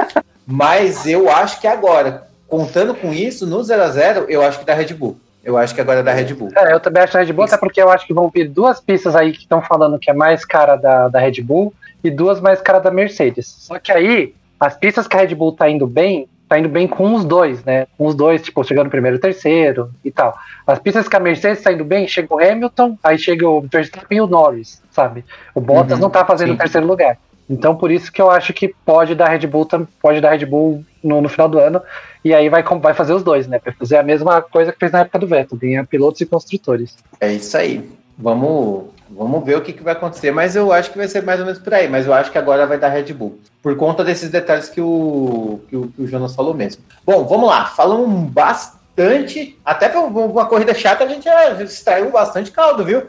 Mas 0.44 1.06
eu 1.06 1.30
acho 1.30 1.60
que 1.60 1.68
agora, 1.68 2.26
contando 2.48 2.96
com 2.96 3.12
isso, 3.12 3.46
no 3.46 3.62
0 3.62 3.80
a 3.80 3.88
0 3.88 4.26
eu 4.28 4.42
acho 4.42 4.58
que 4.58 4.64
dá 4.64 4.74
Red 4.74 4.92
Bull. 4.92 5.16
Eu 5.44 5.56
acho 5.56 5.72
que 5.72 5.80
agora 5.80 6.02
dá 6.02 6.12
Red 6.12 6.34
Bull. 6.34 6.48
É, 6.56 6.72
eu 6.72 6.80
também 6.80 7.04
acho 7.04 7.16
a 7.16 7.20
Red 7.20 7.32
Bull, 7.32 7.44
até 7.44 7.56
porque 7.56 7.80
eu 7.80 7.88
acho 7.88 8.04
que 8.08 8.12
vão 8.12 8.28
vir 8.28 8.48
duas 8.48 8.80
pistas 8.80 9.14
aí 9.14 9.30
que 9.30 9.42
estão 9.42 9.62
falando 9.62 10.00
que 10.00 10.10
é 10.10 10.14
mais 10.14 10.44
cara 10.44 10.74
da, 10.74 11.06
da 11.06 11.20
Red 11.20 11.40
Bull 11.42 11.72
e 12.02 12.10
duas 12.10 12.40
mais 12.40 12.60
cara 12.60 12.80
da 12.80 12.90
Mercedes. 12.90 13.46
Só 13.46 13.78
que 13.78 13.92
aí, 13.92 14.34
as 14.58 14.76
pistas 14.76 15.06
que 15.06 15.16
a 15.16 15.20
Red 15.20 15.36
Bull 15.36 15.52
tá 15.52 15.70
indo 15.70 15.86
bem, 15.86 16.28
tá 16.48 16.58
indo 16.58 16.68
bem 16.68 16.86
com 16.86 17.14
os 17.14 17.24
dois, 17.24 17.64
né? 17.64 17.86
Com 17.98 18.06
os 18.06 18.14
dois, 18.14 18.42
tipo, 18.42 18.62
chegando 18.64 18.90
primeiro, 18.90 19.18
terceiro 19.18 19.90
e 20.04 20.10
tal. 20.10 20.36
As 20.66 20.78
pistas 20.78 21.08
que 21.08 21.16
a 21.16 21.20
Mercedes 21.20 21.62
tá 21.62 21.72
indo 21.72 21.84
bem, 21.84 22.06
chega 22.06 22.32
o 22.34 22.38
Hamilton, 22.38 22.98
aí 23.02 23.18
chega 23.18 23.48
o 23.48 23.60
Verstappen 23.60 24.18
e 24.18 24.20
o 24.20 24.26
Norris, 24.26 24.82
sabe? 24.90 25.24
O 25.54 25.60
Bottas 25.60 25.94
Uhum, 25.94 26.02
não 26.02 26.10
tá 26.10 26.24
fazendo 26.24 26.48
sim. 26.50 26.54
o 26.54 26.58
terceiro 26.58 26.86
lugar. 26.86 27.18
Então, 27.48 27.76
por 27.76 27.90
isso 27.90 28.10
que 28.10 28.20
eu 28.20 28.30
acho 28.30 28.52
que 28.52 28.74
pode 28.84 29.14
dar 29.14 29.28
Red 29.28 29.46
Bull, 29.46 29.68
pode 30.02 30.20
dar 30.20 30.30
Red 30.32 30.46
Bull 30.46 30.84
no, 31.02 31.20
no 31.20 31.28
final 31.28 31.48
do 31.48 31.58
ano. 31.58 31.80
E 32.24 32.34
aí 32.34 32.48
vai, 32.48 32.62
vai 32.62 32.92
fazer 32.92 33.12
os 33.12 33.22
dois, 33.22 33.46
né? 33.46 33.60
Vai 33.64 33.72
fazer 33.72 33.96
a 33.98 34.02
mesma 34.02 34.42
coisa 34.42 34.72
que 34.72 34.78
fez 34.78 34.90
na 34.90 35.00
época 35.00 35.18
do 35.20 35.28
Vettel, 35.28 35.56
ganhar 35.56 35.86
pilotos 35.86 36.20
e 36.20 36.26
construtores. 36.26 36.96
É 37.20 37.32
isso 37.32 37.56
aí. 37.56 37.88
Vamos, 38.18 38.86
vamos 39.10 39.44
ver 39.44 39.56
o 39.56 39.62
que, 39.62 39.72
que 39.72 39.82
vai 39.82 39.92
acontecer, 39.92 40.30
mas 40.30 40.56
eu 40.56 40.72
acho 40.72 40.90
que 40.90 40.98
vai 40.98 41.08
ser 41.08 41.22
mais 41.22 41.40
ou 41.40 41.46
menos 41.46 41.60
por 41.60 41.72
aí. 41.74 41.88
Mas 41.88 42.06
eu 42.06 42.14
acho 42.14 42.30
que 42.30 42.38
agora 42.38 42.66
vai 42.66 42.78
dar 42.78 42.88
Red 42.88 43.12
Bull. 43.12 43.38
Por 43.62 43.76
conta 43.76 44.04
desses 44.04 44.30
detalhes 44.30 44.68
que 44.68 44.80
o, 44.80 45.60
que 45.68 45.76
o, 45.76 45.88
que 45.88 46.02
o 46.02 46.06
Jonas 46.06 46.34
falou 46.34 46.54
mesmo. 46.54 46.82
Bom, 47.04 47.24
vamos 47.24 47.48
lá. 47.48 47.66
Falamos 47.66 48.30
bastante. 48.30 49.58
Até 49.64 49.88
para 49.88 50.00
uma 50.00 50.46
corrida 50.46 50.72
chata, 50.72 51.04
a 51.04 51.08
gente 51.08 51.24
já 51.24 51.50
extraiu 51.62 52.10
bastante 52.10 52.50
caldo, 52.50 52.84
viu? 52.84 53.02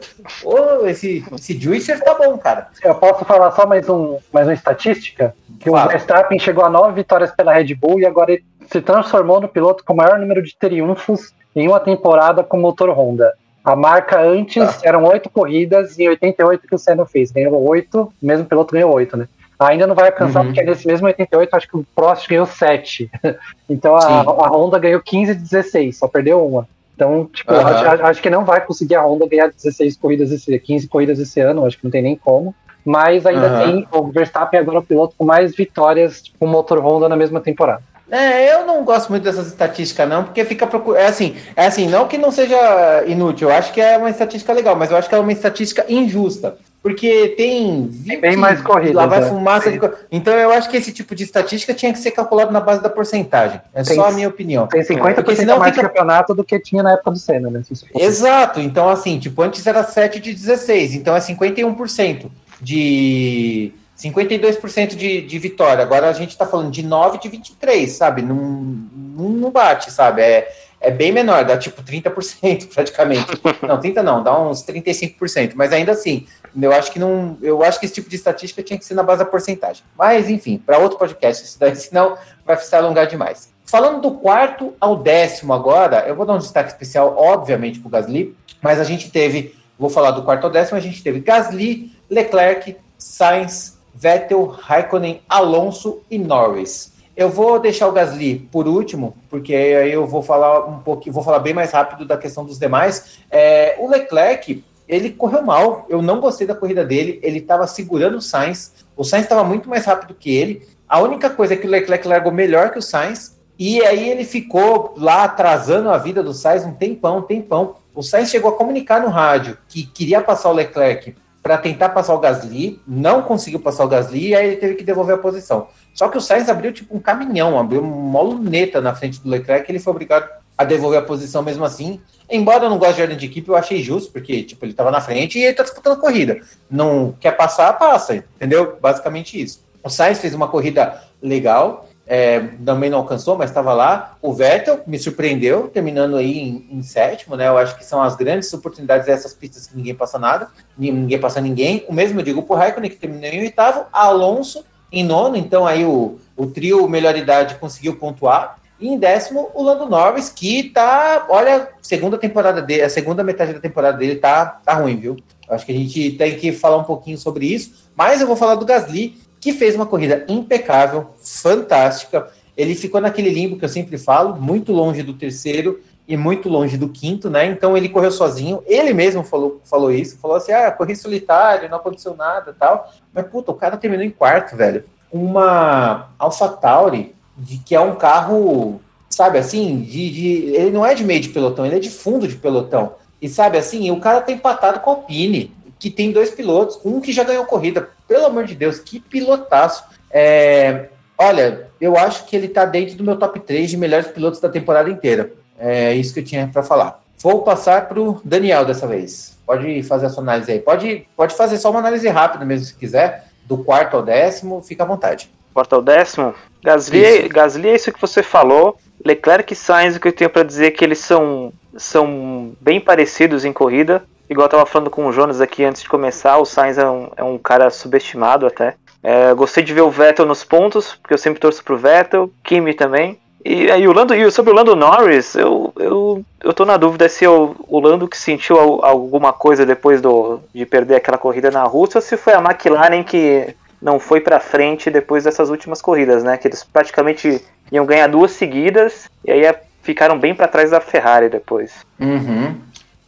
Ô, 0.44 0.86
esse, 0.86 1.24
esse 1.34 1.58
Juicer 1.58 2.02
tá 2.02 2.14
bom, 2.14 2.36
cara. 2.36 2.68
Eu 2.84 2.94
posso 2.96 3.24
falar 3.24 3.50
só 3.52 3.66
mais, 3.66 3.88
um, 3.88 4.18
mais 4.32 4.46
uma 4.46 4.54
estatística? 4.54 5.34
Que 5.58 5.70
Fala. 5.70 5.86
o 5.86 5.88
Verstappen 5.88 6.38
chegou 6.38 6.64
a 6.64 6.70
nove 6.70 6.92
vitórias 6.92 7.30
pela 7.32 7.54
Red 7.54 7.74
Bull 7.74 8.00
e 8.00 8.06
agora 8.06 8.32
ele 8.32 8.44
se 8.70 8.80
transformou 8.82 9.40
no 9.40 9.48
piloto 9.48 9.82
com 9.82 9.94
o 9.94 9.96
maior 9.96 10.18
número 10.18 10.42
de 10.42 10.54
triunfos 10.56 11.32
em 11.56 11.66
uma 11.66 11.80
temporada 11.80 12.44
com 12.44 12.58
motor 12.58 12.90
Honda. 12.90 13.32
A 13.68 13.76
marca 13.76 14.18
antes 14.18 14.78
Tá. 14.78 14.88
eram 14.88 15.04
oito 15.04 15.28
corridas 15.28 15.98
e 15.98 16.08
88 16.08 16.66
que 16.66 16.74
o 16.74 16.78
Senna 16.78 17.04
fez. 17.04 17.30
Ganhou 17.30 17.54
oito, 17.68 18.10
o 18.22 18.26
mesmo 18.26 18.46
piloto 18.46 18.72
ganhou 18.72 18.94
oito, 18.94 19.14
né? 19.14 19.28
Ainda 19.58 19.86
não 19.86 19.94
vai 19.94 20.06
alcançar, 20.06 20.40
uhum. 20.40 20.46
porque 20.46 20.62
nesse 20.62 20.86
mesmo 20.86 21.06
88, 21.06 21.54
acho 21.54 21.68
que 21.68 21.76
o 21.76 21.84
Prost 21.94 22.26
ganhou 22.28 22.46
7. 22.46 23.10
então 23.68 23.94
a, 23.94 24.20
a, 24.22 24.48
Honda 24.48 24.78
ganhou 24.78 25.02
15 25.02 25.34
de 25.34 25.42
16, 25.42 25.98
só 25.98 26.08
perdeu 26.08 26.46
uma. 26.46 26.66
Então, 26.94 27.28
tipo, 27.30 27.52
uhum. 27.52 27.60
acho, 27.60 28.04
acho, 28.04 28.22
que 28.22 28.30
não 28.30 28.44
vai 28.44 28.64
conseguir 28.64 28.94
a 28.94 29.02
Honda 29.02 29.28
ganhar 29.28 29.50
16 29.50 29.98
corridas 29.98 30.30
esse 30.30 30.58
15 30.58 30.88
corridas 30.88 31.18
esse 31.18 31.38
ano, 31.40 31.66
acho 31.66 31.76
que 31.76 31.84
não 31.84 31.90
tem 31.90 32.02
nem 32.02 32.16
como. 32.16 32.54
Mas 32.84 33.26
ainda 33.26 33.52
uhum. 33.52 33.58
tem 33.58 33.88
o 33.92 34.10
Verstappen 34.10 34.60
agora 34.60 34.78
é 34.78 34.80
o 34.80 34.84
piloto 34.84 35.14
com 35.18 35.24
mais 35.24 35.54
vitórias 35.54 36.20
com 36.20 36.24
tipo, 36.24 36.46
motor 36.46 36.78
Honda 36.78 37.06
na 37.06 37.16
mesma 37.16 37.40
temporada. 37.40 37.82
É, 38.10 38.54
eu 38.54 38.66
não 38.66 38.84
gosto 38.84 39.10
muito 39.10 39.22
dessas 39.22 39.48
estatísticas, 39.48 40.08
não, 40.08 40.24
porque 40.24 40.44
fica 40.44 40.66
procurando. 40.66 41.02
É 41.02 41.06
assim, 41.06 41.36
é 41.54 41.66
assim, 41.66 41.88
não 41.88 42.08
que 42.08 42.16
não 42.16 42.30
seja 42.30 43.04
inútil, 43.06 43.48
eu 43.48 43.54
acho 43.54 43.72
que 43.72 43.80
é 43.80 43.98
uma 43.98 44.10
estatística 44.10 44.52
legal, 44.52 44.76
mas 44.76 44.90
eu 44.90 44.96
acho 44.96 45.08
que 45.08 45.14
é 45.14 45.18
uma 45.18 45.32
estatística 45.32 45.84
injusta. 45.88 46.56
Porque 46.80 47.34
tem 47.36 47.88
20, 47.88 48.20
bem 48.20 48.36
mais 48.36 48.62
corridas. 48.62 48.94
Lá 48.94 49.06
vai 49.06 49.18
é. 49.18 49.26
fumaça. 49.26 49.70
De... 49.70 49.80
Então 50.12 50.32
eu 50.34 50.52
acho 50.52 50.70
que 50.70 50.76
esse 50.76 50.92
tipo 50.92 51.14
de 51.14 51.24
estatística 51.24 51.74
tinha 51.74 51.92
que 51.92 51.98
ser 51.98 52.12
calculado 52.12 52.52
na 52.52 52.60
base 52.60 52.80
da 52.80 52.88
porcentagem. 52.88 53.60
É 53.74 53.82
tem, 53.82 53.96
só 53.96 54.08
a 54.08 54.12
minha 54.12 54.28
opinião. 54.28 54.66
Tem 54.68 54.82
50% 54.82 55.14
porque 55.16 55.36
senão 55.36 55.58
mais 55.58 55.74
fica... 55.74 55.88
campeonato 55.88 56.34
do 56.34 56.44
que 56.44 56.58
tinha 56.60 56.82
na 56.82 56.92
época 56.92 57.10
do 57.10 57.18
Senna, 57.18 57.50
né? 57.50 57.62
Exato. 57.96 58.60
Então, 58.60 58.88
assim, 58.88 59.18
tipo, 59.18 59.42
antes 59.42 59.66
era 59.66 59.82
7 59.82 60.20
de 60.20 60.32
16, 60.32 60.94
então 60.94 61.16
é 61.16 61.18
51% 61.18 62.30
de 62.60 63.72
52% 63.98 64.94
de, 64.94 65.22
de 65.22 65.38
vitória. 65.38 65.82
Agora 65.82 66.08
a 66.08 66.12
gente 66.12 66.30
está 66.30 66.46
falando 66.46 66.70
de 66.70 66.84
9 66.84 67.18
de 67.18 67.28
23, 67.28 67.90
sabe? 67.90 68.22
Não, 68.22 68.36
não 68.36 69.50
bate, 69.50 69.90
sabe? 69.90 70.22
É, 70.22 70.52
é 70.80 70.90
bem 70.90 71.10
menor, 71.10 71.44
dá 71.44 71.58
tipo 71.58 71.82
30% 71.82 72.68
praticamente. 72.72 73.26
Não, 73.66 73.80
30 73.80 74.02
não, 74.02 74.22
dá 74.22 74.40
uns 74.40 74.62
35%, 74.64 75.52
mas 75.56 75.72
ainda 75.72 75.92
assim, 75.92 76.26
eu 76.60 76.72
acho 76.72 76.92
que 76.92 76.98
não, 77.00 77.36
eu 77.42 77.64
acho 77.64 77.80
que 77.80 77.86
esse 77.86 77.94
tipo 77.94 78.08
de 78.08 78.14
estatística 78.14 78.62
tinha 78.62 78.78
que 78.78 78.84
ser 78.84 78.94
na 78.94 79.02
base 79.02 79.18
da 79.18 79.24
porcentagem. 79.24 79.82
Mas 79.98 80.30
enfim, 80.30 80.58
para 80.58 80.78
outro 80.78 80.96
podcast, 80.96 81.44
isso 81.44 81.58
daí 81.58 81.74
senão 81.76 82.16
vai 82.46 82.56
se 82.56 82.74
alongar 82.74 83.08
demais. 83.08 83.52
Falando 83.64 84.00
do 84.00 84.12
quarto 84.12 84.74
ao 84.80 84.96
décimo 84.96 85.52
agora, 85.52 86.04
eu 86.06 86.14
vou 86.14 86.24
dar 86.24 86.34
um 86.34 86.38
destaque 86.38 86.70
especial, 86.70 87.14
obviamente, 87.18 87.80
para 87.80 87.88
o 87.88 87.90
Gasly, 87.90 88.34
mas 88.62 88.80
a 88.80 88.84
gente 88.84 89.10
teve, 89.10 89.54
vou 89.78 89.90
falar 89.90 90.12
do 90.12 90.22
quarto 90.22 90.44
ao 90.44 90.50
décimo, 90.50 90.78
a 90.78 90.80
gente 90.80 91.02
teve 91.02 91.20
Gasly, 91.20 91.92
Leclerc, 92.08 92.76
Sainz, 92.96 93.77
Vettel, 93.98 94.46
Raikkonen, 94.46 95.22
Alonso 95.28 96.02
e 96.08 96.18
Norris. 96.18 96.92
Eu 97.16 97.28
vou 97.28 97.58
deixar 97.58 97.88
o 97.88 97.92
Gasly 97.92 98.48
por 98.52 98.68
último, 98.68 99.16
porque 99.28 99.52
aí 99.52 99.92
eu 99.92 100.06
vou 100.06 100.22
falar 100.22 100.66
um 100.66 100.78
pouquinho, 100.78 101.12
vou 101.12 101.24
falar 101.24 101.40
bem 101.40 101.52
mais 101.52 101.72
rápido 101.72 102.04
da 102.04 102.16
questão 102.16 102.44
dos 102.44 102.60
demais. 102.60 103.18
É, 103.28 103.74
o 103.80 103.88
Leclerc, 103.88 104.64
ele 104.86 105.10
correu 105.10 105.42
mal. 105.42 105.84
Eu 105.88 106.00
não 106.00 106.20
gostei 106.20 106.46
da 106.46 106.54
corrida 106.54 106.84
dele. 106.84 107.18
Ele 107.24 107.38
estava 107.38 107.66
segurando 107.66 108.18
o 108.18 108.22
Sainz. 108.22 108.72
O 108.96 109.02
Sainz 109.02 109.24
estava 109.24 109.42
muito 109.42 109.68
mais 109.68 109.84
rápido 109.84 110.14
que 110.14 110.32
ele. 110.32 110.62
A 110.88 111.00
única 111.00 111.28
coisa 111.28 111.54
é 111.54 111.56
que 111.56 111.66
o 111.66 111.70
Leclerc 111.70 112.06
largou 112.06 112.30
melhor 112.30 112.70
que 112.70 112.78
o 112.78 112.82
Sainz. 112.82 113.36
E 113.58 113.82
aí 113.84 114.08
ele 114.08 114.24
ficou 114.24 114.94
lá 114.96 115.24
atrasando 115.24 115.90
a 115.90 115.98
vida 115.98 116.22
do 116.22 116.32
Sainz 116.32 116.64
um 116.64 116.72
tempão, 116.72 117.18
um 117.18 117.22
tempão. 117.22 117.74
O 117.92 118.02
Sainz 118.02 118.30
chegou 118.30 118.52
a 118.52 118.56
comunicar 118.56 119.02
no 119.02 119.08
rádio 119.08 119.58
que 119.66 119.84
queria 119.84 120.20
passar 120.20 120.50
o 120.50 120.54
Leclerc 120.54 121.16
para 121.48 121.56
tentar 121.56 121.88
passar 121.88 122.14
o 122.14 122.18
Gasly, 122.18 122.78
não 122.86 123.22
conseguiu 123.22 123.58
passar 123.58 123.82
o 123.82 123.88
Gasly, 123.88 124.28
e 124.28 124.34
aí 124.34 124.48
ele 124.48 124.56
teve 124.56 124.74
que 124.74 124.84
devolver 124.84 125.14
a 125.14 125.18
posição. 125.18 125.68
Só 125.94 126.06
que 126.10 126.18
o 126.18 126.20
Sainz 126.20 126.46
abriu 126.46 126.74
tipo 126.74 126.94
um 126.94 127.00
caminhão, 127.00 127.58
abriu 127.58 127.80
uma 127.80 128.20
luneta 128.20 128.82
na 128.82 128.94
frente 128.94 129.18
do 129.18 129.30
Leclerc, 129.30 129.66
e 129.66 129.72
ele 129.72 129.78
foi 129.78 129.90
obrigado 129.90 130.28
a 130.58 130.62
devolver 130.62 130.98
a 130.98 131.02
posição 131.02 131.42
mesmo 131.42 131.64
assim. 131.64 132.02
Embora 132.28 132.64
eu 132.64 132.68
não 132.68 132.76
goste 132.76 132.96
de 132.96 133.00
ordem 133.00 133.16
de 133.16 133.24
equipe, 133.24 133.48
eu 133.48 133.56
achei 133.56 133.82
justo, 133.82 134.12
porque 134.12 134.42
tipo, 134.42 134.62
ele 134.62 134.72
estava 134.72 134.90
na 134.90 135.00
frente 135.00 135.38
e 135.38 135.42
ele 135.42 135.52
está 135.52 135.62
disputando 135.62 135.98
corrida. 135.98 136.38
Não 136.70 137.14
quer 137.18 137.32
passar, 137.32 137.72
passa, 137.78 138.16
entendeu? 138.16 138.76
Basicamente 138.78 139.40
isso. 139.40 139.64
O 139.82 139.88
Sainz 139.88 140.18
fez 140.18 140.34
uma 140.34 140.48
corrida 140.48 141.02
legal, 141.22 141.87
é, 142.10 142.40
também 142.64 142.88
não 142.88 142.98
alcançou, 142.98 143.36
mas 143.36 143.50
estava 143.50 143.74
lá. 143.74 144.16
O 144.22 144.32
Vettel 144.32 144.80
me 144.86 144.98
surpreendeu, 144.98 145.68
terminando 145.68 146.16
aí 146.16 146.38
em, 146.38 146.66
em, 146.70 146.82
sétimo, 146.82 147.36
né? 147.36 147.48
Eu 147.48 147.58
acho 147.58 147.76
que 147.76 147.84
são 147.84 148.02
as 148.02 148.16
grandes 148.16 148.50
oportunidades 148.54 149.06
dessas 149.06 149.34
pistas 149.34 149.66
que 149.66 149.76
ninguém 149.76 149.94
passa 149.94 150.18
nada, 150.18 150.48
ninguém 150.76 151.20
passa 151.20 151.38
ninguém. 151.38 151.84
O 151.86 151.92
mesmo 151.92 152.18
eu 152.18 152.24
digo 152.24 152.42
para 152.42 152.54
o 152.54 152.56
Raikkonen, 152.56 152.90
que 152.90 152.96
terminou 152.96 153.30
em 153.30 153.40
oitavo, 153.42 153.84
Alonso 153.92 154.64
em 154.90 155.04
nono, 155.04 155.36
então 155.36 155.66
aí 155.66 155.84
o, 155.84 156.18
o 156.34 156.46
trio 156.46 156.88
melhor 156.88 157.14
idade 157.14 157.56
conseguiu 157.56 157.96
pontuar. 157.96 158.58
E 158.80 158.88
em 158.88 158.98
décimo, 158.98 159.50
o 159.54 159.62
Lando 159.62 159.86
Norris, 159.86 160.30
que 160.30 160.70
tá, 160.70 161.26
olha, 161.28 161.68
segunda 161.82 162.16
temporada 162.16 162.62
dele, 162.62 162.82
a 162.82 162.88
segunda 162.88 163.22
metade 163.22 163.52
da 163.52 163.60
temporada 163.60 163.98
dele 163.98 164.16
tá, 164.16 164.46
tá 164.64 164.72
ruim, 164.72 164.96
viu? 164.96 165.16
Acho 165.50 165.66
que 165.66 165.72
a 165.72 165.74
gente 165.74 166.12
tem 166.12 166.38
que 166.38 166.52
falar 166.52 166.78
um 166.78 166.84
pouquinho 166.84 167.18
sobre 167.18 167.46
isso, 167.46 167.90
mas 167.94 168.20
eu 168.20 168.26
vou 168.26 168.36
falar 168.36 168.54
do 168.54 168.64
Gasly, 168.64 169.18
que 169.40 169.52
fez 169.52 169.74
uma 169.74 169.86
corrida 169.86 170.24
impecável, 170.28 171.10
fantástica. 171.22 172.28
Ele 172.56 172.74
ficou 172.74 173.00
naquele 173.00 173.30
limbo 173.30 173.56
que 173.56 173.64
eu 173.64 173.68
sempre 173.68 173.96
falo, 173.98 174.36
muito 174.36 174.72
longe 174.72 175.02
do 175.02 175.14
terceiro 175.14 175.80
e 176.08 176.16
muito 176.16 176.48
longe 176.48 176.76
do 176.76 176.88
quinto, 176.88 177.28
né? 177.28 177.46
Então 177.46 177.76
ele 177.76 177.88
correu 177.88 178.10
sozinho. 178.10 178.62
Ele 178.66 178.92
mesmo 178.92 179.22
falou, 179.22 179.60
falou 179.64 179.92
isso, 179.92 180.18
falou 180.18 180.38
assim: 180.38 180.52
ah, 180.52 180.70
corri 180.72 180.96
solitário, 180.96 181.68
não 181.68 181.76
aconteceu 181.76 182.16
nada 182.16 182.54
tal. 182.58 182.92
Mas, 183.12 183.26
puta, 183.28 183.52
o 183.52 183.54
cara 183.54 183.76
terminou 183.76 184.04
em 184.04 184.10
quarto, 184.10 184.56
velho. 184.56 184.84
Uma 185.12 186.10
AlphaTauri, 186.18 187.14
de, 187.36 187.58
que 187.58 187.74
é 187.74 187.80
um 187.80 187.94
carro, 187.94 188.80
sabe 189.08 189.38
assim, 189.38 189.80
de, 189.82 190.10
de, 190.10 190.28
ele 190.54 190.70
não 190.70 190.84
é 190.84 190.94
de 190.94 191.04
meio 191.04 191.20
de 191.20 191.28
pelotão, 191.28 191.64
ele 191.64 191.76
é 191.76 191.80
de 191.80 191.90
fundo 191.90 192.26
de 192.26 192.36
pelotão. 192.36 192.94
E 193.20 193.28
sabe 193.28 193.58
assim, 193.58 193.90
o 193.90 194.00
cara 194.00 194.20
tá 194.20 194.32
empatado 194.32 194.80
com 194.80 194.90
a 194.90 194.94
Alpine, 194.94 195.54
que 195.78 195.90
tem 195.90 196.12
dois 196.12 196.30
pilotos, 196.30 196.80
um 196.84 197.00
que 197.00 197.12
já 197.12 197.24
ganhou 197.24 197.44
corrida 197.44 197.90
pelo 198.08 198.26
amor 198.26 198.44
de 198.44 198.54
Deus, 198.54 198.80
que 198.80 198.98
pilotaço. 198.98 199.84
É, 200.10 200.86
olha, 201.16 201.68
eu 201.78 201.96
acho 201.96 202.24
que 202.24 202.34
ele 202.34 202.46
está 202.46 202.64
dentro 202.64 202.96
do 202.96 203.04
meu 203.04 203.16
top 203.16 203.38
3 203.38 203.70
de 203.70 203.76
melhores 203.76 204.08
pilotos 204.08 204.40
da 204.40 204.48
temporada 204.48 204.88
inteira. 204.88 205.30
É 205.58 205.94
isso 205.94 206.14
que 206.14 206.20
eu 206.20 206.24
tinha 206.24 206.48
para 206.50 206.62
falar. 206.62 207.02
Vou 207.18 207.42
passar 207.42 207.86
para 207.86 208.00
o 208.00 208.20
Daniel 208.24 208.64
dessa 208.64 208.86
vez. 208.86 209.36
Pode 209.44 209.82
fazer 209.82 210.06
a 210.06 210.08
sua 210.08 210.22
análise 210.22 210.50
aí. 210.50 210.60
Pode, 210.60 211.06
pode 211.16 211.34
fazer 211.34 211.58
só 211.58 211.70
uma 211.70 211.80
análise 211.80 212.08
rápida 212.08 212.44
mesmo, 212.44 212.66
se 212.66 212.74
quiser. 212.74 213.26
Do 213.44 213.58
quarto 213.58 213.96
ao 213.96 214.02
décimo, 214.02 214.62
fica 214.62 214.84
à 214.84 214.86
vontade. 214.86 215.30
Quarto 215.52 215.74
ao 215.74 215.82
décimo? 215.82 216.34
Gasly, 216.62 217.28
Gasly 217.28 217.68
é 217.68 217.74
isso 217.74 217.92
que 217.92 218.00
você 218.00 218.22
falou. 218.22 218.78
Leclerc 219.04 219.52
e 219.52 219.56
Sainz, 219.56 219.96
o 219.96 220.00
que 220.00 220.08
eu 220.08 220.12
tenho 220.12 220.30
para 220.30 220.42
dizer 220.42 220.66
é 220.66 220.70
que 220.70 220.84
eles 220.84 220.98
são, 220.98 221.52
são 221.76 222.52
bem 222.60 222.80
parecidos 222.80 223.44
em 223.44 223.52
corrida 223.52 224.02
igual 224.28 224.46
eu 224.46 224.50
tava 224.50 224.66
falando 224.66 224.90
com 224.90 225.06
o 225.06 225.12
Jonas 225.12 225.40
aqui 225.40 225.64
antes 225.64 225.82
de 225.82 225.88
começar, 225.88 226.38
o 226.38 226.44
Sainz 226.44 226.78
é 226.78 226.88
um, 226.88 227.10
é 227.16 227.22
um 227.22 227.38
cara 227.38 227.70
subestimado 227.70 228.46
até. 228.46 228.74
É, 229.02 229.32
gostei 229.34 229.62
de 229.62 229.72
ver 229.72 229.82
o 229.82 229.90
Vettel 229.90 230.26
nos 230.26 230.44
pontos, 230.44 230.94
porque 230.94 231.14
eu 231.14 231.18
sempre 231.18 231.40
torço 231.40 231.62
pro 231.62 231.78
Vettel, 231.78 232.30
Kimi 232.42 232.74
também. 232.74 233.18
E 233.44 233.70
aí 233.70 233.86
o 233.86 233.92
Lando, 233.92 234.14
e 234.14 234.30
sobre 234.30 234.52
o 234.52 234.54
Lando 234.54 234.74
Norris, 234.74 235.34
eu, 235.34 235.72
eu, 235.78 236.24
eu 236.42 236.52
tô 236.52 236.64
na 236.64 236.76
dúvida 236.76 237.08
se 237.08 237.26
o, 237.26 237.54
o 237.68 237.80
Lando 237.80 238.08
que 238.08 238.18
sentiu 238.18 238.58
alguma 238.84 239.32
coisa 239.32 239.64
depois 239.64 240.00
do, 240.00 240.40
de 240.52 240.66
perder 240.66 240.96
aquela 240.96 241.16
corrida 241.16 241.50
na 241.50 241.62
Rússia, 241.62 241.98
ou 241.98 242.02
se 242.02 242.16
foi 242.16 242.34
a 242.34 242.40
McLaren 242.40 243.04
que 243.04 243.54
não 243.80 244.00
foi 244.00 244.20
para 244.20 244.40
frente 244.40 244.90
depois 244.90 245.24
dessas 245.24 245.50
últimas 245.50 245.80
corridas, 245.80 246.24
né? 246.24 246.36
Que 246.36 246.48
eles 246.48 246.64
praticamente 246.64 247.42
iam 247.70 247.86
ganhar 247.86 248.08
duas 248.08 248.32
seguidas 248.32 249.08
e 249.24 249.30
aí 249.30 249.44
ficaram 249.82 250.18
bem 250.18 250.34
para 250.34 250.48
trás 250.48 250.70
da 250.70 250.80
Ferrari 250.80 251.28
depois. 251.28 251.86
Uhum. 251.98 252.56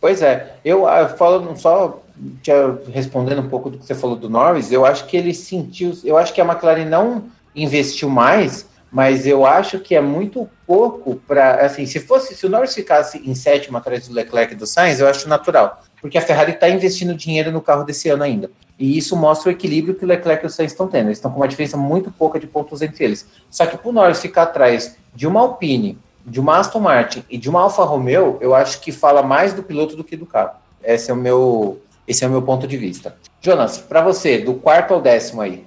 Pois 0.01 0.23
é, 0.23 0.55
eu, 0.65 0.89
eu 0.89 1.09
falo 1.11 1.55
só 1.57 2.03
te 2.43 2.51
respondendo 2.91 3.41
um 3.41 3.49
pouco 3.49 3.71
do 3.71 3.79
que 3.79 3.85
você 3.85 3.95
falou 3.95 4.17
do 4.17 4.31
Norris, 4.31 4.73
eu 4.73 4.85
acho 4.85 5.07
que 5.07 5.17
ele 5.17 5.35
sentiu, 5.35 5.93
eu 6.05 6.17
acho 6.17 6.33
que 6.33 6.41
a 6.41 6.45
McLaren 6.45 6.85
não 6.85 7.25
investiu 7.55 8.09
mais, 8.09 8.67
mas 8.91 9.27
eu 9.27 9.47
acho 9.47 9.79
que 9.79 9.95
é 9.95 10.01
muito 10.01 10.49
pouco 10.67 11.17
para, 11.17 11.65
assim, 11.65 11.87
se 11.87 12.01
fosse, 12.01 12.35
se 12.35 12.47
o 12.47 12.49
Norris 12.49 12.75
ficasse 12.75 13.19
em 13.19 13.35
sétimo 13.35 13.77
atrás 13.77 14.09
do 14.09 14.15
Leclerc 14.15 14.53
e 14.53 14.57
do 14.57 14.67
Sainz, 14.67 15.01
eu 15.01 15.07
acho 15.07 15.29
natural, 15.29 15.83
porque 16.01 16.19
a 16.19 16.23
Ferrari 16.23 16.53
está 16.53 16.69
investindo 16.69 17.15
dinheiro 17.15 17.53
no 17.53 17.61
carro 17.61 17.85
desse 17.85 18.09
ano 18.09 18.23
ainda. 18.23 18.51
E 18.79 18.97
isso 18.97 19.15
mostra 19.15 19.51
o 19.51 19.53
equilíbrio 19.53 19.95
que 19.95 20.05
o 20.05 20.09
Leclerc 20.09 20.43
e 20.43 20.47
o 20.47 20.51
Sainz 20.51 20.73
estão 20.73 20.89
tendo. 20.89 21.09
Eles 21.09 21.19
estão 21.19 21.31
com 21.31 21.37
uma 21.37 21.47
diferença 21.47 21.77
muito 21.77 22.11
pouca 22.11 22.41
de 22.41 22.47
pontos 22.47 22.81
entre 22.81 23.05
eles. 23.05 23.27
Só 23.51 23.67
que 23.67 23.77
para 23.77 23.89
o 23.89 23.93
Norris 23.93 24.23
ficar 24.23 24.45
atrás 24.45 24.97
de 25.15 25.27
uma 25.27 25.41
Alpine, 25.41 25.99
de 26.25 26.41
uma 26.41 26.59
Aston 26.59 26.81
Martin 26.81 27.25
e 27.29 27.39
de 27.39 27.49
uma 27.49 27.63
Alfa 27.63 27.83
Romeo, 27.85 28.39
eu 28.41 28.55
acho 28.55 28.81
que 28.81 28.93
fala 28.93 29.23
mais 29.23 29.53
do 29.53 29.63
piloto 29.63 29.97
do 29.97 30.05
que 30.05 30.17
do 30.17 30.27
carro. 30.27 30.53
Esse 30.83 31.11
é 31.11 31.15
o 31.15 31.17
meu, 31.17 31.81
esse 32.07 32.25
é 32.25 32.27
o 32.27 32.31
meu 32.31 32.43
ponto 32.43 32.67
de 32.67 32.77
vista. 32.77 33.17
Jonas, 33.41 33.79
para 33.79 34.03
você, 34.03 34.39
do 34.39 34.55
quarto 34.55 34.95
ao 34.95 35.01
décimo 35.01 35.41
aí. 35.41 35.65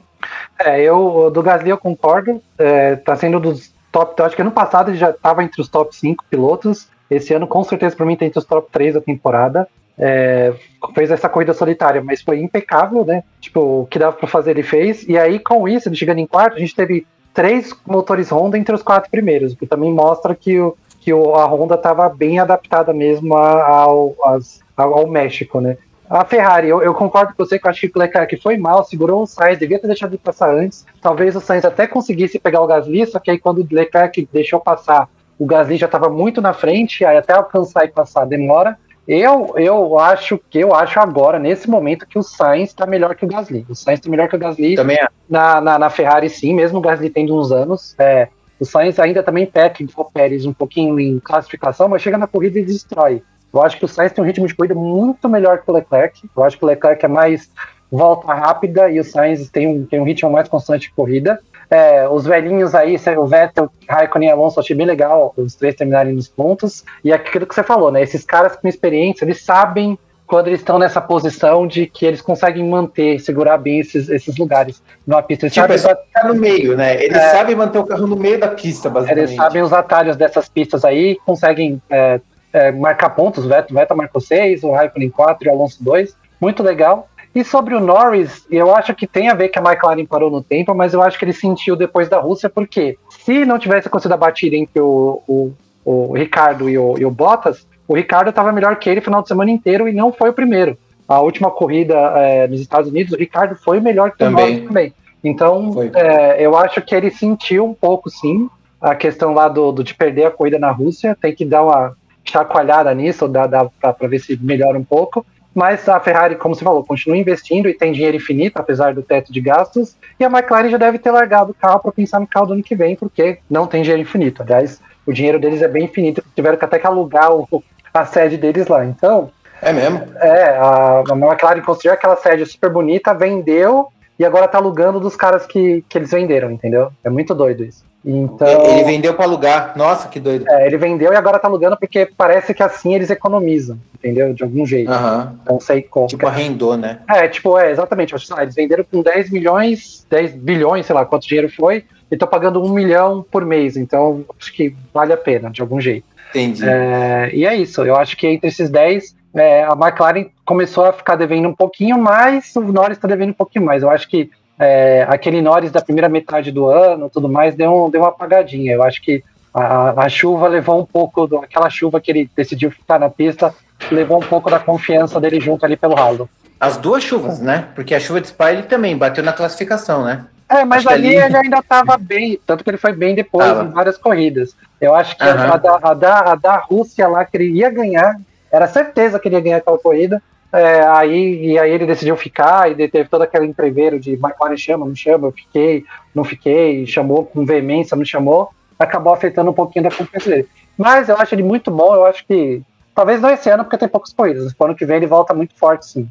É, 0.59 0.81
eu 0.81 1.29
do 1.31 1.41
Gasly 1.41 1.69
eu 1.69 1.77
concordo. 1.77 2.41
É, 2.57 2.95
tá 2.95 3.15
sendo 3.15 3.39
dos 3.39 3.73
top. 3.91 4.21
Acho 4.21 4.35
que 4.35 4.41
ano 4.41 4.51
passado 4.51 4.91
ele 4.91 4.97
já 4.97 5.09
estava 5.09 5.43
entre 5.43 5.61
os 5.61 5.67
top 5.67 5.95
5 5.95 6.25
pilotos. 6.29 6.87
Esse 7.09 7.33
ano, 7.33 7.47
com 7.47 7.63
certeza, 7.63 7.95
para 7.95 8.05
mim, 8.05 8.15
tá 8.15 8.25
entre 8.25 8.39
os 8.39 8.45
top 8.45 8.69
3 8.71 8.95
da 8.95 9.01
temporada. 9.01 9.67
É, 9.97 10.53
fez 10.95 11.11
essa 11.11 11.29
corrida 11.29 11.53
solitária, 11.53 12.01
mas 12.03 12.21
foi 12.21 12.39
impecável, 12.39 13.05
né? 13.05 13.23
Tipo, 13.39 13.81
o 13.81 13.85
que 13.85 13.99
dava 13.99 14.15
para 14.15 14.27
fazer 14.27 14.51
ele 14.51 14.63
fez. 14.63 15.07
E 15.07 15.17
aí, 15.17 15.37
com 15.39 15.67
isso, 15.67 15.87
ele 15.87 15.95
chegando 15.95 16.19
em 16.19 16.25
quarto, 16.27 16.55
a 16.55 16.59
gente 16.59 16.75
teve 16.75 17.05
três 17.33 17.73
motores 17.85 18.31
Honda 18.31 18.57
entre 18.57 18.75
os 18.75 18.83
quatro 18.83 19.09
primeiros, 19.09 19.55
que 19.55 19.65
também 19.65 19.91
mostra 19.91 20.35
que, 20.35 20.59
o, 20.59 20.77
que 20.99 21.13
o, 21.13 21.35
a 21.35 21.45
Honda 21.45 21.75
estava 21.75 22.07
bem 22.09 22.39
adaptada 22.39 22.93
mesmo 22.93 23.35
ao, 23.35 24.15
ao, 24.21 24.93
ao 24.93 25.07
México, 25.07 25.59
né? 25.59 25.77
a 26.09 26.23
Ferrari, 26.25 26.69
eu, 26.69 26.81
eu, 26.83 26.93
concordo 26.93 27.33
com 27.33 27.43
você 27.43 27.57
que 27.57 27.65
eu 27.65 27.71
acho 27.71 27.81
que 27.89 27.97
o 27.97 27.99
Leclerc 27.99 28.37
foi 28.37 28.55
mal, 28.55 28.83
segurou 28.83 29.23
o 29.23 29.25
Sainz, 29.25 29.57
devia 29.57 29.79
ter 29.79 29.87
deixado 29.87 30.11
ele 30.11 30.21
passar 30.23 30.53
antes. 30.53 30.85
Talvez 31.01 31.35
o 31.35 31.41
Sainz 31.41 31.65
até 31.65 31.87
conseguisse 31.87 32.37
pegar 32.37 32.61
o 32.61 32.67
Gasly, 32.67 33.07
só 33.07 33.19
que 33.19 33.31
aí 33.31 33.39
quando 33.39 33.59
o 33.59 33.67
Leclerc 33.71 34.29
deixou 34.31 34.59
passar, 34.59 35.09
o 35.39 35.45
Gasly 35.45 35.77
já 35.77 35.87
estava 35.87 36.09
muito 36.09 36.39
na 36.39 36.53
frente, 36.53 37.03
aí 37.03 37.17
até 37.17 37.33
alcançar 37.33 37.85
e 37.85 37.87
passar 37.87 38.25
demora. 38.25 38.77
Eu, 39.07 39.53
eu 39.57 39.99
acho 39.99 40.39
que 40.49 40.59
eu 40.59 40.73
acho 40.73 40.99
agora, 40.99 41.37
nesse 41.37 41.69
momento, 41.69 42.07
que 42.07 42.17
o 42.17 42.23
Sainz 42.23 42.69
está 42.69 42.85
melhor 42.85 43.15
que 43.15 43.25
o 43.25 43.27
Gasly. 43.27 43.65
O 43.69 43.75
Sainz 43.75 43.99
está 43.99 44.09
melhor 44.09 44.29
que 44.29 44.35
o 44.35 44.39
Gasly 44.39 44.75
Também 44.75 44.97
é. 44.97 45.07
na, 45.29 45.59
na, 45.59 45.79
na, 45.79 45.89
Ferrari, 45.89 46.29
sim, 46.29 46.53
mesmo 46.53 46.77
o 46.77 46.81
Gasly 46.81 47.09
tendo 47.09 47.37
uns 47.37 47.51
anos. 47.51 47.95
É, 47.99 48.29
o 48.59 48.65
Sainz 48.65 48.97
ainda 48.99 49.21
também 49.21 49.45
peca 49.45 49.83
o 49.97 50.05
Pérez 50.05 50.45
um 50.45 50.53
pouquinho 50.53 50.99
em 50.99 51.19
classificação, 51.19 51.89
mas 51.89 52.01
chega 52.01 52.17
na 52.17 52.27
corrida 52.27 52.59
e 52.59 52.63
destrói. 52.63 53.21
Eu 53.53 53.61
acho 53.61 53.77
que 53.77 53.85
o 53.85 53.89
Sainz 53.89 54.13
tem 54.13 54.23
um 54.23 54.27
ritmo 54.27 54.47
de 54.47 54.55
corrida 54.55 54.73
muito 54.73 55.27
melhor 55.27 55.59
que 55.59 55.69
o 55.69 55.73
Leclerc. 55.73 56.29
Eu 56.35 56.43
acho 56.43 56.57
que 56.57 56.63
o 56.63 56.67
Leclerc 56.67 57.03
é 57.03 57.09
mais 57.09 57.51
volta 57.91 58.33
rápida 58.33 58.89
e 58.89 58.99
o 58.99 59.03
Sainz 59.03 59.49
tem 59.49 59.67
um, 59.67 59.85
tem 59.85 59.99
um 59.99 60.05
ritmo 60.05 60.31
mais 60.31 60.47
constante 60.47 60.87
de 60.87 60.93
corrida. 60.95 61.39
É, 61.73 62.07
os 62.07 62.23
velhinhos 62.23 62.75
aí, 62.75 62.95
o 63.17 63.25
Vettel, 63.25 63.67
Raikkonen 63.89 64.29
e 64.29 64.31
Alonso, 64.31 64.59
achei 64.59 64.75
bem 64.75 64.85
legal 64.85 65.33
os 65.35 65.55
três 65.55 65.73
terminarem 65.73 66.13
nos 66.13 66.27
pontos. 66.27 66.83
E 67.03 67.11
é 67.11 67.15
aquilo 67.15 67.47
que 67.47 67.55
você 67.55 67.63
falou, 67.63 67.91
né? 67.91 68.03
Esses 68.03 68.23
caras 68.23 68.55
com 68.55 68.67
experiência, 68.67 69.25
eles 69.25 69.43
sabem 69.43 69.97
quando 70.27 70.49
eles 70.49 70.59
estão 70.59 70.77
nessa 70.77 71.01
posição 71.01 71.65
de 71.65 71.87
que 71.87 72.05
eles 72.05 72.21
conseguem 72.21 72.63
manter, 72.63 73.19
segurar 73.19 73.57
bem 73.57 73.79
esses, 73.79 74.07
esses 74.07 74.37
lugares 74.37 74.83
numa 75.05 75.23
pista. 75.23 75.45
Eles 75.45 75.53
tipo, 75.53 75.77
sabem, 75.79 76.03
é 76.15 76.27
no 76.27 76.35
meio, 76.35 76.77
né? 76.77 77.03
Eles 77.03 77.17
é, 77.17 77.31
sabem 77.31 77.55
manter 77.55 77.79
o 77.79 77.85
carro 77.85 78.05
no 78.05 78.17
meio 78.17 78.39
da 78.39 78.49
pista, 78.49 78.87
basicamente. 78.87 79.29
Eles 79.29 79.35
sabem 79.35 79.63
os 79.63 79.73
atalhos 79.73 80.15
dessas 80.15 80.47
pistas 80.47 80.85
aí, 80.85 81.17
conseguem 81.25 81.81
é, 81.89 82.21
é, 82.53 82.71
marcar 82.71 83.09
pontos. 83.09 83.45
O 83.45 83.49
Vettel, 83.49 83.75
Vettel 83.75 83.97
marcou 83.97 84.21
6, 84.21 84.63
o 84.63 84.71
Raikkonen 84.71 85.09
4 85.09 85.47
e 85.47 85.49
o 85.49 85.53
Alonso 85.53 85.83
2. 85.83 86.15
Muito 86.39 86.61
legal. 86.61 87.09
E 87.35 87.43
sobre 87.43 87.73
o 87.73 87.79
Norris, 87.79 88.45
eu 88.51 88.75
acho 88.75 88.93
que 88.93 89.07
tem 89.07 89.27
a 89.27 89.33
ver 89.33 89.49
que 89.49 89.57
a 89.57 89.61
McLaren 89.61 90.05
parou 90.05 90.29
no 90.29 90.43
tempo, 90.43 90.73
mas 90.75 90.93
eu 90.93 91.01
acho 91.01 91.17
que 91.17 91.25
ele 91.25 91.33
sentiu 91.33 91.75
depois 91.75 92.07
da 92.07 92.19
Rússia, 92.19 92.47
porque 92.47 92.97
se 93.09 93.43
não 93.43 93.57
tivesse 93.57 93.87
acontecido 93.87 94.13
a 94.13 94.17
batida 94.17 94.55
entre 94.55 94.79
o, 94.79 95.21
o, 95.27 95.53
o 95.83 96.13
Ricardo 96.13 96.69
e 96.69 96.77
o, 96.77 96.95
e 96.97 97.05
o 97.05 97.09
Bottas, 97.09 97.65
o 97.87 97.95
Ricardo 97.95 98.29
estava 98.29 98.51
melhor 98.51 98.75
que 98.75 98.89
ele 98.89 98.99
o 98.99 99.03
final 99.03 99.21
de 99.21 99.27
semana 99.27 99.49
inteiro 99.49 99.87
e 99.87 99.93
não 99.93 100.13
foi 100.13 100.29
o 100.29 100.33
primeiro. 100.33 100.77
A 101.07 101.21
última 101.21 101.49
corrida 101.49 101.95
é, 101.95 102.47
nos 102.47 102.61
Estados 102.61 102.89
Unidos, 102.89 103.13
o 103.13 103.17
Ricardo 103.17 103.55
foi 103.55 103.79
melhor 103.79 104.11
que 104.11 104.19
também. 104.19 104.45
o 104.45 104.47
Norris 104.47 104.67
também. 104.67 104.93
Então, 105.23 105.73
é, 105.95 106.45
eu 106.45 106.55
acho 106.55 106.81
que 106.81 106.93
ele 106.93 107.09
sentiu 107.09 107.65
um 107.65 107.73
pouco, 107.73 108.09
sim, 108.09 108.49
a 108.79 108.93
questão 108.93 109.33
lá 109.33 109.47
do, 109.47 109.71
do 109.71 109.83
de 109.83 109.95
perder 109.95 110.25
a 110.25 110.31
corrida 110.31 110.59
na 110.59 110.69
Rússia. 110.69 111.17
Tem 111.19 111.33
que 111.33 111.45
dar 111.45 111.63
uma 111.63 111.95
chacoalhada 112.23 112.93
nisso, 112.93 113.27
dá, 113.27 113.47
dá 113.47 113.65
para 113.65 114.07
ver 114.07 114.19
se 114.19 114.37
melhora 114.41 114.77
um 114.77 114.83
pouco. 114.83 115.25
Mas 115.53 115.87
a 115.87 115.99
Ferrari, 115.99 116.35
como 116.35 116.55
você 116.55 116.63
falou, 116.63 116.83
continua 116.83 117.17
investindo 117.17 117.69
e 117.69 117.73
tem 117.73 117.91
dinheiro 117.91 118.17
infinito, 118.17 118.57
apesar 118.57 118.93
do 118.93 119.03
teto 119.03 119.31
de 119.31 119.39
gastos. 119.39 119.95
E 120.19 120.23
a 120.23 120.27
McLaren 120.27 120.69
já 120.69 120.77
deve 120.77 120.97
ter 120.97 121.11
largado 121.11 121.51
o 121.51 121.53
carro 121.53 121.79
para 121.79 121.91
pensar 121.91 122.19
no 122.19 122.27
carro 122.27 122.47
do 122.47 122.53
ano 122.53 122.63
que 122.63 122.75
vem, 122.75 122.95
porque 122.95 123.39
não 123.49 123.67
tem 123.67 123.83
dinheiro 123.83 124.01
infinito. 124.01 124.41
Aliás, 124.41 124.81
o 125.05 125.13
dinheiro 125.13 125.39
deles 125.39 125.61
é 125.61 125.67
bem 125.67 125.85
infinito, 125.85 126.23
tiveram 126.35 126.57
que 126.57 126.65
até 126.65 126.79
que 126.79 126.87
alugar 126.87 127.31
o, 127.31 127.63
a 127.93 128.05
sede 128.05 128.37
deles 128.37 128.67
lá. 128.67 128.83
Então. 128.83 129.29
É 129.61 129.71
mesmo? 129.71 130.03
É, 130.15 130.57
a, 130.57 131.03
a 131.07 131.15
McLaren 131.15 131.61
construiu 131.61 131.93
aquela 131.93 132.15
sede 132.15 132.45
super 132.45 132.69
bonita, 132.69 133.13
vendeu 133.13 133.89
e 134.17 134.25
agora 134.25 134.47
tá 134.47 134.57
alugando 134.57 134.99
dos 134.99 135.15
caras 135.15 135.45
que, 135.45 135.83
que 135.87 135.97
eles 135.97 136.11
venderam, 136.11 136.51
entendeu? 136.51 136.91
É 137.03 137.09
muito 137.09 137.33
doido 137.33 137.63
isso. 137.63 137.83
Então, 138.05 138.65
ele 138.65 138.83
vendeu 138.83 139.13
para 139.13 139.23
alugar. 139.23 139.73
Nossa, 139.77 140.09
que 140.09 140.19
doido. 140.19 140.45
É, 140.49 140.67
ele 140.67 140.77
vendeu 140.77 141.13
e 141.13 141.15
agora 141.15 141.39
tá 141.39 141.47
alugando 141.47 141.77
porque 141.77 142.05
parece 142.05 142.53
que 142.53 142.61
assim 142.61 142.93
eles 142.93 143.09
economizam, 143.09 143.77
entendeu? 143.95 144.33
De 144.33 144.43
algum 144.43 144.65
jeito. 144.65 144.91
Uhum. 144.91 145.37
Não 145.47 145.59
sei 145.59 145.81
como. 145.81 146.07
Tipo, 146.07 146.27
arrendou, 146.27 146.75
né? 146.75 146.99
É, 147.07 147.27
tipo, 147.29 147.57
é, 147.57 147.71
exatamente. 147.71 148.13
Eles 148.13 148.55
venderam 148.55 148.83
com 148.83 149.01
10 149.01 149.29
milhões, 149.29 150.05
10 150.09 150.35
bilhões, 150.35 150.85
sei 150.85 150.93
lá 150.93 151.05
quanto 151.05 151.27
dinheiro 151.27 151.49
foi, 151.49 151.85
e 152.11 152.17
tô 152.17 152.27
pagando 152.27 152.61
um 152.61 152.69
milhão 152.73 153.25
por 153.31 153.45
mês. 153.45 153.77
Então, 153.77 154.25
acho 154.37 154.51
que 154.51 154.75
vale 154.93 155.13
a 155.13 155.17
pena, 155.17 155.49
de 155.49 155.61
algum 155.61 155.79
jeito. 155.79 156.05
Entendi. 156.31 156.67
É, 156.67 157.29
e 157.33 157.45
é 157.45 157.55
isso. 157.55 157.83
Eu 157.83 157.95
acho 157.95 158.17
que 158.17 158.27
entre 158.27 158.49
esses 158.49 158.69
10, 158.69 159.15
é, 159.35 159.63
a 159.63 159.71
McLaren 159.71 160.25
começou 160.45 160.85
a 160.85 160.93
ficar 160.93 161.15
devendo 161.15 161.47
um 161.47 161.55
pouquinho 161.55 161.97
mais, 161.97 162.53
o 162.55 162.61
Norris 162.61 162.97
está 162.97 163.07
devendo 163.07 163.29
um 163.29 163.33
pouquinho 163.33 163.63
mais. 163.63 163.81
Eu 163.81 163.89
acho 163.89 164.09
que 164.09 164.29
é, 164.59 165.05
aquele 165.09 165.41
Norris 165.41 165.71
da 165.71 165.81
primeira 165.81 166.09
metade 166.09 166.51
do 166.51 166.67
ano, 166.67 167.09
tudo 167.09 167.27
mais, 167.27 167.55
deu, 167.55 167.85
um, 167.85 167.89
deu 167.89 168.01
uma 168.01 168.09
apagadinha. 168.09 168.73
Eu 168.73 168.83
acho 168.83 169.01
que 169.01 169.23
a, 169.53 170.03
a, 170.05 170.09
chuva 170.09 170.47
levou 170.47 170.79
um 170.79 170.85
pouco, 170.85 171.27
do, 171.27 171.37
aquela 171.37 171.69
chuva 171.69 171.99
que 171.99 172.11
ele 172.11 172.29
decidiu 172.35 172.71
ficar 172.71 172.99
na 172.99 173.09
pista, 173.09 173.53
levou 173.91 174.17
um 174.17 174.25
pouco 174.25 174.49
da 174.49 174.59
confiança 174.59 175.19
dele 175.19 175.39
junto 175.39 175.65
ali 175.65 175.75
pelo 175.75 175.95
ralo. 175.95 176.29
As 176.59 176.77
duas 176.77 177.03
chuvas, 177.03 177.39
né? 177.39 177.67
Porque 177.75 177.93
a 177.93 177.99
chuva 177.99 178.21
de 178.21 178.29
Spa 178.29 178.51
ele 178.51 178.63
também 178.63 178.97
bateu 178.97 179.23
na 179.23 179.33
classificação, 179.33 180.05
né? 180.05 180.25
É, 180.49 180.63
mas 180.63 180.85
ali, 180.85 181.17
ali, 181.17 181.25
ele 181.25 181.37
ainda 181.37 181.59
estava 181.59 181.97
bem, 181.97 182.39
tanto 182.45 182.63
que 182.63 182.69
ele 182.69 182.77
foi 182.77 182.93
bem 182.93 183.15
depois 183.15 183.45
tava. 183.45 183.63
em 183.63 183.71
várias 183.71 183.97
corridas. 183.97 184.55
Eu 184.79 184.93
acho 184.93 185.17
que 185.17 185.23
uhum. 185.23 185.29
a, 185.29 185.57
da, 185.57 185.79
a, 185.81 185.93
da, 185.93 186.19
a 186.19 186.35
da 186.35 186.57
Rússia 186.57 187.07
lá, 187.07 187.25
que 187.25 187.37
ele 187.37 187.51
ia 187.51 187.69
ganhar, 187.69 188.19
era 188.51 188.67
certeza 188.67 189.19
que 189.19 189.27
ele 189.27 189.35
ia 189.35 189.41
ganhar 189.41 189.57
aquela 189.57 189.79
corrida, 189.79 190.21
é, 190.53 190.85
aí, 190.85 191.47
e 191.47 191.57
aí 191.57 191.71
ele 191.71 191.87
decidiu 191.87 192.15
ficar 192.15 192.71
e 192.71 192.87
teve 192.87 193.09
todo 193.09 193.23
aquele 193.23 193.47
entreveiro 193.47 193.99
de 193.99 194.11
McLaren 194.13 194.55
chama, 194.55 194.85
não 194.85 194.95
chama, 194.95 195.27
eu 195.27 195.31
fiquei, 195.31 195.83
não 196.13 196.23
fiquei, 196.23 196.85
chamou 196.85 197.25
com 197.25 197.43
veemência, 197.43 197.97
não 197.97 198.05
chamou, 198.05 198.51
acabou 198.77 199.11
afetando 199.11 199.49
um 199.49 199.53
pouquinho 199.53 199.83
da 199.83 199.95
confiança 199.95 200.29
dele. 200.29 200.47
Mas 200.77 201.09
eu 201.09 201.17
acho 201.17 201.33
ele 201.33 201.41
muito 201.41 201.71
bom, 201.71 201.95
eu 201.95 202.05
acho 202.05 202.23
que 202.27 202.61
talvez 202.93 203.19
não 203.19 203.31
esse 203.31 203.49
ano, 203.49 203.63
porque 203.63 203.79
tem 203.79 203.87
poucas 203.87 204.13
corridas, 204.13 204.53
no 204.53 204.65
ano 204.65 204.75
que 204.75 204.85
vem 204.85 204.97
ele 204.97 205.07
volta 205.07 205.33
muito 205.33 205.55
forte, 205.55 205.87
sim. 205.87 206.07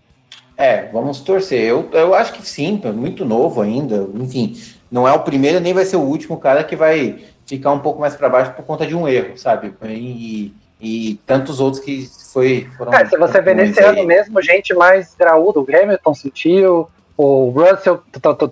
É, 0.56 0.88
vamos 0.92 1.20
torcer. 1.20 1.60
Eu, 1.60 1.88
eu 1.92 2.14
acho 2.14 2.32
que 2.32 2.46
sim, 2.46 2.80
muito 2.94 3.24
novo 3.24 3.62
ainda. 3.62 4.08
Enfim, 4.14 4.56
não 4.90 5.08
é 5.08 5.12
o 5.12 5.20
primeiro 5.20 5.60
nem 5.60 5.72
vai 5.72 5.84
ser 5.84 5.96
o 5.96 6.02
último 6.02 6.36
cara 6.36 6.62
que 6.62 6.76
vai 6.76 7.24
ficar 7.46 7.72
um 7.72 7.78
pouco 7.78 8.00
mais 8.00 8.14
para 8.16 8.28
baixo 8.28 8.52
por 8.52 8.64
conta 8.64 8.86
de 8.86 8.94
um 8.94 9.08
erro, 9.08 9.36
sabe? 9.38 9.72
E, 9.88 10.52
e 10.82 11.20
tantos 11.24 11.60
outros 11.60 11.80
que 11.82 12.10
foi, 12.32 12.66
foram. 12.76 12.92
É, 12.92 13.06
se 13.06 13.16
você 13.16 13.40
vê 13.40 13.54
nesse 13.54 13.78
aí. 13.78 13.86
ano 13.86 14.04
mesmo, 14.04 14.42
gente 14.42 14.74
mais 14.74 15.14
graúda, 15.14 15.60
o 15.60 15.66
Hamilton 15.68 16.12
sentiu, 16.12 16.88
o 17.16 17.50
Russell, 17.50 18.02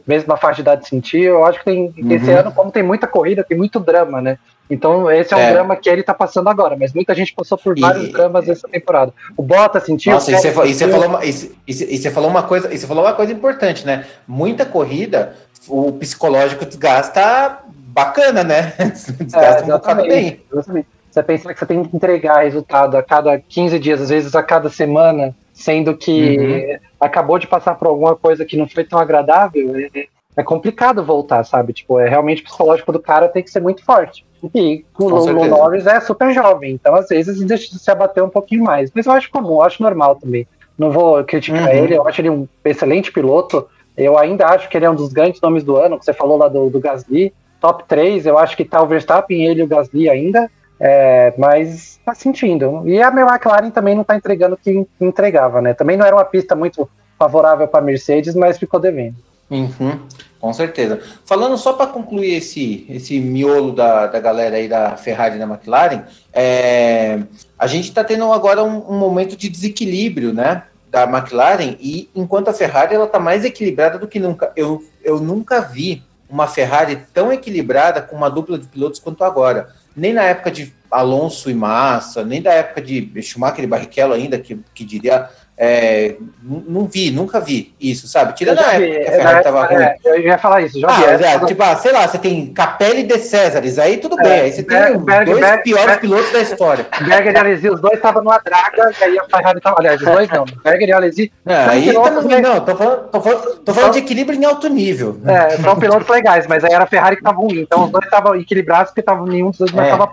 mesmo 0.07 0.29
na 0.29 0.37
faixa 0.37 0.57
de 0.57 0.61
idade, 0.61 0.89
sentiu. 0.89 1.35
Eu 1.35 1.45
acho 1.45 1.59
que 1.59 1.65
tem, 1.65 1.93
uhum. 1.99 2.13
esse 2.13 2.31
ano, 2.31 2.53
como 2.53 2.71
tem 2.71 2.85
muita 2.85 3.09
corrida, 3.09 3.43
tem 3.43 3.59
muito 3.59 3.81
drama, 3.81 4.23
né? 4.23 4.39
Então, 4.71 5.11
esse 5.11 5.35
é 5.35 5.37
um 5.37 5.41
é. 5.41 5.53
drama 5.53 5.75
que 5.75 5.91
ele 5.91 6.05
tá 6.05 6.15
passando 6.15 6.49
agora, 6.49 6.77
mas 6.79 6.93
muita 6.93 7.13
gente 7.13 7.35
passou 7.35 7.59
por 7.59 7.77
vários 7.77 8.05
e... 8.05 8.13
dramas 8.13 8.49
essa 8.49 8.69
temporada. 8.69 9.13
O 9.37 9.43
Bota 9.43 9.81
sentiu. 9.81 10.13
Nossa, 10.13 10.31
e 10.31 10.37
você, 10.37 10.53
falou, 10.87 11.09
uma, 11.09 11.25
e, 11.25 11.99
você 11.99 12.11
falou 12.13 12.31
uma 12.31 12.45
coisa, 12.45 12.73
e 12.73 12.79
você 12.79 12.87
falou 12.87 13.03
uma 13.03 13.13
coisa 13.13 13.33
importante, 13.33 13.85
né? 13.85 14.07
Muita 14.29 14.65
corrida, 14.65 15.35
o 15.67 15.91
psicológico 15.95 16.65
desgasta 16.65 17.59
bacana, 17.67 18.45
né? 18.45 18.73
Desgasta 19.19 19.63
é, 19.63 19.65
um 19.65 19.79
bocado 19.79 20.03
bem. 20.03 20.41
Exatamente. 20.53 21.00
Você 21.21 21.23
pensa 21.23 21.53
que 21.53 21.61
você 21.61 21.67
tem 21.67 21.85
que 21.85 21.95
entregar 21.95 22.43
resultado 22.43 22.97
a 22.97 23.03
cada 23.03 23.39
15 23.39 23.79
dias, 23.79 24.01
às 24.01 24.09
vezes 24.09 24.35
a 24.35 24.43
cada 24.43 24.71
semana, 24.71 25.35
sendo 25.53 25.95
que 25.97 26.39
uhum. 26.39 26.79
acabou 26.99 27.39
de 27.39 27.47
passar 27.47 27.75
por 27.75 27.89
alguma 27.89 28.17
coisa 28.17 28.45
que 28.45 28.57
não 28.57 28.67
foi 28.67 28.85
tão 28.85 28.99
agradável, 28.99 29.77
é, 29.77 30.07
é, 30.37 30.43
complicado 30.43 31.05
voltar, 31.05 31.45
sabe? 31.45 31.73
Tipo, 31.73 32.01
é 32.01 32.09
realmente 32.09 32.43
psicológico 32.43 32.93
do 32.93 33.01
cara 33.01 33.29
tem 33.29 33.43
que 33.43 33.51
ser 33.51 33.61
muito 33.61 33.85
forte. 33.85 34.25
E 34.55 34.85
o, 34.99 35.11
Norris 35.11 35.87
é 35.87 36.01
super 36.01 36.33
jovem, 36.33 36.73
então 36.73 36.95
às 36.95 37.09
vezes 37.09 37.39
deixa 37.45 37.77
se 37.77 37.91
abater 37.91 38.25
um 38.25 38.31
pouquinho 38.31 38.65
mais. 38.65 38.91
Mas 38.95 39.05
eu 39.05 39.13
acho 39.13 39.31
comum, 39.31 39.57
eu 39.57 39.63
acho 39.63 39.83
normal 39.83 40.17
também. 40.17 40.47
Não 40.79 40.91
vou 40.91 41.23
criticar 41.25 41.69
uhum. 41.69 41.85
ele, 41.85 41.95
eu 41.95 42.09
acho 42.09 42.23
ele 42.23 42.31
um 42.31 42.49
excelente 42.65 43.13
piloto. 43.13 43.69
Eu 43.95 44.17
ainda 44.17 44.47
acho 44.47 44.71
que 44.71 44.79
ele 44.79 44.87
é 44.87 44.91
um 44.91 44.95
dos 44.95 45.13
grandes 45.13 45.39
nomes 45.43 45.63
do 45.63 45.77
ano, 45.77 45.99
que 45.99 46.05
você 46.07 46.15
falou 46.15 46.39
lá 46.39 46.49
do, 46.49 46.71
do 46.71 46.81
Gasly. 46.81 47.35
Top 47.61 47.85
3, 47.87 48.25
eu 48.25 48.39
acho 48.39 48.57
que 48.57 48.65
tá 48.65 48.83
o 48.83 48.87
Verstappen, 48.87 49.45
ele 49.45 49.61
e 49.61 49.65
o 49.65 49.69
Gasly 49.69 50.09
ainda. 50.09 50.51
É, 50.83 51.35
mas 51.37 52.01
tá 52.07 52.15
sentindo. 52.15 52.83
E 52.89 53.03
a 53.03 53.09
McLaren 53.09 53.71
também 53.71 53.95
não 53.95 54.03
tá 54.03 54.17
entregando 54.17 54.55
o 54.55 54.59
que 54.59 54.87
entregava, 54.99 55.61
né? 55.61 55.75
Também 55.75 55.95
não 55.95 56.07
era 56.07 56.17
uma 56.17 56.25
pista 56.25 56.57
muito 56.57 56.89
favorável 57.19 57.69
para 57.69 57.85
Mercedes, 57.85 58.35
mas 58.35 58.57
ficou 58.57 58.81
devendo. 58.81 59.17
Uhum, 59.51 60.01
com 60.41 60.53
certeza. 60.55 61.01
Falando 61.27 61.59
só 61.59 61.75
para 61.75 61.89
concluir 61.89 62.35
esse, 62.37 62.87
esse 62.89 63.21
miolo 63.21 63.73
da, 63.73 64.07
da 64.07 64.21
galera 64.21 64.57
aí 64.57 64.69
da 64.69 64.97
Ferrari 64.97 65.37
e 65.37 65.39
da 65.39 65.45
McLaren, 65.45 66.05
é, 66.33 67.19
a 67.59 67.67
gente 67.67 67.89
está 67.89 68.03
tendo 68.03 68.33
agora 68.33 68.63
um, 68.63 68.91
um, 68.91 68.99
momento 68.99 69.37
de 69.37 69.51
desequilíbrio, 69.51 70.33
né? 70.33 70.63
Da 70.89 71.03
McLaren, 71.03 71.77
e 71.79 72.09
enquanto 72.15 72.49
a 72.49 72.55
Ferrari 72.55 72.95
ela 72.95 73.05
está 73.05 73.19
mais 73.19 73.45
equilibrada 73.45 73.99
do 73.99 74.09
que 74.09 74.19
nunca. 74.19 74.51
Eu, 74.57 74.83
eu 75.05 75.21
nunca 75.21 75.61
vi 75.61 76.03
uma 76.29 76.47
Ferrari 76.47 77.05
tão 77.13 77.33
equilibrada 77.33 78.01
com 78.01 78.17
uma 78.17 78.31
dupla 78.31 78.59
de 78.59 78.67
pilotos 78.67 79.01
quanto 79.01 79.25
agora 79.25 79.69
nem 79.97 80.13
na 80.13 80.23
época 80.25 80.51
de 80.51 80.73
Alonso 80.91 81.51
e 81.51 81.55
Massa, 81.55 82.25
nem 82.25 82.43
da 82.43 82.53
época 82.53 82.81
de 82.83 83.23
Schumacher 83.23 83.65
e 83.65 83.67
Barrichello 83.67 84.13
ainda, 84.13 84.39
que, 84.39 84.59
que 84.75 84.85
diria 84.85 85.29
É, 85.63 86.17
não 86.43 86.87
vi, 86.87 87.11
nunca 87.11 87.39
vi 87.39 87.75
isso, 87.79 88.09
sabe? 88.09 88.35
Tirando 88.35 88.61
a 88.61 88.73
época 88.73 88.99
que 88.99 89.09
a 89.09 89.13
Ferrari 89.13 89.39
estava 89.41 89.67
ruim. 89.67 89.83
É, 89.83 89.97
eu 90.07 90.21
ia 90.21 90.39
falar 90.39 90.63
isso, 90.63 90.81
já 90.81 90.89
ah, 90.89 91.17
vi. 91.17 91.25
É, 91.25 91.39
tipo, 91.41 91.63
ah, 91.63 91.77
sei 91.77 91.93
lá, 91.93 92.09
você 92.09 92.17
tem 92.17 92.47
Capelli 92.47 93.03
de 93.03 93.19
Césares, 93.19 93.79
aí 93.79 93.99
tudo 93.99 94.19
é, 94.21 94.23
bem. 94.23 94.41
Aí 94.41 94.53
você 94.53 94.63
tem 94.63 94.99
Berg, 94.99 95.27
dois 95.27 95.41
Berg, 95.41 95.63
piores 95.63 95.85
Berg, 95.85 96.01
pilotos 96.01 96.33
da 96.33 96.41
história. 96.41 96.87
Berger 97.05 97.35
e 97.35 97.37
Alesi, 97.37 97.69
os 97.69 97.79
dois 97.79 97.97
estavam 97.97 98.25
numa 98.25 98.39
draga, 98.39 98.91
e 98.99 99.05
aí 99.05 99.19
a 99.19 99.25
Ferrari 99.25 99.59
estava. 99.59 99.77
Aliás, 99.81 100.01
os 100.01 100.07
dois 100.07 100.31
não. 100.31 100.45
Berger 100.65 100.89
e 100.89 100.93
Alesi. 100.93 101.33
aí 101.45 101.93
tamo, 101.93 102.23
não, 102.23 102.65
tô 102.65 102.77
falando, 102.77 103.09
tô 103.11 103.21
falando, 103.21 103.57
tô 103.59 103.75
falando 103.75 103.93
de 103.93 103.99
equilíbrio 103.99 104.41
em 104.41 104.45
alto 104.47 104.67
nível. 104.71 105.21
É, 105.27 105.59
são 105.59 105.77
pilotos 105.79 106.09
legais, 106.09 106.47
mas 106.47 106.65
aí 106.65 106.73
era 106.73 106.85
a 106.85 106.87
Ferrari 106.87 107.17
que 107.17 107.21
estava 107.21 107.37
ruim. 107.37 107.61
Então 107.61 107.85
os 107.85 107.91
dois 107.91 108.05
estavam 108.07 108.35
equilibrados 108.35 108.93
porque 108.93 109.03
tavam, 109.03 109.27
nenhum 109.27 109.51
dos 109.51 109.59
dois 109.59 109.73
marcava 109.73 110.11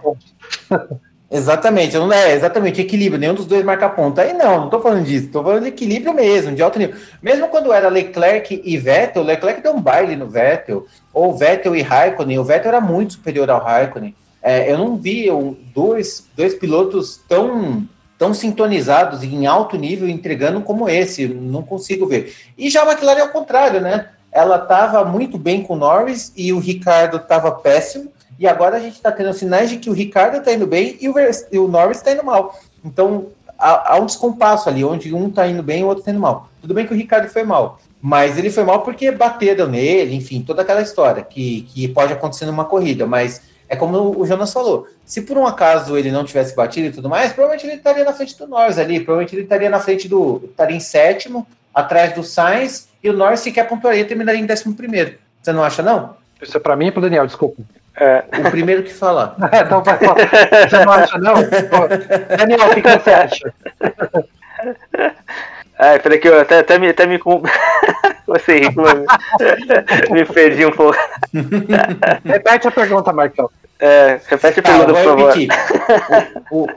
é. 0.71 0.97
ponto. 1.28 1.38
Exatamente, 1.38 1.95
não 1.97 2.11
é 2.11 2.34
exatamente 2.34 2.82
equilíbrio, 2.82 3.19
nenhum 3.19 3.34
dos 3.34 3.45
dois 3.45 3.63
marca 3.63 3.89
ponta. 3.89 4.21
Aí 4.21 4.34
não, 4.34 4.61
não 4.61 4.69
tô 4.69 4.80
falando 4.80 5.05
disso, 5.05 5.30
tô 5.30 5.43
falando 5.43 5.63
de 5.63 5.69
equilíbrio 5.69 6.13
mesmo, 6.13 6.55
de 6.55 6.61
alto 6.61 6.80
nível. 6.80 6.95
Mesmo 7.21 7.47
quando 7.49 7.73
era 7.73 7.89
Leclerc 7.89 8.61
e 8.63 8.78
Vettel, 8.78 9.23
Leclerc 9.23 9.61
deu 9.61 9.73
um 9.73 9.82
baile 9.82 10.15
no 10.15 10.28
Vettel, 10.28 10.86
ou 11.13 11.36
Vettel 11.36 11.75
e 11.75 11.82
Raikkonen, 11.82 12.39
o 12.39 12.43
Vettel 12.43 12.69
era 12.69 12.82
muito 12.82 13.13
superior 13.13 13.49
ao 13.49 13.63
Raikkonen. 13.63 14.15
É, 14.41 14.71
eu 14.71 14.78
não 14.78 14.95
vi 14.95 15.30
um, 15.30 15.55
dois, 15.73 16.25
dois 16.36 16.53
pilotos 16.53 17.19
tão, 17.28 17.86
tão 18.17 18.34
sintonizados 18.34 19.23
em 19.23 19.45
alto 19.45 19.78
nível 19.78 20.07
entregando 20.07 20.61
como 20.61 20.88
esse, 20.88 21.28
não 21.28 21.63
consigo 21.63 22.05
ver. 22.07 22.34
E 22.57 22.69
já 22.69 22.84
a 22.84 22.91
McLaren 22.91 23.19
é 23.19 23.23
o 23.25 23.32
contrário, 23.32 23.82
né? 23.82 24.09
Ela 24.32 24.57
estava 24.57 25.03
muito 25.03 25.38
bem 25.38 25.63
com 25.63 25.73
o 25.73 25.78
Norris 25.78 26.32
e 26.36 26.53
o 26.53 26.59
Ricardo 26.59 27.17
estava 27.17 27.51
péssimo 27.51 28.11
e 28.39 28.47
agora 28.47 28.77
a 28.77 28.79
gente 28.79 28.93
está 28.93 29.11
tendo 29.11 29.33
sinais 29.33 29.69
de 29.69 29.77
que 29.77 29.89
o 29.89 29.93
Ricardo 29.93 30.38
está 30.38 30.53
indo 30.53 30.67
bem 30.67 30.97
e 31.01 31.09
o, 31.09 31.15
e 31.51 31.57
o 31.57 31.67
Norris 31.67 31.97
está 31.97 32.11
indo 32.11 32.23
mal. 32.23 32.59
Então 32.83 33.27
há, 33.57 33.93
há, 33.93 33.99
um 33.99 34.05
descompasso 34.05 34.69
ali, 34.69 34.83
onde 34.83 35.13
um 35.13 35.27
está 35.27 35.47
indo 35.47 35.63
bem 35.63 35.81
e 35.81 35.83
o 35.83 35.88
outro 35.88 36.01
está 36.01 36.11
indo 36.11 36.19
mal. 36.19 36.49
Tudo 36.61 36.73
bem 36.73 36.85
que 36.85 36.93
o 36.93 36.97
Ricardo 36.97 37.27
foi 37.27 37.43
mal, 37.43 37.79
mas 38.01 38.38
ele 38.38 38.49
foi 38.49 38.63
mal 38.63 38.81
porque 38.81 39.11
bateram 39.11 39.67
nele, 39.67 40.15
enfim, 40.15 40.41
toda 40.41 40.61
aquela 40.61 40.81
história 40.81 41.23
que, 41.23 41.61
que 41.73 41.88
pode 41.88 42.13
acontecer 42.13 42.45
numa 42.45 42.65
corrida. 42.65 43.05
Mas 43.05 43.41
é 43.67 43.75
como 43.75 44.19
o 44.19 44.25
Jonas 44.25 44.53
falou: 44.53 44.88
se 45.05 45.21
por 45.21 45.38
um 45.38 45.45
acaso 45.45 45.97
ele 45.97 46.11
não 46.11 46.23
tivesse 46.23 46.55
batido 46.55 46.88
e 46.88 46.91
tudo 46.91 47.09
mais, 47.09 47.33
provavelmente 47.33 47.65
ele 47.65 47.77
estaria 47.77 48.03
na 48.03 48.13
frente 48.13 48.38
do 48.38 48.47
Norris 48.47 48.77
ali, 48.77 48.99
provavelmente 48.99 49.35
ele 49.35 49.43
estaria 49.43 49.69
na 49.69 49.79
frente 49.79 50.07
do. 50.07 50.41
estaria 50.45 50.75
em 50.75 50.79
sétimo, 50.79 51.47
atrás 51.73 52.13
do 52.13 52.23
Sainz, 52.23 52.89
e 53.03 53.09
o 53.09 53.13
Norris 53.13 53.39
sequer 53.39 53.67
pontuaria 53.67 54.01
e 54.01 54.05
terminaria 54.05 54.41
em 54.41 54.45
décimo 54.45 54.75
primeiro. 54.75 55.15
Você 55.41 55.51
não 55.51 55.63
acha, 55.63 55.81
não? 55.81 56.15
Isso 56.41 56.55
é 56.55 56.59
para 56.59 56.75
mim 56.75 56.88
e 56.88 56.91
para 56.91 57.01
Daniel, 57.01 57.25
desculpa. 57.25 57.61
É. 57.99 58.23
O 58.47 58.51
primeiro 58.51 58.83
que 58.83 58.93
falar. 58.93 59.35
É, 59.51 59.61
então 59.61 59.83
vai 59.83 59.97
falar. 59.97 60.15
Você 60.69 60.85
não 60.85 60.91
acha, 60.91 61.17
não? 61.17 61.33
Daniel, 62.37 62.67
o 62.67 62.73
que, 62.73 62.81
que 62.81 62.89
você 62.89 63.09
acha? 63.09 63.53
Ah, 65.79 65.99
peraí 66.01 66.17
que 66.17 66.27
eu 66.27 66.41
até, 66.41 66.59
até 66.59 66.79
me. 66.79 66.89
Até 66.89 67.05
me 67.05 67.19
você 68.25 68.61
me 70.11 70.25
perdi 70.25 70.65
um 70.65 70.71
pouco. 70.71 70.97
Repete 72.25 72.67
a 72.67 72.71
pergunta, 72.71 73.13
Marcão. 73.13 73.47
É, 73.79 74.19
repete 74.25 74.59
a 74.59 74.63
tá, 74.63 74.71
pergunta, 74.71 74.93
por 74.93 75.03
favor. 75.03 75.33
O, 76.49 76.63
o, 76.63 76.67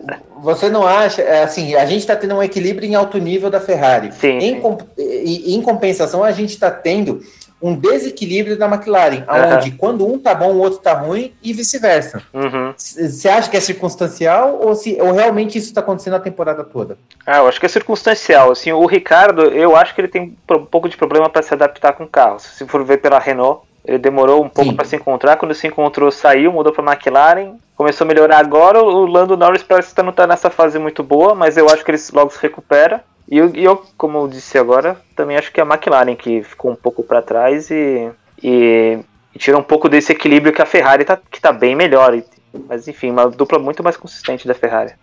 você 0.42 0.68
não 0.68 0.86
acha, 0.86 1.22
é, 1.22 1.42
assim, 1.42 1.74
a 1.74 1.86
gente 1.86 2.00
está 2.00 2.14
tendo 2.14 2.34
um 2.34 2.42
equilíbrio 2.42 2.86
em 2.86 2.94
alto 2.94 3.16
nível 3.16 3.48
da 3.48 3.58
Ferrari. 3.58 4.12
Sim. 4.12 4.36
Em, 4.36 4.60
sim. 4.60 5.54
em 5.54 5.62
compensação, 5.62 6.22
a 6.22 6.32
gente 6.32 6.50
está 6.50 6.70
tendo 6.70 7.22
um 7.62 7.74
desequilíbrio 7.74 8.58
da 8.58 8.66
McLaren, 8.66 9.24
onde 9.28 9.70
uhum. 9.70 9.76
quando 9.76 10.06
um 10.06 10.18
tá 10.18 10.34
bom, 10.34 10.52
o 10.52 10.58
outro 10.58 10.78
tá 10.78 10.94
ruim 10.94 11.32
e 11.42 11.52
vice-versa. 11.52 12.22
Você 12.32 13.28
uhum. 13.28 13.34
acha 13.34 13.50
que 13.50 13.56
é 13.56 13.61
circunstancial 13.61 14.58
ou, 14.62 14.74
se, 14.74 14.96
ou 15.00 15.12
realmente 15.12 15.58
isso 15.58 15.68
está 15.68 15.80
acontecendo 15.80 16.14
a 16.14 16.20
temporada 16.20 16.64
toda? 16.64 16.96
Ah, 17.26 17.38
eu 17.38 17.48
acho 17.48 17.61
que 17.61 17.66
é 17.66 17.68
circunstancial. 17.68 18.50
Assim, 18.50 18.72
o 18.72 18.86
Ricardo, 18.86 19.42
eu 19.42 19.76
acho 19.76 19.94
que 19.94 20.00
ele 20.00 20.08
tem 20.08 20.36
um 20.50 20.64
pouco 20.64 20.88
de 20.88 20.96
problema 20.96 21.28
para 21.28 21.42
se 21.42 21.52
adaptar 21.52 21.92
com 21.92 22.04
o 22.04 22.08
carro. 22.08 22.38
Se 22.38 22.64
for 22.66 22.84
ver 22.84 22.98
pela 22.98 23.18
Renault, 23.18 23.62
ele 23.84 23.98
demorou 23.98 24.44
um 24.44 24.48
pouco 24.48 24.74
para 24.74 24.84
se 24.84 24.96
encontrar. 24.96 25.36
Quando 25.36 25.54
se 25.54 25.66
encontrou, 25.66 26.11
saiu, 26.11 26.52
mudou 26.52 26.72
para 26.72 26.92
McLaren, 26.92 27.54
começou 27.76 28.04
a 28.04 28.08
melhorar 28.08 28.38
agora. 28.38 28.82
O 28.82 29.06
Lando 29.06 29.36
Norris 29.36 29.62
parece 29.62 29.94
que 29.94 30.02
não 30.02 30.12
tá 30.12 30.26
nessa 30.26 30.50
fase 30.50 30.78
muito 30.78 31.02
boa, 31.02 31.34
mas 31.34 31.56
eu 31.56 31.68
acho 31.68 31.84
que 31.84 31.90
ele 31.90 32.02
logo 32.12 32.30
se 32.30 32.40
recupera. 32.40 33.02
E 33.30 33.38
eu, 33.38 33.54
eu, 33.54 33.82
como 33.96 34.18
eu 34.18 34.28
disse 34.28 34.58
agora, 34.58 34.96
também 35.14 35.36
acho 35.36 35.52
que 35.52 35.60
é 35.60 35.62
a 35.62 35.66
McLaren 35.66 36.16
que 36.16 36.42
ficou 36.42 36.72
um 36.72 36.76
pouco 36.76 37.04
para 37.04 37.22
trás 37.22 37.70
e, 37.70 38.10
e, 38.42 38.98
e, 39.34 39.38
tira 39.38 39.56
um 39.56 39.62
pouco 39.62 39.88
desse 39.88 40.10
equilíbrio 40.10 40.52
que 40.52 40.60
a 40.60 40.66
Ferrari 40.66 41.04
tá, 41.04 41.16
que 41.30 41.40
tá 41.40 41.52
bem 41.52 41.76
melhor. 41.76 42.20
Mas 42.68 42.88
enfim, 42.88 43.10
uma 43.10 43.30
dupla 43.30 43.58
muito 43.60 43.84
mais 43.84 43.96
consistente 43.96 44.48
da 44.48 44.54
Ferrari. 44.54 44.94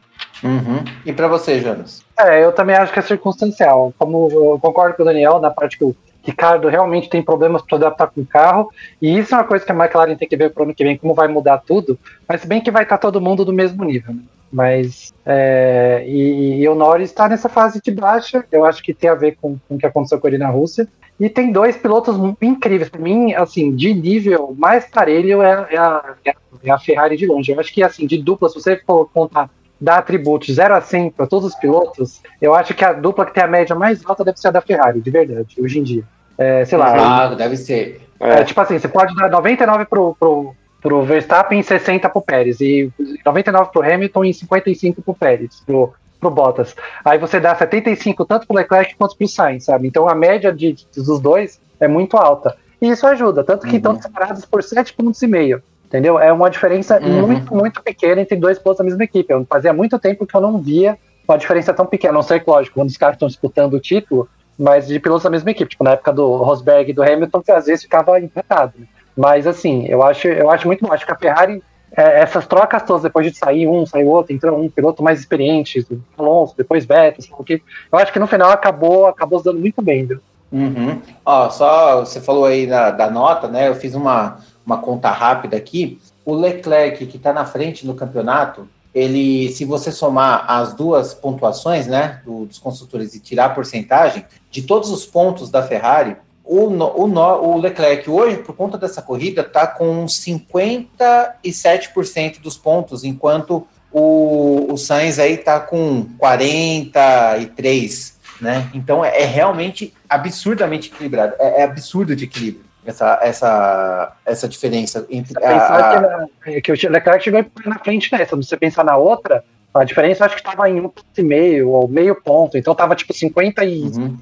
Uhum. 0.43 0.83
E 1.05 1.13
para 1.13 1.29
você, 1.29 1.59
Jonas? 1.59 2.03
É, 2.19 2.43
eu 2.43 2.51
também 2.51 2.75
acho 2.75 2.91
que 2.91 2.99
é 2.99 3.01
circunstancial. 3.01 3.93
Como 3.97 4.27
eu 4.29 4.59
concordo 4.59 4.97
com 4.97 5.03
o 5.03 5.05
Daniel 5.05 5.39
na 5.39 5.49
parte 5.49 5.77
que 5.77 5.85
o 5.85 5.95
Ricardo 6.21 6.67
realmente 6.67 7.09
tem 7.09 7.23
problemas 7.23 7.61
para 7.61 7.77
adaptar 7.77 8.07
com 8.07 8.19
o 8.19 8.25
carro, 8.25 8.69
e 9.01 9.17
isso 9.17 9.33
é 9.33 9.37
uma 9.37 9.45
coisa 9.45 9.65
que 9.65 9.71
a 9.71 9.75
McLaren 9.75 10.17
tem 10.17 10.27
que 10.27 10.35
ver 10.35 10.49
para 10.49 10.61
o 10.61 10.63
ano 10.65 10.75
que 10.75 10.83
vem, 10.83 10.97
como 10.97 11.13
vai 11.13 11.29
mudar 11.29 11.59
tudo, 11.59 11.97
mas 12.27 12.43
bem 12.43 12.59
que 12.59 12.69
vai 12.69 12.83
estar 12.83 12.97
tá 12.97 13.01
todo 13.01 13.21
mundo 13.21 13.45
do 13.45 13.53
mesmo 13.53 13.85
nível. 13.85 14.13
Né? 14.13 14.21
Mas 14.51 15.13
é, 15.25 16.05
e, 16.07 16.61
e, 16.61 16.69
o 16.69 16.75
Norris 16.75 17.09
está 17.09 17.27
nessa 17.27 17.49
fase 17.49 17.81
de 17.81 17.91
baixa. 17.91 18.45
Eu 18.51 18.65
acho 18.65 18.81
que 18.81 18.93
tem 18.93 19.09
a 19.09 19.15
ver 19.15 19.37
com, 19.41 19.57
com 19.67 19.75
o 19.75 19.77
que 19.77 19.85
aconteceu 19.85 20.19
com 20.19 20.27
ele 20.27 20.37
na 20.37 20.49
Rússia. 20.49 20.87
E 21.19 21.29
tem 21.29 21.51
dois 21.51 21.75
pilotos 21.75 22.15
incríveis. 22.41 22.89
Para 22.89 23.01
mim, 23.01 23.33
assim, 23.33 23.75
de 23.75 23.93
nível 23.93 24.55
mais 24.57 24.85
parelho 24.85 25.41
é, 25.41 25.67
é, 25.71 25.77
a, 25.77 26.15
é, 26.63 26.71
a, 26.71 26.79
Ferrari 26.79 27.17
de 27.17 27.25
longe. 27.25 27.51
Eu 27.51 27.59
acho 27.59 27.73
que, 27.73 27.83
assim, 27.83 28.05
de 28.05 28.17
dupla, 28.17 28.49
se 28.49 28.55
você 28.55 28.77
for 28.85 29.09
contar, 29.11 29.49
dar 29.81 29.97
atributos 29.97 30.53
0 30.55 30.75
a 30.75 30.81
100 30.81 31.11
para 31.11 31.27
todos 31.27 31.49
os 31.49 31.55
pilotos, 31.55 32.21
eu 32.41 32.53
acho 32.53 32.73
que 32.73 32.85
a 32.85 32.93
dupla 32.93 33.25
que 33.25 33.33
tem 33.33 33.43
a 33.43 33.47
média 33.47 33.75
mais 33.75 34.05
alta 34.05 34.23
deve 34.23 34.39
ser 34.39 34.49
a 34.49 34.51
da 34.51 34.61
Ferrari, 34.61 35.01
de 35.01 35.09
verdade, 35.11 35.55
hoje 35.59 35.79
em 35.79 35.83
dia. 35.83 36.03
É, 36.37 36.63
sei 36.65 36.77
lá. 36.77 37.23
Ah, 37.23 37.35
deve 37.35 37.57
ser. 37.57 38.01
É, 38.19 38.43
tipo 38.43 38.59
assim, 38.61 38.77
você 38.77 38.87
pode 38.87 39.15
dar 39.15 39.29
99 39.29 39.85
pro, 39.85 40.15
pro, 40.19 40.55
pro 40.81 41.03
Verstappen 41.03 41.59
e 41.59 41.63
60 41.63 42.09
pro 42.09 42.21
Pérez, 42.21 42.61
e 42.61 42.91
99 43.25 43.71
pro 43.71 43.81
Hamilton 43.81 44.25
e 44.25 44.33
55 44.33 45.01
pro 45.01 45.13
Pérez, 45.13 45.61
pro, 45.65 45.93
pro 46.19 46.29
Bottas. 46.29 46.75
Aí 47.03 47.17
você 47.17 47.39
dá 47.39 47.55
75 47.55 48.25
tanto 48.25 48.47
pro 48.47 48.55
Leclerc 48.55 48.95
quanto 48.95 49.17
pro 49.17 49.27
Sainz, 49.27 49.65
sabe? 49.65 49.87
Então 49.87 50.07
a 50.07 50.15
média 50.15 50.53
de, 50.53 50.75
dos 50.95 51.19
dois 51.19 51.59
é 51.79 51.87
muito 51.87 52.17
alta. 52.17 52.55
E 52.81 52.89
isso 52.89 53.07
ajuda, 53.07 53.43
tanto 53.43 53.65
que 53.65 53.71
uhum. 53.71 53.77
estão 53.77 54.01
separados 54.01 54.45
por 54.45 54.61
7 54.63 54.93
pontos 54.93 55.21
e 55.21 55.27
meio. 55.27 55.61
Entendeu? 55.85 56.19
É 56.19 56.31
uma 56.33 56.49
diferença 56.49 56.99
uhum. 56.99 57.27
muito, 57.27 57.55
muito 57.55 57.81
pequena 57.81 58.21
entre 58.21 58.35
dois 58.35 58.59
pilotos 58.59 58.79
da 58.79 58.83
mesma 58.83 59.03
equipe. 59.05 59.31
Eu 59.31 59.45
fazia 59.49 59.71
muito 59.71 59.97
tempo 59.97 60.27
que 60.27 60.35
eu 60.35 60.41
não 60.41 60.57
via 60.57 60.97
uma 61.27 61.37
diferença 61.37 61.73
tão 61.73 61.85
pequena. 61.85 62.13
Não 62.13 62.21
sei, 62.21 62.41
lógico, 62.45 62.75
quando 62.75 62.89
os 62.89 62.97
caras 62.97 63.15
estão 63.15 63.27
disputando 63.27 63.73
o 63.73 63.79
título, 63.79 64.27
mas 64.59 64.87
de 64.87 64.99
pilotos 64.99 65.23
da 65.23 65.29
mesma 65.29 65.49
equipe. 65.49 65.69
Tipo, 65.69 65.85
na 65.85 65.91
época 65.91 66.11
do 66.11 66.35
Rosberg 66.35 66.91
e 66.91 66.93
do 66.93 67.01
Hamilton, 67.01 67.41
que 67.41 67.51
às 67.51 67.67
vezes 67.67 67.83
ficava 67.83 68.19
empatado. 68.19 68.73
Né? 68.77 68.85
Mas 69.17 69.47
assim, 69.47 69.85
eu 69.87 70.03
acho, 70.03 70.27
eu 70.27 70.51
acho 70.51 70.67
muito 70.67 70.85
bom. 70.85 70.93
Acho 70.93 71.05
que 71.05 71.11
a 71.11 71.17
Ferrari, 71.17 71.63
é, 71.91 72.21
essas 72.21 72.45
trocas 72.45 72.83
todas, 72.83 73.01
depois 73.01 73.25
de 73.25 73.37
sair 73.37 73.67
um, 73.67 73.85
sair 73.85 74.05
outro, 74.05 74.31
entrou 74.31 74.61
um 74.61 74.69
piloto 74.69 75.01
mais 75.01 75.19
experiente, 75.19 75.85
Alonso, 76.15 76.53
depois 76.55 76.85
Vettel, 76.85 77.25
que 77.43 77.63
eu 77.91 77.99
acho 77.99 78.13
que 78.13 78.19
no 78.19 78.27
final 78.27 78.51
acabou, 78.51 79.07
acabou 79.07 79.39
se 79.39 79.45
dando 79.45 79.59
muito 79.59 79.81
bem, 79.81 80.05
viu? 80.05 80.19
Uhum. 80.51 81.01
Ó, 81.25 81.49
só 81.49 81.99
você 82.01 82.21
falou 82.21 82.45
aí 82.45 82.67
da, 82.67 82.91
da 82.91 83.09
nota, 83.09 83.47
né? 83.47 83.67
Eu 83.67 83.75
fiz 83.75 83.95
uma, 83.95 84.37
uma 84.65 84.77
conta 84.77 85.09
rápida 85.09 85.57
aqui. 85.57 85.99
O 86.23 86.33
Leclerc, 86.33 87.05
que 87.05 87.17
está 87.17 87.33
na 87.33 87.45
frente 87.45 87.87
no 87.87 87.95
campeonato, 87.95 88.67
ele, 88.93 89.49
se 89.49 89.65
você 89.65 89.91
somar 89.91 90.45
as 90.47 90.73
duas 90.73 91.13
pontuações, 91.13 91.87
né, 91.87 92.21
do, 92.25 92.45
dos 92.45 92.57
construtores 92.57 93.13
e 93.13 93.19
tirar 93.19 93.45
a 93.45 93.49
porcentagem 93.49 94.25
de 94.49 94.63
todos 94.63 94.89
os 94.89 95.05
pontos 95.05 95.49
da 95.49 95.61
Ferrari, 95.61 96.17
o, 96.47 96.69
o, 96.69 97.03
o 97.03 97.59
Leclerc 97.59 98.09
hoje, 98.09 98.37
por 98.37 98.55
conta 98.55 98.77
dessa 98.77 99.01
corrida, 99.01 99.41
está 99.41 99.67
com 99.67 100.05
57% 100.05 102.39
dos 102.41 102.57
pontos, 102.57 103.03
enquanto 103.03 103.67
o, 103.91 104.71
o 104.71 104.77
Sainz 104.77 105.19
aí 105.19 105.33
está 105.33 105.59
com 105.59 106.05
43%, 106.19 108.13
né? 108.39 108.69
Então 108.73 109.03
é, 109.03 109.21
é 109.21 109.25
realmente 109.25 109.93
absurdamente 110.09 110.89
equilibrado, 110.91 111.33
é, 111.39 111.61
é, 111.61 111.63
absurdo 111.63 112.15
de 112.15 112.25
equilíbrio 112.25 112.67
essa, 112.85 113.19
essa, 113.21 114.15
essa 114.25 114.47
diferença 114.47 115.05
entre 115.09 115.43
a, 115.43 116.21
a... 116.21 116.27
Que, 116.43 116.61
que 116.61 116.87
o 116.87 116.91
Leclerc 116.91 117.23
chegou 117.23 117.43
na 117.65 117.79
frente 117.79 118.11
nessa, 118.11 118.35
se 118.37 118.43
você 118.47 118.55
pensar 118.55 118.85
na 118.85 118.95
outra, 118.95 119.43
a 119.73 119.83
diferença 119.83 120.25
acho 120.25 120.35
que 120.35 120.41
estava 120.41 120.69
em 120.69 120.79
um 120.79 120.89
ponto 120.89 121.05
e 121.17 121.23
meio, 121.23 121.69
ou 121.69 121.87
meio 121.87 122.15
ponto. 122.15 122.57
Então 122.57 122.71
estava 122.71 122.95
tipo 122.95 123.13
52% 123.13 123.97
uhum. 123.97 124.17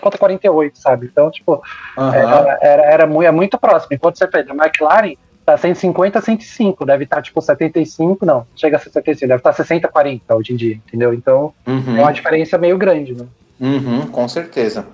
Contra 0.00 0.18
48%, 0.18 0.72
sabe? 0.74 1.06
Então, 1.06 1.30
tipo, 1.30 1.62
uhum. 1.96 2.12
era, 2.12 2.58
era, 2.60 2.82
era, 2.82 3.06
muito, 3.06 3.26
é 3.26 3.30
muito 3.30 3.58
próximo. 3.58 3.94
Enquanto 3.94 4.18
você 4.18 4.26
pega 4.26 4.52
a 4.52 4.56
McLaren, 4.56 5.14
tá 5.44 5.56
150 5.56 6.18
a 6.18 6.22
105, 6.22 6.84
deve 6.84 7.04
estar 7.04 7.16
tá, 7.16 7.22
tipo 7.22 7.40
75, 7.40 8.26
não, 8.26 8.46
chega 8.56 8.76
a 8.76 8.80
75, 8.80 9.28
deve 9.28 9.38
estar 9.38 9.50
tá 9.50 9.56
60 9.56 9.86
a 9.86 9.90
40 9.90 10.34
hoje 10.34 10.52
em 10.52 10.56
dia, 10.56 10.74
entendeu? 10.74 11.14
Então 11.14 11.54
uhum. 11.66 11.96
é 11.96 12.00
uma 12.00 12.12
diferença 12.12 12.58
meio 12.58 12.76
grande, 12.76 13.14
né? 13.14 13.26
Uhum, 13.60 14.06
com 14.08 14.28
certeza. 14.28 14.84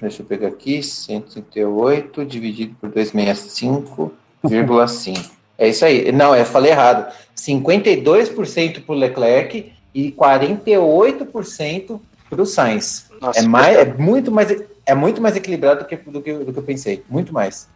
Deixa 0.00 0.22
eu 0.22 0.26
pegar 0.26 0.48
aqui, 0.48 0.82
138 0.82 2.24
dividido 2.24 2.74
por 2.80 2.90
265,5. 2.90 5.30
É 5.56 5.68
isso 5.68 5.84
aí. 5.84 6.10
Não, 6.10 6.34
eu 6.34 6.44
falei 6.44 6.72
errado. 6.72 7.12
52% 7.36 8.84
para 8.84 8.92
o 8.92 8.98
Leclerc 8.98 9.72
e 9.94 10.10
48% 10.10 12.00
para 12.32 12.42
o 12.42 12.46
Sainz. 12.46 13.10
Nossa, 13.20 13.40
é, 13.40 13.42
mais, 13.42 13.76
é, 13.76 13.84
muito 13.84 14.32
mais, 14.32 14.62
é 14.86 14.94
muito 14.94 15.20
mais 15.20 15.36
equilibrado 15.36 15.80
do 15.80 15.86
que, 15.86 15.96
do 15.96 16.22
que, 16.22 16.32
do 16.32 16.52
que 16.52 16.58
eu 16.58 16.62
pensei. 16.62 17.04
Muito 17.08 17.32
mais. 17.32 17.68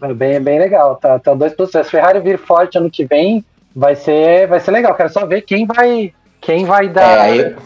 É 0.00 0.14
bem, 0.14 0.40
bem 0.40 0.58
legal. 0.58 0.96
Tá, 0.96 1.18
tá 1.18 1.34
dois 1.34 1.52
processos. 1.52 1.90
Ferrari 1.90 2.18
vir 2.20 2.38
forte 2.38 2.78
ano 2.78 2.90
que 2.90 3.04
vem 3.04 3.44
vai 3.76 3.94
ser, 3.94 4.48
vai 4.48 4.60
ser 4.60 4.70
legal. 4.70 4.94
Quero 4.94 5.10
só 5.10 5.26
ver 5.26 5.42
quem 5.42 5.66
vai, 5.66 6.14
quem 6.40 6.64
vai 6.64 6.88
dar. 6.88 7.18
É, 7.18 7.20
aí... 7.20 7.56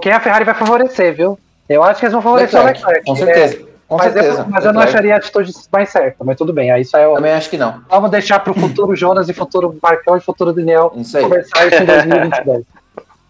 Quem 0.00 0.12
a 0.12 0.20
Ferrari 0.20 0.44
vai 0.44 0.54
favorecer, 0.54 1.14
viu? 1.14 1.38
Eu 1.68 1.82
acho 1.82 1.98
que 1.98 2.06
eles 2.06 2.12
vão 2.12 2.22
favorecer 2.22 2.60
o 2.60 2.64
Leclerc. 2.64 3.04
Com 3.04 3.16
certeza. 3.16 3.54
É, 3.56 3.58
com 3.88 3.96
mas 3.96 4.12
certeza. 4.12 4.40
Eu, 4.42 4.46
mas 4.48 4.64
eu 4.64 4.72
não 4.72 4.80
acharia 4.80 5.14
a 5.14 5.16
atitude 5.18 5.52
mais 5.70 5.90
certa, 5.90 6.24
mas 6.24 6.36
tudo 6.38 6.52
bem. 6.52 6.70
Aí 6.70 6.82
isso 6.82 6.96
é 6.96 7.06
o... 7.06 7.14
Também 7.14 7.32
acho 7.32 7.50
que 7.50 7.58
não. 7.58 7.82
Vamos 7.90 8.10
deixar 8.10 8.38
para 8.38 8.52
o 8.52 8.54
futuro 8.54 8.94
Jonas 8.94 9.28
e 9.28 9.34
futuro 9.34 9.76
Marcão 9.82 10.16
e 10.16 10.20
futuro 10.20 10.52
Daniel 10.52 10.92
isso 10.96 11.20
conversar 11.20 11.66
isso 11.66 11.82
em 11.82 11.84
2022. 11.84 12.64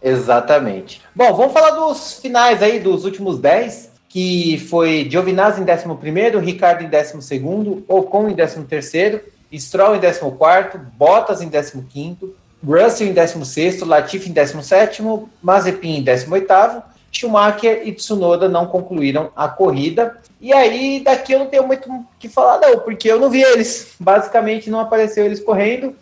Exatamente. 0.03 1.01
Bom, 1.15 1.33
vamos 1.35 1.53
falar 1.53 1.70
dos 1.70 2.19
finais 2.20 2.62
aí, 2.62 2.81
dos 2.81 3.05
últimos 3.05 3.39
10, 3.39 3.91
que 4.09 4.59
foi 4.69 5.09
Giovinazzi 5.09 5.61
em 5.61 5.65
11º, 5.65 6.39
Ricardo 6.39 6.83
em 6.83 6.91
12º, 6.91 7.85
Ocon 7.87 8.29
em 8.29 8.35
13º, 8.35 9.20
Stroll 9.55 9.97
em 9.97 10.01
14º, 10.01 10.81
Bottas 10.97 11.41
em 11.41 11.49
15º, 11.49 12.31
Russell 12.66 13.09
em 13.09 13.15
16º, 13.15 13.87
Latifi 13.87 14.29
em 14.29 14.35
17º, 14.35 15.29
Mazepin 15.43 15.97
em 15.97 16.05
18º, 16.05 16.83
Schumacher 17.11 17.83
e 17.87 17.93
Tsunoda 17.93 18.49
não 18.49 18.66
concluíram 18.66 19.31
a 19.37 19.47
corrida. 19.47 20.19
E 20.41 20.53
aí, 20.53 21.01
daqui 21.05 21.33
eu 21.33 21.39
não 21.39 21.47
tenho 21.47 21.66
muito 21.66 21.91
o 21.91 22.05
que 22.19 22.29
falar, 22.29 22.59
não, 22.59 22.81
porque 22.81 23.11
eu 23.11 23.20
não 23.20 23.31
vi 23.31 23.43
eles. 23.43 23.95
Basicamente, 24.01 24.70
não 24.70 24.81
apareceu 24.81 25.24
eles 25.24 25.39
correndo, 25.39 25.95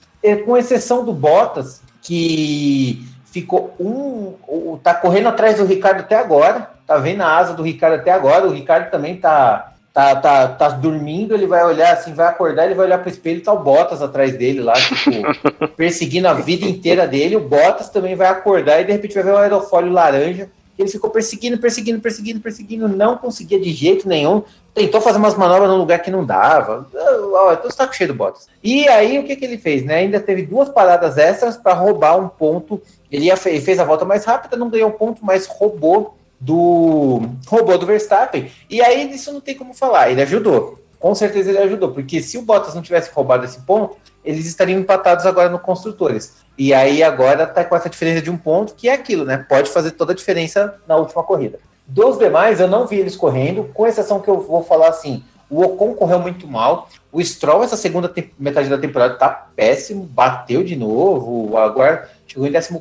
com 0.44 0.56
exceção 0.56 1.04
do 1.04 1.12
Bottas, 1.12 1.82
que 2.00 3.04
ficou 3.30 3.74
um. 3.78 4.78
tá 4.82 4.94
correndo 4.94 5.28
atrás 5.28 5.56
do 5.56 5.64
Ricardo 5.64 6.00
até 6.00 6.16
agora. 6.16 6.70
Tá 6.86 6.96
vendo 6.96 7.22
a 7.22 7.36
asa 7.36 7.54
do 7.54 7.62
Ricardo 7.62 7.94
até 7.94 8.10
agora. 8.10 8.46
O 8.46 8.52
Ricardo 8.52 8.90
também 8.90 9.16
tá, 9.16 9.72
tá, 9.92 10.16
tá, 10.16 10.48
tá 10.48 10.68
dormindo. 10.70 11.34
Ele 11.34 11.46
vai 11.46 11.64
olhar 11.64 11.92
assim, 11.92 12.12
vai 12.12 12.26
acordar, 12.26 12.66
ele 12.66 12.74
vai 12.74 12.86
olhar 12.86 12.98
pro 12.98 13.08
espelho 13.08 13.38
e 13.38 13.42
tá 13.42 13.52
o 13.52 13.62
Bottas 13.62 14.02
atrás 14.02 14.36
dele 14.36 14.60
lá, 14.60 14.74
tipo, 14.74 15.68
perseguindo 15.76 16.28
a 16.28 16.34
vida 16.34 16.66
inteira 16.66 17.06
dele. 17.06 17.36
O 17.36 17.48
Bottas 17.48 17.88
também 17.88 18.16
vai 18.16 18.28
acordar 18.28 18.80
e 18.80 18.84
de 18.84 18.92
repente 18.92 19.14
vai 19.14 19.22
ver 19.22 19.32
o 19.32 19.38
aerofólio 19.38 19.92
laranja. 19.92 20.50
Ele 20.80 20.90
ficou 20.90 21.10
perseguindo, 21.10 21.58
perseguindo, 21.58 22.00
perseguindo, 22.00 22.40
perseguindo, 22.40 22.88
não 22.88 23.16
conseguia 23.16 23.60
de 23.60 23.72
jeito 23.72 24.08
nenhum. 24.08 24.42
Tentou 24.72 25.00
fazer 25.00 25.18
umas 25.18 25.34
manobras 25.34 25.68
num 25.68 25.76
lugar 25.76 26.00
que 26.00 26.10
não 26.10 26.24
dava. 26.24 26.86
Ó, 27.32 27.56
tô 27.56 27.70
saco 27.70 27.94
cheio 27.94 28.08
do 28.08 28.14
Bottas. 28.14 28.48
E 28.62 28.88
aí, 28.88 29.18
o 29.18 29.24
que, 29.24 29.36
que 29.36 29.44
ele 29.44 29.58
fez? 29.58 29.84
Né? 29.84 29.96
Ainda 29.96 30.20
teve 30.20 30.42
duas 30.42 30.68
paradas 30.68 31.18
extras 31.18 31.56
para 31.56 31.74
roubar 31.74 32.16
um 32.16 32.28
ponto 32.28 32.80
ele, 33.10 33.24
ia, 33.26 33.36
fez 33.36 33.78
a 33.78 33.84
volta 33.84 34.04
mais 34.04 34.24
rápida, 34.24 34.56
não 34.56 34.70
ganhou 34.70 34.92
ponto, 34.92 35.24
mas 35.24 35.46
roubou 35.46 36.16
do 36.38 37.20
roubou 37.46 37.76
do 37.76 37.84
Verstappen. 37.84 38.50
E 38.68 38.80
aí 38.80 39.12
isso 39.12 39.32
não 39.32 39.40
tem 39.40 39.54
como 39.54 39.74
falar. 39.74 40.10
Ele 40.10 40.22
ajudou. 40.22 40.78
Com 40.98 41.14
certeza 41.14 41.50
ele 41.50 41.58
ajudou, 41.58 41.92
porque 41.92 42.22
se 42.22 42.36
o 42.38 42.42
Bottas 42.42 42.74
não 42.74 42.82
tivesse 42.82 43.10
roubado 43.10 43.44
esse 43.44 43.60
ponto, 43.60 43.96
eles 44.24 44.46
estariam 44.46 44.80
empatados 44.80 45.26
agora 45.26 45.48
no 45.48 45.58
construtores. 45.58 46.36
E 46.56 46.74
aí 46.74 47.02
agora 47.02 47.46
tá 47.46 47.64
com 47.64 47.74
essa 47.74 47.88
diferença 47.88 48.20
de 48.20 48.30
um 48.30 48.36
ponto, 48.36 48.74
que 48.74 48.88
é 48.88 48.92
aquilo, 48.92 49.24
né? 49.24 49.44
Pode 49.48 49.70
fazer 49.70 49.92
toda 49.92 50.12
a 50.12 50.16
diferença 50.16 50.74
na 50.86 50.96
última 50.96 51.22
corrida. 51.22 51.58
Dos 51.86 52.18
demais, 52.18 52.60
eu 52.60 52.68
não 52.68 52.86
vi 52.86 52.96
eles 52.96 53.16
correndo, 53.16 53.64
com 53.74 53.86
exceção 53.86 54.20
que 54.20 54.28
eu 54.28 54.40
vou 54.40 54.62
falar 54.62 54.88
assim: 54.88 55.24
o 55.48 55.62
Ocon 55.62 55.94
correu 55.94 56.20
muito 56.20 56.46
mal. 56.46 56.88
O 57.10 57.20
Stroll, 57.20 57.64
essa 57.64 57.76
segunda 57.76 58.12
metade 58.38 58.68
da 58.68 58.78
temporada, 58.78 59.14
tá 59.14 59.28
péssimo, 59.28 60.04
bateu 60.04 60.62
de 60.62 60.76
novo. 60.76 61.56
Agora 61.56 62.08
chegou 62.26 62.46
em 62.46 62.52
14. 62.52 62.78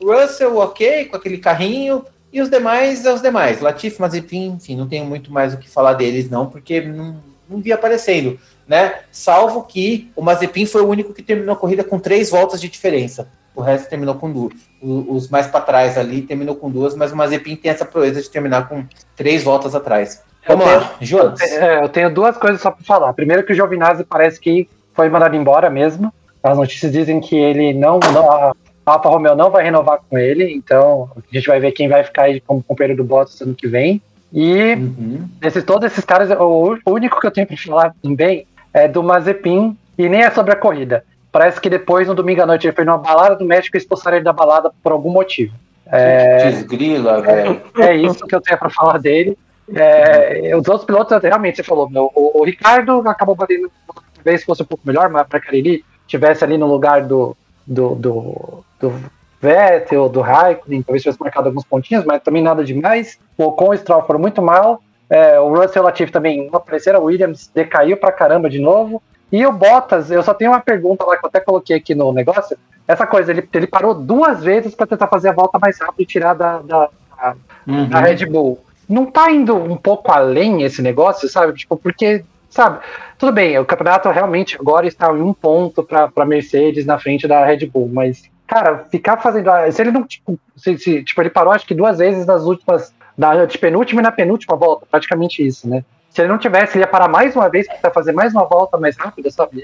Russell, 0.00 0.56
ok, 0.58 1.06
com 1.06 1.16
aquele 1.16 1.38
carrinho. 1.38 2.04
E 2.32 2.40
os 2.40 2.48
demais, 2.48 3.04
é 3.04 3.12
os 3.12 3.20
demais. 3.20 3.60
Latifi, 3.60 4.00
Mazepin, 4.00 4.52
enfim, 4.52 4.76
não 4.76 4.86
tenho 4.86 5.04
muito 5.04 5.32
mais 5.32 5.52
o 5.52 5.58
que 5.58 5.68
falar 5.68 5.94
deles, 5.94 6.30
não, 6.30 6.46
porque 6.46 6.80
não, 6.80 7.16
não 7.48 7.60
vi 7.60 7.72
aparecendo, 7.72 8.38
né? 8.70 9.00
Salvo 9.10 9.64
que 9.64 10.12
o 10.14 10.22
Mazepin 10.22 10.64
foi 10.64 10.80
o 10.80 10.86
único 10.86 11.12
que 11.12 11.24
terminou 11.24 11.54
a 11.54 11.58
corrida 11.58 11.82
com 11.82 11.98
três 11.98 12.30
voltas 12.30 12.60
de 12.60 12.68
diferença. 12.68 13.26
O 13.52 13.60
resto 13.60 13.90
terminou 13.90 14.14
com 14.14 14.30
duas. 14.30 14.54
Os 14.80 15.28
mais 15.28 15.48
para 15.48 15.60
trás 15.60 15.98
ali 15.98 16.22
terminou 16.22 16.54
com 16.54 16.70
duas, 16.70 16.94
mas 16.94 17.10
o 17.10 17.16
Mazepin 17.16 17.56
tem 17.56 17.72
essa 17.72 17.84
proeza 17.84 18.22
de 18.22 18.30
terminar 18.30 18.68
com 18.68 18.84
três 19.16 19.42
voltas 19.42 19.74
atrás. 19.74 20.22
Vamos 20.46 20.64
eu 20.64 20.76
lá, 20.76 20.94
Jonas. 21.00 21.40
É, 21.42 21.82
eu 21.82 21.88
tenho 21.88 22.14
duas 22.14 22.36
coisas 22.36 22.60
só 22.60 22.70
para 22.70 22.84
falar. 22.84 23.12
Primeiro 23.12 23.42
que 23.42 23.52
o 23.52 23.56
Giovinazzi 23.56 24.04
parece 24.04 24.38
que 24.38 24.68
foi 24.94 25.08
mandado 25.08 25.34
embora 25.34 25.68
mesmo. 25.68 26.14
As 26.40 26.56
notícias 26.56 26.92
dizem 26.92 27.20
que 27.20 27.34
ele 27.34 27.74
não, 27.74 27.98
não 27.98 28.30
a 28.30 28.54
Alfa 28.86 29.08
Romeo 29.08 29.34
não 29.34 29.50
vai 29.50 29.64
renovar 29.64 29.98
com 30.08 30.16
ele, 30.16 30.54
então 30.54 31.10
a 31.16 31.34
gente 31.34 31.48
vai 31.48 31.58
ver 31.58 31.72
quem 31.72 31.88
vai 31.88 32.04
ficar 32.04 32.22
aí 32.22 32.40
como 32.40 32.62
companheiro 32.62 33.02
do 33.02 33.04
Bottas 33.04 33.40
ano 33.40 33.52
que 33.52 33.66
vem. 33.66 34.00
E 34.32 34.74
uhum. 34.74 35.28
esses, 35.42 35.64
todos 35.64 35.90
esses 35.90 36.04
caras, 36.04 36.30
o, 36.30 36.78
o 36.84 36.90
único 36.92 37.20
que 37.20 37.26
eu 37.26 37.32
tenho 37.32 37.48
para 37.48 37.56
falar 37.56 37.94
também 38.00 38.46
é 38.72 38.88
do 38.88 39.02
Mazepin, 39.02 39.76
e 39.98 40.08
nem 40.08 40.22
é 40.22 40.30
sobre 40.30 40.52
a 40.52 40.56
corrida. 40.56 41.04
Parece 41.32 41.60
que 41.60 41.70
depois, 41.70 42.08
no 42.08 42.14
domingo 42.14 42.42
à 42.42 42.46
noite, 42.46 42.66
ele 42.66 42.74
foi 42.74 42.84
numa 42.84 42.98
balada 42.98 43.36
do 43.36 43.44
México 43.44 43.76
e 43.76 43.78
expulsaram 43.78 44.16
ele 44.16 44.24
da 44.24 44.32
balada 44.32 44.72
por 44.82 44.92
algum 44.92 45.10
motivo. 45.10 45.54
É, 45.86 46.50
Desgrila, 46.50 47.20
velho. 47.20 47.60
É, 47.78 47.86
é, 47.86 47.96
isso 47.96 48.26
que 48.26 48.34
eu 48.34 48.40
tenho 48.40 48.58
para 48.58 48.70
falar 48.70 48.98
dele. 48.98 49.36
É, 49.74 50.52
os 50.56 50.66
outros 50.68 50.84
pilotos, 50.84 51.22
realmente, 51.22 51.56
você 51.56 51.62
falou, 51.62 51.88
meu, 51.88 52.10
o, 52.14 52.40
o 52.40 52.44
Ricardo 52.44 53.02
acabou 53.06 53.34
batendo, 53.34 53.70
talvez 54.14 54.42
fosse 54.42 54.62
um 54.62 54.66
pouco 54.66 54.86
melhor, 54.86 55.08
mas 55.08 55.26
para 55.26 55.40
ele 55.52 55.84
tivesse 56.06 56.42
ali 56.42 56.58
no 56.58 56.66
lugar 56.66 57.04
do, 57.04 57.36
do, 57.64 57.94
do, 57.94 58.64
do 58.80 58.94
Vettel, 59.40 60.08
do 60.08 60.20
Raikkonen, 60.20 60.82
talvez 60.82 61.02
tivesse 61.02 61.20
marcado 61.20 61.48
alguns 61.48 61.64
pontinhos, 61.64 62.04
mas 62.04 62.22
também 62.22 62.42
nada 62.42 62.64
demais. 62.64 63.18
O 63.38 63.44
Ocon 63.44 63.72
e 63.72 63.76
o 63.76 63.78
Stroll 63.78 64.02
foram 64.02 64.18
muito 64.18 64.42
mal. 64.42 64.82
É, 65.10 65.38
o 65.40 65.52
Russell 65.54 65.82
Latif 65.82 66.10
também 66.10 66.48
apareceram, 66.52 67.00
o 67.00 67.04
Williams 67.04 67.50
decaiu 67.52 67.96
pra 67.96 68.12
caramba 68.12 68.48
de 68.48 68.60
novo. 68.60 69.02
E 69.30 69.44
o 69.44 69.52
Bottas, 69.52 70.10
eu 70.10 70.22
só 70.22 70.32
tenho 70.32 70.52
uma 70.52 70.60
pergunta 70.60 71.04
lá 71.04 71.16
que 71.16 71.24
eu 71.24 71.28
até 71.28 71.40
coloquei 71.40 71.76
aqui 71.76 71.94
no 71.94 72.12
negócio. 72.12 72.56
Essa 72.86 73.06
coisa, 73.06 73.30
ele, 73.30 73.48
ele 73.52 73.66
parou 73.66 73.94
duas 73.94 74.42
vezes 74.42 74.74
para 74.74 74.86
tentar 74.86 75.06
fazer 75.08 75.28
a 75.28 75.32
volta 75.32 75.58
mais 75.58 75.78
rápida 75.78 76.02
e 76.02 76.06
tirar 76.06 76.34
da, 76.34 76.58
da, 76.58 76.88
da, 77.16 77.36
uhum. 77.66 77.88
da 77.88 78.00
Red 78.00 78.26
Bull 78.26 78.58
não 78.90 79.06
tá 79.06 79.30
indo 79.30 79.54
um 79.54 79.76
pouco 79.76 80.10
além 80.10 80.62
esse 80.62 80.82
negócio, 80.82 81.28
sabe? 81.28 81.56
Tipo, 81.56 81.76
porque, 81.76 82.24
sabe? 82.50 82.80
Tudo 83.16 83.30
bem, 83.30 83.56
o 83.56 83.64
campeonato 83.64 84.08
realmente 84.10 84.56
agora 84.56 84.84
está 84.84 85.12
em 85.12 85.22
um 85.22 85.32
ponto 85.32 85.84
para 85.84 86.26
Mercedes 86.26 86.84
na 86.84 86.98
frente 86.98 87.28
da 87.28 87.44
Red 87.44 87.66
Bull, 87.66 87.88
mas, 87.92 88.28
cara, 88.48 88.84
ficar 88.90 89.18
fazendo. 89.18 89.48
Se 89.70 89.80
ele 89.80 89.92
não, 89.92 90.02
tipo, 90.02 90.36
se, 90.56 90.76
se, 90.76 91.04
tipo, 91.04 91.22
ele 91.22 91.30
parou 91.30 91.52
acho 91.52 91.66
que 91.66 91.74
duas 91.74 91.98
vezes 91.98 92.26
nas 92.26 92.42
últimas. 92.42 92.92
Na 93.20 93.44
de 93.44 93.58
penúltima 93.58 94.00
e 94.00 94.04
na 94.04 94.10
penúltima 94.10 94.56
volta, 94.56 94.86
praticamente 94.90 95.46
isso, 95.46 95.68
né? 95.68 95.84
Se 96.08 96.22
ele 96.22 96.28
não 96.28 96.38
tivesse, 96.38 96.76
ele 96.76 96.84
ia 96.84 96.88
parar 96.88 97.06
mais 97.06 97.36
uma 97.36 97.50
vez 97.50 97.66
para 97.80 97.90
fazer 97.90 98.12
mais 98.12 98.32
uma 98.32 98.46
volta 98.46 98.78
mais 98.78 98.96
rápida, 98.96 99.30
sabe? 99.30 99.62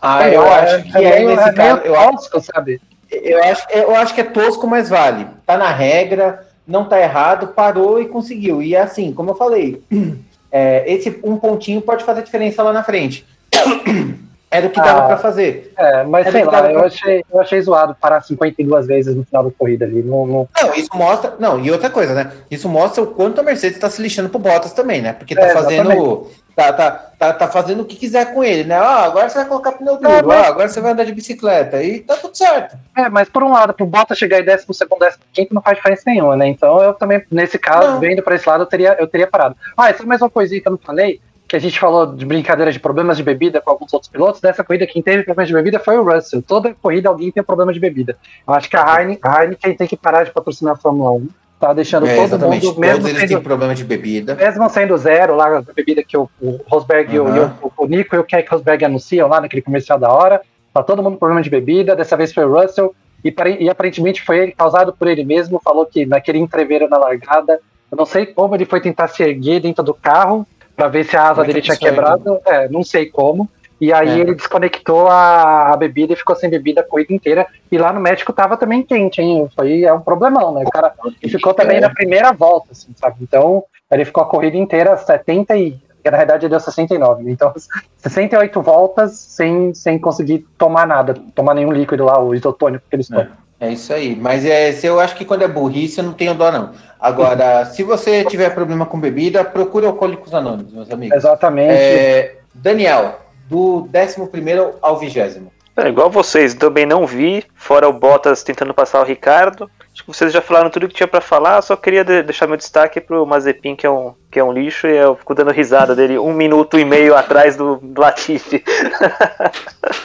Ah, 0.00 0.28
eu, 0.28 0.42
eu 0.42 0.52
acho 0.52 0.82
que 0.84 0.98
é, 0.98 1.22
é, 1.22 1.24
nesse 1.24 1.48
é 1.48 1.52
caso, 1.52 1.80
eu 1.82 1.94
tosco, 1.94 2.36
acho, 2.36 2.46
sabe? 2.54 2.80
Eu 3.10 3.42
acho, 3.42 3.66
eu 3.70 3.96
acho 3.96 4.14
que 4.14 4.20
é 4.20 4.24
tosco, 4.24 4.66
mas 4.66 4.88
vale. 4.88 5.26
Tá 5.44 5.58
na 5.58 5.70
regra 5.70 6.46
não 6.66 6.88
tá 6.88 7.00
errado, 7.00 7.48
parou 7.48 8.00
e 8.00 8.08
conseguiu. 8.08 8.62
E 8.62 8.76
assim, 8.76 9.12
como 9.12 9.30
eu 9.30 9.34
falei, 9.34 9.82
é, 10.50 10.84
esse 10.90 11.20
um 11.22 11.36
pontinho 11.36 11.82
pode 11.82 12.04
fazer 12.04 12.22
diferença 12.22 12.62
lá 12.62 12.72
na 12.72 12.82
frente. 12.82 13.26
Era 14.54 14.68
o 14.68 14.70
que 14.70 14.80
dava 14.80 15.00
ah, 15.00 15.06
para 15.08 15.16
fazer. 15.16 15.72
É, 15.76 16.04
mas 16.04 16.28
Era 16.28 16.32
sei 16.32 16.44
lá, 16.44 16.70
eu, 16.70 16.78
pra... 16.78 16.86
achei, 16.86 17.24
eu 17.28 17.40
achei 17.40 17.60
zoado 17.60 17.96
parar 18.00 18.20
52 18.20 18.86
vezes 18.86 19.16
no 19.16 19.24
final 19.24 19.42
da 19.42 19.50
corrida 19.50 19.84
ali. 19.84 20.00
Não, 20.00 20.24
não... 20.24 20.48
não, 20.62 20.74
isso 20.76 20.90
mostra. 20.94 21.34
Não, 21.40 21.58
e 21.58 21.72
outra 21.72 21.90
coisa, 21.90 22.14
né? 22.14 22.30
Isso 22.48 22.68
mostra 22.68 23.02
o 23.02 23.08
quanto 23.08 23.40
a 23.40 23.42
Mercedes 23.42 23.76
está 23.76 23.90
se 23.90 24.00
lixando 24.00 24.28
pro 24.28 24.38
Bottas 24.38 24.72
também, 24.72 25.02
né? 25.02 25.12
Porque 25.12 25.34
tá 25.34 25.46
é, 25.46 25.52
fazendo. 25.52 26.28
Tá, 26.54 26.72
tá, 26.72 26.90
tá, 27.18 27.32
tá 27.32 27.48
fazendo 27.48 27.80
o 27.80 27.84
que 27.84 27.96
quiser 27.96 28.32
com 28.32 28.44
ele, 28.44 28.62
né? 28.62 28.76
Ah, 28.76 29.06
agora 29.06 29.28
você 29.28 29.38
vai 29.38 29.48
colocar 29.48 29.72
pneu 29.72 29.96
duro, 29.96 30.08
é, 30.08 30.22
mas... 30.22 30.46
ah, 30.46 30.48
agora 30.48 30.68
você 30.68 30.80
vai 30.80 30.92
andar 30.92 31.02
de 31.02 31.12
bicicleta, 31.12 31.82
e 31.82 31.98
tá 31.98 32.16
tudo 32.16 32.36
certo. 32.36 32.76
É, 32.96 33.08
mas 33.08 33.28
por 33.28 33.42
um 33.42 33.50
lado, 33.50 33.74
pro 33.74 33.84
Bottas 33.84 34.16
chegar 34.16 34.38
em 34.38 34.44
décimo 34.44 34.72
segundo, 34.72 35.00
décimo 35.00 35.24
quinto, 35.32 35.52
não 35.52 35.60
faz 35.60 35.78
diferença 35.78 36.04
nenhuma, 36.06 36.36
né? 36.36 36.46
Então 36.46 36.80
eu 36.80 36.94
também, 36.94 37.20
nesse 37.28 37.58
caso, 37.58 37.94
não. 37.94 37.98
vendo 37.98 38.22
para 38.22 38.36
esse 38.36 38.48
lado, 38.48 38.62
eu 38.62 38.66
teria, 38.66 38.96
eu 39.00 39.08
teria 39.08 39.26
parado. 39.26 39.56
Ah, 39.76 39.90
essa 39.90 40.04
é 40.04 40.06
mais 40.06 40.22
uma 40.22 40.30
coisinha 40.30 40.60
que 40.60 40.68
eu 40.68 40.72
não 40.72 40.78
falei, 40.78 41.20
que 41.46 41.56
a 41.56 41.58
gente 41.58 41.78
falou 41.78 42.06
de 42.06 42.24
brincadeira 42.24 42.72
de 42.72 42.80
problemas 42.80 43.16
de 43.16 43.22
bebida 43.22 43.60
com 43.60 43.70
alguns 43.70 43.92
outros 43.92 44.10
pilotos, 44.10 44.40
dessa 44.40 44.64
corrida 44.64 44.86
quem 44.86 45.02
teve 45.02 45.22
problemas 45.22 45.48
de 45.48 45.54
bebida 45.54 45.78
foi 45.78 45.96
o 45.98 46.02
Russell. 46.02 46.42
Toda 46.42 46.74
corrida 46.74 47.08
alguém 47.08 47.30
tem 47.30 47.42
problema 47.42 47.72
de 47.72 47.80
bebida. 47.80 48.16
Eu 48.46 48.54
acho 48.54 48.68
que 48.68 48.76
a 48.76 49.00
Heineken, 49.00 49.30
a 49.30 49.42
Heineken 49.42 49.74
tem 49.74 49.86
que 49.86 49.96
parar 49.96 50.24
de 50.24 50.32
patrocinar 50.32 50.74
a 50.74 50.76
Fórmula 50.76 51.10
1 51.12 51.28
tá 51.60 51.72
deixando 51.72 52.06
é, 52.06 52.14
todo 52.14 52.24
exatamente. 52.24 52.66
mundo, 52.66 52.80
mesmo 52.80 53.08
Todos 53.08 53.20
sendo, 53.20 53.40
problema 53.40 53.74
de 53.74 53.84
bebida. 53.84 54.34
Mesmo 54.34 54.68
sendo 54.68 54.96
zero 54.98 55.34
lá, 55.34 55.58
a 55.58 55.62
bebida 55.62 56.02
que 56.02 56.16
o, 56.16 56.28
o 56.40 56.60
Rosberg 56.66 57.18
uhum. 57.18 57.36
e 57.36 57.40
o, 57.40 57.72
o, 57.78 57.86
Nico 57.86 58.14
e 58.14 58.18
o 58.18 58.24
Keck 58.24 58.50
Rosberg 58.50 58.84
anunciam 58.84 59.28
lá 59.28 59.40
naquele 59.40 59.62
comercial 59.62 59.98
da 59.98 60.12
hora, 60.12 60.42
tá 60.72 60.82
todo 60.82 61.02
mundo 61.02 61.14
com 61.14 61.20
problema 61.20 61.42
de 61.42 61.48
bebida, 61.48 61.96
dessa 61.96 62.16
vez 62.16 62.32
foi 62.32 62.44
o 62.44 62.52
Russell, 62.52 62.94
e, 63.24 63.34
e 63.60 63.70
aparentemente 63.70 64.22
foi 64.22 64.38
ele, 64.38 64.52
causado 64.52 64.92
por 64.92 65.08
ele 65.08 65.24
mesmo, 65.24 65.60
falou 65.64 65.86
que 65.86 66.04
naquele 66.04 66.38
entreveiro 66.38 66.88
na 66.88 66.98
largada, 66.98 67.58
eu 67.90 67.96
não 67.96 68.04
sei 68.04 68.26
como 68.26 68.54
ele 68.54 68.66
foi 68.66 68.80
tentar 68.80 69.08
se 69.08 69.22
erguer 69.22 69.60
dentro 69.60 69.82
do 69.82 69.94
carro, 69.94 70.46
para 70.76 70.88
ver 70.88 71.04
se 71.04 71.16
a 71.16 71.30
asa 71.30 71.44
dele 71.44 71.60
tinha 71.60 71.76
quebrado, 71.76 72.40
é, 72.46 72.68
não 72.68 72.82
sei 72.82 73.06
como, 73.06 73.48
E 73.80 73.92
aí 73.92 74.08
é. 74.08 74.18
ele 74.18 74.34
desconectou 74.34 75.08
a, 75.08 75.72
a, 75.72 75.76
bebida 75.76 76.12
e 76.12 76.16
ficou 76.16 76.34
sem 76.36 76.48
bebida 76.48 76.80
a 76.80 76.84
corrida 76.84 77.12
inteira. 77.12 77.46
E 77.70 77.76
lá 77.76 77.92
no 77.92 78.00
México 78.00 78.32
tava 78.32 78.56
também 78.56 78.82
quente, 78.82 79.20
hein? 79.20 79.46
Isso 79.50 79.60
aí 79.60 79.84
é 79.84 79.92
um 79.92 80.00
problemão, 80.00 80.54
né? 80.54 80.64
O 80.64 80.70
cara 80.70 80.92
ficou 81.28 81.52
também 81.52 81.80
na 81.80 81.90
primeira 81.90 82.32
volta, 82.32 82.68
assim, 82.72 82.92
sabe? 82.96 83.16
Então, 83.20 83.64
ele 83.90 84.04
ficou 84.04 84.22
a 84.22 84.26
corrida 84.26 84.56
inteira 84.56 84.96
70 84.96 85.56
e. 85.56 85.82
Na 86.04 86.18
verdade, 86.18 86.44
ele 86.44 86.50
deu 86.50 86.60
69. 86.60 87.30
Então, 87.30 87.52
68 87.98 88.62
voltas 88.62 89.18
sem, 89.18 89.72
sem 89.74 89.98
conseguir 89.98 90.46
tomar 90.58 90.86
nada, 90.86 91.14
tomar 91.34 91.54
nenhum 91.54 91.72
líquido 91.72 92.04
lá, 92.04 92.22
o 92.22 92.34
isotônico 92.34 92.84
que 92.88 92.96
eles 92.96 93.08
tomam. 93.08 93.43
É. 93.60 93.70
isso 93.70 93.92
aí. 93.92 94.16
Mas 94.16 94.44
é, 94.44 94.72
se 94.72 94.86
eu 94.86 95.00
acho 95.00 95.14
que 95.16 95.24
quando 95.24 95.42
é 95.42 95.48
burrice, 95.48 95.98
eu 95.98 96.04
não 96.04 96.12
tenho 96.12 96.34
dó, 96.34 96.50
não. 96.50 96.72
Agora, 97.00 97.64
se 97.66 97.82
você 97.82 98.24
tiver 98.24 98.50
problema 98.50 98.86
com 98.86 98.98
bebida, 98.98 99.44
procure 99.44 99.86
Alcoólicos 99.86 100.32
Anônimos, 100.32 100.72
meus 100.72 100.90
amigos. 100.90 101.16
Exatamente. 101.16 101.72
É, 101.72 102.36
Daniel, 102.54 103.20
do 103.48 103.88
11 103.94 104.74
ao 104.80 104.96
20. 104.96 105.42
É, 105.76 105.88
igual 105.88 106.08
vocês, 106.08 106.54
também 106.54 106.86
não 106.86 107.04
vi, 107.04 107.44
fora 107.54 107.88
o 107.88 107.92
Bottas 107.92 108.42
tentando 108.42 108.72
passar 108.72 109.00
o 109.00 109.04
Ricardo. 109.04 109.68
Acho 109.92 110.02
que 110.04 110.12
vocês 110.12 110.32
já 110.32 110.40
falaram 110.40 110.70
tudo 110.70 110.88
que 110.88 110.94
tinha 110.94 111.06
para 111.06 111.20
falar, 111.20 111.60
só 111.62 111.76
queria 111.76 112.04
de 112.04 112.22
deixar 112.22 112.46
meu 112.46 112.56
destaque 112.56 113.00
pro 113.00 113.26
Mazepin, 113.26 113.76
que 113.76 113.86
é 113.86 113.90
um, 113.90 114.14
que 114.30 114.38
é 114.38 114.44
um 114.44 114.52
lixo, 114.52 114.86
e 114.86 114.96
eu 114.96 115.16
fico 115.16 115.34
dando 115.34 115.50
risada 115.50 115.94
dele 115.94 116.18
um 116.18 116.32
minuto 116.32 116.78
e 116.78 116.84
meio 116.84 117.16
atrás 117.16 117.56
do 117.56 117.80
Latifi. 117.96 118.62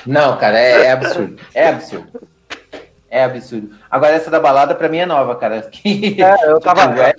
Não, 0.06 0.38
cara, 0.38 0.60
é, 0.60 0.86
é, 0.86 0.92
absurdo. 0.92 1.36
É 1.54 1.68
absurdo. 1.70 2.08
É 3.10 3.24
absurdo. 3.24 3.72
Agora, 3.90 4.14
essa 4.14 4.30
da 4.30 4.40
balada, 4.40 4.76
pra 4.76 4.90
mim, 4.90 4.98
é 4.98 5.06
nova, 5.06 5.36
cara. 5.36 5.70
É, 5.84 6.52
eu 6.52 6.60
tava. 6.60 7.14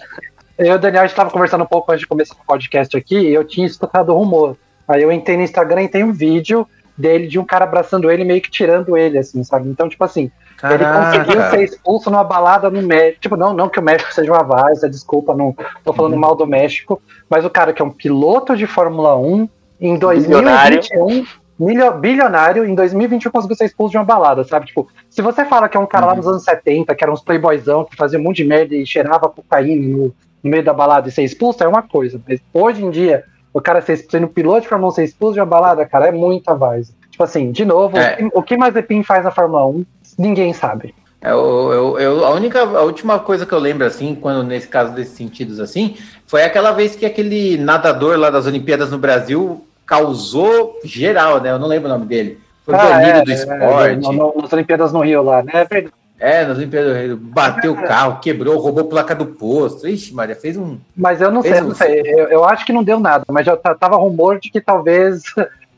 Eu 0.59 0.67
e 0.67 0.71
o 0.73 0.79
Daniel 0.79 1.07
estava 1.07 1.31
conversando 1.31 1.65
um 1.65 1.67
pouco 1.67 1.91
antes 1.91 2.03
de 2.03 2.07
começar 2.07 2.35
o 2.35 2.47
podcast 2.47 2.97
aqui, 2.97 3.19
e 3.19 3.35
eu 3.35 3.45
tinha 3.45 3.67
escutado 3.67 4.11
o 4.11 4.17
rumor 4.17 4.57
Aí 4.91 5.03
eu 5.03 5.13
entrei 5.13 5.37
no 5.37 5.45
Instagram 5.45 5.85
e 5.85 5.89
tem 5.89 6.03
um 6.03 6.13
vídeo 6.13 6.67
dele 6.99 7.29
de 7.29 7.39
um 7.39 7.45
cara 7.45 7.65
abraçando 7.65 8.11
ele, 8.11 8.25
meio 8.25 8.43
que 8.43 8.51
tirando 8.51 8.97
ele, 8.97 9.19
assim, 9.19 9.45
sabe? 9.45 9.69
Então, 9.69 9.89
tipo 9.89 10.03
assim, 10.03 10.33
Caraca. 10.57 11.15
ele 11.15 11.25
conseguiu 11.25 11.51
ser 11.51 11.63
expulso 11.63 12.11
numa 12.11 12.25
balada 12.25 12.69
no 12.69 12.83
México. 12.83 13.21
Tipo, 13.21 13.37
não, 13.37 13.55
não 13.55 13.69
que 13.69 13.79
o 13.79 13.83
México 13.83 14.13
seja 14.13 14.33
uma 14.33 14.43
vaza, 14.43 14.91
desculpa, 14.91 15.33
não 15.33 15.55
tô 15.85 15.93
falando 15.93 16.15
uhum. 16.15 16.19
mal 16.19 16.35
do 16.35 16.45
México, 16.45 17.01
mas 17.29 17.45
o 17.45 17.51
cara 17.51 17.73
que 17.73 17.81
é 17.81 17.85
um 17.85 17.91
piloto 17.91 18.57
de 18.57 18.67
Fórmula 18.67 19.17
1 19.17 19.49
em 19.81 19.97
2021. 19.97 21.25
Milho, 21.61 21.93
bilionário, 21.93 22.65
em 22.65 22.75
2021 22.75 23.31
conseguiu 23.31 23.55
ser 23.55 23.67
expulso 23.67 23.91
de 23.91 23.99
uma 23.99 24.05
balada, 24.05 24.43
sabe? 24.45 24.65
Tipo, 24.65 24.89
se 25.11 25.21
você 25.21 25.45
fala 25.45 25.69
que 25.69 25.77
é 25.77 25.81
um 25.81 25.85
cara 25.85 26.07
uhum. 26.07 26.11
lá 26.11 26.17
nos 26.17 26.27
anos 26.27 26.43
70, 26.43 26.95
que 26.95 27.05
era 27.05 27.13
uns 27.13 27.21
playboyzão, 27.21 27.85
que 27.85 27.95
fazia 27.95 28.19
um 28.19 28.23
monte 28.23 28.39
de 28.39 28.45
merda 28.45 28.75
e 28.75 28.87
cheirava 28.87 29.29
cocaína 29.29 29.87
no, 29.87 30.05
no 30.43 30.51
meio 30.51 30.65
da 30.65 30.73
balada 30.73 31.11
e 31.11 31.13
ser 31.13 31.23
expulso, 31.23 31.63
é 31.63 31.69
uma 31.69 31.83
coisa. 31.83 32.19
Mas 32.27 32.41
hoje 32.55 32.83
em 32.83 32.91
dia, 32.91 33.25
o 33.53 33.61
cara 33.61 33.83
ser 33.83 33.99
sendo 33.99 34.27
piloto 34.27 34.63
de 34.63 34.69
Fórmula 34.69 34.91
1 34.91 34.95
ser 34.95 35.05
expulso 35.05 35.35
de 35.35 35.41
uma 35.41 35.47
balada, 35.47 35.85
cara, 35.85 36.09
é 36.09 36.13
muita 36.13 36.55
várzea. 36.55 36.95
Tipo 37.11 37.25
assim, 37.25 37.53
de 37.53 37.67
novo, 37.67 37.99
é. 37.99 38.17
o 38.33 38.43
que 38.43 38.57
Mazepin 38.57 39.03
faz 39.03 39.23
na 39.23 39.31
Fórmula 39.31 39.67
1, 39.67 39.85
ninguém 40.19 40.55
sabe. 40.55 40.95
É, 41.21 41.33
eu, 41.33 41.71
eu, 41.73 41.99
eu, 41.99 42.25
a 42.25 42.31
única, 42.31 42.61
a 42.63 42.83
última 42.83 43.19
coisa 43.19 43.45
que 43.45 43.53
eu 43.53 43.59
lembro, 43.59 43.87
assim, 43.87 44.15
quando 44.15 44.43
nesse 44.43 44.67
caso 44.67 44.95
desses 44.95 45.15
sentidos, 45.15 45.61
assim, 45.61 45.99
foi 46.27 46.43
aquela 46.43 46.73
vez 46.73 46.97
que 46.97 47.05
aquele 47.05 47.59
nadador 47.59 48.19
lá 48.19 48.31
das 48.31 48.47
Olimpíadas 48.47 48.91
no 48.91 48.97
Brasil 48.97 49.63
causou 49.91 50.79
geral, 50.85 51.41
né? 51.41 51.51
Eu 51.51 51.59
não 51.59 51.67
lembro 51.67 51.89
o 51.89 51.93
nome 51.93 52.07
dele. 52.07 52.39
Foi 52.65 52.77
ah, 52.77 52.79
banido 52.79 53.19
é, 53.19 53.25
do 53.25 53.31
é, 53.33 53.35
esporte. 53.35 53.91
É, 53.91 53.97
no, 53.97 54.13
no, 54.13 54.35
nas 54.41 54.53
Olimpíadas 54.53 54.93
no 54.93 55.01
Rio 55.01 55.23
lá, 55.25 55.43
né? 55.43 55.53
É. 55.69 55.85
É, 56.23 56.45
nas 56.45 56.59
Olimpíadas, 56.59 57.19
bateu 57.19 57.73
o 57.73 57.83
carro, 57.83 58.21
quebrou, 58.21 58.61
roubou 58.61 58.85
a 58.85 58.89
placa 58.89 59.15
do 59.15 59.27
posto. 59.27 59.89
Ixi, 59.89 60.15
Maria, 60.15 60.37
fez 60.37 60.57
um. 60.57 60.79
Mas 60.95 61.21
eu 61.21 61.33
não 61.33 61.43
sei, 61.43 61.61
um... 61.61 61.69
não 61.69 61.75
sei. 61.75 62.03
Eu, 62.03 62.29
eu, 62.29 62.45
acho 62.45 62.65
que 62.65 62.73
não 62.73 62.85
deu 62.85 63.01
nada, 63.01 63.25
mas 63.29 63.45
já 63.45 63.57
tava 63.57 63.97
rumor 63.97 64.39
de 64.39 64.51
que 64.51 64.61
talvez 64.61 65.23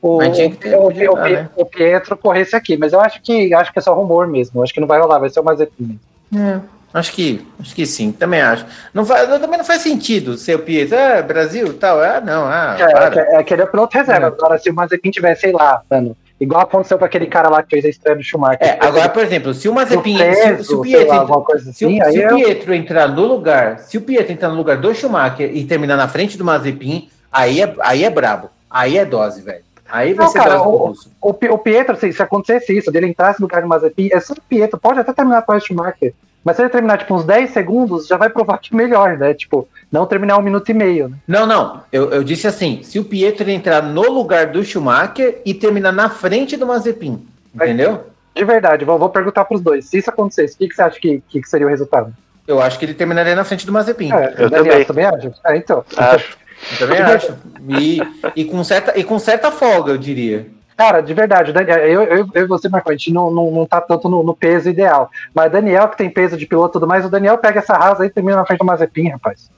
o, 0.03 0.19
ter, 0.19 0.77
o, 0.77 0.89
o, 0.89 1.17
né? 1.17 1.49
o, 1.57 1.65
Pietro 1.65 2.17
corresse 2.17 2.57
aqui. 2.57 2.77
Mas 2.77 2.93
eu 2.93 3.01
acho 3.01 3.23
que 3.23 3.55
acho 3.55 3.73
que 3.73 3.79
é 3.79 3.83
só 3.83 3.95
rumor 3.95 4.27
mesmo. 4.27 4.63
Acho 4.63 4.75
que 4.75 4.81
não 4.81 4.89
vai 4.89 5.01
rolar, 5.01 5.21
vai 5.21 5.31
ser 5.31 5.41
o 5.41 5.45
Mazepin. 5.45 5.99
É, 6.37 6.61
acho 6.93 7.13
que, 7.13 7.47
acho 7.61 7.75
que 7.75 7.87
sim, 7.87 8.13
também 8.13 8.41
acho. 8.41 8.67
Não 8.93 9.05
faz, 9.05 9.29
também 9.29 9.59
não 9.59 9.65
faz 9.65 9.83
sentido 9.83 10.37
ser 10.37 10.57
o 10.57 10.61
Pietro. 10.61 10.97
Ah, 10.97 11.23
Brasil 11.23 11.75
tal. 11.75 12.01
Ah, 12.01 12.21
não. 12.21 12.45
Ah, 12.47 12.77
é, 12.79 12.83
é, 12.83 13.35
é, 13.35 13.37
aquele 13.39 13.63
é 13.63 13.67
piloto 13.67 13.97
reserva. 13.97 14.27
É. 14.27 14.29
Agora, 14.29 14.59
se 14.59 14.71
o 14.71 14.75
Mazepin 14.75 15.11
tiver, 15.11 15.35
sei 15.35 15.53
lá, 15.53 15.83
mano 15.91 16.17
Igual 16.43 16.63
aconteceu 16.63 16.99
com 16.99 17.05
aquele 17.05 17.27
cara 17.27 17.49
lá 17.49 17.63
que 17.63 17.71
fez 17.71 17.85
a 17.85 17.89
estreia 17.89 18.17
do 18.17 18.25
Schumacher. 18.25 18.59
É, 18.61 18.77
agora, 18.81 19.09
por 19.09 19.23
exemplo, 19.23 19.55
se 19.55 19.69
o 19.69 19.73
Mazepin. 19.73 20.19
Se, 20.19 20.65
se, 20.65 20.75
o 20.75 20.83
Pietro, 20.83 21.13
assim, 21.55 21.73
se, 21.73 21.87
o, 21.87 21.89
se 22.11 22.27
o 22.27 22.35
Pietro 22.35 22.75
entrar 22.75 23.07
no 23.07 23.25
lugar, 23.27 23.79
se 23.79 23.97
o 23.97 24.01
Pietro 24.01 24.33
entrar 24.33 24.49
no 24.49 24.57
lugar 24.57 24.77
do 24.77 24.93
Schumacher 24.93 25.57
e 25.57 25.63
terminar 25.65 25.97
na 25.97 26.09
frente 26.09 26.37
do 26.37 26.45
Mazepin, 26.45 27.09
aí 27.31 27.61
é, 27.61 27.73
aí 27.79 28.03
é 28.03 28.11
brabo. 28.11 28.51
Aí 28.69 28.99
é 28.99 29.05
dose, 29.05 29.41
velho. 29.41 29.63
Aí 29.89 30.15
vai 30.15 30.27
não, 30.27 30.33
ser 30.33 30.39
cara, 30.41 30.63
o, 30.63 30.93
o, 31.21 31.29
o, 31.31 31.59
Pietro, 31.59 31.95
se, 31.95 32.13
se 32.13 32.21
acontecesse 32.21 32.77
isso, 32.77 32.91
dele 32.91 33.07
entrasse 33.07 33.41
no 33.41 33.45
lugar 33.45 33.63
do 33.63 33.69
Mazepin, 33.69 34.09
é 34.13 34.19
só 34.19 34.33
o 34.33 34.43
Pietro, 34.49 34.81
pode 34.81 34.99
até 34.99 35.13
terminar 35.13 35.39
atrás 35.39 35.63
do 35.63 35.67
Schumacher. 35.69 36.13
Mas 36.45 36.57
se 36.57 36.63
ele 36.63 36.69
terminar, 36.69 36.99
tipo, 36.99 37.15
uns 37.15 37.25
10 37.25 37.51
segundos, 37.51 38.07
já 38.07 38.17
vai 38.17 38.29
provar 38.29 38.59
que 38.59 38.75
melhor, 38.75 39.17
né? 39.17 39.33
Tipo, 39.33 39.69
não 39.91 40.07
terminar 40.07 40.39
um 40.39 40.43
minuto 40.43 40.69
e 40.69 40.75
meio, 40.75 41.09
né? 41.09 41.17
Não, 41.27 41.47
não. 41.47 41.83
Eu, 41.93 42.11
eu 42.11 42.25
disse 42.25 42.47
assim: 42.47 42.83
se 42.83 42.99
o 42.99 43.05
Pietro 43.05 43.49
entrar 43.49 43.83
no 43.83 44.11
lugar 44.11 44.47
do 44.47 44.65
Schumacher 44.65 45.41
e 45.45 45.55
terminar 45.55 45.93
na 45.93 46.09
frente 46.09 46.57
do 46.57 46.67
Mazepin, 46.67 47.25
entendeu? 47.55 48.07
De 48.35 48.45
verdade, 48.45 48.85
vou, 48.85 48.99
vou 48.99 49.11
perguntar 49.11 49.45
para 49.45 49.57
os 49.57 49.61
dois. 49.61 49.85
Se 49.85 49.99
isso 49.99 50.09
acontecesse, 50.09 50.55
o 50.55 50.59
que, 50.59 50.69
que 50.69 50.75
você 50.75 50.83
acha 50.83 50.99
que, 50.99 51.23
que, 51.29 51.43
seria 51.45 51.67
o 51.67 51.71
resultado? 51.71 52.13
Eu 52.49 52.61
acho 52.61 52.79
que 52.79 52.85
ele 52.85 52.95
terminaria 52.95 53.37
na 53.37 53.45
frente 53.45 53.67
do 53.67 53.73
Mazepin. 53.73 54.13
É, 54.13 54.35
eu 54.39 54.51
Daniel, 54.51 54.85
também. 54.85 54.85
também 54.85 55.05
acho. 55.05 55.33
É, 55.45 55.57
então. 55.57 55.85
Acho. 55.97 56.39
Eu 56.73 56.79
também 56.79 56.99
acho. 57.03 57.37
E, 57.69 58.01
e, 58.35 58.45
com 58.47 58.65
certa, 58.65 58.99
e 58.99 59.05
com 59.05 59.19
certa 59.19 59.51
folga, 59.51 59.93
eu 59.93 59.99
diria. 59.99 60.47
Cara, 60.77 61.01
de 61.01 61.13
verdade, 61.13 61.53
Daniel, 61.53 61.79
eu, 61.79 62.29
e 62.35 62.45
você, 62.47 62.69
Marco, 62.69 62.91
a 62.91 62.93
gente 62.93 63.13
não, 63.13 63.31
não, 63.31 63.51
não 63.51 63.67
tá 63.67 63.81
tanto 63.81 64.09
no, 64.09 64.23
no, 64.23 64.35
peso 64.35 64.69
ideal. 64.69 65.11
Mas 65.35 65.53
Daniel, 65.53 65.89
que 65.89 65.97
tem 65.97 66.11
peso 66.11 66.37
de 66.37 66.47
piloto 66.47 66.73
e 66.73 66.75
tudo 66.75 66.87
mais, 66.87 67.05
o 67.05 67.11
Daniel 67.11 67.39
pega 67.39 67.61
essa 67.61 67.75
rasa 67.75 68.03
aí 68.03 68.09
e 68.09 68.13
termina 68.13 68.37
na 68.37 68.47
frente 68.47 68.61
do 68.61 68.65
Mazepin, 68.65 69.09
rapaz. 69.11 69.51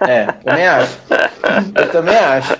É, 0.00 0.26
também 0.44 0.66
acho. 0.66 0.98
Eu 1.74 1.90
também 1.90 2.16
acho. 2.16 2.56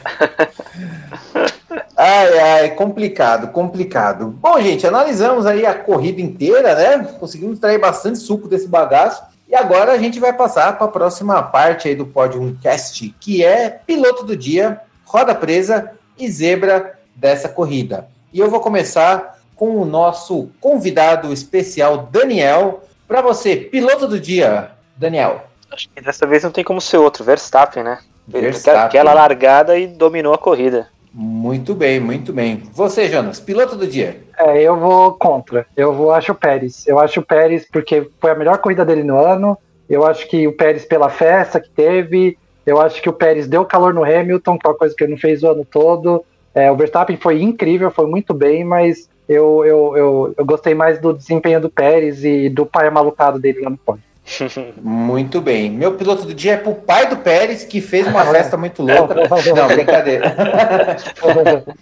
Ai, 1.97 2.39
ai, 2.39 2.71
complicado, 2.71 3.49
complicado. 3.49 4.27
Bom, 4.27 4.61
gente, 4.61 4.87
analisamos 4.87 5.45
aí 5.47 5.67
a 5.67 5.75
corrida 5.75 6.21
inteira, 6.21 6.75
né? 6.75 7.05
Conseguimos 7.19 7.55
extrair 7.55 7.79
bastante 7.79 8.19
suco 8.19 8.49
desse 8.49 8.67
bagaço. 8.67 9.23
E 9.49 9.55
agora 9.55 9.93
a 9.93 9.99
gente 9.99 10.21
vai 10.21 10.33
passar 10.33 10.79
para 10.79 10.87
a 10.87 10.91
próxima 10.91 11.43
parte 11.43 11.89
aí 11.89 11.95
do 11.95 12.07
Podium 12.07 12.57
Cast, 12.63 13.15
que 13.21 13.45
é 13.45 13.81
piloto 13.85 14.25
do 14.25 14.37
dia, 14.37 14.81
roda 15.05 15.35
presa 15.35 15.91
e 16.17 16.31
zebra 16.31 17.00
dessa 17.15 17.49
corrida. 17.49 18.09
E 18.33 18.39
eu 18.39 18.51
vou 18.51 18.61
começar 18.61 19.39
com 19.57 19.77
o 19.77 19.85
nosso 19.85 20.49
convidado 20.61 21.33
especial, 21.33 22.09
Daniel. 22.11 22.83
Para 23.07 23.21
você, 23.21 23.57
piloto 23.57 24.07
do 24.07 24.19
dia, 24.19 24.71
Daniel. 24.97 25.45
Acho 25.71 25.89
que 25.89 26.01
dessa 26.01 26.27
vez 26.27 26.43
não 26.43 26.51
tem 26.51 26.65
como 26.65 26.81
ser 26.81 26.97
outro, 26.97 27.25
Verstappen, 27.25 27.83
né? 27.83 27.99
Verstappen. 28.27 28.83
Aquela 28.83 29.13
largada 29.13 29.79
e 29.79 29.87
dominou 29.87 30.33
a 30.33 30.39
corrida. 30.39 30.89
Muito 31.13 31.75
bem, 31.75 31.99
muito 31.99 32.33
bem. 32.33 32.63
Você, 32.73 33.09
Jonas, 33.09 33.41
piloto 33.41 33.77
do 33.77 33.87
dia. 33.87 34.23
É, 34.39 34.63
eu 34.63 34.79
vou 34.79 35.13
contra. 35.15 35.67
Eu 35.77 35.93
vou 35.93 36.13
acho 36.13 36.33
o 36.33 36.37
Pérez. 36.37 36.87
Eu 36.87 36.99
acho 36.99 37.21
o 37.21 37.27
Pérez 37.27 37.67
porque 37.71 38.09
foi 38.21 38.31
a 38.31 38.35
melhor 38.35 38.59
corrida 38.59 38.85
dele 38.85 39.03
no 39.03 39.19
ano. 39.19 39.59
Eu 39.89 40.07
acho 40.07 40.29
que 40.29 40.47
o 40.47 40.57
Pérez 40.57 40.85
pela 40.85 41.11
festa 41.11 41.61
que 41.61 41.69
teve. 41.69 42.39
Eu 42.65 42.81
acho 42.81 43.03
que 43.03 43.09
o 43.09 43.13
Pérez 43.13 43.49
deu 43.49 43.65
calor 43.65 43.93
no 43.93 44.05
Hamilton, 44.05 44.57
que 44.57 44.67
é 44.67 44.71
uma 44.71 44.79
coisa 44.79 44.95
que 44.95 45.03
ele 45.03 45.13
não 45.13 45.19
fez 45.19 45.43
o 45.43 45.49
ano 45.49 45.67
todo. 45.69 46.25
É, 46.55 46.71
o 46.71 46.77
Verstappen 46.77 47.17
foi 47.17 47.43
incrível, 47.43 47.91
foi 47.91 48.07
muito 48.07 48.35
bem, 48.35 48.65
mas 48.65 49.09
eu, 49.29 49.65
eu, 49.65 49.97
eu, 49.97 50.35
eu, 50.37 50.45
gostei 50.45 50.75
mais 50.75 50.99
do 51.01 51.13
desempenho 51.13 51.61
do 51.61 51.71
Pérez 51.71 52.25
e 52.25 52.49
do 52.49 52.67
pai 52.67 52.91
malucado 52.91 53.39
dele 53.39 53.61
lá 53.61 53.71
no 53.71 53.79
pódio. 53.79 54.03
Muito 54.83 55.41
bem. 55.41 55.71
Meu 55.71 55.95
piloto 55.95 56.25
do 56.25 56.35
dia 56.35 56.53
é 56.53 56.57
pro 56.57 56.75
pai 56.75 57.09
do 57.09 57.17
Pérez, 57.17 57.65
que 57.65 57.81
fez 57.81 58.07
uma 58.07 58.25
festa 58.31 58.57
muito 58.57 58.83
louca. 58.83 59.15
Não, 59.55 59.69
brincadeira. 59.69 60.35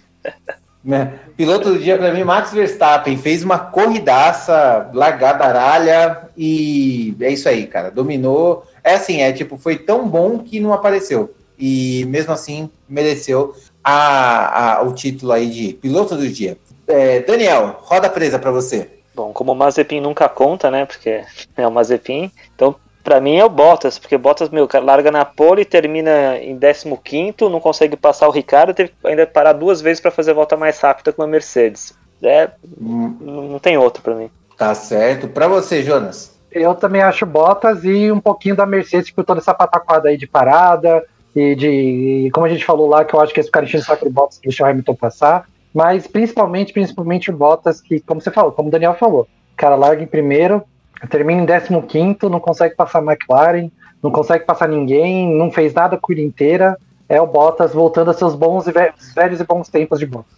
Né? 0.81 1.19
piloto 1.35 1.73
do 1.73 1.77
dia 1.77 1.97
para 1.97 2.13
mim, 2.13 2.23
Max 2.23 2.53
Verstappen, 2.53 3.17
fez 3.17 3.43
uma 3.43 3.59
corridaça, 3.59 4.89
largada 4.93 5.43
aralha 5.43 6.29
e 6.37 7.13
é 7.19 7.31
isso 7.31 7.49
aí, 7.49 7.67
cara. 7.67 7.91
Dominou. 7.91 8.63
É 8.81 8.93
assim, 8.93 9.21
é 9.21 9.33
tipo, 9.33 9.57
foi 9.57 9.77
tão 9.77 10.07
bom 10.07 10.39
que 10.39 10.57
não 10.57 10.71
apareceu. 10.71 11.35
E 11.59 12.05
mesmo 12.07 12.31
assim, 12.31 12.69
mereceu 12.87 13.53
a, 13.83 14.77
a, 14.77 14.81
o 14.83 14.93
título 14.93 15.31
aí 15.31 15.49
de 15.49 15.73
piloto 15.73 16.15
do 16.15 16.27
dia. 16.27 16.57
É, 16.87 17.21
Daniel, 17.21 17.79
roda 17.81 18.09
presa 18.09 18.39
para 18.39 18.51
você. 18.51 18.89
Bom, 19.15 19.31
como 19.33 19.51
o 19.51 19.55
Mazepin 19.55 20.01
nunca 20.01 20.29
conta, 20.29 20.71
né? 20.71 20.85
Porque 20.85 21.23
é 21.55 21.67
o 21.67 21.71
Mazepin. 21.71 22.31
Então, 22.55 22.75
para 23.03 23.19
mim 23.19 23.37
é 23.37 23.45
o 23.45 23.49
Bottas, 23.49 23.99
porque 23.99 24.17
Bottas, 24.17 24.49
meu, 24.49 24.67
larga 24.81 25.11
na 25.11 25.25
pole, 25.25 25.65
termina 25.65 26.37
em 26.37 26.57
15, 26.57 27.33
não 27.49 27.59
consegue 27.59 27.95
passar 27.95 28.27
o 28.27 28.31
Ricardo, 28.31 28.73
teve 28.73 28.91
ainda 29.03 29.25
parar 29.25 29.53
duas 29.53 29.81
vezes 29.81 29.99
para 29.99 30.11
fazer 30.11 30.31
a 30.31 30.35
volta 30.35 30.55
mais 30.57 30.79
rápida 30.79 31.11
com 31.11 31.21
a 31.21 31.27
Mercedes. 31.27 31.93
É, 32.21 32.49
hum. 32.79 33.17
não 33.51 33.59
tem 33.59 33.77
outro 33.77 34.03
para 34.03 34.15
mim. 34.15 34.29
Tá 34.57 34.75
certo. 34.75 35.27
Para 35.27 35.47
você, 35.47 35.81
Jonas? 35.81 36.37
Eu 36.51 36.75
também 36.75 37.01
acho 37.01 37.25
Bottas 37.25 37.83
e 37.83 38.11
um 38.11 38.19
pouquinho 38.19 38.55
da 38.55 38.65
Mercedes 38.65 39.11
por 39.11 39.23
toda 39.23 39.39
essa 39.39 39.53
pataquada 39.53 40.09
aí 40.09 40.17
de 40.17 40.27
parada, 40.27 41.05
e 41.35 41.55
de. 41.55 42.29
como 42.33 42.45
a 42.45 42.49
gente 42.49 42.65
falou 42.65 42.87
lá, 42.87 43.05
que 43.05 43.13
eu 43.13 43.21
acho 43.21 43.33
que 43.33 43.39
esse 43.39 43.51
cara 43.51 43.65
enchendo 43.65 43.83
o 43.83 43.85
saco 43.85 44.05
do 44.05 44.11
Bottas 44.11 44.39
deixar 44.43 44.65
o 44.65 44.67
Hamilton 44.69 44.95
passar. 44.95 45.47
mas 45.73 46.07
principalmente, 46.07 46.73
principalmente 46.73 47.29
o 47.29 47.37
Bottas, 47.37 47.81
que, 47.81 47.99
como 47.99 48.21
você 48.21 48.31
falou, 48.31 48.51
como 48.51 48.69
o 48.69 48.71
Daniel 48.71 48.95
falou, 48.95 49.27
o 49.53 49.57
cara 49.57 49.75
larga 49.75 50.03
em 50.03 50.07
primeiro, 50.07 50.63
termina 51.09 51.41
em 51.41 51.81
15, 51.81 52.17
não 52.29 52.39
consegue 52.39 52.75
passar 52.75 52.99
a 52.99 53.03
McLaren, 53.03 53.69
não 54.01 54.11
consegue 54.11 54.45
passar 54.45 54.67
ninguém, 54.67 55.33
não 55.35 55.51
fez 55.51 55.73
nada 55.73 55.95
a 55.95 55.99
corrida 55.99 56.21
inteira. 56.21 56.77
É 57.07 57.19
o 57.19 57.27
Bottas 57.27 57.73
voltando 57.73 58.11
a 58.11 58.13
seus 58.13 58.35
bons 58.35 58.67
e 58.67 58.71
velhos, 58.71 59.13
velhos 59.15 59.39
e 59.39 59.43
bons 59.43 59.67
tempos 59.67 59.99
de 59.99 60.05
Bottas. 60.05 60.37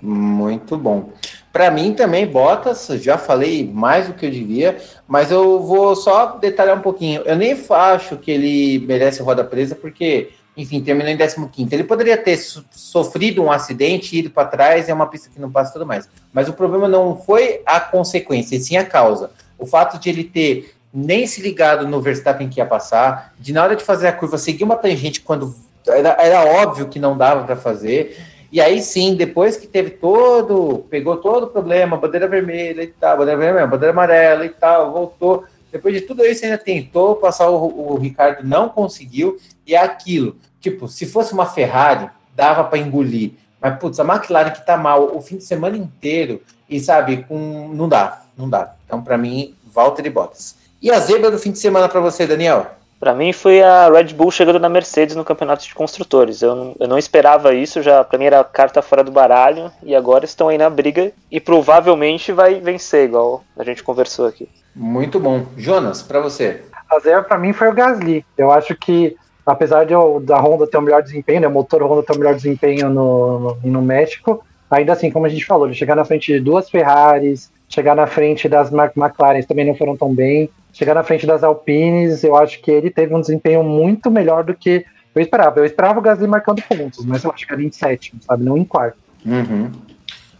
Muito 0.00 0.76
bom. 0.76 1.10
Para 1.56 1.70
mim 1.70 1.94
também, 1.94 2.26
Bottas, 2.26 2.86
já 3.02 3.16
falei 3.16 3.66
mais 3.66 4.08
do 4.08 4.12
que 4.12 4.26
eu 4.26 4.30
devia, 4.30 4.76
mas 5.08 5.30
eu 5.30 5.58
vou 5.58 5.96
só 5.96 6.36
detalhar 6.36 6.76
um 6.76 6.82
pouquinho. 6.82 7.22
Eu 7.24 7.34
nem 7.34 7.58
acho 7.70 8.18
que 8.18 8.30
ele 8.30 8.86
merece 8.86 9.22
roda 9.22 9.42
presa, 9.42 9.74
porque, 9.74 10.32
enfim, 10.54 10.82
terminou 10.82 11.10
em 11.10 11.16
15. 11.16 11.74
Ele 11.74 11.84
poderia 11.84 12.18
ter 12.18 12.36
sofrido 12.36 13.42
um 13.42 13.50
acidente, 13.50 14.18
ido 14.18 14.28
para 14.28 14.46
trás, 14.46 14.86
é 14.86 14.92
uma 14.92 15.06
pista 15.06 15.30
que 15.30 15.40
não 15.40 15.50
passa 15.50 15.72
tudo 15.72 15.86
mais. 15.86 16.06
Mas 16.30 16.46
o 16.46 16.52
problema 16.52 16.88
não 16.88 17.16
foi 17.16 17.62
a 17.64 17.80
consequência, 17.80 18.54
e 18.54 18.60
sim 18.60 18.76
a 18.76 18.84
causa. 18.84 19.30
O 19.58 19.64
fato 19.64 19.98
de 19.98 20.10
ele 20.10 20.24
ter 20.24 20.74
nem 20.92 21.26
se 21.26 21.40
ligado 21.40 21.88
no 21.88 22.02
Verstappen 22.02 22.50
que 22.50 22.60
ia 22.60 22.66
passar, 22.66 23.32
de 23.40 23.54
na 23.54 23.62
hora 23.62 23.74
de 23.74 23.82
fazer 23.82 24.08
a 24.08 24.12
curva 24.12 24.36
seguir 24.36 24.62
uma 24.62 24.76
tangente 24.76 25.22
quando 25.22 25.56
era, 25.88 26.16
era 26.20 26.44
óbvio 26.44 26.88
que 26.88 26.98
não 26.98 27.16
dava 27.16 27.44
para 27.44 27.56
fazer. 27.56 28.35
E 28.56 28.60
aí 28.62 28.80
sim, 28.80 29.14
depois 29.14 29.54
que 29.54 29.66
teve 29.66 29.90
todo, 29.90 30.86
pegou 30.88 31.18
todo 31.18 31.42
o 31.42 31.46
problema, 31.48 31.98
bandeira 31.98 32.26
vermelha 32.26 32.82
e 32.82 32.86
tal, 32.86 33.18
bandeira 33.18 33.38
vermelha, 33.38 33.66
bandeira 33.66 33.92
amarela 33.92 34.46
e 34.46 34.48
tal, 34.48 34.94
voltou. 34.94 35.44
Depois 35.70 35.94
de 35.94 36.00
tudo 36.00 36.24
isso, 36.24 36.42
ainda 36.42 36.56
tentou 36.56 37.16
passar 37.16 37.50
o, 37.50 37.92
o 37.92 37.98
Ricardo, 37.98 38.48
não 38.48 38.70
conseguiu. 38.70 39.36
E 39.66 39.74
é 39.74 39.78
aquilo, 39.78 40.36
tipo, 40.58 40.88
se 40.88 41.04
fosse 41.04 41.34
uma 41.34 41.44
Ferrari, 41.44 42.08
dava 42.34 42.64
para 42.64 42.78
engolir. 42.78 43.32
Mas, 43.60 43.78
putz, 43.78 44.00
a 44.00 44.04
McLaren 44.04 44.52
que 44.52 44.64
tá 44.64 44.74
mal 44.74 45.14
o 45.14 45.20
fim 45.20 45.36
de 45.36 45.44
semana 45.44 45.76
inteiro, 45.76 46.40
e 46.66 46.80
sabe, 46.80 47.24
com 47.24 47.68
não 47.74 47.86
dá, 47.86 48.22
não 48.38 48.48
dá. 48.48 48.74
Então, 48.86 49.02
para 49.02 49.18
mim, 49.18 49.54
Walter 49.70 50.06
e 50.06 50.08
Bottas. 50.08 50.56
E 50.80 50.90
a 50.90 50.98
zebra 50.98 51.30
do 51.30 51.38
fim 51.38 51.52
de 51.52 51.58
semana 51.58 51.90
para 51.90 52.00
você, 52.00 52.26
Daniel? 52.26 52.75
Para 52.98 53.14
mim 53.14 53.32
foi 53.32 53.62
a 53.62 53.90
Red 53.90 54.14
Bull 54.14 54.30
chegando 54.30 54.58
na 54.58 54.68
Mercedes 54.68 55.14
no 55.14 55.24
campeonato 55.24 55.64
de 55.64 55.74
construtores. 55.74 56.40
Eu 56.40 56.54
não, 56.56 56.76
eu 56.80 56.88
não 56.88 56.98
esperava 56.98 57.54
isso, 57.54 57.82
já 57.82 58.02
para 58.02 58.18
mim 58.18 58.24
era 58.24 58.42
carta 58.42 58.80
fora 58.80 59.04
do 59.04 59.10
baralho 59.12 59.70
e 59.82 59.94
agora 59.94 60.24
estão 60.24 60.48
aí 60.48 60.56
na 60.56 60.70
briga 60.70 61.12
e 61.30 61.38
provavelmente 61.38 62.32
vai 62.32 62.60
vencer, 62.60 63.04
igual 63.04 63.44
a 63.56 63.64
gente 63.64 63.82
conversou 63.82 64.26
aqui. 64.26 64.48
Muito 64.74 65.20
bom. 65.20 65.46
Jonas, 65.56 66.02
para 66.02 66.20
você? 66.20 66.62
A 66.90 66.98
zebra 67.00 67.22
para 67.22 67.38
mim 67.38 67.52
foi 67.52 67.68
o 67.68 67.74
Gasly. 67.74 68.24
Eu 68.36 68.50
acho 68.50 68.74
que 68.74 69.16
apesar 69.46 69.84
de 69.84 69.92
eu, 69.92 70.20
da 70.20 70.38
Honda 70.38 70.66
ter 70.66 70.76
o 70.76 70.82
melhor 70.82 71.02
desempenho, 71.02 71.40
né, 71.40 71.46
o 71.46 71.52
motor 71.52 71.82
Honda 71.82 72.02
ter 72.02 72.14
o 72.14 72.18
melhor 72.18 72.34
desempenho 72.34 72.90
no, 72.90 73.38
no, 73.38 73.58
no 73.62 73.82
México, 73.82 74.44
ainda 74.70 74.92
assim, 74.92 75.10
como 75.10 75.24
a 75.24 75.28
gente 75.28 75.44
falou, 75.44 75.66
ele 75.66 75.74
chegar 75.74 75.94
na 75.94 76.04
frente 76.04 76.32
de 76.32 76.40
duas 76.40 76.68
Ferraris, 76.68 77.50
chegar 77.68 77.94
na 77.94 78.06
frente 78.06 78.48
das 78.48 78.72
McLaren 78.72 79.42
também 79.42 79.66
não 79.66 79.74
foram 79.74 79.96
tão 79.96 80.14
bem 80.14 80.50
chegar 80.76 80.92
na 80.92 81.02
frente 81.02 81.26
das 81.26 81.42
Alpines, 81.42 82.22
eu 82.22 82.36
acho 82.36 82.60
que 82.60 82.70
ele 82.70 82.90
teve 82.90 83.14
um 83.14 83.20
desempenho 83.20 83.64
muito 83.64 84.10
melhor 84.10 84.44
do 84.44 84.52
que 84.52 84.84
eu 85.14 85.22
esperava. 85.22 85.58
Eu 85.58 85.64
esperava 85.64 85.98
o 85.98 86.02
Gasly 86.02 86.28
marcando 86.28 86.60
pontos, 86.60 87.02
mas 87.06 87.24
eu 87.24 87.30
acho 87.30 87.46
que 87.46 87.52
era 87.52 87.62
em 87.62 87.72
sétimo, 87.72 88.20
sabe? 88.20 88.44
Não 88.44 88.58
em 88.58 88.64
quarto. 88.64 88.98
Uhum. 89.24 89.72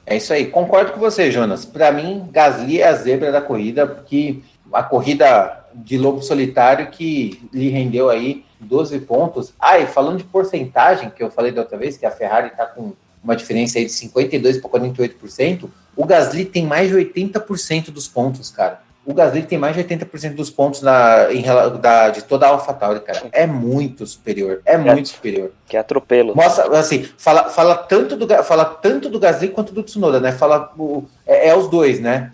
É 0.05 0.15
isso 0.19 0.35
aí. 0.35 0.47
Concordo 0.47 0.93
com 0.93 1.01
você, 1.01 1.31
Jonas. 1.31 1.65
Para 1.65 1.90
mim, 1.90 2.28
Gasly 2.31 2.82
é 2.82 2.89
a 2.89 2.93
zebra 2.93 3.32
da 3.32 3.40
corrida, 3.40 3.86
porque 3.86 4.40
a 4.70 4.82
corrida 4.82 5.65
de 5.74 5.97
lobo 5.97 6.20
solitário 6.20 6.89
que 6.89 7.40
lhe 7.51 7.70
rendeu 7.70 8.11
aí 8.11 8.44
12 8.61 8.98
pontos. 9.01 9.55
Ah, 9.59 9.78
e 9.78 9.86
falando 9.86 10.19
de 10.19 10.24
porcentagem, 10.24 11.09
que 11.09 11.23
eu 11.23 11.31
falei 11.31 11.51
da 11.51 11.62
outra 11.62 11.78
vez, 11.78 11.97
que 11.97 12.05
a 12.05 12.11
Ferrari 12.11 12.48
está 12.48 12.66
com 12.66 12.93
uma 13.24 13.35
diferença 13.35 13.78
aí 13.78 13.86
de 13.86 13.93
52 13.93 14.59
para 14.59 14.70
48%, 14.70 15.66
o 15.97 16.05
Gasly 16.05 16.44
tem 16.44 16.66
mais 16.66 16.90
de 16.90 16.97
80% 16.97 17.90
dos 17.90 18.06
pontos, 18.06 18.51
cara 18.51 18.86
o 19.06 19.14
Gasly 19.14 19.43
tem 19.44 19.56
mais 19.56 19.77
de 19.77 19.85
80% 19.85 20.35
dos 20.35 20.51
pontos 20.51 20.82
na, 20.82 21.32
em, 21.32 21.44
da, 21.81 22.10
de 22.10 22.24
toda 22.24 22.44
a 22.47 22.48
AlphaTauri, 22.51 23.01
cara. 23.01 23.23
É 23.31 23.47
muito 23.47 24.05
superior. 24.05 24.60
É, 24.66 24.74
é 24.74 24.78
muito 24.78 25.09
superior. 25.09 25.52
Que 25.64 25.77
atropelo. 25.77 26.35
Mostra, 26.35 26.77
assim, 26.77 27.09
fala, 27.16 27.48
fala, 27.48 27.77
tanto 27.77 28.16
do, 28.16 28.27
fala 28.43 28.64
tanto 28.64 29.09
do 29.09 29.20
Gasly 29.20 29.48
quanto 29.48 29.73
do 29.73 29.85
Tsunoda, 29.85 30.18
né? 30.18 30.32
Fala, 30.32 30.73
o, 30.77 31.05
é, 31.24 31.51
é, 31.51 31.56
os 31.56 31.68
dois, 31.68 32.01
né? 32.01 32.32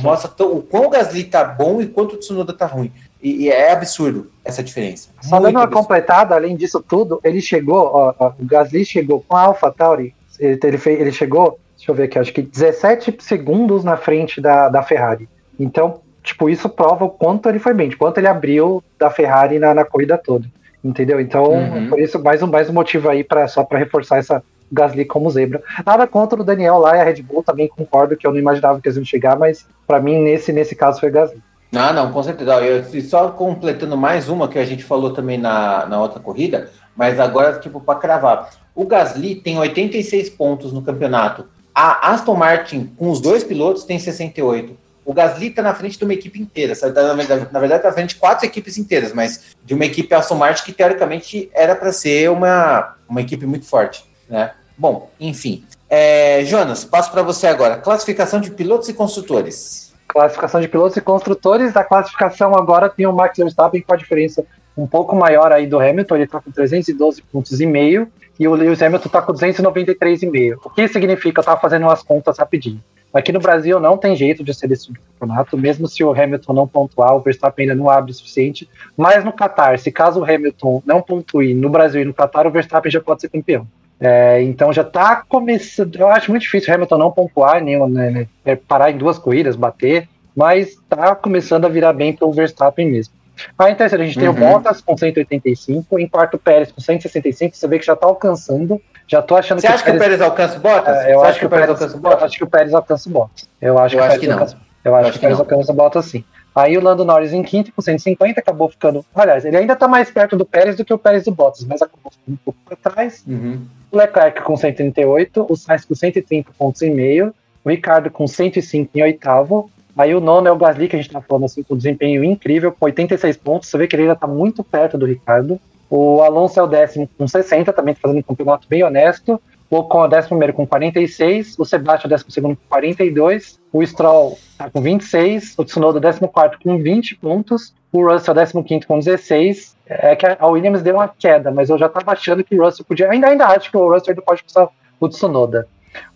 Mostra 0.00 0.30
o 0.46 0.62
quão 0.62 0.86
o 0.86 0.90
Gasly 0.90 1.24
tá 1.24 1.44
bom 1.44 1.82
e 1.82 1.86
quanto 1.86 2.14
o 2.14 2.18
Tsunoda 2.18 2.54
tá 2.54 2.64
ruim. 2.64 2.90
E, 3.22 3.42
e 3.42 3.48
é 3.50 3.72
absurdo 3.72 4.30
essa 4.42 4.62
diferença. 4.62 5.10
Só 5.20 5.38
dando 5.38 5.58
uma 5.58 5.68
completada, 5.68 6.34
além 6.34 6.56
disso 6.56 6.80
tudo, 6.80 7.20
ele 7.22 7.42
chegou, 7.42 7.90
ó, 7.92 8.14
ó, 8.18 8.32
o 8.38 8.46
Gasly 8.46 8.86
chegou 8.86 9.22
com 9.28 9.36
a 9.36 9.42
AlphaTauri, 9.42 10.14
ele, 10.38 10.58
ele, 10.62 10.78
fez, 10.78 10.98
ele 10.98 11.12
chegou, 11.12 11.58
deixa 11.86 11.90
eu 11.90 11.94
ver 11.94 12.02
aqui, 12.04 12.18
acho 12.18 12.32
que 12.32 12.42
17 12.42 13.16
segundos 13.20 13.84
na 13.84 13.96
frente 13.96 14.40
da, 14.40 14.68
da 14.68 14.82
Ferrari. 14.82 15.28
Então, 15.58 16.00
tipo, 16.22 16.50
isso 16.50 16.68
prova 16.68 17.04
o 17.04 17.10
quanto 17.10 17.48
ele 17.48 17.58
foi 17.58 17.72
bem, 17.72 17.88
de 17.88 17.96
quanto 17.96 18.18
ele 18.18 18.26
abriu 18.26 18.82
da 18.98 19.10
Ferrari 19.10 19.58
na, 19.58 19.72
na 19.72 19.84
corrida 19.84 20.18
toda. 20.18 20.46
Entendeu? 20.82 21.20
Então, 21.20 21.44
uhum. 21.44 21.88
por 21.88 22.00
isso, 22.00 22.22
mais 22.22 22.42
um, 22.42 22.46
mais 22.46 22.68
um 22.68 22.72
motivo 22.72 23.08
aí 23.08 23.22
para 23.22 23.46
só 23.48 23.64
para 23.64 23.78
reforçar 23.78 24.18
essa 24.18 24.42
Gasly 24.70 25.04
como 25.04 25.30
zebra. 25.30 25.62
Nada 25.84 26.06
contra 26.06 26.40
o 26.40 26.44
Daniel 26.44 26.78
lá 26.78 26.96
e 26.96 27.00
a 27.00 27.04
Red 27.04 27.22
Bull, 27.22 27.42
também 27.42 27.68
concordo 27.68 28.16
que 28.16 28.26
eu 28.26 28.32
não 28.32 28.38
imaginava 28.38 28.80
que 28.80 28.88
eles 28.88 28.96
iam 28.96 29.04
chegar, 29.04 29.38
mas 29.38 29.66
para 29.86 30.00
mim, 30.00 30.20
nesse, 30.20 30.52
nesse 30.52 30.74
caso, 30.74 31.00
foi 31.00 31.10
Gasly. 31.10 31.40
Ah, 31.74 31.92
não, 31.92 32.12
com 32.12 32.22
certeza. 32.22 32.60
Eu, 32.60 32.84
só 33.02 33.28
completando 33.30 33.96
mais 33.96 34.28
uma 34.28 34.48
que 34.48 34.58
a 34.58 34.64
gente 34.64 34.82
falou 34.82 35.12
também 35.12 35.38
na, 35.38 35.86
na 35.86 36.00
outra 36.00 36.20
corrida, 36.20 36.70
mas 36.96 37.20
agora, 37.20 37.58
tipo, 37.58 37.80
para 37.80 37.98
cravar. 37.98 38.50
O 38.74 38.84
Gasly 38.84 39.36
tem 39.36 39.58
86 39.58 40.30
pontos 40.30 40.72
no 40.72 40.82
campeonato. 40.82 41.46
A 41.78 42.12
Aston 42.12 42.34
Martin, 42.34 42.86
com 42.96 43.10
os 43.10 43.20
dois 43.20 43.44
pilotos, 43.44 43.84
tem 43.84 43.98
68 43.98 44.86
o 45.06 45.14
Gasly 45.14 45.46
está 45.46 45.62
na 45.62 45.72
frente 45.72 45.96
de 45.96 46.04
uma 46.04 46.12
equipe 46.12 46.42
inteira? 46.42 46.74
Tá, 46.74 46.90
na, 46.90 47.14
verdade, 47.14 47.48
na 47.52 47.60
verdade, 47.60 47.78
está 47.78 47.88
na 47.90 47.94
frente 47.94 48.08
de 48.08 48.16
quatro 48.16 48.44
equipes 48.44 48.76
inteiras, 48.76 49.12
mas 49.12 49.54
de 49.64 49.72
uma 49.72 49.84
equipe 49.84 50.12
Aston 50.12 50.34
Martin 50.34 50.64
que 50.64 50.72
teoricamente 50.72 51.48
era 51.54 51.76
para 51.76 51.92
ser 51.92 52.28
uma, 52.28 52.96
uma 53.08 53.20
equipe 53.20 53.46
muito 53.46 53.66
forte, 53.66 54.04
né? 54.28 54.52
Bom, 54.76 55.08
enfim. 55.20 55.64
É, 55.88 56.44
Jonas, 56.44 56.84
passo 56.84 57.12
para 57.12 57.22
você 57.22 57.46
agora. 57.46 57.76
Classificação 57.76 58.40
de 58.40 58.50
pilotos 58.50 58.88
e 58.88 58.94
construtores. 58.94 59.94
Classificação 60.08 60.60
de 60.60 60.66
pilotos 60.66 60.96
e 60.96 61.00
construtores. 61.00 61.76
A 61.76 61.84
classificação 61.84 62.56
agora 62.56 62.88
tem 62.88 63.06
o 63.06 63.12
Max 63.12 63.38
Verstappen 63.38 63.82
com 63.82 63.94
a 63.94 63.96
diferença 63.96 64.44
um 64.76 64.86
pouco 64.86 65.16
maior 65.16 65.52
aí 65.52 65.66
do 65.66 65.80
Hamilton, 65.80 66.16
ele 66.16 66.24
está 66.24 66.38
com 66.38 66.50
312 66.50 67.22
pontos 67.22 67.60
e 67.60 67.64
meio, 67.64 68.12
e 68.38 68.46
o 68.46 68.54
Lewis 68.54 68.82
Hamilton 68.82 69.06
está 69.06 69.22
com 69.22 69.32
293,5. 69.32 70.58
O 70.64 70.70
que 70.70 70.88
significa? 70.88 71.38
Eu 71.38 71.42
estava 71.42 71.60
fazendo 71.60 71.82
umas 71.82 72.02
contas 72.02 72.38
rapidinho. 72.38 72.82
Aqui 73.12 73.32
no 73.32 73.40
Brasil 73.40 73.80
não 73.80 73.96
tem 73.96 74.14
jeito 74.14 74.44
de 74.44 74.52
ser 74.52 74.70
esse 74.70 74.92
campeonato, 74.92 75.56
mesmo 75.56 75.88
se 75.88 76.04
o 76.04 76.12
Hamilton 76.12 76.52
não 76.52 76.68
pontuar, 76.68 77.16
o 77.16 77.20
Verstappen 77.20 77.62
ainda 77.62 77.74
não 77.74 77.88
abre 77.88 78.10
o 78.10 78.14
suficiente. 78.14 78.68
Mas 78.94 79.24
no 79.24 79.32
Qatar, 79.32 79.78
se 79.78 79.90
caso 79.90 80.20
o 80.20 80.24
Hamilton 80.24 80.82
não 80.84 81.00
pontue 81.00 81.54
no 81.54 81.70
Brasil 81.70 82.02
e 82.02 82.04
no 82.04 82.12
Qatar, 82.12 82.46
o 82.46 82.50
Verstappen 82.50 82.92
já 82.92 83.00
pode 83.00 83.22
ser 83.22 83.30
campeão. 83.30 83.66
É, 83.98 84.42
então 84.42 84.70
já 84.70 84.82
está 84.82 85.24
começando. 85.26 85.96
Eu 85.96 86.08
acho 86.08 86.30
muito 86.30 86.42
difícil 86.42 86.70
o 86.70 86.74
Hamilton 86.74 86.98
não 86.98 87.10
pontuar, 87.10 87.62
nem 87.62 87.78
né, 87.88 88.10
né, 88.10 88.28
é, 88.44 88.54
parar 88.54 88.90
em 88.90 88.98
duas 88.98 89.18
corridas, 89.18 89.56
bater, 89.56 90.06
mas 90.36 90.68
está 90.68 91.14
começando 91.14 91.64
a 91.64 91.68
virar 91.70 91.94
bem 91.94 92.12
para 92.12 92.26
o 92.26 92.32
Verstappen 92.32 92.90
mesmo. 92.90 93.14
Aí 93.58 93.72
em 93.72 93.76
terceiro 93.76 94.02
a 94.02 94.06
gente 94.06 94.18
uhum. 94.18 94.34
tem 94.34 94.44
o 94.44 94.46
uhum. 94.46 94.52
Bottas 94.52 94.80
com 94.80 94.96
185, 94.96 95.98
em 95.98 96.08
quarto 96.08 96.34
o 96.34 96.38
Pérez 96.38 96.72
com 96.72 96.80
165, 96.80 97.56
você 97.56 97.68
vê 97.68 97.78
que 97.78 97.86
já 97.86 97.94
está 97.94 98.06
alcançando 98.06 98.80
já 99.06 99.22
tô 99.22 99.36
achando 99.36 99.60
Você 99.60 99.68
que 99.68 99.72
acha 99.72 99.84
que 99.84 99.90
o 99.90 99.98
Pérez 99.98 100.20
alcança 100.20 100.56
o 100.58 100.60
Bottas? 100.60 100.96
É, 100.96 101.14
eu 101.14 101.22
acho 101.22 101.38
que 101.38 101.46
o 101.46 101.48
Pérez 101.48 101.68
alcança 101.68 101.96
o 101.96 102.00
Bottas? 102.00 102.22
Acho 102.24 102.38
que 102.38 102.44
o 102.44 102.46
Pérez 102.48 102.74
alcança 102.74 103.08
o 103.08 103.12
Bottas. 103.12 103.48
Eu 103.60 103.78
acho, 103.78 103.94
eu 103.94 104.00
que, 104.00 104.06
acho 104.06 104.18
que 104.18 104.26
não. 104.26 104.34
Alcança, 104.34 104.56
eu 104.84 104.96
acho, 104.96 105.12
que 105.12 105.18
o 105.18 105.20
Pérez 105.20 105.38
alcança 105.38 105.72
o 105.72 105.74
Bottas 105.74 106.04
sim. 106.06 106.24
Aí 106.54 106.76
o 106.76 106.80
Lando 106.80 107.04
Norris 107.04 107.32
em 107.32 107.42
quinto 107.42 107.70
com 107.72 107.82
150 107.82 108.40
acabou 108.40 108.68
ficando. 108.68 109.04
Aliás, 109.14 109.44
ele 109.44 109.56
ainda 109.56 109.76
tá 109.76 109.86
mais 109.86 110.10
perto 110.10 110.36
do 110.36 110.44
Pérez 110.44 110.74
do 110.74 110.84
que 110.84 110.92
o 110.92 110.98
Pérez 110.98 111.24
do 111.24 111.30
Bottas, 111.30 111.64
mas 111.64 111.82
acabou 111.82 112.10
ficando 112.10 112.34
um 112.34 112.36
pouco 112.36 112.58
para 112.64 112.92
trás. 112.92 113.22
Uhum. 113.26 113.64
O 113.92 113.96
Leclerc 113.96 114.42
com 114.42 114.56
138, 114.56 115.46
o 115.48 115.56
Sainz 115.56 115.84
com 115.84 115.94
130 115.94 116.50
pontos 116.58 116.82
e 116.82 116.90
meio, 116.90 117.32
o 117.62 117.70
Ricardo 117.70 118.10
com 118.10 118.26
105 118.26 118.90
em 118.94 119.02
oitavo. 119.02 119.70
Aí 119.96 120.14
o 120.14 120.20
nono 120.20 120.46
é 120.46 120.52
o 120.52 120.56
Gasly, 120.56 120.88
que 120.88 120.96
a 120.96 120.98
gente 121.00 121.10
tá 121.10 121.20
falando 121.20 121.44
assim, 121.44 121.62
com 121.62 121.76
desempenho 121.76 122.22
incrível, 122.22 122.70
com 122.70 122.84
86 122.84 123.36
pontos. 123.38 123.68
Você 123.68 123.78
vê 123.78 123.86
que 123.86 123.96
ele 123.96 124.02
ainda 124.02 124.16
tá 124.16 124.26
muito 124.26 124.62
perto 124.62 124.98
do 124.98 125.06
Ricardo. 125.06 125.58
O 125.88 126.20
Alonso 126.20 126.58
é 126.60 126.62
o 126.62 126.66
décimo 126.66 127.08
com 127.16 127.26
60, 127.26 127.72
também 127.72 127.94
tá 127.94 128.00
fazendo 128.02 128.18
um 128.18 128.22
campeonato 128.22 128.68
bem 128.68 128.82
honesto. 128.82 129.40
O 129.70 129.78
Ocon 129.78 130.04
é 130.04 130.08
o 130.08 130.34
11 130.34 130.52
com 130.52 130.66
46, 130.66 131.58
o 131.58 131.64
Sebastian 131.64 132.08
é 132.08 132.14
o 132.14 132.18
12 132.18 132.40
com 132.40 132.56
42, 132.68 133.58
o 133.72 133.84
Stroll 133.84 134.38
está 134.50 134.70
com 134.70 134.80
26, 134.80 135.54
o 135.58 135.64
Tsunoda 135.64 135.98
é 135.98 136.10
o 136.12 136.28
14 136.28 136.62
com 136.62 136.78
20 136.78 137.16
pontos, 137.16 137.74
o 137.92 138.06
Russell 138.06 138.34
é 138.34 138.44
o 138.54 138.62
15 138.62 138.86
com 138.86 138.98
16. 138.98 139.76
É 139.88 140.16
que 140.16 140.26
a 140.26 140.46
Williams 140.46 140.82
deu 140.82 140.96
uma 140.96 141.08
queda, 141.08 141.50
mas 141.50 141.70
eu 141.70 141.78
já 141.78 141.86
estava 141.86 142.12
achando 142.12 142.42
que 142.42 142.58
o 142.58 142.64
Russell 142.64 142.84
podia. 142.84 143.10
Ainda, 143.10 143.28
ainda 143.28 143.46
acho 143.46 143.70
que 143.70 143.76
o 143.76 143.88
Russell 143.88 144.10
ainda 144.10 144.22
pode 144.22 144.42
passar 144.42 144.68
o 145.00 145.08
Tsunoda. 145.08 145.68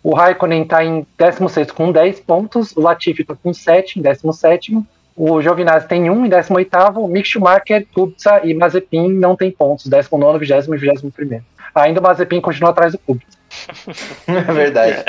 O 0.03 0.13
Raikkonen 0.13 0.63
está 0.63 0.83
em 0.83 1.05
16 1.17 1.71
com 1.71 1.91
10 1.91 2.19
pontos, 2.21 2.75
o 2.75 2.81
Latifi 2.81 3.21
está 3.21 3.35
com 3.35 3.53
7 3.53 3.99
em 3.99 4.01
17. 4.01 4.77
O 5.15 5.41
Giovinazzi 5.41 5.87
tem 5.87 6.09
1 6.09 6.25
em 6.25 6.29
18. 6.29 6.77
O 6.95 7.07
Mick 7.07 7.27
Schumacher, 7.27 7.85
Kubica 7.93 8.41
e 8.43 8.53
Mazepin 8.53 9.11
não 9.11 9.35
tem 9.35 9.51
pontos, 9.51 9.87
19, 9.87 10.45
20 10.45 10.49
e 10.49 10.89
21. 10.89 11.41
Ainda 11.75 11.99
o 11.99 12.03
Mazepin 12.03 12.41
continua 12.41 12.71
atrás 12.71 12.93
do 12.93 12.97
Kubica. 12.97 13.41
É 14.27 14.53
verdade. 14.53 15.03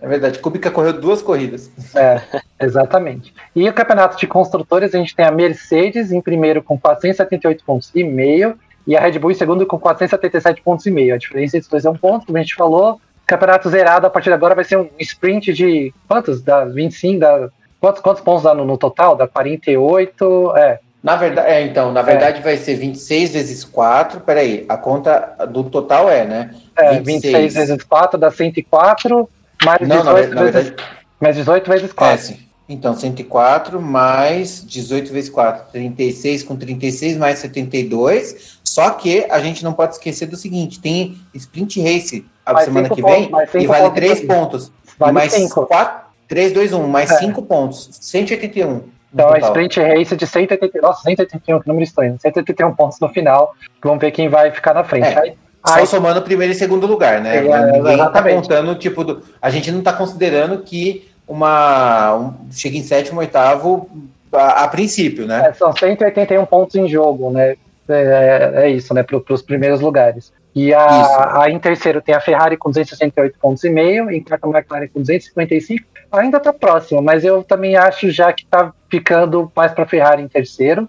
É 0.00 0.08
verdade. 0.08 0.38
Kubica 0.40 0.70
correu 0.70 0.92
duas 0.92 1.22
corridas. 1.22 1.70
É, 1.94 2.20
exatamente. 2.60 3.32
E 3.54 3.68
o 3.68 3.72
campeonato 3.72 4.16
de 4.18 4.26
construtores, 4.26 4.94
a 4.94 4.98
gente 4.98 5.14
tem 5.14 5.24
a 5.24 5.30
Mercedes 5.30 6.10
em 6.10 6.20
primeiro 6.20 6.62
com 6.62 6.78
478 6.78 7.64
pontos 7.64 7.90
e 7.94 8.02
meio, 8.02 8.58
e 8.86 8.96
a 8.96 9.00
Red 9.00 9.18
Bull 9.18 9.30
em 9.30 9.34
segundo 9.34 9.66
com 9.66 9.78
477 9.78 10.62
pontos 10.62 10.86
e 10.86 10.90
meio. 10.90 11.14
A 11.14 11.18
diferença 11.18 11.56
entre 11.56 11.66
os 11.66 11.70
dois 11.70 11.84
é 11.84 11.90
um 11.90 11.96
ponto, 11.96 12.26
como 12.26 12.38
a 12.38 12.40
gente 12.40 12.54
falou. 12.54 13.00
Campeonato 13.30 13.70
zerado 13.70 14.08
a 14.08 14.10
partir 14.10 14.28
de 14.30 14.34
agora 14.34 14.56
vai 14.56 14.64
ser 14.64 14.76
um 14.76 14.88
sprint 14.98 15.52
de 15.52 15.94
quantos? 16.08 16.42
Da 16.42 16.64
25, 16.64 17.20
da, 17.20 17.48
quantos, 17.80 18.02
quantos 18.02 18.22
pontos 18.24 18.42
dá 18.42 18.52
no, 18.52 18.64
no 18.64 18.76
total? 18.76 19.14
Da 19.14 19.28
48, 19.28 20.52
é, 20.56 20.80
Na 21.00 21.14
verdade, 21.14 21.48
é, 21.48 21.62
então, 21.62 21.92
na 21.92 22.02
verdade 22.02 22.42
vai 22.42 22.56
ser 22.56 22.74
26 22.74 23.32
vezes 23.34 23.62
4. 23.62 24.18
Peraí, 24.22 24.66
a 24.68 24.76
conta 24.76 25.46
do 25.48 25.62
total 25.62 26.10
é, 26.10 26.24
né? 26.24 26.50
é 26.76 26.98
26 27.00 27.54
vezes 27.54 27.84
4 27.84 28.18
dá 28.18 28.32
104, 28.32 29.28
mais 29.64 29.80
Não, 29.88 29.98
18 29.98 30.04
na, 30.04 30.12
na 30.12 30.42
vezes, 30.50 30.52
verdade. 30.70 30.76
mais 31.20 31.36
18 31.36 31.70
vezes 31.70 31.90
É, 31.90 31.94
4. 31.94 32.18
sim. 32.24 32.38
Então, 32.68 32.94
104 32.94 33.80
mais 33.80 34.64
18 34.66 35.12
vezes 35.12 35.30
4, 35.30 35.70
36 35.72 36.42
com 36.42 36.56
36 36.56 37.16
mais 37.16 37.38
72. 37.38 38.58
Só 38.64 38.90
que 38.90 39.24
a 39.30 39.38
gente 39.40 39.62
não 39.64 39.72
pode 39.72 39.94
esquecer 39.94 40.26
do 40.26 40.36
seguinte: 40.36 40.80
tem 40.80 41.16
sprint 41.34 41.80
race 41.80 42.24
a 42.50 42.54
Mais 42.54 42.64
semana 42.66 42.88
que 42.88 43.00
pontos, 43.02 43.16
vem 43.16 43.24
cinco 43.46 43.58
e 43.64 43.66
vale 43.66 43.82
pontos 43.84 43.94
3 43.96 44.20
também. 44.20 44.26
pontos. 44.36 44.72
Vale 44.98 45.10
e 45.10 45.14
mais 45.14 45.32
cinco. 45.32 45.66
4, 45.66 46.00
3, 46.28 46.52
2, 46.52 46.72
1, 46.72 46.86
mais 46.86 47.10
É. 47.10 47.16
5 47.18 47.42
pontos. 47.42 47.88
181. 48.00 48.68
no 48.74 48.84
Então 49.12 49.28
é 49.30 49.40
total. 49.40 49.48
sprint 49.50 49.80
race 49.80 50.16
de 50.16 50.26
181, 50.26 50.82
nossa, 50.82 51.02
181, 51.02 51.60
que 51.60 51.66
número 51.68 51.84
estranho, 51.84 52.16
181 52.20 52.72
pontos 52.74 53.00
no 53.00 53.08
final. 53.08 53.54
Vamos 53.82 54.00
ver 54.00 54.10
quem 54.12 54.28
vai 54.28 54.50
ficar 54.50 54.74
na 54.74 54.84
frente. 54.84 55.06
É. 55.08 55.18
Aí, 55.20 55.34
Só 55.66 55.74
aí- 55.80 55.86
somando 55.86 56.22
primeiro 56.22 56.52
e 56.52 56.56
segundo 56.56 56.86
lugar, 56.86 57.20
né? 57.20 57.36
É, 57.38 57.72
Ninguém 57.72 57.98
tá 57.98 58.22
contando, 58.22 58.74
tipo, 58.76 59.02
do- 59.04 59.22
a 59.42 59.50
gente 59.50 59.70
não 59.72 59.82
tá 59.82 59.92
considerando 59.92 60.58
que 60.62 61.08
uma 61.28 62.14
um, 62.16 62.34
chega 62.52 62.76
em 62.76 62.82
sétimo, 62.82 63.20
oitavo 63.20 63.88
a, 64.32 64.64
a 64.64 64.68
princípio, 64.68 65.26
né? 65.26 65.48
é, 65.48 65.52
são 65.52 65.72
181 65.76 66.44
pontos 66.46 66.74
em 66.76 66.88
jogo, 66.88 67.30
né? 67.30 67.56
É, 67.88 68.52
é 68.54 68.68
isso, 68.70 68.94
né? 68.94 69.02
Para 69.02 69.20
os 69.34 69.42
primeiros 69.42 69.80
lugares. 69.80 70.32
E 70.54 70.74
a, 70.74 71.42
a, 71.42 71.50
em 71.50 71.58
terceiro 71.58 72.02
tem 72.02 72.14
a 72.14 72.20
Ferrari 72.20 72.56
com 72.56 72.70
268 72.70 73.38
pontos 73.38 73.62
e 73.62 73.70
meio, 73.70 74.10
em 74.10 74.22
quarto 74.22 74.46
a 74.46 74.58
McLaren 74.58 74.88
com 74.88 75.00
255. 75.00 75.84
Ainda 76.10 76.38
está 76.38 76.52
próximo, 76.52 77.00
mas 77.00 77.24
eu 77.24 77.42
também 77.44 77.76
acho 77.76 78.10
já 78.10 78.32
que 78.32 78.42
está 78.42 78.72
ficando 78.88 79.50
mais 79.54 79.72
para 79.72 79.84
a 79.84 79.86
Ferrari 79.86 80.22
em 80.22 80.28
terceiro. 80.28 80.88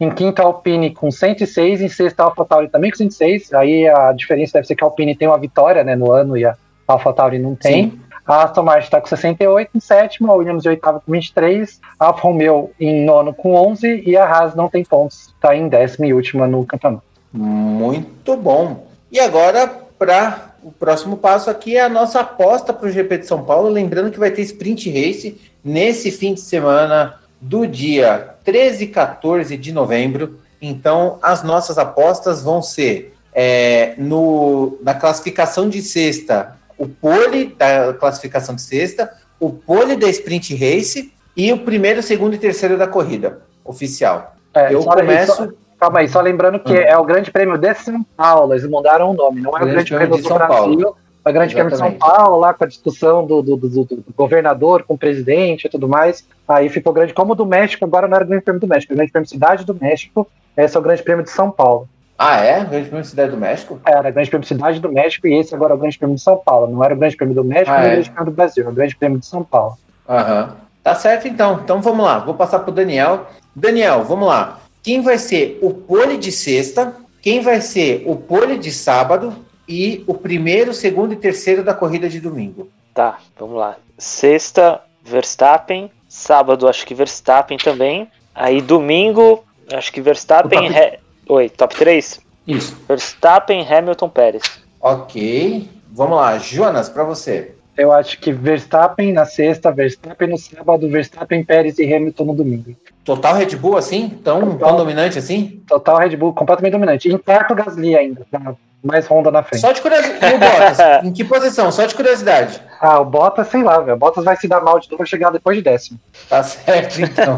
Em 0.00 0.10
quinto, 0.10 0.42
a 0.42 0.46
Alpine 0.46 0.92
com 0.92 1.10
106. 1.10 1.80
Em 1.80 1.88
sexto, 1.88 2.20
a 2.20 2.24
AlphaTauri 2.24 2.68
também 2.68 2.90
com 2.90 2.96
106. 2.96 3.52
Aí 3.52 3.86
a 3.86 4.12
diferença 4.12 4.54
deve 4.54 4.66
ser 4.66 4.74
que 4.74 4.82
a 4.82 4.86
Alpine 4.86 5.14
tem 5.14 5.28
uma 5.28 5.38
vitória 5.38 5.84
né, 5.84 5.94
no 5.94 6.10
ano 6.10 6.36
e 6.36 6.44
a 6.44 6.56
AlphaTauri 6.88 7.38
não 7.38 7.54
tem. 7.54 7.90
Sim. 7.90 8.00
A 8.26 8.42
Aston 8.42 8.62
Martin 8.62 8.84
está 8.84 9.00
com 9.00 9.06
68 9.06 9.70
em 9.74 9.80
sétimo, 9.80 10.30
a 10.30 10.34
Williams 10.34 10.66
em 10.66 10.68
oitavo 10.68 11.00
com 11.00 11.12
23, 11.12 11.80
a 11.98 12.06
Alfa 12.08 12.20
Romeo 12.20 12.70
em 12.78 13.02
nono 13.02 13.32
com 13.32 13.54
11 13.54 14.02
e 14.06 14.18
a 14.18 14.24
Haas 14.26 14.54
não 14.54 14.68
tem 14.68 14.84
pontos, 14.84 15.28
está 15.28 15.56
em 15.56 15.66
décimo 15.66 16.04
e 16.04 16.12
última 16.12 16.46
no 16.46 16.66
campeonato. 16.66 17.04
Muito 17.32 18.36
bom. 18.36 18.87
E 19.10 19.18
agora, 19.18 19.66
para 19.98 20.52
o 20.62 20.70
próximo 20.70 21.16
passo 21.16 21.48
aqui, 21.50 21.76
é 21.76 21.80
a 21.82 21.88
nossa 21.88 22.20
aposta 22.20 22.72
para 22.72 22.88
o 22.88 22.92
GP 22.92 23.18
de 23.18 23.26
São 23.26 23.44
Paulo. 23.44 23.68
Lembrando 23.68 24.10
que 24.10 24.18
vai 24.18 24.30
ter 24.30 24.42
sprint 24.42 24.90
race 24.90 25.40
nesse 25.64 26.10
fim 26.10 26.34
de 26.34 26.40
semana 26.40 27.14
do 27.40 27.66
dia 27.66 28.34
13 28.44 28.84
e 28.84 28.88
14 28.88 29.56
de 29.56 29.72
novembro. 29.72 30.38
Então, 30.60 31.18
as 31.22 31.42
nossas 31.42 31.78
apostas 31.78 32.42
vão 32.42 32.60
ser 32.60 33.14
é, 33.32 33.94
no, 33.96 34.78
na 34.82 34.94
classificação 34.94 35.68
de 35.68 35.80
sexta, 35.80 36.56
o 36.76 36.88
pole 36.88 37.54
da 37.56 37.94
classificação 37.94 38.54
de 38.54 38.62
sexta, 38.62 39.10
o 39.38 39.50
pole 39.50 39.96
da 39.96 40.08
sprint 40.08 40.54
race 40.56 41.12
e 41.36 41.52
o 41.52 41.58
primeiro, 41.60 42.02
segundo 42.02 42.34
e 42.34 42.38
terceiro 42.38 42.76
da 42.76 42.86
corrida 42.88 43.40
oficial. 43.64 44.34
É, 44.54 44.74
Eu 44.74 44.82
começo- 44.84 45.34
só- 45.36 45.48
calma 45.78 46.00
aí, 46.00 46.08
só 46.08 46.20
lembrando 46.20 46.58
que 46.60 46.72
Hum. 46.72 46.76
é 46.76 46.96
o 46.96 47.04
Grande 47.04 47.30
Prêmio 47.30 47.56
de 47.58 47.74
São 47.74 48.04
Paulo, 48.16 48.52
eles 48.52 48.66
mudaram 48.68 49.10
o 49.10 49.14
nome, 49.14 49.40
não 49.40 49.52
é 49.52 49.62
o 49.62 49.66
Grande 49.66 49.74
Grande 49.90 49.94
Prêmio 49.94 50.16
do 50.16 50.22
São 50.28 50.36
Brasil, 50.38 50.96
é 51.24 51.30
o 51.30 51.32
Grande 51.32 51.54
Prêmio 51.54 51.70
de 51.72 51.78
São. 51.78 51.92
Paulo, 51.92 52.38
lá 52.40 52.54
com 52.54 52.64
a 52.64 52.66
discussão 52.66 53.26
do, 53.26 53.42
do, 53.42 53.56
do- 53.56 53.68
do- 53.68 53.84
do 53.84 54.04
governador 54.16 54.82
com 54.84 54.94
o 54.94 54.98
presidente 54.98 55.66
e 55.66 55.68
tudo 55.70 55.88
mais. 55.88 56.26
Aí 56.48 56.68
ficou 56.68 56.92
grande, 56.92 57.12
como 57.14 57.32
o 57.32 57.36
do 57.36 57.44
México, 57.46 57.84
agora 57.84 58.08
não 58.08 58.16
era 58.16 58.24
o 58.24 58.28
Grande 58.28 58.44
Prêmio 58.44 58.60
do 58.60 58.66
México, 58.66 58.92
é 58.92 58.94
o 58.94 58.96
Grande 58.96 59.12
Prêmio 59.12 59.28
Cidade 59.28 59.64
do 59.64 59.74
México, 59.74 60.26
esse 60.56 60.76
é 60.76 60.80
o 60.80 60.82
Grande 60.82 61.02
Prêmio 61.02 61.24
de 61.24 61.30
São 61.30 61.50
Paulo. 61.50 61.88
Ah, 62.20 62.36
é? 62.40 62.64
Grande 62.64 62.88
Prêmio 62.88 63.04
Cidade 63.04 63.30
do 63.30 63.36
México? 63.36 63.78
Era 63.86 64.08
o 64.08 64.12
Grande 64.12 64.28
Prêmio 64.30 64.46
Cidade 64.48 64.80
do 64.80 64.90
México 64.90 65.28
e 65.28 65.34
esse 65.38 65.54
agora 65.54 65.72
é 65.74 65.76
o 65.76 65.78
Grande 65.78 65.96
Prêmio 65.98 66.16
de 66.16 66.22
São 66.22 66.36
Paulo. 66.36 66.66
Não 66.66 66.82
era 66.82 66.92
o 66.94 66.96
Grande 66.96 67.16
Prêmio 67.16 67.34
do 67.34 67.44
México, 67.44 67.70
Ah, 67.70 67.80
nem 67.80 67.84
é. 67.86 67.90
o 67.90 67.92
Grande 67.94 68.10
Prêmio 68.10 68.32
do 68.32 68.36
Brasil, 68.36 68.64
é 68.64 68.68
o 68.68 68.72
Grande 68.72 68.96
Prêmio 68.96 69.18
de 69.18 69.26
São 69.26 69.44
Paulo. 69.44 69.74
Aham. 70.08 70.56
Tá 70.82 70.94
certo, 70.94 71.28
então. 71.28 71.60
Então 71.62 71.80
vamos 71.82 72.04
lá. 72.04 72.18
Vou 72.18 72.34
passar 72.34 72.60
pro 72.60 72.72
Daniel. 72.72 73.26
Daniel, 73.54 74.02
vamos 74.04 74.26
lá. 74.26 74.58
Quem 74.82 75.00
vai 75.02 75.18
ser 75.18 75.58
o 75.62 75.72
pole 75.72 76.16
de 76.16 76.30
sexta? 76.32 76.94
Quem 77.20 77.40
vai 77.40 77.60
ser 77.60 78.02
o 78.06 78.16
pole 78.16 78.58
de 78.58 78.70
sábado? 78.72 79.34
E 79.68 80.02
o 80.06 80.14
primeiro, 80.14 80.72
segundo 80.72 81.12
e 81.12 81.16
terceiro 81.16 81.62
da 81.62 81.74
corrida 81.74 82.08
de 82.08 82.20
domingo. 82.20 82.68
Tá, 82.94 83.18
vamos 83.38 83.56
lá. 83.56 83.76
Sexta, 83.98 84.80
Verstappen. 85.04 85.90
Sábado, 86.08 86.66
acho 86.66 86.86
que 86.86 86.94
Verstappen 86.94 87.58
também. 87.58 88.08
Aí 88.34 88.62
domingo, 88.62 89.44
acho 89.72 89.92
que 89.92 90.00
Verstappen. 90.00 90.72
Top- 90.72 90.98
Oi, 91.28 91.50
top 91.50 91.74
3? 91.76 92.20
Isso. 92.46 92.74
Verstappen, 92.88 93.66
Hamilton, 93.70 94.08
Pérez. 94.08 94.42
Ok. 94.80 95.68
Vamos 95.92 96.16
lá. 96.16 96.38
Jonas, 96.38 96.88
para 96.88 97.04
você. 97.04 97.52
Eu 97.76 97.92
acho 97.92 98.18
que 98.18 98.32
Verstappen 98.32 99.12
na 99.12 99.26
sexta, 99.26 99.70
Verstappen 99.70 100.28
no 100.28 100.38
sábado, 100.38 100.88
Verstappen, 100.88 101.44
Pérez 101.44 101.78
e 101.78 101.92
Hamilton 101.94 102.24
no 102.24 102.34
domingo. 102.34 102.74
Total 103.08 103.34
Red 103.34 103.56
Bull 103.56 103.78
assim? 103.78 104.10
Tão, 104.22 104.40
Total. 104.40 104.68
tão 104.68 104.76
dominante 104.76 105.18
assim? 105.18 105.62
Total 105.66 105.96
Red 105.96 106.14
Bull 106.14 106.34
completamente 106.34 106.72
dominante. 106.72 107.08
Em 107.10 107.16
quarto, 107.16 107.54
Gasly 107.54 107.96
ainda, 107.96 108.26
tá? 108.30 108.54
mais 108.84 109.06
Honda 109.10 109.30
na 109.30 109.42
frente. 109.42 109.62
Só 109.62 109.72
de 109.72 109.80
curiosidade. 109.80 110.26
E 110.26 110.36
o 110.36 110.38
Bottas? 110.38 110.78
em 111.04 111.12
que 111.12 111.24
posição? 111.24 111.72
Só 111.72 111.86
de 111.86 111.94
curiosidade. 111.94 112.60
Ah, 112.78 113.00
o 113.00 113.06
Bottas, 113.06 113.48
sei 113.48 113.62
lá, 113.62 113.78
velho. 113.80 113.96
O 113.96 113.98
Bottas 113.98 114.24
vai 114.24 114.36
se 114.36 114.46
dar 114.46 114.60
mal 114.60 114.78
de 114.78 114.90
novo 114.90 115.02
e 115.02 115.06
chegar 115.06 115.30
depois 115.30 115.56
de 115.56 115.62
décimo. 115.62 115.98
Tá 116.28 116.42
certo, 116.42 117.00
então. 117.00 117.34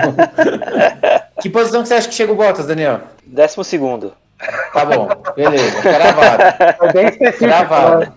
que 1.41 1.49
posição 1.49 1.83
que 1.83 1.89
você 1.89 1.95
acha 1.95 2.09
que 2.09 2.15
chega 2.15 2.33
o 2.33 2.37
Bottas, 2.37 2.67
Daniel? 2.67 3.03
Décimo 3.25 3.63
segundo. 3.63 4.13
Tá 4.73 4.85
bom. 4.85 5.09
Beleza. 5.37 5.81
Gravado. 5.83 6.43
É 6.81 6.93
bem 6.93 7.07
específico. 7.07 7.45
Gravado. 7.47 8.01
né? 8.01 8.13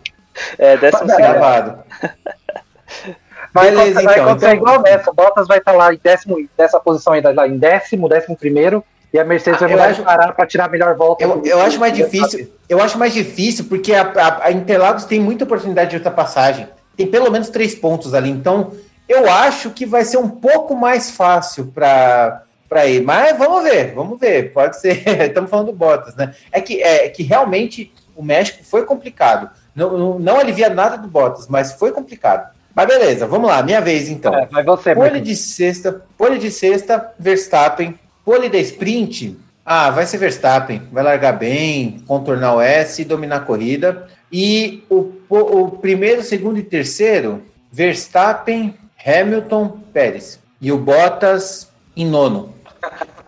É, 0.58 0.78
décimo 0.78 1.04
Mas- 1.08 1.16
segundo. 1.16 1.32
Gravado. 1.34 1.80
Vai, 3.54 3.70
Beleza, 3.70 4.02
vai 4.02 4.14
então. 4.16 4.26
acontecer 4.26 4.46
Então- 4.48 4.58
igual 4.58 4.82
nessa. 4.82 5.12
Bottas 5.14 5.48
vai 5.48 5.60
estar 5.60 5.72
lá 5.74 5.94
em 5.94 6.00
décimo, 6.04 6.38
nessa 6.58 6.80
posição 6.80 7.14
ainda, 7.14 7.32
lá 7.32 7.48
em 7.48 7.58
décimo, 7.58 8.10
décimo 8.10 8.36
primeiro. 8.36 8.84
E 9.14 9.20
a 9.20 9.24
Mercedes 9.24 9.62
Ah, 9.62 9.68
vai 9.68 9.92
acho- 9.92 10.02
parar 10.04 10.34
para 10.34 10.48
tirar 10.48 10.66
a 10.66 10.70
melhor 10.70 10.96
volta. 10.96 11.24
Eu, 11.24 11.42
eu 11.46 11.62
acho 11.62 11.80
mais 11.80 11.94
difícil. 11.94 12.52
Eu 12.68 12.82
acho 12.82 12.98
mais 12.98 13.14
difícil 13.14 13.66
porque 13.66 13.94
a, 13.94 14.02
a- 14.02 14.46
a 14.48 14.52
Interlagos 14.52 15.06
tem 15.06 15.20
muita 15.20 15.44
oportunidade 15.44 15.92
de 15.92 15.98
ultrapassagem. 15.98 16.68
Tem 16.98 17.06
pelo 17.06 17.30
menos 17.32 17.50
três 17.50 17.76
pontos 17.76 18.16
ali. 18.16 18.32
Então, 18.32 18.72
eu 19.08 19.32
acho 19.32 19.70
que 19.70 19.86
vai 19.86 20.04
ser 20.04 20.18
um 20.18 20.30
pouco 20.30 20.76
mais 20.76 21.12
fácil 21.12 21.68
para 21.68 22.42
para 22.68 22.88
ir. 22.88 23.04
Mas 23.04 23.38
vamos 23.38 23.62
ver, 23.64 23.94
vamos 23.94 24.20
ver. 24.20 24.52
Pode 24.52 24.80
ser. 24.82 25.04
Estamos 25.30 25.48
falando 25.52 25.68
do 25.68 25.74
Bottas, 25.74 26.16
né? 26.16 26.34
É 26.52 26.60
que, 26.60 26.82
é 26.82 27.08
que 27.08 27.22
realmente 27.22 27.94
o 28.16 28.24
México 28.24 28.64
foi 28.64 28.84
complicado. 28.84 29.48
Não, 29.76 29.96
não, 29.96 30.18
não 30.20 30.40
alivia 30.40 30.70
nada 30.72 30.98
do 30.98 31.08
Bottas, 31.08 31.48
mas 31.48 31.74
foi 31.74 31.92
complicado. 31.92 32.50
Mas 32.76 32.88
beleza, 32.88 33.28
vamos 33.28 33.48
lá, 33.48 33.62
minha 33.62 33.82
vez 33.82 34.10
então. 34.10 34.34
É, 34.34 34.48
vai 34.48 34.64
você, 34.64 34.96
Pole 34.96 35.22
de 35.22 35.36
sexta, 35.36 36.02
pole 36.18 36.40
de 36.40 36.50
sexta, 36.50 37.14
Verstappen. 37.20 38.00
Pole 38.26 38.50
da 38.50 38.58
sprint, 38.58 39.38
ah, 39.66 39.90
vai 39.90 40.06
ser 40.06 40.18
Verstappen. 40.18 40.82
Vai 40.92 41.04
largar 41.04 41.34
bem, 41.34 42.02
contornar 42.08 42.56
o 42.56 42.62
S 42.62 43.02
e 43.02 43.06
dominar 43.06 43.38
a 43.38 43.42
corrida. 43.42 44.08
E 44.32 44.84
o, 44.90 45.12
o 45.30 45.72
primeiro, 45.72 46.24
segundo 46.24 46.58
e 46.58 46.64
terceiro, 46.64 47.44
Verstappen, 47.72 48.76
Hamilton, 49.06 49.80
Pérez. 49.94 50.40
E 50.60 50.72
o 50.72 50.78
Bottas 50.78 51.70
em 51.96 52.06
nono. 52.06 52.54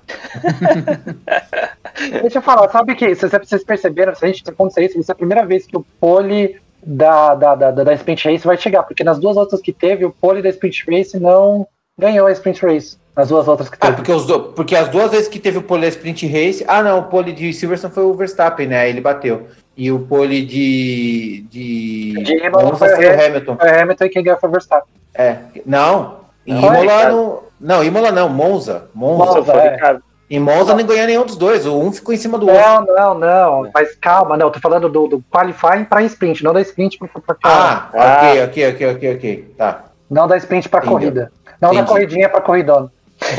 Deixa 2.21 2.39
eu 2.39 2.41
falar, 2.41 2.69
sabe 2.69 2.95
que 2.95 3.15
se 3.15 3.27
vocês 3.27 3.63
perceberam, 3.63 4.13
se 4.13 4.25
a 4.25 4.27
gente 4.27 4.49
acontecer 4.49 4.85
isso, 4.85 4.95
vai 4.95 5.03
ser 5.03 5.11
a 5.13 5.15
primeira 5.15 5.45
vez 5.45 5.65
que 5.65 5.77
o 5.77 5.85
pole 5.99 6.59
da, 6.85 7.33
da, 7.35 7.55
da, 7.55 7.71
da 7.71 7.93
Sprint 7.93 8.29
Race 8.29 8.45
vai 8.45 8.57
chegar, 8.57 8.83
porque 8.83 9.03
nas 9.03 9.19
duas 9.19 9.35
outras 9.37 9.59
que 9.61 9.73
teve, 9.73 10.05
o 10.05 10.11
pole 10.11 10.41
da 10.41 10.49
Sprint 10.49 10.83
Race 10.89 11.19
não 11.19 11.67
ganhou 11.97 12.27
a 12.27 12.31
Sprint 12.31 12.63
Race. 12.65 12.97
Nas 13.15 13.29
duas 13.29 13.47
outras 13.47 13.69
que 13.69 13.77
Ah, 13.79 13.85
teve. 13.85 13.95
porque, 13.95 14.11
os 14.11 14.25
do- 14.25 14.39
porque 14.51 14.75
as 14.75 14.89
duas 14.89 15.09
vezes 15.09 15.29
que 15.29 15.39
teve 15.39 15.57
o 15.57 15.63
pole 15.63 15.83
da 15.83 15.87
sprint 15.87 16.27
race. 16.27 16.65
Ah, 16.67 16.83
não, 16.83 16.99
o 16.99 17.03
pole 17.03 17.31
de 17.31 17.53
Silverstone 17.53 17.93
foi 17.93 18.03
o 18.03 18.13
Verstappen, 18.13 18.67
né? 18.67 18.89
Ele 18.89 18.99
bateu. 18.99 19.47
E 19.77 19.89
o 19.89 19.99
pole 19.99 20.45
de. 20.45 21.45
De, 21.49 22.11
De 22.23 22.45
Imola 22.45 22.63
Monza 22.65 22.77
foi 22.77 22.89
o 22.89 22.95
foi 22.97 23.05
o 23.05 23.09
Ham- 23.09 23.25
Hamilton. 23.25 23.55
Foi 23.57 23.69
Hamilton 23.69 24.03
e 24.05 24.09
quem 24.09 24.21
ganhou 24.23 24.37
foi 24.37 24.49
o 24.49 24.51
Verstappen. 24.51 24.93
É, 25.13 25.37
não. 25.65 26.17
Não, 26.45 26.57
Imola 26.57 27.09
não. 27.09 27.39
Não, 27.61 27.83
Imola 27.85 28.11
não, 28.11 28.27
Monza. 28.27 28.89
Monza. 28.93 29.25
Monza. 29.39 29.53
É. 29.53 29.97
Em 30.29 30.39
Monza 30.39 30.73
não 30.73 30.83
ganhou 30.83 31.05
nenhum 31.05 31.25
dos 31.25 31.35
dois, 31.35 31.65
o 31.67 31.79
um 31.79 31.91
ficou 31.91 32.13
em 32.13 32.17
cima 32.17 32.37
do 32.37 32.47
outro. 32.47 32.61
Não, 32.61 32.85
não, 32.85 33.19
não. 33.19 33.71
Mas 33.73 33.95
calma, 33.95 34.35
não. 34.35 34.49
Tô 34.49 34.59
falando 34.59 34.89
do, 34.89 35.07
do 35.07 35.23
qualifying 35.31 35.85
para 35.85 36.01
sprint, 36.03 36.43
não 36.43 36.51
da 36.51 36.61
sprint 36.61 36.97
para 36.97 37.07
pra 37.07 37.35
Ah, 37.43 37.89
ok, 37.93 38.43
ok, 38.43 38.69
ok, 38.69 38.91
ok, 38.95 39.15
ok. 39.15 39.53
Tá. 39.55 39.85
Não 40.09 40.27
da 40.27 40.35
sprint 40.37 40.67
para 40.67 40.81
corrida. 40.81 41.31
Não 41.61 41.69
Entendi. 41.69 41.81
da 41.83 41.87
corridinha 41.87 42.29
para 42.29 42.41
corridona. 42.41 42.91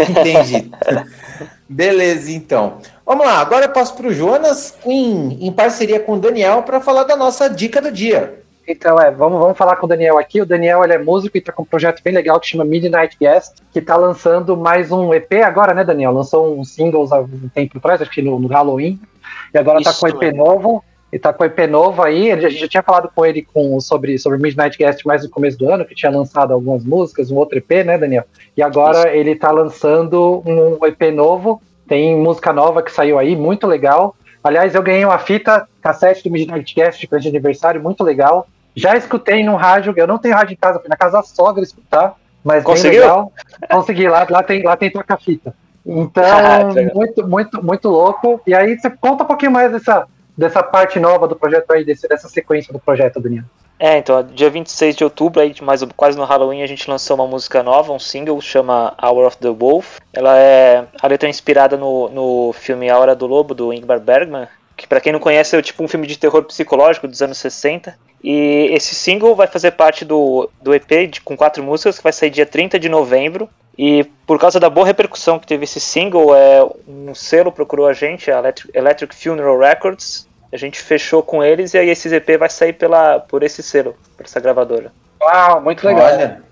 Entendi. 0.09 0.71
Beleza, 1.69 2.31
então. 2.31 2.79
Vamos 3.05 3.27
lá, 3.27 3.41
agora 3.41 3.67
eu 3.67 3.73
passo 3.73 3.95
para 3.97 4.07
o 4.07 4.13
Jonas 4.13 4.75
em, 4.85 5.47
em 5.47 5.53
parceria 5.53 5.99
com 5.99 6.13
o 6.13 6.19
Daniel 6.19 6.63
para 6.63 6.81
falar 6.81 7.03
da 7.03 7.17
nossa 7.17 7.49
dica 7.49 7.81
do 7.81 7.91
dia. 7.91 8.43
Então, 8.67 8.99
é, 8.99 9.13
vamos, 9.13 9.39
vamos 9.39 9.57
falar 9.57 9.77
com 9.77 9.87
o 9.87 9.89
Daniel 9.89 10.19
aqui. 10.19 10.41
O 10.41 10.47
Daniel 10.47 10.83
ele 10.83 10.95
é 10.95 10.99
músico 10.99 11.37
e 11.37 11.39
está 11.39 11.53
com 11.53 11.63
um 11.63 11.67
projeto 11.67 12.03
bem 12.03 12.13
legal 12.13 12.41
que 12.41 12.49
chama 12.49 12.65
Midnight 12.65 13.17
Guest, 13.21 13.59
que 13.73 13.79
está 13.79 13.97
lançando 13.97 14.57
mais 14.57 14.91
um 14.91 15.15
EP 15.15 15.33
agora, 15.45 15.73
né, 15.73 15.85
Daniel? 15.85 16.13
Lançou 16.13 16.59
uns 16.59 16.71
singles 16.73 17.13
há 17.13 17.21
um 17.21 17.49
tempo 17.55 17.79
atrás, 17.79 18.03
acho 18.03 18.11
que 18.11 18.23
no, 18.23 18.41
no 18.41 18.49
Halloween, 18.49 18.99
e 19.55 19.59
agora 19.59 19.79
está 19.79 19.93
com 19.93 20.07
o 20.07 20.09
EP 20.09 20.23
é. 20.23 20.33
novo. 20.33 20.83
E 21.13 21.19
tá 21.21 21.33
com 21.33 21.45
o 21.45 21.47
EP 21.47 21.59
novo 21.71 22.03
aí, 22.03 22.33
a 22.33 22.37
gente 22.37 22.59
já 22.59 22.67
tinha 22.67 22.83
falado 22.83 23.09
com 23.15 23.25
ele 23.25 23.41
com, 23.41 23.81
sobre, 23.81 24.19
sobre 24.19 24.39
Midnight 24.39 24.77
Guest 24.77 25.05
mais 25.07 25.23
no 25.23 25.31
começo 25.31 25.57
do 25.57 25.71
ano, 25.71 25.85
que 25.85 25.95
tinha 25.95 26.11
lançado 26.11 26.53
algumas 26.53 26.85
músicas, 26.85 27.31
um 27.31 27.37
outro 27.37 27.57
EP, 27.57 27.87
né, 27.87 27.97
Daniel? 27.97 28.25
E 28.57 28.63
agora 28.63 28.99
Isso. 28.99 29.17
ele 29.17 29.37
tá 29.37 29.53
lançando 29.53 30.43
um 30.45 30.85
EP 30.85 31.15
novo, 31.15 31.63
tem 31.87 32.17
música 32.17 32.53
nova 32.53 32.83
que 32.83 32.91
saiu 32.91 33.21
aí, 33.21 33.37
muito 33.37 33.69
legal. 33.69 34.17
Aliás, 34.43 34.75
eu 34.75 34.83
ganhei 34.83 35.05
uma 35.05 35.19
fita 35.19 35.69
cassete 35.81 36.25
do 36.25 36.31
Midnight 36.31 36.75
Guest 36.75 37.07
de 37.09 37.29
aniversário, 37.29 37.81
muito 37.81 38.03
legal. 38.03 38.49
Já 38.77 38.95
escutei 38.95 39.43
no 39.43 39.57
rádio, 39.57 39.95
eu 39.97 40.07
não 40.07 40.19
tenho 40.19 40.35
rádio 40.35 40.53
em 40.53 40.57
casa, 40.57 40.79
fui 40.79 40.89
na 40.89 40.97
casa 40.97 41.17
da 41.17 41.23
sogra 41.23 41.63
escutar, 41.63 42.15
mas 42.45 42.63
Conseguiu? 42.63 43.01
legal. 43.01 43.33
Consegui, 43.71 44.07
lá, 44.07 44.27
lá 44.29 44.43
tem, 44.43 44.63
lá 44.63 44.77
tem 44.77 44.91
toca-fita. 44.91 45.55
Então, 45.85 46.25
muito, 46.95 47.27
muito, 47.27 47.65
muito 47.65 47.89
louco. 47.89 48.41
E 48.47 48.55
aí, 48.55 48.79
você 48.79 48.91
conta 48.91 49.25
um 49.25 49.27
pouquinho 49.27 49.51
mais 49.51 49.73
dessa, 49.73 50.07
dessa 50.37 50.63
parte 50.63 51.01
nova 51.01 51.27
do 51.27 51.35
projeto 51.35 51.73
aí, 51.73 51.85
desse, 51.85 52.07
dessa 52.07 52.29
sequência 52.29 52.73
do 52.73 52.79
projeto, 52.79 53.19
Daniel. 53.19 53.45
É, 53.79 53.99
então, 53.99 54.23
dia 54.23 54.49
26 54.49 54.97
de 54.97 55.05
outubro, 55.05 55.41
aí, 55.41 55.55
mais, 55.61 55.83
quase 55.97 56.17
no 56.17 56.25
Halloween, 56.25 56.63
a 56.63 56.67
gente 56.67 56.89
lançou 56.89 57.15
uma 57.17 57.27
música 57.27 57.63
nova, 57.63 57.93
um 57.93 57.99
single, 57.99 58.41
chama 58.41 58.95
Hour 59.03 59.27
of 59.27 59.37
the 59.39 59.51
Wolf. 59.51 59.99
Ela 60.13 60.39
é. 60.39 60.85
A 61.01 61.07
letra 61.07 61.29
é 61.29 61.31
inspirada 61.31 61.77
no, 61.77 62.09
no 62.09 62.53
filme 62.55 62.89
A 62.89 62.99
Hora 62.99 63.15
do 63.15 63.27
Lobo, 63.27 63.55
do 63.55 63.73
Ingmar 63.73 64.01
Bergman, 64.01 64.49
que 64.77 64.87
para 64.87 65.01
quem 65.01 65.13
não 65.13 65.21
conhece 65.21 65.57
é 65.57 65.63
tipo 65.63 65.83
um 65.83 65.89
filme 65.89 66.07
de 66.07 66.19
terror 66.19 66.43
psicológico 66.45 67.09
dos 67.09 67.23
anos 67.23 67.39
60. 67.39 67.97
E 68.23 68.69
esse 68.73 68.95
single 68.95 69.35
vai 69.35 69.47
fazer 69.47 69.73
parte 69.73 70.05
do, 70.05 70.51
do 70.61 70.75
EP 70.75 71.09
de, 71.11 71.21
com 71.21 71.37
quatro 71.37 71.63
músicas 71.63 71.97
que 71.97 72.03
vai 72.03 72.13
sair 72.13 72.31
dia 72.31 72.45
30 72.45 72.79
de 72.79 72.89
novembro. 72.89 73.49
E 73.79 74.05
por 74.27 74.39
causa 74.39 74.59
da 74.59 74.71
boa 74.71 74.87
repercussão 74.87 75.39
que 75.39 75.47
teve 75.47 75.65
esse 75.65 75.79
single, 75.79 76.35
é, 76.35 76.67
um 76.89 77.15
selo 77.15 77.53
procurou 77.53 77.87
a 77.87 77.93
gente, 77.93 78.31
a 78.31 78.39
Electric, 78.39 78.77
Electric 78.77 79.15
Funeral 79.15 79.59
Records. 79.59 80.27
A 80.53 80.57
gente 80.57 80.81
fechou 80.81 81.23
com 81.23 81.43
eles 81.43 81.75
e 81.75 81.79
aí 81.79 81.91
esse 81.91 82.15
EP 82.15 82.39
vai 82.39 82.49
sair 82.49 82.73
pela, 82.73 83.21
por 83.21 83.43
esse 83.43 83.63
selo, 83.63 83.97
por 84.17 84.25
essa 84.25 84.41
gravadora. 84.41 84.93
Uau, 85.21 85.61
muito 85.61 85.87
legal. 85.87 86.07
Olha, 86.07 86.43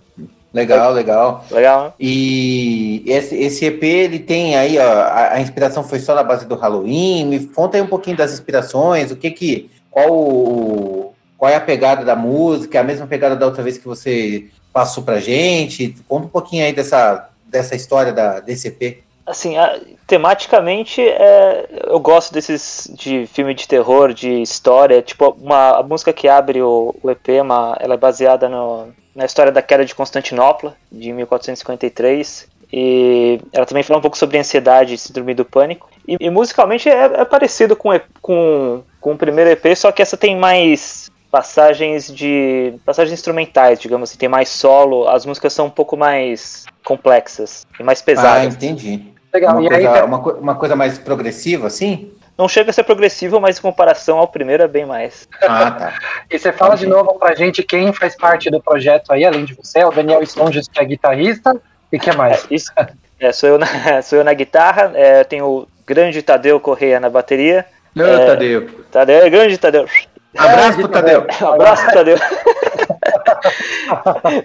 legal, 0.54 0.92
legal. 0.92 1.44
Legal, 1.50 1.84
né? 1.84 1.92
E 1.98 3.02
esse, 3.06 3.34
esse 3.36 3.64
EP, 3.66 3.82
ele 3.82 4.18
tem 4.18 4.56
aí, 4.56 4.78
ó, 4.78 4.82
a, 4.82 5.34
a, 5.34 5.40
inspiração 5.40 5.84
foi 5.84 5.98
só 5.98 6.14
na 6.14 6.22
base 6.22 6.46
do 6.46 6.54
Halloween. 6.54 7.26
Me 7.26 7.46
conta 7.46 7.76
aí 7.76 7.82
um 7.82 7.86
pouquinho 7.86 8.16
das 8.16 8.32
inspirações, 8.32 9.10
o 9.10 9.16
que 9.16 9.30
que. 9.30 9.70
Qual, 9.90 11.14
qual 11.36 11.50
é 11.50 11.56
a 11.56 11.60
pegada 11.60 12.04
da 12.04 12.16
música? 12.16 12.78
É 12.78 12.80
a 12.80 12.84
mesma 12.84 13.06
pegada 13.06 13.36
da 13.36 13.46
outra 13.46 13.62
vez 13.62 13.76
que 13.76 13.86
você 13.86 14.46
passou 14.72 15.02
pra 15.02 15.20
gente? 15.20 15.94
Conta 16.08 16.26
um 16.26 16.30
pouquinho 16.30 16.64
aí 16.64 16.72
dessa, 16.72 17.28
dessa 17.46 17.76
história 17.76 18.12
da, 18.12 18.40
desse 18.40 18.68
EP. 18.68 19.03
Assim, 19.26 19.56
a, 19.56 19.80
tematicamente, 20.06 21.00
é, 21.00 21.66
eu 21.86 21.98
gosto 21.98 22.32
desses 22.32 22.90
de 22.92 23.26
filme 23.26 23.54
de 23.54 23.66
terror, 23.66 24.12
de 24.12 24.42
história. 24.42 25.00
Tipo, 25.00 25.36
uma, 25.40 25.78
a 25.78 25.82
música 25.82 26.12
que 26.12 26.28
abre 26.28 26.60
o, 26.60 26.94
o 27.02 27.10
EP, 27.10 27.28
uma, 27.40 27.76
ela 27.80 27.94
é 27.94 27.96
baseada 27.96 28.48
no, 28.48 28.88
na 29.14 29.24
história 29.24 29.52
da 29.52 29.62
queda 29.62 29.84
de 29.84 29.94
Constantinopla, 29.94 30.76
de 30.90 31.12
1453. 31.12 32.48
E 32.76 33.40
ela 33.52 33.64
também 33.64 33.82
fala 33.82 33.98
um 33.98 34.02
pouco 34.02 34.18
sobre 34.18 34.36
ansiedade 34.36 34.98
síndrome 34.98 35.32
do 35.32 35.44
pânico. 35.44 35.88
E, 36.06 36.16
e 36.20 36.28
musicalmente 36.28 36.88
é, 36.88 37.04
é, 37.04 37.24
parecido 37.24 37.76
com, 37.76 37.90
com, 38.20 38.82
com 39.00 39.12
o 39.12 39.16
primeiro 39.16 39.50
EP, 39.50 39.76
só 39.76 39.92
que 39.92 40.02
essa 40.02 40.16
tem 40.16 40.36
mais 40.36 41.10
passagens 41.30 42.12
de 42.12 42.74
passagens 42.84 43.18
instrumentais, 43.18 43.80
digamos 43.80 44.10
assim, 44.10 44.18
tem 44.18 44.28
mais 44.28 44.48
solo, 44.48 45.08
as 45.08 45.26
músicas 45.26 45.52
são 45.52 45.66
um 45.66 45.70
pouco 45.70 45.96
mais 45.96 46.64
complexas 46.84 47.66
e 47.78 47.82
mais 47.82 48.00
pesadas. 48.02 48.42
Ah, 48.42 48.44
entendi. 48.44 49.13
Legal. 49.34 49.58
Uma, 49.58 49.68
coisa, 49.68 49.90
aí, 49.90 50.02
uma, 50.02 50.18
uma 50.18 50.54
coisa 50.54 50.76
mais 50.76 50.96
progressiva, 50.96 51.66
assim? 51.66 52.12
Não 52.38 52.48
chega 52.48 52.70
a 52.70 52.72
ser 52.72 52.84
progressivo, 52.84 53.40
mas 53.40 53.58
em 53.58 53.62
comparação 53.62 54.18
ao 54.18 54.28
primeiro 54.28 54.62
é 54.62 54.68
bem 54.68 54.86
mais. 54.86 55.28
Ah, 55.42 55.70
tá. 55.72 55.94
e 56.30 56.38
você 56.38 56.52
fala 56.52 56.76
de 56.76 56.86
novo 56.86 57.18
pra 57.18 57.34
gente 57.34 57.62
quem 57.62 57.92
faz 57.92 58.16
parte 58.16 58.48
do 58.48 58.62
projeto 58.62 59.12
aí, 59.12 59.24
além 59.24 59.44
de 59.44 59.54
você, 59.54 59.80
é 59.80 59.86
o 59.86 59.90
Daniel 59.90 60.24
Stonges, 60.24 60.68
que 60.68 60.78
é 60.80 60.84
guitarrista, 60.84 61.60
e 61.90 61.98
que 61.98 62.12
mais? 62.12 62.44
É, 62.44 62.54
isso, 62.54 62.72
é, 63.18 63.32
sou, 63.32 63.48
eu 63.48 63.58
na, 63.58 63.66
sou 64.02 64.18
eu 64.18 64.24
na 64.24 64.32
guitarra, 64.32 64.92
é, 64.94 65.24
tenho 65.24 65.46
o 65.46 65.68
grande 65.84 66.22
Tadeu 66.22 66.60
Correia 66.60 67.00
na 67.00 67.10
bateria. 67.10 67.66
Não, 67.92 68.06
é, 68.06 68.26
Tadeu. 68.26 68.68
Tadeu, 68.90 69.18
é 69.18 69.30
grande 69.30 69.58
Tadeu. 69.58 69.86
Abraço 70.36 70.78
pro 70.78 70.88
Tadeu. 70.88 71.26
Abraço 71.40 71.84
pro 71.84 71.94
Tadeu. 71.94 72.18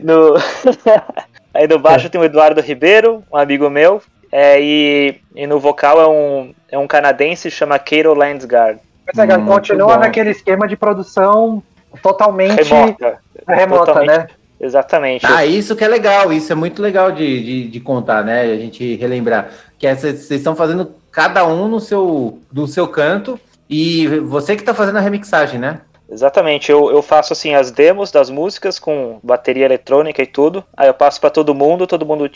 no... 0.02 0.36
Aí 1.52 1.68
no 1.68 1.80
baixo 1.80 2.10
tem 2.10 2.22
o 2.22 2.24
Eduardo 2.24 2.62
Ribeiro, 2.62 3.24
um 3.32 3.38
amigo 3.38 3.70
meu. 3.72 4.02
É, 4.32 4.62
e, 4.62 5.16
e 5.36 5.48
no 5.48 5.60
vocal 5.60 6.00
é 6.02 6.08
um, 6.08 6.54
é 6.72 6.78
um 6.78 6.88
canadense 6.88 7.50
chama 7.50 7.80
Cato 7.80 8.14
Landsgaard. 8.14 8.80
Mas 9.06 9.30
é, 9.30 9.38
hum, 9.38 9.46
continua 9.46 9.98
naquele 9.98 10.30
esquema 10.30 10.68
de 10.68 10.78
produção 10.78 11.64
totalmente 12.04 12.62
remota, 12.64 13.18
remota 13.48 13.86
totalmente, 13.86 14.18
né? 14.18 14.28
Exatamente. 14.62 15.26
Ah, 15.26 15.46
isso 15.46 15.76
que 15.76 15.84
é 15.84 15.88
legal, 15.88 16.32
isso 16.32 16.52
é 16.52 16.56
muito 16.56 16.82
legal 16.82 17.12
de, 17.12 17.44
de, 17.44 17.68
de 17.70 17.80
contar, 17.80 18.24
né? 18.24 18.42
A 18.42 18.58
gente 18.58 18.96
relembrar. 18.96 19.50
Que 19.78 19.88
é, 19.88 19.96
vocês 19.96 20.30
estão 20.30 20.56
fazendo 20.56 20.94
cada 21.12 21.46
um 21.48 21.68
no 21.68 21.80
seu, 21.80 22.40
no 22.52 22.68
seu 22.68 22.88
canto 22.88 23.40
e 23.70 24.08
você 24.20 24.56
que 24.56 24.62
está 24.62 24.74
fazendo 24.74 24.98
a 24.98 25.02
remixagem, 25.02 25.60
né? 25.60 25.82
Exatamente, 26.12 26.72
eu, 26.72 26.90
eu 26.90 27.04
faço 27.04 27.34
assim 27.34 27.54
as 27.54 27.70
demos 27.70 28.12
das 28.12 28.32
músicas 28.32 28.80
com 28.80 29.20
bateria 29.24 29.66
eletrônica 29.66 30.22
e 30.22 30.26
tudo. 30.26 30.64
Aí 30.76 30.88
eu 30.88 30.94
passo 30.94 31.22
para 31.22 31.30
todo 31.30 31.54
mundo, 31.54 31.86
todo 31.86 32.06
mundo 32.06 32.30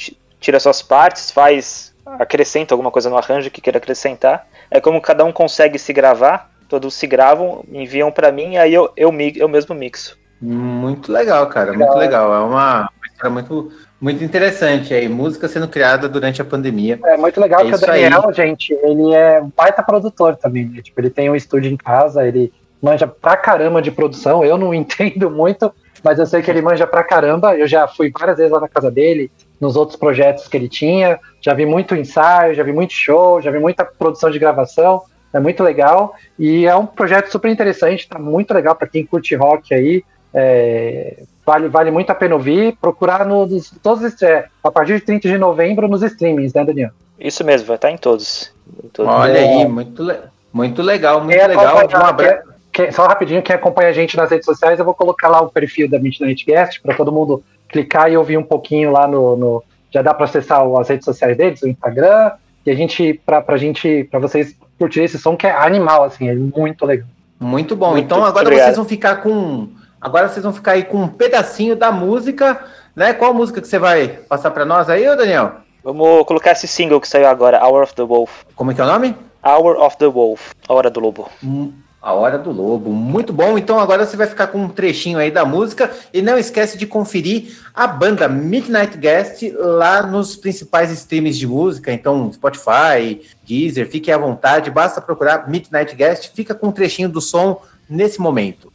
tira 0.44 0.60
suas 0.60 0.82
partes, 0.82 1.32
faz 1.32 1.94
acrescenta 2.06 2.74
alguma 2.74 2.92
coisa 2.92 3.10
no 3.10 3.18
arranjo 3.18 3.50
que 3.50 3.62
queira 3.62 3.78
acrescentar. 3.78 4.46
É 4.70 4.82
como 4.82 5.02
cada 5.02 5.24
um 5.24 5.32
consegue 5.32 5.80
se 5.80 5.94
gravar, 5.94 6.52
todos 6.68 6.94
se 6.94 7.08
gravam, 7.08 7.64
enviam 7.72 8.12
para 8.12 8.32
mim, 8.32 8.58
aí 8.58 8.74
eu, 8.74 8.92
eu, 8.98 9.12
eu 9.36 9.48
mesmo 9.48 9.74
mixo. 9.74 10.18
Muito 10.42 11.12
legal, 11.12 11.48
cara, 11.48 11.72
legal. 11.72 11.88
muito 11.88 12.00
legal. 12.00 12.34
É 12.34 12.40
uma, 12.40 12.80
uma 12.82 13.08
história 13.10 13.30
muito, 13.32 13.72
muito 14.02 14.22
interessante 14.22 14.94
aí, 14.94 15.08
música 15.08 15.48
sendo 15.48 15.70
criada 15.70 16.10
durante 16.10 16.42
a 16.42 16.46
pandemia. 16.46 17.00
É 17.06 17.16
muito 17.16 17.40
legal 17.40 17.62
é 17.62 17.70
que 17.70 17.76
o 17.76 17.80
Daniel, 17.80 18.28
aí. 18.28 18.34
gente, 18.34 18.74
ele 18.84 19.14
é 19.14 19.42
um 19.42 19.50
baita 19.56 19.82
produtor 19.82 20.36
também, 20.36 20.66
né? 20.66 20.82
Tipo, 20.82 21.00
ele 21.00 21.10
tem 21.10 21.30
um 21.30 21.36
estúdio 21.36 21.72
em 21.72 21.78
casa, 21.78 22.28
ele 22.28 22.52
manja 22.82 23.08
pra 23.08 23.38
caramba 23.38 23.82
de 23.82 23.92
produção, 23.92 24.44
eu 24.44 24.58
não 24.58 24.74
entendo 24.76 25.32
muito, 25.32 25.74
mas 26.04 26.20
eu 26.20 26.26
sei 26.26 26.42
que 26.42 26.52
ele 26.52 26.62
manja 26.62 26.86
pra 26.86 27.02
caramba, 27.02 27.56
eu 27.56 27.66
já 27.66 27.88
fui 27.88 28.12
várias 28.12 28.36
vezes 28.36 28.52
lá 28.52 28.60
na 28.60 28.68
casa 28.68 28.92
dele, 28.92 29.32
nos 29.64 29.78
outros 29.78 29.98
projetos 29.98 30.48
que 30.48 30.58
ele 30.58 30.68
tinha, 30.68 31.18
já 31.42 31.54
vi 31.54 31.66
muito 31.66 31.96
ensaio, 31.96 32.54
já 32.54 32.62
vi 32.64 32.74
muito 32.74 32.92
show, 32.92 33.42
já 33.42 33.50
vi 33.50 33.60
muita 33.60 33.86
produção 33.86 34.30
de 34.30 34.38
gravação, 34.38 35.02
é 35.34 35.40
muito 35.40 35.64
legal, 35.64 36.14
e 36.38 36.66
é 36.66 36.76
um 36.76 36.86
projeto 36.86 37.32
super 37.32 37.50
interessante, 37.50 38.08
tá 38.08 38.20
muito 38.20 38.54
legal 38.54 38.76
para 38.76 38.88
quem 38.88 39.06
curte 39.06 39.34
rock 39.36 39.74
aí, 39.74 40.04
é, 40.34 41.24
vale, 41.46 41.70
vale 41.70 41.92
muito 41.92 42.10
a 42.12 42.16
pena 42.16 42.36
ouvir, 42.36 42.78
procurar 42.80 43.26
nos, 43.26 43.74
todos, 43.82 44.22
é, 44.22 44.48
a 44.62 44.70
partir 44.70 44.96
de 44.96 45.06
30 45.06 45.30
de 45.30 45.38
novembro 45.38 45.88
nos 45.88 46.04
streamings, 46.04 46.54
né, 46.54 46.66
Daniel? 46.66 46.92
Isso 47.18 47.44
mesmo, 47.46 47.66
vai 47.66 47.78
estar 47.78 47.90
em 47.90 47.98
todos. 47.98 48.52
Em 48.84 48.90
todos. 48.90 49.12
Olha 49.12 49.40
aí, 49.40 49.66
muito, 49.66 50.06
muito 50.52 50.82
legal, 50.82 51.24
muito 51.24 51.38
quem 51.38 51.48
legal. 51.48 51.76
Um 51.78 52.06
abraço. 52.06 52.54
Quem, 52.74 52.92
só 52.92 53.06
rapidinho, 53.06 53.44
quem 53.44 53.56
acompanha 53.56 53.90
a 53.90 53.94
gente 53.94 54.18
nas 54.18 54.32
redes 54.32 54.46
sociais, 54.46 54.80
eu 54.80 54.86
vou 54.86 54.96
colocar 54.96 55.30
lá 55.30 55.40
o 55.42 55.50
perfil 55.50 55.88
da 55.88 56.00
Midnight 56.00 56.44
Guest 56.44 56.82
para 56.82 56.96
todo 56.96 57.12
mundo 57.12 57.44
clicar 57.74 58.12
e 58.12 58.16
ouvir 58.16 58.38
um 58.38 58.44
pouquinho 58.44 58.92
lá 58.92 59.08
no. 59.08 59.36
no 59.36 59.64
já 59.92 60.02
dá 60.02 60.14
para 60.14 60.26
acessar 60.26 60.66
as 60.80 60.90
redes 60.90 61.06
sociais 61.06 61.38
deles, 61.38 61.62
o 61.62 61.68
Instagram, 61.68 62.32
e 62.66 62.72
a 62.72 62.76
gente, 62.76 63.14
para 63.26 63.42
pra 63.42 63.58
gente, 63.58 64.08
para 64.10 64.20
vocês 64.20 64.56
curtirem 64.80 65.06
esse 65.06 65.20
som 65.20 65.38
que 65.38 65.46
é 65.46 65.52
animal, 65.52 66.04
assim, 66.04 66.30
é 66.30 66.34
muito 66.34 66.86
legal. 66.86 67.08
Muito 67.40 67.76
bom. 67.76 67.92
Muito 67.92 68.06
então 68.06 68.24
agora 68.24 68.46
obrigado. 68.46 68.66
vocês 68.66 68.78
vão 68.78 68.86
ficar 68.86 69.18
com. 69.18 69.68
Agora 70.00 70.28
vocês 70.30 70.44
vão 70.44 70.54
ficar 70.54 70.72
aí 70.74 70.84
com 70.84 70.98
um 70.98 71.08
pedacinho 71.08 71.76
da 71.76 71.92
música, 71.92 72.64
né? 72.96 73.14
Qual 73.14 73.34
música 73.34 73.62
que 73.62 73.68
você 73.68 73.78
vai 73.78 74.08
passar 74.08 74.52
para 74.52 74.66
nós 74.66 74.90
aí, 74.90 75.04
Daniel? 75.16 75.52
Vamos 75.84 76.26
colocar 76.26 76.52
esse 76.52 76.68
single 76.68 77.00
que 77.00 77.08
saiu 77.08 77.28
agora, 77.28 77.64
Hour 77.64 77.84
of 77.84 77.94
the 77.94 78.04
Wolf. 78.04 78.44
Como 78.56 78.72
é 78.72 78.74
que 78.74 78.82
é 78.82 78.84
o 78.84 78.88
nome? 78.88 79.16
Hour 79.46 79.78
of 79.78 79.98
the 79.98 80.08
Wolf, 80.08 80.52
A 80.68 80.74
Hora 80.74 80.90
do 80.90 81.02
Lobo. 81.02 81.30
Hum, 81.44 81.74
A 82.04 82.12
Hora 82.12 82.38
do 82.38 82.52
Lobo. 82.52 82.92
Muito 82.92 83.32
bom. 83.32 83.58
Então 83.58 83.80
agora 83.80 84.06
você 84.06 84.18
vai 84.18 84.28
ficar 84.28 84.48
com 84.48 84.58
um 84.58 84.68
trechinho 84.68 85.18
aí 85.18 85.32
da 85.32 85.46
música 85.46 85.90
e 86.14 86.22
não 86.22 86.38
esquece 86.38 86.78
de 86.78 86.86
conferir 86.86 87.58
a 87.74 87.88
banda 87.88 88.28
Midnight 88.28 88.98
Guest 88.98 89.44
lá 89.58 90.06
nos 90.06 90.36
principais 90.36 90.92
streams 90.92 91.38
de 91.38 91.48
música, 91.48 91.94
então 91.94 92.30
Spotify, 92.34 93.22
Deezer, 93.46 93.90
fique 93.90 94.12
à 94.12 94.18
vontade, 94.18 94.70
basta 94.70 95.00
procurar 95.00 95.50
Midnight 95.50 95.96
Guest, 95.96 96.32
fica 96.36 96.54
com 96.54 96.68
um 96.68 96.72
trechinho 96.74 97.08
do 97.08 97.22
som 97.22 97.62
nesse 97.90 98.20
momento. 98.20 98.73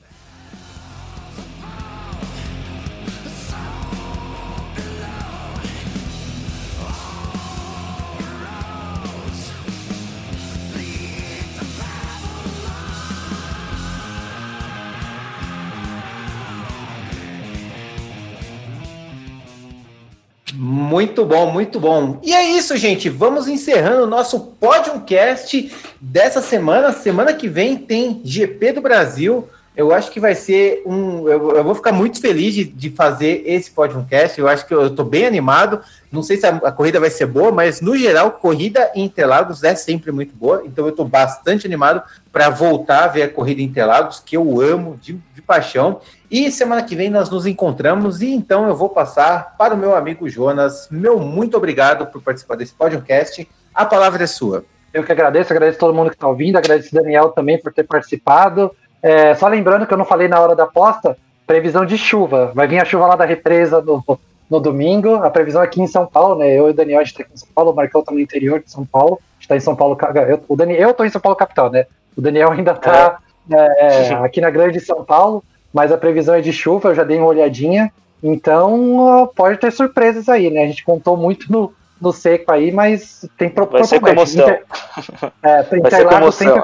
Muito 20.88 21.22
bom, 21.22 21.50
muito 21.50 21.78
bom. 21.78 22.18
E 22.22 22.32
é 22.32 22.42
isso, 22.42 22.74
gente. 22.74 23.10
Vamos 23.10 23.46
encerrando 23.46 24.04
o 24.04 24.06
nosso 24.06 24.40
Podiumcast 24.58 25.70
dessa 26.00 26.40
semana. 26.40 26.92
Semana 26.92 27.34
que 27.34 27.46
vem 27.46 27.76
tem 27.76 28.22
GP 28.24 28.72
do 28.72 28.80
Brasil. 28.80 29.46
Eu 29.78 29.92
acho 29.92 30.10
que 30.10 30.18
vai 30.18 30.34
ser 30.34 30.82
um. 30.84 31.28
Eu, 31.28 31.54
eu 31.54 31.62
vou 31.62 31.72
ficar 31.72 31.92
muito 31.92 32.20
feliz 32.20 32.52
de, 32.52 32.64
de 32.64 32.90
fazer 32.90 33.44
esse 33.46 33.70
Podiumcast. 33.70 34.36
Eu 34.36 34.48
acho 34.48 34.66
que 34.66 34.74
eu 34.74 34.88
estou 34.88 35.04
bem 35.04 35.24
animado. 35.24 35.80
Não 36.10 36.20
sei 36.20 36.36
se 36.36 36.44
a, 36.44 36.50
a, 36.56 36.72
corrida 36.72 36.98
vai 36.98 37.10
ser 37.10 37.26
boa, 37.26 37.52
mas 37.52 37.80
no 37.80 37.96
geral, 37.96 38.32
corrida 38.32 38.90
em 38.92 39.04
Interlagos 39.04 39.62
é 39.62 39.76
sempre 39.76 40.10
muito 40.10 40.34
boa. 40.34 40.64
Então 40.66 40.84
eu 40.84 40.90
estou 40.90 41.04
bastante 41.04 41.64
animado 41.64 42.02
para 42.32 42.50
voltar 42.50 43.04
a 43.04 43.06
ver 43.06 43.22
a 43.22 43.28
corrida 43.28 43.60
em 43.62 43.66
Interlagos, 43.66 44.18
que 44.18 44.36
eu 44.36 44.60
amo 44.60 44.98
de, 45.00 45.12
de 45.32 45.40
paixão. 45.40 46.00
E 46.28 46.50
semana 46.50 46.82
que 46.82 46.96
vem 46.96 47.08
nós 47.08 47.30
nos 47.30 47.46
encontramos 47.46 48.20
e 48.20 48.32
então 48.32 48.66
eu 48.66 48.74
vou 48.74 48.88
passar 48.88 49.54
para 49.56 49.74
o 49.74 49.78
meu 49.78 49.94
amigo 49.94 50.28
Jonas. 50.28 50.88
Meu 50.90 51.20
muito 51.20 51.56
obrigado 51.56 52.04
por 52.06 52.20
participar 52.20 52.56
desse 52.56 52.74
podcast. 52.74 53.48
A 53.72 53.84
palavra 53.84 54.24
é 54.24 54.26
sua. 54.26 54.64
Eu 54.92 55.04
que 55.04 55.12
agradeço, 55.12 55.52
agradeço 55.52 55.78
todo 55.78 55.94
mundo 55.94 56.10
que 56.10 56.16
está 56.16 56.26
ouvindo, 56.26 56.56
agradeço 56.56 56.92
Daniel 56.92 57.28
também 57.28 57.62
por 57.62 57.72
ter 57.72 57.84
participado. 57.84 58.72
É, 59.02 59.34
só 59.34 59.48
lembrando 59.48 59.86
que 59.86 59.92
eu 59.92 59.98
não 59.98 60.04
falei 60.04 60.28
na 60.28 60.40
hora 60.40 60.56
da 60.56 60.64
aposta, 60.64 61.16
previsão 61.46 61.84
de 61.84 61.96
chuva. 61.96 62.52
Vai 62.54 62.66
vir 62.66 62.80
a 62.80 62.84
chuva 62.84 63.06
lá 63.06 63.16
da 63.16 63.24
represa 63.24 63.80
no, 63.80 64.02
no 64.50 64.60
domingo. 64.60 65.16
A 65.16 65.30
previsão 65.30 65.62
aqui 65.62 65.80
em 65.80 65.86
São 65.86 66.06
Paulo, 66.06 66.36
né? 66.36 66.52
Eu 66.52 66.68
e 66.68 66.70
o 66.70 66.74
Daniel, 66.74 67.00
a 67.00 67.04
gente 67.04 67.12
está 67.12 67.22
aqui 67.22 67.32
em 67.34 67.38
São 67.38 67.48
Paulo, 67.54 67.70
o 67.72 67.74
Marcão 67.74 68.00
está 68.00 68.12
no 68.12 68.20
interior 68.20 68.60
de 68.60 68.70
São 68.70 68.84
Paulo. 68.84 69.14
A 69.14 69.34
gente 69.34 69.42
está 69.42 69.56
em 69.56 69.60
São 69.60 69.76
Paulo. 69.76 69.96
Eu, 70.28 70.44
o 70.48 70.56
Daniel, 70.56 70.80
eu 70.80 70.90
estou 70.90 71.06
em 71.06 71.10
São 71.10 71.20
Paulo 71.20 71.36
capital, 71.36 71.70
né? 71.70 71.86
O 72.16 72.20
Daniel 72.20 72.50
ainda 72.50 72.72
está 72.72 73.18
é. 73.50 74.10
é, 74.10 74.14
aqui 74.14 74.40
na 74.40 74.50
Grande 74.50 74.80
São 74.80 75.04
Paulo 75.04 75.42
mas 75.72 75.92
a 75.92 75.98
previsão 75.98 76.34
é 76.34 76.40
de 76.40 76.52
chuva, 76.52 76.90
eu 76.90 76.94
já 76.94 77.04
dei 77.04 77.18
uma 77.18 77.26
olhadinha. 77.26 77.92
Então 78.22 79.30
pode 79.36 79.58
ter 79.58 79.70
surpresas 79.70 80.28
aí, 80.28 80.50
né? 80.50 80.64
A 80.64 80.66
gente 80.66 80.84
contou 80.84 81.16
muito 81.16 81.50
no, 81.52 81.72
no 82.00 82.12
seco 82.12 82.50
aí, 82.50 82.72
mas 82.72 83.24
tem 83.36 83.48
Vai 83.48 83.84
ser 83.84 84.00
comoção. 84.00 84.44
Inter... 84.44 84.64
É, 85.42 85.76
Interlagos 85.76 86.34
sempre. 86.34 86.60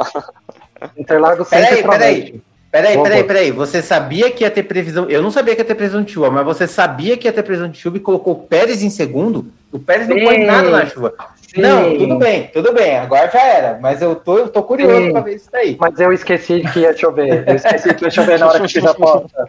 Interlagos 0.96 1.48
sempre. 1.48 1.82
Peraí, 1.82 1.82
peraí. 1.82 2.42
Peraí, 2.74 3.00
peraí, 3.00 3.24
peraí. 3.24 3.50
Você 3.52 3.80
sabia 3.80 4.30
que 4.32 4.42
ia 4.42 4.50
ter 4.50 4.64
previsão. 4.64 5.08
Eu 5.08 5.22
não 5.22 5.30
sabia 5.30 5.54
que 5.54 5.60
ia 5.60 5.64
ter 5.64 5.76
previsão 5.76 6.02
de 6.02 6.10
chuva, 6.10 6.28
mas 6.28 6.44
você 6.44 6.66
sabia 6.66 7.16
que 7.16 7.28
ia 7.28 7.32
ter 7.32 7.44
previsão 7.44 7.68
de 7.68 7.78
chuva 7.78 7.98
e 7.98 8.00
colocou 8.00 8.32
o 8.32 8.38
Pérez 8.40 8.82
em 8.82 8.90
segundo? 8.90 9.46
O 9.70 9.78
Pérez 9.78 10.08
não 10.08 10.16
põe 10.18 10.44
nada 10.44 10.70
na 10.70 10.86
chuva. 10.86 11.14
Sim. 11.54 11.60
Não, 11.60 11.96
tudo 11.96 12.18
bem, 12.18 12.50
tudo 12.52 12.72
bem. 12.72 12.98
Agora 12.98 13.30
já 13.30 13.40
era. 13.46 13.78
Mas 13.80 14.02
eu 14.02 14.16
tô, 14.16 14.38
eu 14.38 14.48
tô 14.48 14.60
curioso 14.64 15.06
Sim. 15.06 15.12
pra 15.12 15.20
ver 15.20 15.36
isso 15.36 15.48
daí. 15.52 15.76
Mas 15.78 16.00
eu 16.00 16.12
esqueci 16.12 16.64
que 16.72 16.80
ia 16.80 16.96
chover. 16.96 17.44
Eu 17.46 17.54
esqueci 17.54 17.94
que 17.94 18.04
ia 18.04 18.10
chover 18.10 18.40
na 18.40 18.48
hora 18.48 18.60
que 18.60 18.68
fiz 18.68 18.84
a 18.84 18.94
porta. 18.94 19.46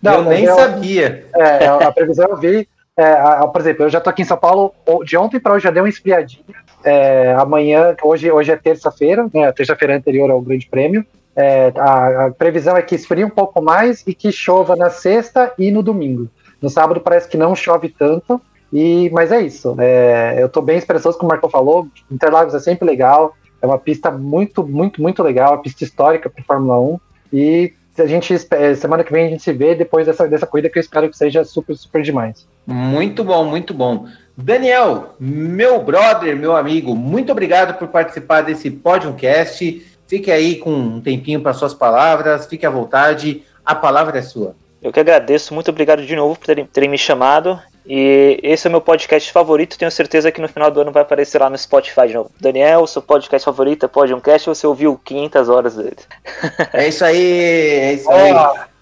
Não, 0.00 0.14
eu 0.14 0.24
nem 0.24 0.44
eu, 0.44 0.54
sabia. 0.54 1.26
É, 1.34 1.66
a 1.66 1.90
previsão 1.90 2.28
eu 2.28 2.36
vi. 2.36 2.68
É, 3.00 3.46
por 3.46 3.60
exemplo, 3.60 3.84
eu 3.86 3.88
já 3.88 3.98
tô 3.98 4.10
aqui 4.10 4.20
em 4.20 4.26
São 4.26 4.36
Paulo. 4.36 4.74
De 5.04 5.16
ontem 5.16 5.40
para 5.40 5.54
hoje 5.54 5.64
já 5.64 5.70
deu 5.70 5.84
uma 5.84 5.88
esfriadinha. 5.88 6.44
É, 6.84 7.34
amanhã, 7.34 7.96
hoje, 8.02 8.30
hoje 8.30 8.52
é 8.52 8.56
terça-feira, 8.56 9.26
né? 9.32 9.50
Terça-feira 9.52 9.96
anterior 9.96 10.30
ao 10.30 10.40
Grande 10.42 10.68
Prêmio. 10.68 11.04
É, 11.34 11.72
a, 11.76 12.26
a, 12.26 12.30
previsão 12.30 12.76
é 12.76 12.82
que 12.82 12.94
esfrie 12.94 13.24
um 13.24 13.30
pouco 13.30 13.62
mais 13.62 14.04
e 14.06 14.12
que 14.12 14.30
chova 14.30 14.76
na 14.76 14.90
sexta 14.90 15.50
e 15.58 15.70
no 15.70 15.82
domingo. 15.82 16.28
No 16.60 16.68
sábado 16.68 17.00
parece 17.00 17.26
que 17.26 17.38
não 17.38 17.54
chove 17.54 17.88
tanto, 17.88 18.38
e, 18.70 19.08
mas 19.10 19.32
é 19.32 19.40
isso. 19.40 19.74
É, 19.78 20.36
eu 20.38 20.46
estou 20.46 20.62
bem 20.62 20.76
esperançoso, 20.76 21.16
como 21.16 21.30
o 21.30 21.32
Marco 21.32 21.48
falou. 21.48 21.88
Interlagos 22.10 22.54
é 22.54 22.58
sempre 22.58 22.86
legal. 22.86 23.34
É 23.62 23.66
uma 23.66 23.78
pista 23.78 24.10
muito, 24.10 24.66
muito, 24.66 25.00
muito 25.00 25.22
legal. 25.22 25.58
Pista 25.62 25.84
histórica 25.84 26.28
para 26.28 26.44
Fórmula 26.44 26.78
1. 26.78 27.00
E 27.32 27.72
a 27.98 28.06
gente 28.06 28.34
semana 28.76 29.04
que 29.04 29.12
vem 29.12 29.26
a 29.26 29.30
gente 29.30 29.42
se 29.42 29.52
vê 29.52 29.74
depois 29.74 30.06
dessa, 30.06 30.26
dessa 30.28 30.46
corrida 30.46 30.68
que 30.68 30.78
eu 30.78 30.80
espero 30.80 31.08
que 31.08 31.16
seja 31.16 31.44
super, 31.44 31.76
super 31.76 32.02
demais. 32.02 32.46
Muito 32.66 33.24
bom, 33.24 33.44
muito 33.44 33.74
bom. 33.74 34.06
Daniel, 34.36 35.14
meu 35.18 35.82
brother, 35.82 36.36
meu 36.36 36.56
amigo, 36.56 36.94
muito 36.94 37.32
obrigado 37.32 37.78
por 37.78 37.88
participar 37.88 38.42
desse 38.42 38.70
Podiumcast. 38.70 39.86
Fique 40.06 40.30
aí 40.30 40.56
com 40.56 40.72
um 40.72 41.00
tempinho 41.00 41.40
para 41.40 41.52
suas 41.52 41.74
palavras, 41.74 42.46
fique 42.46 42.64
à 42.64 42.70
vontade. 42.70 43.42
A 43.64 43.74
palavra 43.74 44.18
é 44.18 44.22
sua. 44.22 44.54
Eu 44.82 44.92
que 44.92 45.00
agradeço, 45.00 45.52
muito 45.52 45.70
obrigado 45.70 46.04
de 46.04 46.16
novo 46.16 46.36
por 46.36 46.46
terem, 46.46 46.66
terem 46.66 46.88
me 46.88 46.96
chamado. 46.96 47.60
E 47.92 48.38
esse 48.44 48.68
é 48.68 48.70
o 48.70 48.70
meu 48.70 48.80
podcast 48.80 49.32
favorito. 49.32 49.76
Tenho 49.76 49.90
certeza 49.90 50.30
que 50.30 50.40
no 50.40 50.46
final 50.46 50.70
do 50.70 50.80
ano 50.80 50.92
vai 50.92 51.02
aparecer 51.02 51.40
lá 51.40 51.50
no 51.50 51.58
Spotify 51.58 52.06
de 52.06 52.14
novo. 52.14 52.30
Daniel, 52.40 52.86
seu 52.86 53.02
podcast 53.02 53.44
favorito 53.44 53.84
é 53.84 53.88
Podiumcast 53.88 54.46
você 54.46 54.64
ouviu 54.64 54.96
500 55.04 55.48
horas 55.48 55.74
dele? 55.74 55.96
É 56.72 56.86
isso 56.86 57.04
aí, 57.04 57.20
é 57.20 57.92
isso 57.94 58.08
aí. 58.08 58.32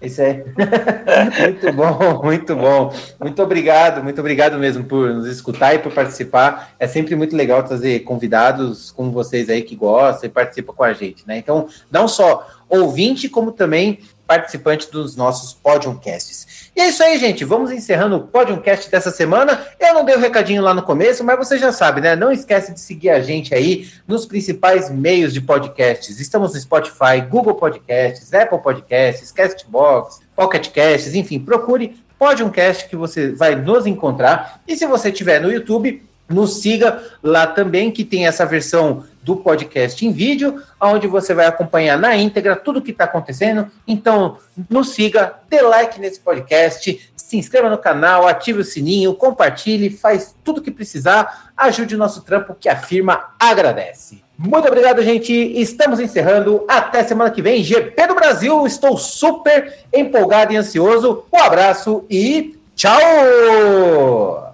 É 0.03 0.07
isso 0.07 0.21
aí. 0.21 0.45
muito 1.41 1.73
bom, 1.73 2.23
muito 2.23 2.55
bom. 2.55 2.95
Muito 3.19 3.43
obrigado, 3.43 4.05
muito 4.05 4.21
obrigado 4.21 4.59
mesmo 4.59 4.85
por 4.85 5.09
nos 5.09 5.27
escutar 5.27 5.75
e 5.75 5.79
por 5.79 5.91
participar. 5.91 6.75
É 6.79 6.87
sempre 6.87 7.17
muito 7.17 7.35
legal 7.35 7.63
trazer 7.63 8.01
convidados 8.01 8.91
como 8.91 9.11
vocês 9.11 9.49
aí 9.49 9.63
que 9.63 9.75
gostam 9.75 10.29
e 10.29 10.33
participam 10.33 10.75
com 10.75 10.85
a 10.85 10.93
gente, 10.93 11.27
né? 11.27 11.39
Então, 11.39 11.67
não 11.91 12.07
só 12.07 12.47
ouvinte, 12.69 13.27
como 13.27 13.53
também 13.53 14.01
participante 14.29 14.93
dos 14.93 15.17
nossos 15.17 15.55
Podiumcasts. 15.55 16.71
E 16.77 16.81
é 16.83 16.89
isso 16.91 17.03
aí, 17.03 17.19
gente. 17.19 17.47
Vamos 17.47 17.73
encerrando 17.73 18.17
o 18.17 18.21
Podiumcast 18.21 18.91
dessa 18.91 19.11
semana. 19.11 19.67
Eu 19.81 19.95
não 19.95 20.05
dei 20.05 20.15
o 20.15 20.19
um 20.19 20.21
recadinho 20.21 20.63
lá 20.63 20.75
no 20.75 20.83
começo, 20.83 21.25
mas 21.25 21.39
você 21.39 21.57
já 21.57 21.73
sabe, 21.73 22.03
né? 22.03 22.15
Não 22.15 22.31
esquece 22.31 22.75
de 22.75 22.79
seguir 22.79 23.09
a 23.09 23.21
gente 23.21 23.55
aí 23.55 23.89
nos 24.07 24.27
principais 24.27 24.91
meios 24.91 25.33
de 25.33 25.41
podcasts. 25.41 26.21
Estamos 26.21 26.53
no 26.53 26.61
Spotify, 26.61 27.23
Google 27.27 27.55
Podcasts, 27.55 28.35
Apple 28.35 28.59
Podcasts, 28.59 29.33
Castbox, 29.33 30.21
Pocket 30.37 30.69
Casts, 30.69 31.15
enfim, 31.15 31.41
procure 31.41 31.97
Podiumcast 32.19 32.87
que 32.87 32.97
você 32.97 33.33
vai 33.33 33.55
nos 33.55 33.87
encontrar. 33.87 34.61
E 34.69 34.77
se 34.77 34.85
você 34.87 35.09
estiver 35.09 35.41
no 35.41 35.51
YouTube, 35.51 36.03
nos 36.29 36.61
siga 36.61 37.03
lá 37.23 37.47
também, 37.47 37.91
que 37.91 38.05
tem 38.05 38.27
essa 38.27 38.45
versão 38.45 39.05
do 39.29 39.37
podcast 39.37 40.07
em 40.07 40.11
vídeo, 40.11 40.63
onde 40.81 41.07
você 41.07 41.35
vai 41.35 41.45
acompanhar 41.45 41.99
na 41.99 42.17
íntegra 42.17 42.57
tudo 42.57 42.79
o 42.79 42.83
que 42.83 42.93
está 42.93 43.05
acontecendo. 43.05 43.71
Então, 43.87 44.39
nos 44.71 44.95
siga, 44.95 45.35
dê 45.51 45.61
like 45.61 46.01
nesse 46.01 46.19
podcast, 46.19 47.13
se 47.15 47.37
inscreva 47.37 47.69
no 47.69 47.77
canal, 47.77 48.27
ative 48.27 48.61
o 48.61 48.65
sininho, 48.65 49.13
compartilhe, 49.13 49.91
faz 49.91 50.35
tudo 50.43 50.59
o 50.59 50.63
que 50.63 50.71
precisar, 50.71 51.53
ajude 51.55 51.95
o 51.95 51.99
nosso 51.99 52.23
trampo 52.23 52.57
que 52.59 52.71
a 52.71 52.77
firma 52.77 53.35
agradece. 53.39 54.23
Muito 54.39 54.67
obrigado, 54.67 55.03
gente. 55.03 55.33
Estamos 55.33 56.01
encerrando. 56.01 56.65
Até 56.67 57.05
semana 57.05 57.31
que 57.31 57.43
vem. 57.43 57.63
GP 57.63 58.07
do 58.07 58.15
Brasil. 58.15 58.67
Estou 58.67 58.97
super 58.97 59.75
empolgado 59.93 60.55
e 60.55 60.57
ansioso. 60.57 61.25
Um 61.31 61.39
abraço 61.39 62.07
e 62.09 62.57
tchau! 62.77 64.48